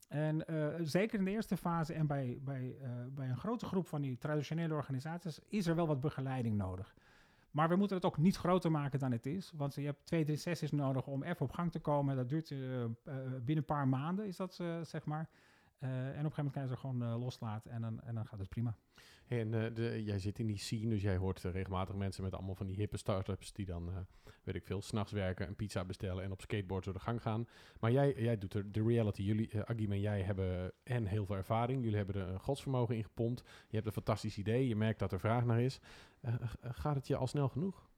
En 0.08 0.44
zeker 0.82 1.18
in 1.18 1.24
de 1.24 1.30
eerste 1.30 1.56
fase 1.56 1.92
en 1.92 2.06
bij, 2.06 2.38
bij, 2.44 2.76
bij 3.14 3.28
een 3.28 3.36
grote 3.36 3.66
groep 3.66 3.86
van 3.86 4.00
die 4.00 4.18
traditionele 4.18 4.74
organisaties 4.74 5.40
is 5.48 5.66
er 5.66 5.74
wel 5.74 5.86
wat 5.86 6.00
begeleiding 6.00 6.56
nodig. 6.56 6.94
Maar 7.50 7.68
we 7.68 7.76
moeten 7.76 7.96
het 7.96 8.04
ook 8.04 8.18
niet 8.18 8.36
groter 8.36 8.70
maken 8.70 8.98
dan 8.98 9.12
het 9.12 9.26
is. 9.26 9.52
Want 9.56 9.74
je 9.74 9.84
hebt 9.84 10.06
twee, 10.06 10.24
drie 10.24 10.36
sessies 10.36 10.70
nodig 10.70 11.06
om 11.06 11.22
even 11.22 11.40
op 11.40 11.52
gang 11.52 11.72
te 11.72 11.80
komen. 11.80 12.16
Dat 12.16 12.28
duurt 12.28 12.48
binnen 12.48 13.56
een 13.56 13.64
paar 13.64 13.88
maanden, 13.88 14.26
is 14.26 14.36
dat 14.36 14.54
zeg 14.82 15.04
maar. 15.04 15.28
En 15.80 15.88
op 15.88 15.96
een 15.96 16.14
gegeven 16.14 16.34
moment 16.36 16.52
kan 16.52 16.62
je 16.62 16.68
ze 16.68 16.76
gewoon 16.76 17.18
loslaten 17.18 17.70
en 17.70 17.80
dan, 17.80 18.00
en 18.00 18.14
dan 18.14 18.26
gaat 18.26 18.38
het 18.38 18.48
prima. 18.48 18.76
En 19.30 19.52
uh, 19.52 19.64
de, 19.74 20.02
jij 20.04 20.18
zit 20.18 20.38
in 20.38 20.46
die 20.46 20.58
scene, 20.58 20.88
dus 20.88 21.02
jij 21.02 21.16
hoort 21.16 21.42
regelmatig 21.42 21.94
mensen 21.94 22.22
met 22.22 22.34
allemaal 22.34 22.54
van 22.54 22.66
die 22.66 22.76
hippe 22.76 22.96
startups 22.96 23.52
die 23.52 23.66
dan, 23.66 23.90
weet 24.42 24.54
ik 24.54 24.64
veel, 24.64 24.82
s'nachts 24.82 25.12
werken, 25.12 25.48
een 25.48 25.56
pizza 25.56 25.84
bestellen 25.84 26.24
en 26.24 26.32
op 26.32 26.40
skateboard 26.40 26.84
door 26.84 26.92
de 26.92 27.00
gang 27.00 27.22
gaan. 27.22 27.46
Maar 27.80 27.92
jij, 27.92 28.14
jij 28.16 28.38
doet 28.38 28.54
er 28.54 28.72
de 28.72 28.82
reality. 28.82 29.22
Jullie, 29.22 29.64
Agim 29.64 29.92
en 29.92 30.00
jij 30.00 30.22
hebben 30.22 30.72
en 30.82 31.06
heel 31.06 31.26
veel 31.26 31.36
ervaring. 31.36 31.82
Jullie 31.82 31.96
hebben 31.96 32.14
er 32.14 32.28
een 32.28 32.40
godsvermogen 32.40 32.96
in 32.96 33.04
gepompt. 33.04 33.42
Je 33.68 33.74
hebt 33.74 33.86
een 33.86 33.92
fantastisch 33.92 34.38
idee. 34.38 34.68
Je 34.68 34.76
merkt 34.76 34.98
dat 34.98 35.12
er 35.12 35.20
vraag 35.20 35.44
naar 35.44 35.60
is. 35.60 35.80
gaat 36.62 36.94
het 36.94 37.06
je 37.06 37.16
al 37.16 37.26
snel 37.26 37.48
genoeg? 37.48 37.88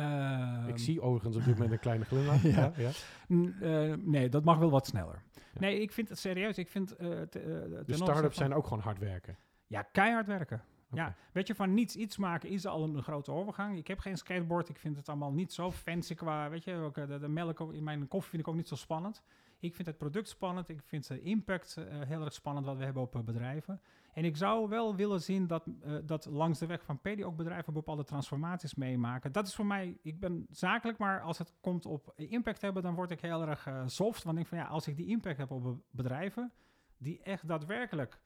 Um, 0.00 0.68
ik 0.68 0.78
zie 0.78 1.00
overigens 1.00 1.36
op 1.36 1.44
dit 1.44 1.54
moment 1.54 1.72
een 1.72 1.78
kleine 1.78 2.04
glimlach. 2.04 2.42
ja. 2.56 2.72
ja, 2.76 2.90
ja. 3.26 3.96
nee, 3.96 4.28
dat 4.28 4.44
mag 4.44 4.58
wel 4.58 4.70
wat 4.70 4.86
sneller. 4.86 5.22
Nee, 5.60 5.80
ik 5.80 5.92
vind 5.92 6.08
het 6.08 6.18
serieus. 6.18 6.58
Ik 6.58 6.68
vind, 6.68 6.88
de 6.98 7.82
start-ups 7.86 8.36
zijn 8.36 8.54
ook 8.54 8.64
gewoon 8.64 8.82
hard 8.82 8.98
werken. 8.98 9.36
Ja, 9.66 9.82
keihard 9.82 10.26
werken. 10.26 10.62
Okay. 10.90 11.04
Ja, 11.04 11.16
weet 11.32 11.46
je, 11.46 11.54
van 11.54 11.74
niets 11.74 11.96
iets 11.96 12.16
maken 12.16 12.48
is 12.48 12.66
al 12.66 12.84
een, 12.84 13.02
grote 13.02 13.32
overgang. 13.32 13.78
Ik 13.78 13.86
heb 13.86 13.98
geen 13.98 14.16
skateboard, 14.16 14.68
ik 14.68 14.78
vind 14.78 14.96
het 14.96 15.08
allemaal 15.08 15.32
niet 15.32 15.52
zo 15.52 15.70
fancy 15.72 16.14
qua, 16.14 16.50
weet 16.50 16.64
je, 16.64 16.74
ook, 16.74 16.94
de, 16.94 17.18
de 17.18 17.28
melk 17.28 17.60
in 17.72 17.84
mijn 17.84 18.08
koffie 18.08 18.30
vind 18.30 18.42
ik 18.42 18.48
ook 18.48 18.54
niet 18.54 18.68
zo 18.68 18.74
spannend. 18.74 19.22
Ik 19.58 19.74
vind 19.74 19.88
het 19.88 19.98
product 19.98 20.28
spannend, 20.28 20.68
ik 20.68 20.80
vind 20.84 21.08
de 21.08 21.20
impact 21.20 21.76
uh, 21.78 21.84
heel 21.88 22.24
erg 22.24 22.32
spannend 22.32 22.66
wat 22.66 22.76
we 22.76 22.84
hebben 22.84 23.02
op 23.02 23.22
bedrijven. 23.24 23.80
En 24.14 24.24
ik 24.24 24.36
zou 24.36 24.68
wel 24.68 24.96
willen 24.96 25.20
zien 25.20 25.46
dat, 25.46 25.66
uh, 25.66 25.96
dat 26.04 26.26
langs 26.26 26.58
de 26.58 26.66
weg 26.66 26.84
van 26.84 27.00
PD 27.00 27.22
ook 27.22 27.36
bedrijven 27.36 27.72
bepaalde 27.72 28.04
transformaties 28.04 28.74
meemaken. 28.74 29.32
Dat 29.32 29.46
is 29.46 29.54
voor 29.54 29.66
mij, 29.66 29.98
ik 30.02 30.20
ben 30.20 30.46
zakelijk, 30.50 30.98
maar 30.98 31.20
als 31.20 31.38
het 31.38 31.52
komt 31.60 31.86
op 31.86 32.12
impact 32.16 32.60
hebben, 32.60 32.82
dan 32.82 32.94
word 32.94 33.10
ik 33.10 33.20
heel 33.20 33.46
erg 33.46 33.68
soft. 33.86 34.22
Want 34.22 34.38
ik 34.38 34.44
denk 34.44 34.46
van 34.46 34.58
ja, 34.58 34.74
als 34.74 34.88
ik 34.88 34.96
die 34.96 35.06
impact 35.06 35.38
heb 35.38 35.50
op 35.50 35.78
bedrijven, 35.90 36.52
die 36.96 37.22
echt 37.22 37.48
daadwerkelijk 37.48 38.20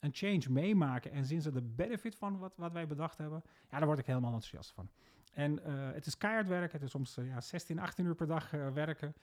een 0.00 0.10
change 0.12 0.42
meemaken 0.48 1.12
en 1.12 1.24
zien 1.24 1.42
ze 1.42 1.52
de 1.52 1.62
benefit 1.62 2.16
van 2.16 2.38
wat, 2.38 2.56
wat 2.56 2.72
wij 2.72 2.86
bedacht 2.86 3.18
hebben, 3.18 3.42
ja, 3.70 3.78
daar 3.78 3.86
word 3.86 3.98
ik 3.98 4.06
helemaal 4.06 4.32
enthousiast 4.32 4.72
van. 4.72 4.90
En 5.32 5.60
uh, 5.66 5.92
het 5.92 6.06
is 6.06 6.16
keihard 6.16 6.48
werken, 6.48 6.72
het 6.72 6.82
is 6.82 6.90
soms 6.90 7.16
uh, 7.16 7.26
ja, 7.26 7.40
16, 7.40 7.78
18 7.78 8.04
uur 8.04 8.14
per 8.14 8.26
dag 8.26 8.52
uh, 8.52 8.72
werken. 8.72 9.14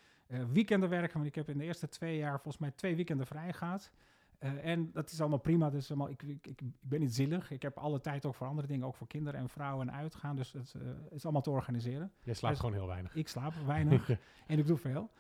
weekenden 0.52 0.90
werken, 0.90 1.14
want 1.14 1.26
ik 1.26 1.36
heb 1.36 1.50
in 1.50 1.58
de 1.58 1.64
eerste 1.64 1.88
twee 1.88 2.18
jaar 2.18 2.34
volgens 2.34 2.58
mij 2.58 2.72
twee 2.72 2.96
weekenden 2.96 3.28
vrij 3.28 3.54
gehad. 3.54 3.92
En 4.40 4.92
dat 4.92 5.12
is 5.12 5.20
allemaal 5.22 5.40
prima, 5.40 5.70
dus 5.70 5.90
allemaal, 5.90 6.10
ik, 6.10 6.24
ik, 6.24 6.48
ik, 6.48 6.62
ben 6.80 7.00
niet 7.00 7.16
zielig. 7.16 7.52
Ik 7.52 7.62
heb 7.62 7.78
alle 7.78 8.02
tijd 8.02 8.26
ook 8.26 8.36
voor 8.36 8.48
andere 8.48 8.68
dingen, 8.68 8.88
ook 8.88 8.96
voor 8.96 9.08
kinderen 9.08 9.40
en 9.40 9.50
vrouwen 9.50 9.88
en 9.88 9.96
uitgaan. 9.96 10.36
Dus 10.36 10.54
het 10.54 10.76
is 11.10 11.24
allemaal 11.24 11.42
te 11.42 11.50
organiseren. 11.50 12.12
Je 12.24 12.34
slaapt 12.34 12.54
dus, 12.54 12.64
gewoon 12.64 12.80
heel 12.80 12.88
weinig. 12.88 13.16
Ik 13.16 13.28
slaap 13.28 13.54
weinig 13.66 14.10
en 14.48 14.60
ik 14.60 14.68
doe 14.68 14.78
veel. 14.78 15.12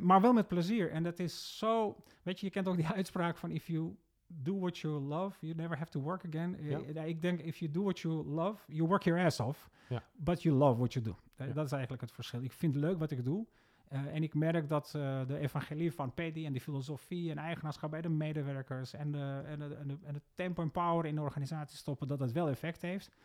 maar 0.00 0.20
wel 0.20 0.32
met 0.32 0.48
plezier. 0.48 0.90
En 0.90 1.02
dat 1.02 1.18
is 1.18 1.58
zo, 1.58 1.96
weet 2.22 2.40
je, 2.40 2.46
je 2.46 2.52
kent 2.52 2.68
ook 2.68 2.76
die 2.76 2.86
uitspraak 3.00 3.36
van 3.36 3.50
if 3.50 3.66
you 3.66 3.96
do 4.28 4.58
what 4.58 4.78
you 4.78 5.00
love, 5.00 5.36
you 5.40 5.54
never 5.54 5.76
have 5.76 5.90
to 5.90 6.00
work 6.00 6.24
again. 6.24 6.56
Ja. 6.92 7.02
ik 7.02 7.22
denk, 7.22 7.40
if 7.40 7.58
you 7.58 7.70
do 7.70 7.82
what 7.82 7.98
you 7.98 8.24
love, 8.26 8.72
you 8.72 8.88
work 8.88 9.02
your 9.02 9.24
ass 9.24 9.40
off, 9.40 9.68
ja. 9.88 10.02
but 10.16 10.42
you 10.42 10.56
love 10.56 10.78
what 10.78 10.92
you 10.92 11.04
do. 11.04 11.16
Dat, 11.34 11.54
dat 11.54 11.64
is 11.64 11.72
eigenlijk 11.72 12.02
het 12.02 12.12
verschil. 12.12 12.42
Ik 12.42 12.52
vind 12.52 12.74
het 12.74 12.82
leuk 12.82 12.98
wat 12.98 13.10
ik 13.10 13.24
doe. 13.24 13.46
Uh, 13.92 14.14
en 14.14 14.22
ik 14.22 14.34
merk 14.34 14.68
dat 14.68 14.92
uh, 14.96 15.26
de 15.26 15.38
evangelie 15.38 15.92
van 15.92 16.12
PD 16.12 16.18
en 16.18 16.52
die 16.52 16.60
filosofie 16.60 17.30
en 17.30 17.38
eigenaarschap 17.38 17.90
bij 17.90 18.00
de 18.00 18.08
medewerkers 18.08 18.92
en 18.94 19.12
de, 19.12 19.42
en 19.44 19.58
de, 19.58 19.74
en 19.74 19.88
de, 19.88 19.96
en 20.04 20.12
de 20.14 20.22
tempo 20.34 20.62
en 20.62 20.70
power 20.70 21.06
in 21.06 21.14
de 21.14 21.20
organisatie 21.20 21.78
stoppen, 21.78 22.08
dat 22.08 22.18
dat 22.18 22.32
wel 22.32 22.48
effect 22.48 22.82
heeft. 22.82 23.16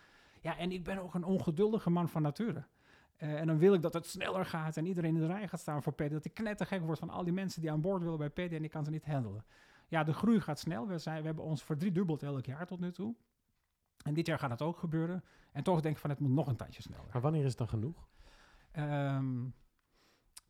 Ja, 0.41 0.57
en 0.57 0.71
ik 0.71 0.83
ben 0.83 0.97
ook 0.97 1.13
een 1.13 1.23
ongeduldige 1.23 1.89
man 1.89 2.09
van 2.09 2.21
nature. 2.21 2.63
Uh, 3.17 3.39
en 3.39 3.47
dan 3.47 3.57
wil 3.57 3.73
ik 3.73 3.81
dat 3.81 3.93
het 3.93 4.05
sneller 4.05 4.45
gaat 4.45 4.77
en 4.77 4.85
iedereen 4.85 5.15
in 5.15 5.21
de 5.21 5.27
rij 5.27 5.47
gaat 5.47 5.59
staan 5.59 5.83
voor 5.83 5.93
PD. 5.93 6.11
Dat 6.11 6.25
ik 6.25 6.33
knettergek 6.33 6.81
word 6.81 6.99
van 6.99 7.09
al 7.09 7.23
die 7.23 7.33
mensen 7.33 7.61
die 7.61 7.71
aan 7.71 7.81
boord 7.81 8.01
willen 8.01 8.17
bij 8.17 8.29
PD 8.29 8.53
en 8.53 8.63
ik 8.63 8.71
kan 8.71 8.85
ze 8.85 8.91
niet 8.91 9.05
handelen 9.05 9.43
ja, 9.93 10.03
de 10.03 10.13
groei 10.13 10.41
gaat 10.41 10.59
snel. 10.59 10.87
We, 10.87 10.97
zijn, 10.97 11.19
we 11.19 11.25
hebben 11.25 11.43
ons 11.43 11.63
verdriedubbeld 11.63 12.23
elk 12.23 12.45
jaar 12.45 12.65
tot 12.65 12.79
nu 12.79 12.91
toe. 12.91 13.15
En 14.03 14.13
dit 14.13 14.25
jaar 14.25 14.39
gaat 14.39 14.49
het 14.49 14.61
ook 14.61 14.77
gebeuren. 14.77 15.23
En 15.51 15.63
toch 15.63 15.81
denk 15.81 15.95
ik 15.95 16.01
van 16.01 16.09
het 16.09 16.19
moet 16.19 16.31
nog 16.31 16.47
een 16.47 16.55
tijdje 16.55 16.81
sneller. 16.81 17.05
Maar 17.11 17.21
wanneer 17.21 17.43
is 17.43 17.49
het 17.49 17.57
dan 17.57 17.67
genoeg? 17.67 18.07
Um, 18.77 19.53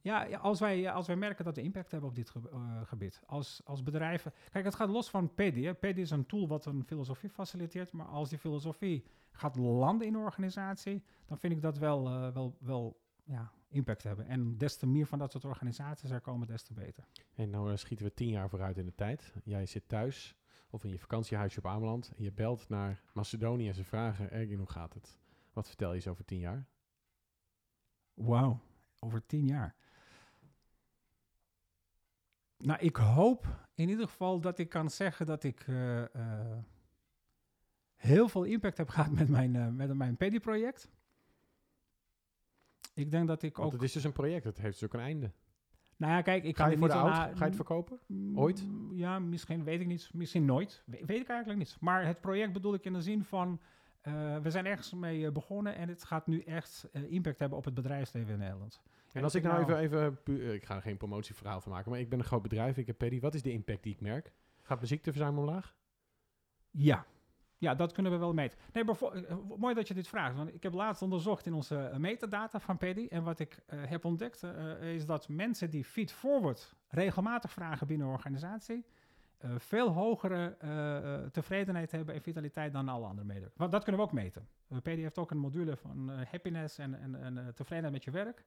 ja, 0.03 0.25
als, 0.25 0.59
wij, 0.59 0.91
als 0.91 1.07
wij 1.07 1.15
merken 1.15 1.45
dat 1.45 1.55
we 1.55 1.61
impact 1.61 1.91
hebben 1.91 2.09
op 2.09 2.15
dit 2.15 2.29
ge 2.29 2.39
uh, 2.53 2.81
gebied. 2.83 3.21
Als, 3.25 3.61
als 3.65 3.83
bedrijven. 3.83 4.33
Kijk, 4.49 4.65
het 4.65 4.75
gaat 4.75 4.89
los 4.89 5.09
van 5.09 5.33
PD. 5.33 5.79
PD 5.79 5.97
is 5.97 6.11
een 6.11 6.25
tool 6.25 6.47
wat 6.47 6.65
een 6.65 6.83
filosofie 6.83 7.29
faciliteert. 7.29 7.91
Maar 7.91 8.05
als 8.05 8.29
die 8.29 8.37
filosofie 8.37 9.05
gaat 9.31 9.55
landen 9.55 10.07
in 10.07 10.13
de 10.13 10.19
organisatie, 10.19 11.03
dan 11.25 11.37
vind 11.37 11.53
ik 11.53 11.61
dat 11.61 11.77
wel, 11.77 12.07
uh, 12.07 12.33
wel, 12.33 12.57
wel 12.59 13.01
ja, 13.23 13.51
impact 13.67 14.03
hebben. 14.03 14.27
En 14.27 14.57
des 14.57 14.77
te 14.77 14.87
meer 14.87 15.05
van 15.05 15.19
dat 15.19 15.31
soort 15.31 15.45
organisaties 15.45 16.09
er 16.09 16.21
komen, 16.21 16.47
des 16.47 16.63
te 16.63 16.73
beter. 16.73 17.07
En 17.33 17.49
nou 17.49 17.71
uh, 17.71 17.77
schieten 17.77 18.05
we 18.05 18.13
tien 18.13 18.29
jaar 18.29 18.49
vooruit 18.49 18.77
in 18.77 18.85
de 18.85 18.95
tijd. 18.95 19.33
Jij 19.43 19.65
zit 19.65 19.87
thuis 19.87 20.35
of 20.69 20.83
in 20.83 20.89
je 20.89 20.99
vakantiehuisje 20.99 21.59
op 21.59 21.65
Ameland 21.65 22.13
en 22.17 22.23
je 22.23 22.31
belt 22.31 22.69
naar 22.69 23.01
Macedonië 23.13 23.67
en 23.67 23.73
ze 23.73 23.83
vragen, 23.83 24.31
Ergin, 24.31 24.57
hoe 24.57 24.69
gaat 24.69 24.93
het? 24.93 25.17
Wat 25.53 25.67
vertel 25.67 25.93
je 25.93 25.99
zo 25.99 26.09
over 26.09 26.25
tien 26.25 26.39
jaar? 26.39 26.67
Wauw, 28.13 28.59
over 28.99 29.25
tien 29.25 29.45
jaar. 29.45 29.75
Nou, 32.66 32.80
ik 32.80 32.95
hoop 32.95 33.45
in 33.76 33.89
ieder 33.89 34.07
geval 34.07 34.39
dat 34.39 34.57
ik 34.59 34.70
kan 34.70 34.89
zeggen 34.89 35.26
dat 35.26 35.43
ik 35.43 35.68
uh, 35.68 35.97
uh, 35.99 36.05
heel 37.95 38.28
veel 38.30 38.43
impact 38.43 38.78
heb 38.78 38.89
gehad 38.89 39.11
met 39.11 39.30
mijn, 39.30 39.53
uh, 39.55 39.68
met 39.68 39.93
mijn 39.93 40.18
PEDI-project. 40.18 40.89
Ik 42.93 43.11
denk 43.11 43.28
dat 43.28 43.43
ik 43.43 43.55
Want 43.55 43.68
ook... 43.68 43.74
het 43.74 43.82
is 43.84 43.91
dus 43.91 44.03
een 44.03 44.11
project, 44.11 44.43
het 44.43 44.57
heeft 44.57 44.80
dus 44.80 44.84
ook 44.89 44.93
een 44.93 45.05
einde. 45.05 45.32
Nou 45.97 46.14
ja, 46.14 46.22
kijk, 46.22 46.43
ik 46.43 46.55
Ga 46.55 46.64
kan 46.64 46.72
je 46.72 46.78
voor 46.78 46.88
de 46.88 46.93
oud? 46.93 47.14
Ga 47.16 47.30
je 47.38 47.43
het 47.43 47.55
verkopen? 47.55 47.99
Mm, 48.07 48.39
Ooit? 48.39 48.66
Ja, 48.91 49.20
misschien, 49.20 49.64
weet 49.64 49.80
ik 49.82 49.88
niet. 49.88 50.09
Misschien 50.14 50.45
nooit. 50.45 50.84
We- 50.86 51.03
weet 51.05 51.22
ik 51.22 51.28
eigenlijk 51.28 51.59
niet. 51.59 51.78
Maar 51.80 52.05
het 52.05 52.22
project 52.22 52.53
bedoel 52.53 52.74
ik 52.74 52.86
in 52.86 52.93
de 52.93 53.01
zin 53.01 53.24
van... 53.24 53.59
eh, 54.01 54.38
we 54.38 54.49
zijn 54.49 54.66
ergens 54.66 54.93
mee 54.93 55.26
eh, 55.26 55.32
begonnen 55.32 55.76
en 55.76 55.89
het 55.89 56.03
gaat 56.03 56.28
nu 56.28 56.39
echt 56.41 56.89
eh, 56.91 57.11
impact 57.11 57.39
hebben 57.39 57.57
op 57.57 57.66
het 57.66 57.74
bedrijfsleven 57.74 58.34
in 58.34 58.39
Nederland. 58.39 58.82
En 59.14 59.24
als 59.24 59.36
ik 59.36 59.43
nou 59.43 59.61
even, 59.61 59.78
even 59.78 60.24
pu- 60.24 60.43
eh, 60.45 60.53
ik 60.53 60.66
ga 60.66 60.76
er 60.76 60.82
geen 60.82 60.97
promotieverhaal 60.97 61.61
van 61.61 61.72
maken, 61.72 61.91
maar 61.91 61.99
ik 61.99 62.09
ben 62.09 62.20
een 62.20 62.26
groot 62.26 62.41
bedrijf, 62.41 62.78
ik 62.78 62.88
heb 62.88 62.97
Paddy. 62.97 63.20
Wat 63.20 63.34
is 63.34 63.41
de 63.41 63.51
impact 63.51 63.84
die 63.84 63.93
ik 63.93 64.01
merk? 64.01 64.32
Gaat 64.61 64.78
mijn 64.78 64.88
ziekteverzuim 64.88 65.38
omlaag? 65.38 65.76
Ja. 66.72 67.05
Ja, 67.57 67.76
dat 67.76 67.91
kunnen 67.91 68.11
we 68.11 68.18
wel 68.18 68.34
meten. 68.34 68.57
Nee, 68.74 68.84
uh, 68.84 69.36
mooi 69.57 69.76
dat 69.76 69.88
je 69.88 69.93
dit 69.93 70.07
vraagt. 70.07 70.36
Want 70.36 70.53
ik 70.53 70.64
heb 70.64 70.74
laatst 70.74 71.01
onderzocht 71.01 71.45
in 71.45 71.53
onze 71.53 71.91
metadata 71.97 72.59
van 72.59 72.78
Paddy. 72.78 73.07
En 73.09 73.24
wat 73.24 73.39
ik 73.39 73.59
heb 73.68 74.05
ontdekt 74.05 74.43
is 74.82 75.05
dat 75.05 75.30
mensen 75.30 75.70
die 75.70 75.84
feed-forward 75.84 76.76
regelmatig 76.88 77.51
vragen 77.51 77.88
binnen 77.88 78.07
een 78.07 78.14
organisatie 78.14 78.86
uh, 79.45 79.51
veel 79.57 79.89
hogere 79.89 80.57
uh, 80.64 81.30
tevredenheid 81.30 81.91
hebben 81.91 82.16
en 82.16 82.22
vitaliteit 82.22 82.74
dan 82.74 82.89
alle 82.89 83.05
andere 83.05 83.28
medewerkers. 83.28 83.59
Want 83.59 83.72
dat 83.72 83.84
kunnen 83.84 84.01
we 84.01 84.07
ook 84.07 84.14
meten. 84.14 84.47
PD 84.82 84.86
heeft 84.86 85.18
ook 85.18 85.32
een 85.32 85.38
module 85.38 85.76
van 85.76 86.09
happiness 86.32 86.78
en, 86.78 86.99
en, 86.99 87.16
en 87.16 87.53
tevredenheid 87.55 87.93
met 87.93 88.03
je 88.03 88.11
werk. 88.11 88.45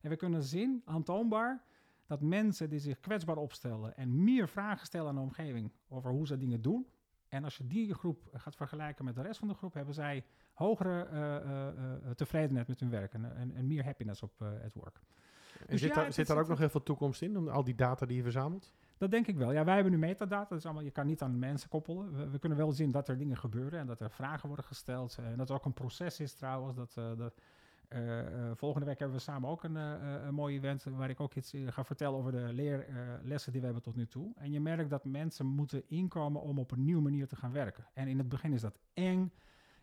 En 0.00 0.10
we 0.10 0.16
kunnen 0.16 0.42
zien, 0.42 0.82
aantoonbaar, 0.84 1.62
dat 2.06 2.20
mensen 2.20 2.70
die 2.70 2.78
zich 2.78 3.00
kwetsbaar 3.00 3.36
opstellen 3.36 3.96
en 3.96 4.24
meer 4.24 4.48
vragen 4.48 4.86
stellen 4.86 5.08
aan 5.08 5.14
de 5.14 5.20
omgeving 5.20 5.72
over 5.88 6.10
hoe 6.10 6.26
ze 6.26 6.38
dingen 6.38 6.62
doen. 6.62 6.86
En 7.28 7.44
als 7.44 7.56
je 7.56 7.66
die 7.66 7.94
groep 7.94 8.28
gaat 8.32 8.56
vergelijken 8.56 9.04
met 9.04 9.14
de 9.14 9.22
rest 9.22 9.38
van 9.38 9.48
de 9.48 9.54
groep, 9.54 9.74
hebben 9.74 9.94
zij 9.94 10.24
hogere 10.52 12.14
tevredenheid 12.16 12.68
met 12.68 12.80
hun 12.80 12.90
werk 12.90 13.12
en, 13.14 13.36
en, 13.36 13.54
en 13.54 13.66
meer 13.66 13.84
happiness 13.84 14.22
op 14.22 14.38
het 14.38 14.74
werk. 14.74 15.00
En 15.58 15.66
dus 15.66 15.80
zit, 15.80 15.94
daar, 15.94 16.12
zit 16.12 16.26
daar 16.26 16.38
ook 16.38 16.48
nog 16.48 16.58
heel 16.58 16.68
veel 16.68 16.82
toekomst 16.82 17.22
in, 17.22 17.36
om 17.36 17.48
al 17.48 17.64
die 17.64 17.74
data 17.74 18.06
die 18.06 18.16
je 18.16 18.22
verzamelt? 18.22 18.72
Dat 18.98 19.10
denk 19.10 19.26
ik 19.26 19.36
wel. 19.36 19.52
Ja, 19.52 19.64
wij 19.64 19.74
hebben 19.74 19.92
nu 19.92 19.98
metadata. 19.98 20.48
Dat 20.48 20.58
is 20.58 20.64
allemaal, 20.64 20.82
je 20.82 20.90
kan 20.90 21.06
niet 21.06 21.22
aan 21.22 21.38
mensen 21.38 21.68
koppelen. 21.68 22.30
We, 22.30 22.38
kunnen 22.38 22.58
wel 22.58 22.72
zien 22.72 22.90
dat 22.90 23.08
er 23.08 23.18
dingen 23.18 23.36
gebeuren 23.36 23.78
en 23.78 23.86
dat 23.86 24.00
er 24.00 24.10
vragen 24.10 24.46
worden 24.46 24.64
gesteld. 24.64 25.18
En 25.18 25.36
dat 25.36 25.48
er 25.48 25.54
ook 25.54 25.64
een 25.64 25.72
proces 25.72 26.20
is 26.20 26.34
trouwens. 26.34 26.76
Dat, 26.76 26.94
uh, 26.98 27.26
volgende 28.54 28.86
week 28.86 28.98
hebben 28.98 29.16
we 29.16 29.22
samen 29.22 29.48
ook 29.48 29.64
een, 29.64 29.74
een 29.74 30.34
mooi 30.34 30.56
event 30.56 30.84
waar 30.84 31.10
ik 31.10 31.20
ook 31.20 31.34
iets 31.34 31.52
ga 31.66 31.84
vertellen 31.84 32.18
over 32.18 32.32
de 32.32 32.52
leerlessen 32.52 33.52
die 33.52 33.60
we 33.60 33.66
hebben 33.66 33.84
tot 33.84 33.96
nu 33.96 34.06
toe. 34.06 34.32
En 34.36 34.52
je 34.52 34.60
merkt 34.60 34.90
dat 34.90 35.04
mensen 35.04 35.46
moeten 35.46 35.82
inkomen 35.88 36.42
om 36.42 36.58
op 36.58 36.70
een 36.70 36.84
nieuwe 36.84 37.02
manier 37.02 37.26
te 37.26 37.36
gaan 37.36 37.52
werken. 37.52 37.86
En 37.94 38.08
in 38.08 38.18
het 38.18 38.28
begin 38.28 38.52
is 38.52 38.60
dat 38.60 38.78
eng. 38.94 39.32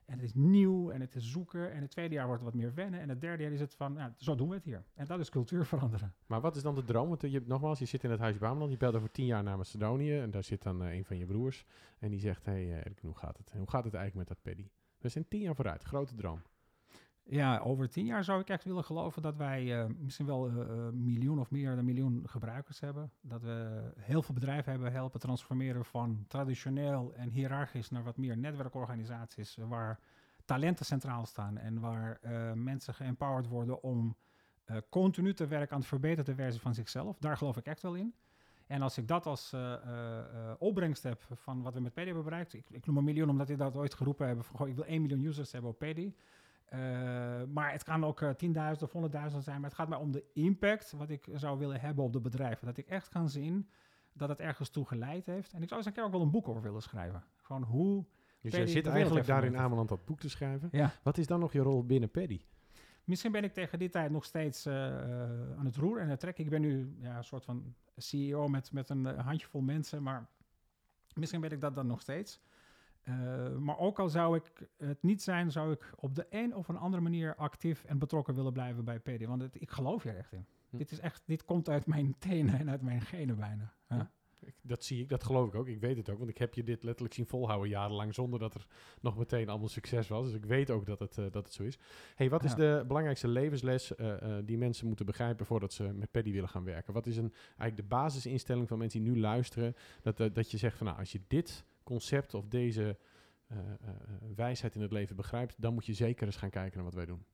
En 0.06 0.14
het 0.14 0.24
is 0.24 0.34
nieuw 0.34 0.92
en 0.92 1.02
het 1.02 1.16
is 1.16 1.32
zoeken. 1.32 1.72
En 1.72 1.82
het 1.82 1.92
tweede 1.92 2.14
jaar 2.14 2.28
wordt 2.28 2.44
het 2.44 2.52
wat 2.52 2.62
meer 2.62 2.74
wennen. 2.74 3.00
En 3.00 3.10
het 3.10 3.22
derde 3.22 3.44
jaar 3.44 3.52
is 3.52 3.60
het 3.60 3.76
van, 3.76 3.94
ja, 3.94 4.14
zo 4.18 4.36
doen 4.36 4.50
we 4.50 4.56
het 4.56 4.64
hier. 4.64 4.84
En 4.94 5.06
dat 5.06 5.20
is 5.20 5.30
cultuur 5.30 5.66
veranderen. 5.76 6.14
Maar 6.26 6.42
wat 6.42 6.56
is 6.56 6.62
dan 6.62 6.76
de 6.76 6.84
droom? 6.84 7.08
Want 7.08 7.22
je, 7.22 7.44
nogmaals, 7.46 7.80
je 7.80 7.86
zit 7.86 8.04
in 8.04 8.10
het 8.10 8.20
huis 8.20 8.38
Bameland. 8.38 8.72
Je 8.72 8.78
belt 8.78 8.96
over 8.96 9.12
tien 9.12 9.26
jaar 9.26 9.44
naar 9.44 9.58
Macedonië. 9.58 10.20
En 10.20 10.32
daar 10.32 10.44
zit 10.44 10.64
dan 10.64 10.84
uh, 10.84 10.94
een 10.94 11.06
van 11.06 11.18
je 11.18 11.26
broers. 11.26 11.66
En 12.00 12.10
die 12.10 12.20
zegt, 12.20 12.46
hé 12.46 12.52
hey, 12.52 12.78
uh, 12.78 12.94
hoe 13.02 13.16
gaat 13.16 13.38
het? 13.38 13.52
Hoe 13.58 13.70
gaat 13.70 13.84
het 13.84 13.94
eigenlijk 13.94 14.30
met 14.30 14.38
dat 14.38 14.54
paddy? 14.54 14.70
We 14.98 15.10
zijn 15.10 15.28
tien 15.28 15.42
jaar 15.42 15.56
vooruit. 15.56 15.84
Grote 15.84 16.16
droom. 16.16 16.42
Ja, 17.28 17.60
over 17.60 17.90
tien 17.90 18.06
jaar 18.06 18.24
zou 18.24 18.42
ik 18.42 18.50
echt 18.50 18.64
willen 18.64 18.84
geloven 18.84 19.22
dat 19.22 19.36
wij 19.36 19.64
uh, 19.64 19.86
misschien 19.98 20.26
wel 20.26 20.48
een 20.48 20.78
uh, 20.78 20.90
miljoen 20.90 21.40
of 21.40 21.52
meer 21.52 21.76
dan 21.76 21.86
miljoen 21.86 22.24
gebruikers 22.26 22.80
hebben. 22.80 23.12
Dat 23.22 23.42
we 23.42 23.82
heel 24.00 24.22
veel 24.22 24.34
bedrijven 24.34 24.72
hebben 24.72 24.92
helpen 24.92 25.20
transformeren 25.20 25.86
van 25.86 26.26
traditioneel 26.28 27.14
en 27.14 27.30
hiërarchisch 27.30 27.90
naar 27.90 28.04
wat 28.04 28.18
meer 28.18 28.38
netwerkorganisaties 28.38 29.58
waar 29.68 30.00
talenten 30.46 30.86
centraal 30.86 31.26
staan 31.26 31.58
en 31.58 31.80
waar 31.80 32.20
mensen 32.56 32.94
geempowered 32.94 33.48
worden 33.48 33.84
om 33.84 34.16
continu 34.90 35.34
te 35.34 35.48
werken 35.48 35.72
aan 35.72 35.80
het 35.80 35.88
verbeterde 35.88 36.36
versie 36.36 36.62
van 36.62 36.74
zichzelf. 36.74 37.18
Daar 37.20 37.38
geloof 37.38 37.58
ik 37.58 37.66
echt 37.66 37.82
wel 37.82 37.96
in. 37.96 38.14
En 38.68 38.82
als 38.82 38.98
ik 38.98 39.08
dat 39.08 39.26
als 39.26 39.56
opbrengst 40.58 41.04
heb 41.04 41.24
van 41.34 41.62
wat 41.62 41.74
we 41.74 41.80
met 41.80 41.94
PD 41.94 42.06
hebben 42.06 42.24
bereikt, 42.24 42.54
ik, 42.54 42.70
ik 42.70 42.86
noem 42.86 42.98
een 42.98 43.04
miljoen 43.04 43.30
omdat 43.30 43.50
ik 43.50 43.58
dat 43.58 43.76
ooit 43.76 43.94
geroepen 43.94 44.28
hebben, 44.28 44.46
ik 44.68 44.76
wil 44.76 44.86
1 44.86 45.02
miljoen 45.02 45.26
users 45.26 45.52
hebben 45.52 45.72
op 45.72 45.80
PD 45.80 46.14
uh, 46.74 46.80
maar 47.54 47.72
het 47.72 47.84
kan 47.84 48.06
ook 48.06 48.22
uh, 48.22 48.30
eh, 48.30 48.76
10.000 48.78 48.84
of 48.84 48.94
100.000 49.32 49.38
zijn. 49.38 49.62
Maar 49.62 49.70
het 49.70 49.74
gaat 49.80 49.88
mij 49.88 49.98
om 49.98 50.12
de 50.12 50.24
impact 50.34 50.92
wat 50.92 51.10
ik 51.10 51.28
zou 51.34 51.60
willen 51.60 51.80
hebben 51.80 52.04
op 52.04 52.14
de 52.14 52.20
bedrijven. 52.20 52.66
Dat 52.66 52.78
ik 52.78 52.88
echt 52.88 53.10
kan 53.10 53.30
zien 53.30 53.70
dat 54.14 54.30
het 54.30 54.40
ergens 54.40 54.70
toe 54.70 54.86
geleid 54.86 55.26
heeft. 55.26 55.54
En 55.54 55.62
ik 55.62 55.68
zou 55.68 55.80
eens 55.80 55.90
een 55.90 55.94
keer 55.94 56.04
ook 56.04 56.12
wel 56.12 56.22
een 56.22 56.32
boek 56.32 56.48
over 56.48 56.62
willen 56.62 56.82
schrijven. 56.82 57.24
Gewoon 57.36 57.64
hoe. 57.64 58.06
Dus 58.42 58.54
jij 58.54 58.68
zit 58.68 58.88
eigenlijk 58.88 59.26
daar 59.26 59.44
in 59.44 59.58
Ameland 59.58 59.90
dat 59.90 60.06
boek 60.06 60.20
te 60.20 60.30
schrijven. 60.30 60.70
Ja. 60.72 60.94
Wat 61.04 61.18
is 61.18 61.28
dan 61.28 61.40
nog 61.40 61.54
je 61.54 61.60
rol 61.60 61.86
binnen 61.86 62.12
Paddy? 62.12 62.42
Misschien 63.04 63.32
ben 63.32 63.44
ik 63.44 63.54
tegen 63.54 63.80
die 63.80 63.90
tijd 63.90 64.12
nog 64.12 64.26
steeds 64.26 64.68
uh, 64.68 64.74
aan 65.58 65.66
het 65.66 65.76
roer 65.76 66.00
en 66.00 66.10
het 66.10 66.20
trekken. 66.20 66.44
Ik 66.44 66.50
ben 66.50 66.62
nu 66.62 66.96
ja, 67.00 67.18
een 67.18 67.24
soort 67.24 67.46
van 67.46 67.76
CEO 67.98 68.48
met, 68.48 68.72
met 68.72 68.90
een 68.90 69.06
handjevol 69.06 69.62
mensen. 69.62 70.04
Maar 70.04 70.28
misschien 71.14 71.42
ben 71.42 71.52
ik 71.52 71.62
dat 71.62 71.76
dan 71.76 71.88
nog 71.88 72.02
steeds. 72.02 72.42
Uh, 73.10 73.56
maar 73.58 73.78
ook 73.78 74.00
al 74.00 74.10
zou 74.10 74.36
ik 74.36 74.68
het 74.78 75.04
niet 75.04 75.22
zijn, 75.22 75.52
zou 75.52 75.72
ik 75.72 75.94
op 75.96 76.16
de 76.16 76.26
een 76.30 76.56
of 76.56 76.68
een 76.68 76.78
andere 76.78 77.04
manier 77.04 77.36
actief 77.36 77.84
en 77.84 77.98
betrokken 77.98 78.36
willen 78.36 78.54
blijven 78.54 78.86
bij 78.86 79.00
PD. 79.00 79.26
Want 79.26 79.42
het, 79.42 79.62
ik 79.62 79.72
geloof 79.72 80.04
hier 80.04 80.18
echt 80.18 80.32
in. 80.32 80.46
Hm. 80.70 80.78
Dit, 80.78 80.92
is 80.92 81.00
echt, 81.00 81.24
dit 81.26 81.46
komt 81.46 81.70
uit 81.70 81.86
mijn 81.86 82.16
tenen 82.28 82.60
en 82.60 82.70
uit 82.70 82.82
mijn 82.82 83.02
genen 83.02 83.36
bijna. 83.36 83.74
Ja. 83.90 84.12
Dat 84.62 84.84
zie 84.84 85.02
ik, 85.02 85.10
dat 85.10 85.24
geloof 85.24 85.48
ik 85.48 85.56
ook. 85.56 85.68
Ik 85.68 85.80
weet 85.80 85.98
het 85.98 86.10
ook, 86.10 86.18
want 86.18 86.30
ik 86.30 86.38
heb 86.38 86.54
je 86.54 86.64
dit 86.64 86.84
letterlijk 86.84 87.14
zien 87.14 87.26
volhouden 87.26 87.70
jarenlang 87.70 88.14
zonder 88.14 88.40
dat 88.40 88.54
er 88.54 88.66
nog 89.02 89.18
meteen 89.18 89.50
allemaal 89.50 89.68
succes 89.68 90.08
was. 90.08 90.26
Dus 90.26 90.34
ik 90.34 90.46
weet 90.46 90.70
ook 90.70 90.86
dat 90.86 91.00
het, 91.00 91.18
uh, 91.18 91.26
dat 91.32 91.46
het 91.46 91.54
zo 91.54 91.64
is. 91.64 91.78
hey, 92.16 92.30
wat 92.30 92.44
is 92.44 92.56
de 92.56 92.84
belangrijkste 92.88 93.28
levensles 93.28 93.92
uh, 93.98 94.08
uh, 94.08 94.38
die 94.44 94.58
mensen 94.58 94.88
moeten 94.88 95.06
begrijpen 95.06 95.46
voordat 95.46 95.74
ze 95.74 95.84
met 95.84 96.12
Paddy 96.12 96.32
willen 96.32 96.50
gaan 96.50 96.64
werken? 96.64 96.94
Wat 96.94 97.06
is 97.06 97.18
een, 97.18 97.34
eigenlijk 97.48 97.76
de 97.78 97.96
basisinstelling 97.96 98.68
van 98.68 98.78
mensen 98.78 99.04
die 99.04 99.12
nu 99.12 99.20
luisteren? 99.20 99.76
Dat, 100.02 100.18
dat 100.18 100.52
je 100.52 100.58
zegt 100.58 100.78
van 100.78 100.86
nou, 100.86 101.00
als 101.00 101.12
je 101.12 101.22
dit 101.28 101.66
concept 101.86 102.34
of 102.34 102.48
deze 102.48 102.98
uh, 103.52 103.58
uh, 103.58 103.90
wijsheid 104.36 104.76
in 104.76 104.82
het 104.82 104.92
leven 104.92 105.16
begrijpt, 105.16 105.62
dan 105.62 105.74
moet 105.74 105.86
je 105.86 105.94
zeker 105.94 106.26
eens 106.26 106.36
gaan 106.36 106.50
kijken 106.50 106.76
naar 106.76 106.86
wat 106.86 106.94
wij 106.94 107.06
doen. 107.06 107.26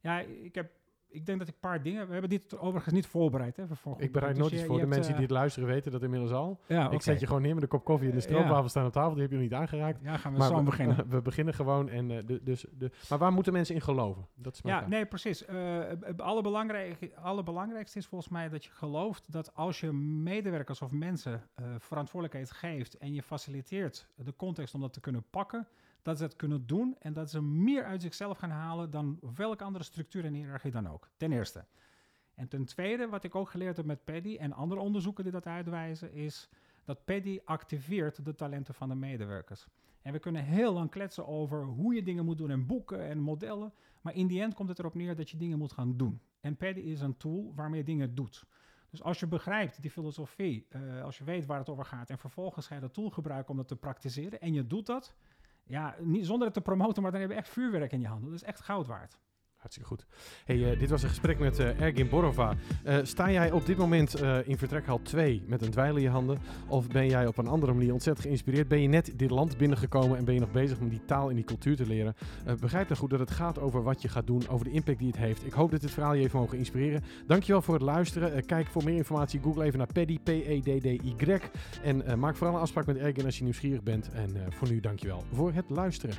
Ja, 0.00 0.20
ik 0.20 0.54
heb 0.54 0.70
ik 1.12 1.26
denk 1.26 1.38
dat 1.38 1.48
ik 1.48 1.54
een 1.54 1.60
paar 1.60 1.82
dingen... 1.82 2.06
We 2.06 2.12
hebben 2.12 2.30
dit 2.30 2.58
overigens 2.58 2.94
niet 2.94 3.06
voorbereid. 3.06 3.56
Hè, 3.56 3.64
voor 3.68 4.00
ik 4.00 4.12
bereid 4.12 4.36
nooit 4.36 4.52
iets 4.52 4.64
voor. 4.64 4.80
De 4.80 4.86
mensen 4.86 5.12
die 5.12 5.20
dit 5.20 5.30
luisteren 5.30 5.68
weten 5.68 5.92
dat 5.92 6.02
inmiddels 6.02 6.32
al. 6.32 6.60
Ja, 6.66 6.90
Ik 6.90 7.02
zet 7.02 7.20
je 7.20 7.26
gewoon 7.26 7.42
neer 7.42 7.54
met 7.54 7.62
een 7.62 7.68
kop 7.68 7.84
koffie 7.84 8.08
en 8.08 8.14
de 8.14 8.20
stroopwafel 8.20 8.68
staan 8.68 8.86
op 8.86 8.92
tafel. 8.92 9.12
Die 9.12 9.22
heb 9.22 9.30
je 9.30 9.36
nog 9.36 9.44
niet 9.44 9.54
aangeraakt. 9.54 10.00
Ja, 10.02 10.16
gaan 10.16 10.32
we 10.32 10.38
maar 10.38 10.54
we, 10.54 10.62
beginnen. 10.62 11.08
We 11.08 11.22
beginnen 11.22 11.54
gewoon. 11.54 11.88
En, 11.88 12.10
uh, 12.10 12.18
de, 12.26 12.42
dus 12.42 12.66
de, 12.78 12.90
maar 13.08 13.18
waar 13.18 13.32
moeten 13.32 13.52
mensen 13.52 13.74
in 13.74 13.80
geloven? 13.80 14.26
Dat 14.34 14.54
is 14.54 14.60
ja, 14.64 14.86
nee, 14.88 15.06
precies. 15.06 15.48
Uh, 15.48 15.80
alle 16.16 16.66
allerbelangrijkste 17.14 17.98
is 17.98 18.06
volgens 18.06 18.30
mij 18.30 18.48
dat 18.48 18.64
je 18.64 18.70
gelooft 18.70 19.32
dat 19.32 19.54
als 19.54 19.80
je 19.80 19.92
medewerkers 19.92 20.82
of 20.82 20.90
mensen 20.90 21.32
uh, 21.32 21.66
verantwoordelijkheid 21.78 22.50
geeft 22.50 22.98
en 22.98 23.14
je 23.14 23.22
faciliteert 23.22 24.08
de 24.16 24.36
context 24.36 24.74
om 24.74 24.80
dat 24.80 24.92
te 24.92 25.00
kunnen 25.00 25.24
pakken 25.30 25.66
dat 26.02 26.18
ze 26.18 26.24
het 26.24 26.36
kunnen 26.36 26.66
doen 26.66 26.96
en 26.98 27.12
dat 27.12 27.30
ze 27.30 27.42
meer 27.42 27.84
uit 27.84 28.02
zichzelf 28.02 28.38
gaan 28.38 28.50
halen 28.50 28.90
dan 28.90 29.18
welke 29.34 29.64
andere 29.64 29.84
structuur 29.84 30.24
en 30.24 30.34
hiërarchie 30.34 30.70
dan 30.70 30.88
ook. 30.88 31.08
Ten 31.16 31.32
eerste. 31.32 31.64
En 32.34 32.48
ten 32.48 32.64
tweede, 32.64 33.08
wat 33.08 33.24
ik 33.24 33.34
ook 33.34 33.50
geleerd 33.50 33.76
heb 33.76 33.86
met 33.86 34.04
Paddy 34.04 34.36
en 34.36 34.52
andere 34.52 34.80
onderzoeken 34.80 35.24
die 35.24 35.32
dat 35.32 35.46
uitwijzen, 35.46 36.12
is 36.12 36.48
dat 36.84 37.04
Paddy 37.04 37.40
activeert 37.44 38.24
de 38.24 38.34
talenten 38.34 38.74
van 38.74 38.88
de 38.88 38.94
medewerkers. 38.94 39.66
En 40.02 40.12
we 40.12 40.18
kunnen 40.18 40.44
heel 40.44 40.72
lang 40.72 40.90
kletsen 40.90 41.26
over 41.26 41.64
hoe 41.64 41.94
je 41.94 42.02
dingen 42.02 42.24
moet 42.24 42.38
doen 42.38 42.50
en 42.50 42.66
boeken 42.66 43.00
en 43.08 43.18
modellen. 43.18 43.72
Maar 44.00 44.14
in 44.14 44.26
die 44.26 44.40
end 44.40 44.54
komt 44.54 44.68
het 44.68 44.78
erop 44.78 44.94
neer 44.94 45.16
dat 45.16 45.30
je 45.30 45.36
dingen 45.36 45.58
moet 45.58 45.72
gaan 45.72 45.96
doen. 45.96 46.20
En 46.40 46.56
Paddy 46.56 46.80
is 46.80 47.00
een 47.00 47.16
tool 47.16 47.52
waarmee 47.54 47.78
je 47.78 47.84
dingen 47.84 48.14
doet. 48.14 48.46
Dus 48.90 49.02
als 49.02 49.20
je 49.20 49.26
begrijpt 49.26 49.82
die 49.82 49.90
filosofie, 49.90 50.66
uh, 50.70 51.02
als 51.02 51.18
je 51.18 51.24
weet 51.24 51.46
waar 51.46 51.58
het 51.58 51.68
over 51.68 51.84
gaat 51.84 52.10
en 52.10 52.18
vervolgens 52.18 52.66
ga 52.66 52.74
je 52.74 52.80
dat 52.80 52.94
tool 52.94 53.10
gebruiken 53.10 53.50
om 53.50 53.56
dat 53.56 53.68
te 53.68 53.76
praktiseren 53.76 54.40
en 54.40 54.52
je 54.52 54.66
doet 54.66 54.86
dat, 54.86 55.14
ja, 55.64 55.96
niet, 55.98 56.26
zonder 56.26 56.44
het 56.44 56.54
te 56.54 56.60
promoten, 56.60 57.02
maar 57.02 57.12
dan 57.12 57.20
heb 57.20 57.30
je 57.30 57.36
echt 57.36 57.48
vuurwerk 57.48 57.92
in 57.92 58.00
je 58.00 58.06
handen. 58.06 58.30
Dat 58.30 58.40
is 58.40 58.46
echt 58.46 58.60
goud 58.60 58.86
waard. 58.86 59.18
Hartstikke 59.62 59.88
goed. 59.88 60.06
Hey, 60.44 60.56
uh, 60.56 60.78
dit 60.78 60.90
was 60.90 61.02
een 61.02 61.08
gesprek 61.08 61.38
met 61.38 61.58
uh, 61.58 61.80
Ergin 61.80 62.08
Borova. 62.08 62.54
Uh, 62.86 62.96
sta 63.02 63.30
jij 63.30 63.50
op 63.50 63.66
dit 63.66 63.76
moment 63.76 64.20
in 64.44 64.58
vertrekhal 64.58 65.02
2 65.02 65.42
met 65.46 65.62
een 65.62 65.70
dweil 65.70 65.96
in 65.96 66.02
je 66.02 66.08
handen? 66.08 66.38
Of 66.66 66.88
ben 66.88 67.06
jij 67.06 67.26
op 67.26 67.38
een 67.38 67.46
andere 67.46 67.72
manier 67.72 67.92
ontzettend 67.92 68.26
geïnspireerd? 68.26 68.68
Ben 68.68 68.82
je 68.82 68.88
net 68.88 69.12
dit 69.16 69.30
land 69.30 69.56
binnengekomen 69.56 70.18
en 70.18 70.24
ben 70.24 70.34
je 70.34 70.40
nog 70.40 70.50
bezig 70.50 70.78
om 70.78 70.88
die 70.88 71.04
taal 71.04 71.28
en 71.28 71.34
die 71.34 71.44
cultuur 71.44 71.76
te 71.76 71.86
leren? 71.86 72.14
begrijp 72.60 72.88
dan 72.88 72.96
goed 72.96 73.10
dat 73.10 73.18
het 73.18 73.30
gaat 73.30 73.58
over 73.58 73.82
wat 73.82 74.02
je 74.02 74.08
gaat 74.08 74.26
doen, 74.26 74.48
over 74.48 74.64
de 74.64 74.70
impact 74.70 74.98
die 74.98 75.06
het 75.06 75.16
heeft. 75.16 75.46
Ik 75.46 75.52
hoop 75.52 75.70
dat 75.70 75.80
dit 75.80 75.90
verhaal 75.90 76.14
je 76.14 76.20
heeft 76.20 76.34
mogen 76.34 76.58
inspireren. 76.58 77.04
Dankjewel 77.26 77.62
voor 77.62 77.74
het 77.74 77.82
luisteren. 77.82 78.46
kijk 78.46 78.66
voor 78.66 78.84
meer 78.84 78.96
informatie, 78.96 79.40
google 79.40 79.64
even 79.64 79.78
naar 79.78 79.92
Paddy, 79.92 80.18
P-E-D-D-Y. 80.18 81.38
En 81.82 82.18
maak 82.18 82.36
vooral 82.36 82.54
een 82.54 82.62
afspraak 82.62 82.86
met 82.86 82.96
Ergin 82.96 83.24
als 83.24 83.38
je 83.38 83.44
nieuwsgierig 83.44 83.82
bent. 83.82 84.10
En 84.10 84.36
voor 84.50 84.68
nu 84.68 84.80
dankjewel 84.80 85.24
voor 85.32 85.52
het 85.52 85.70
luisteren. 85.70 86.14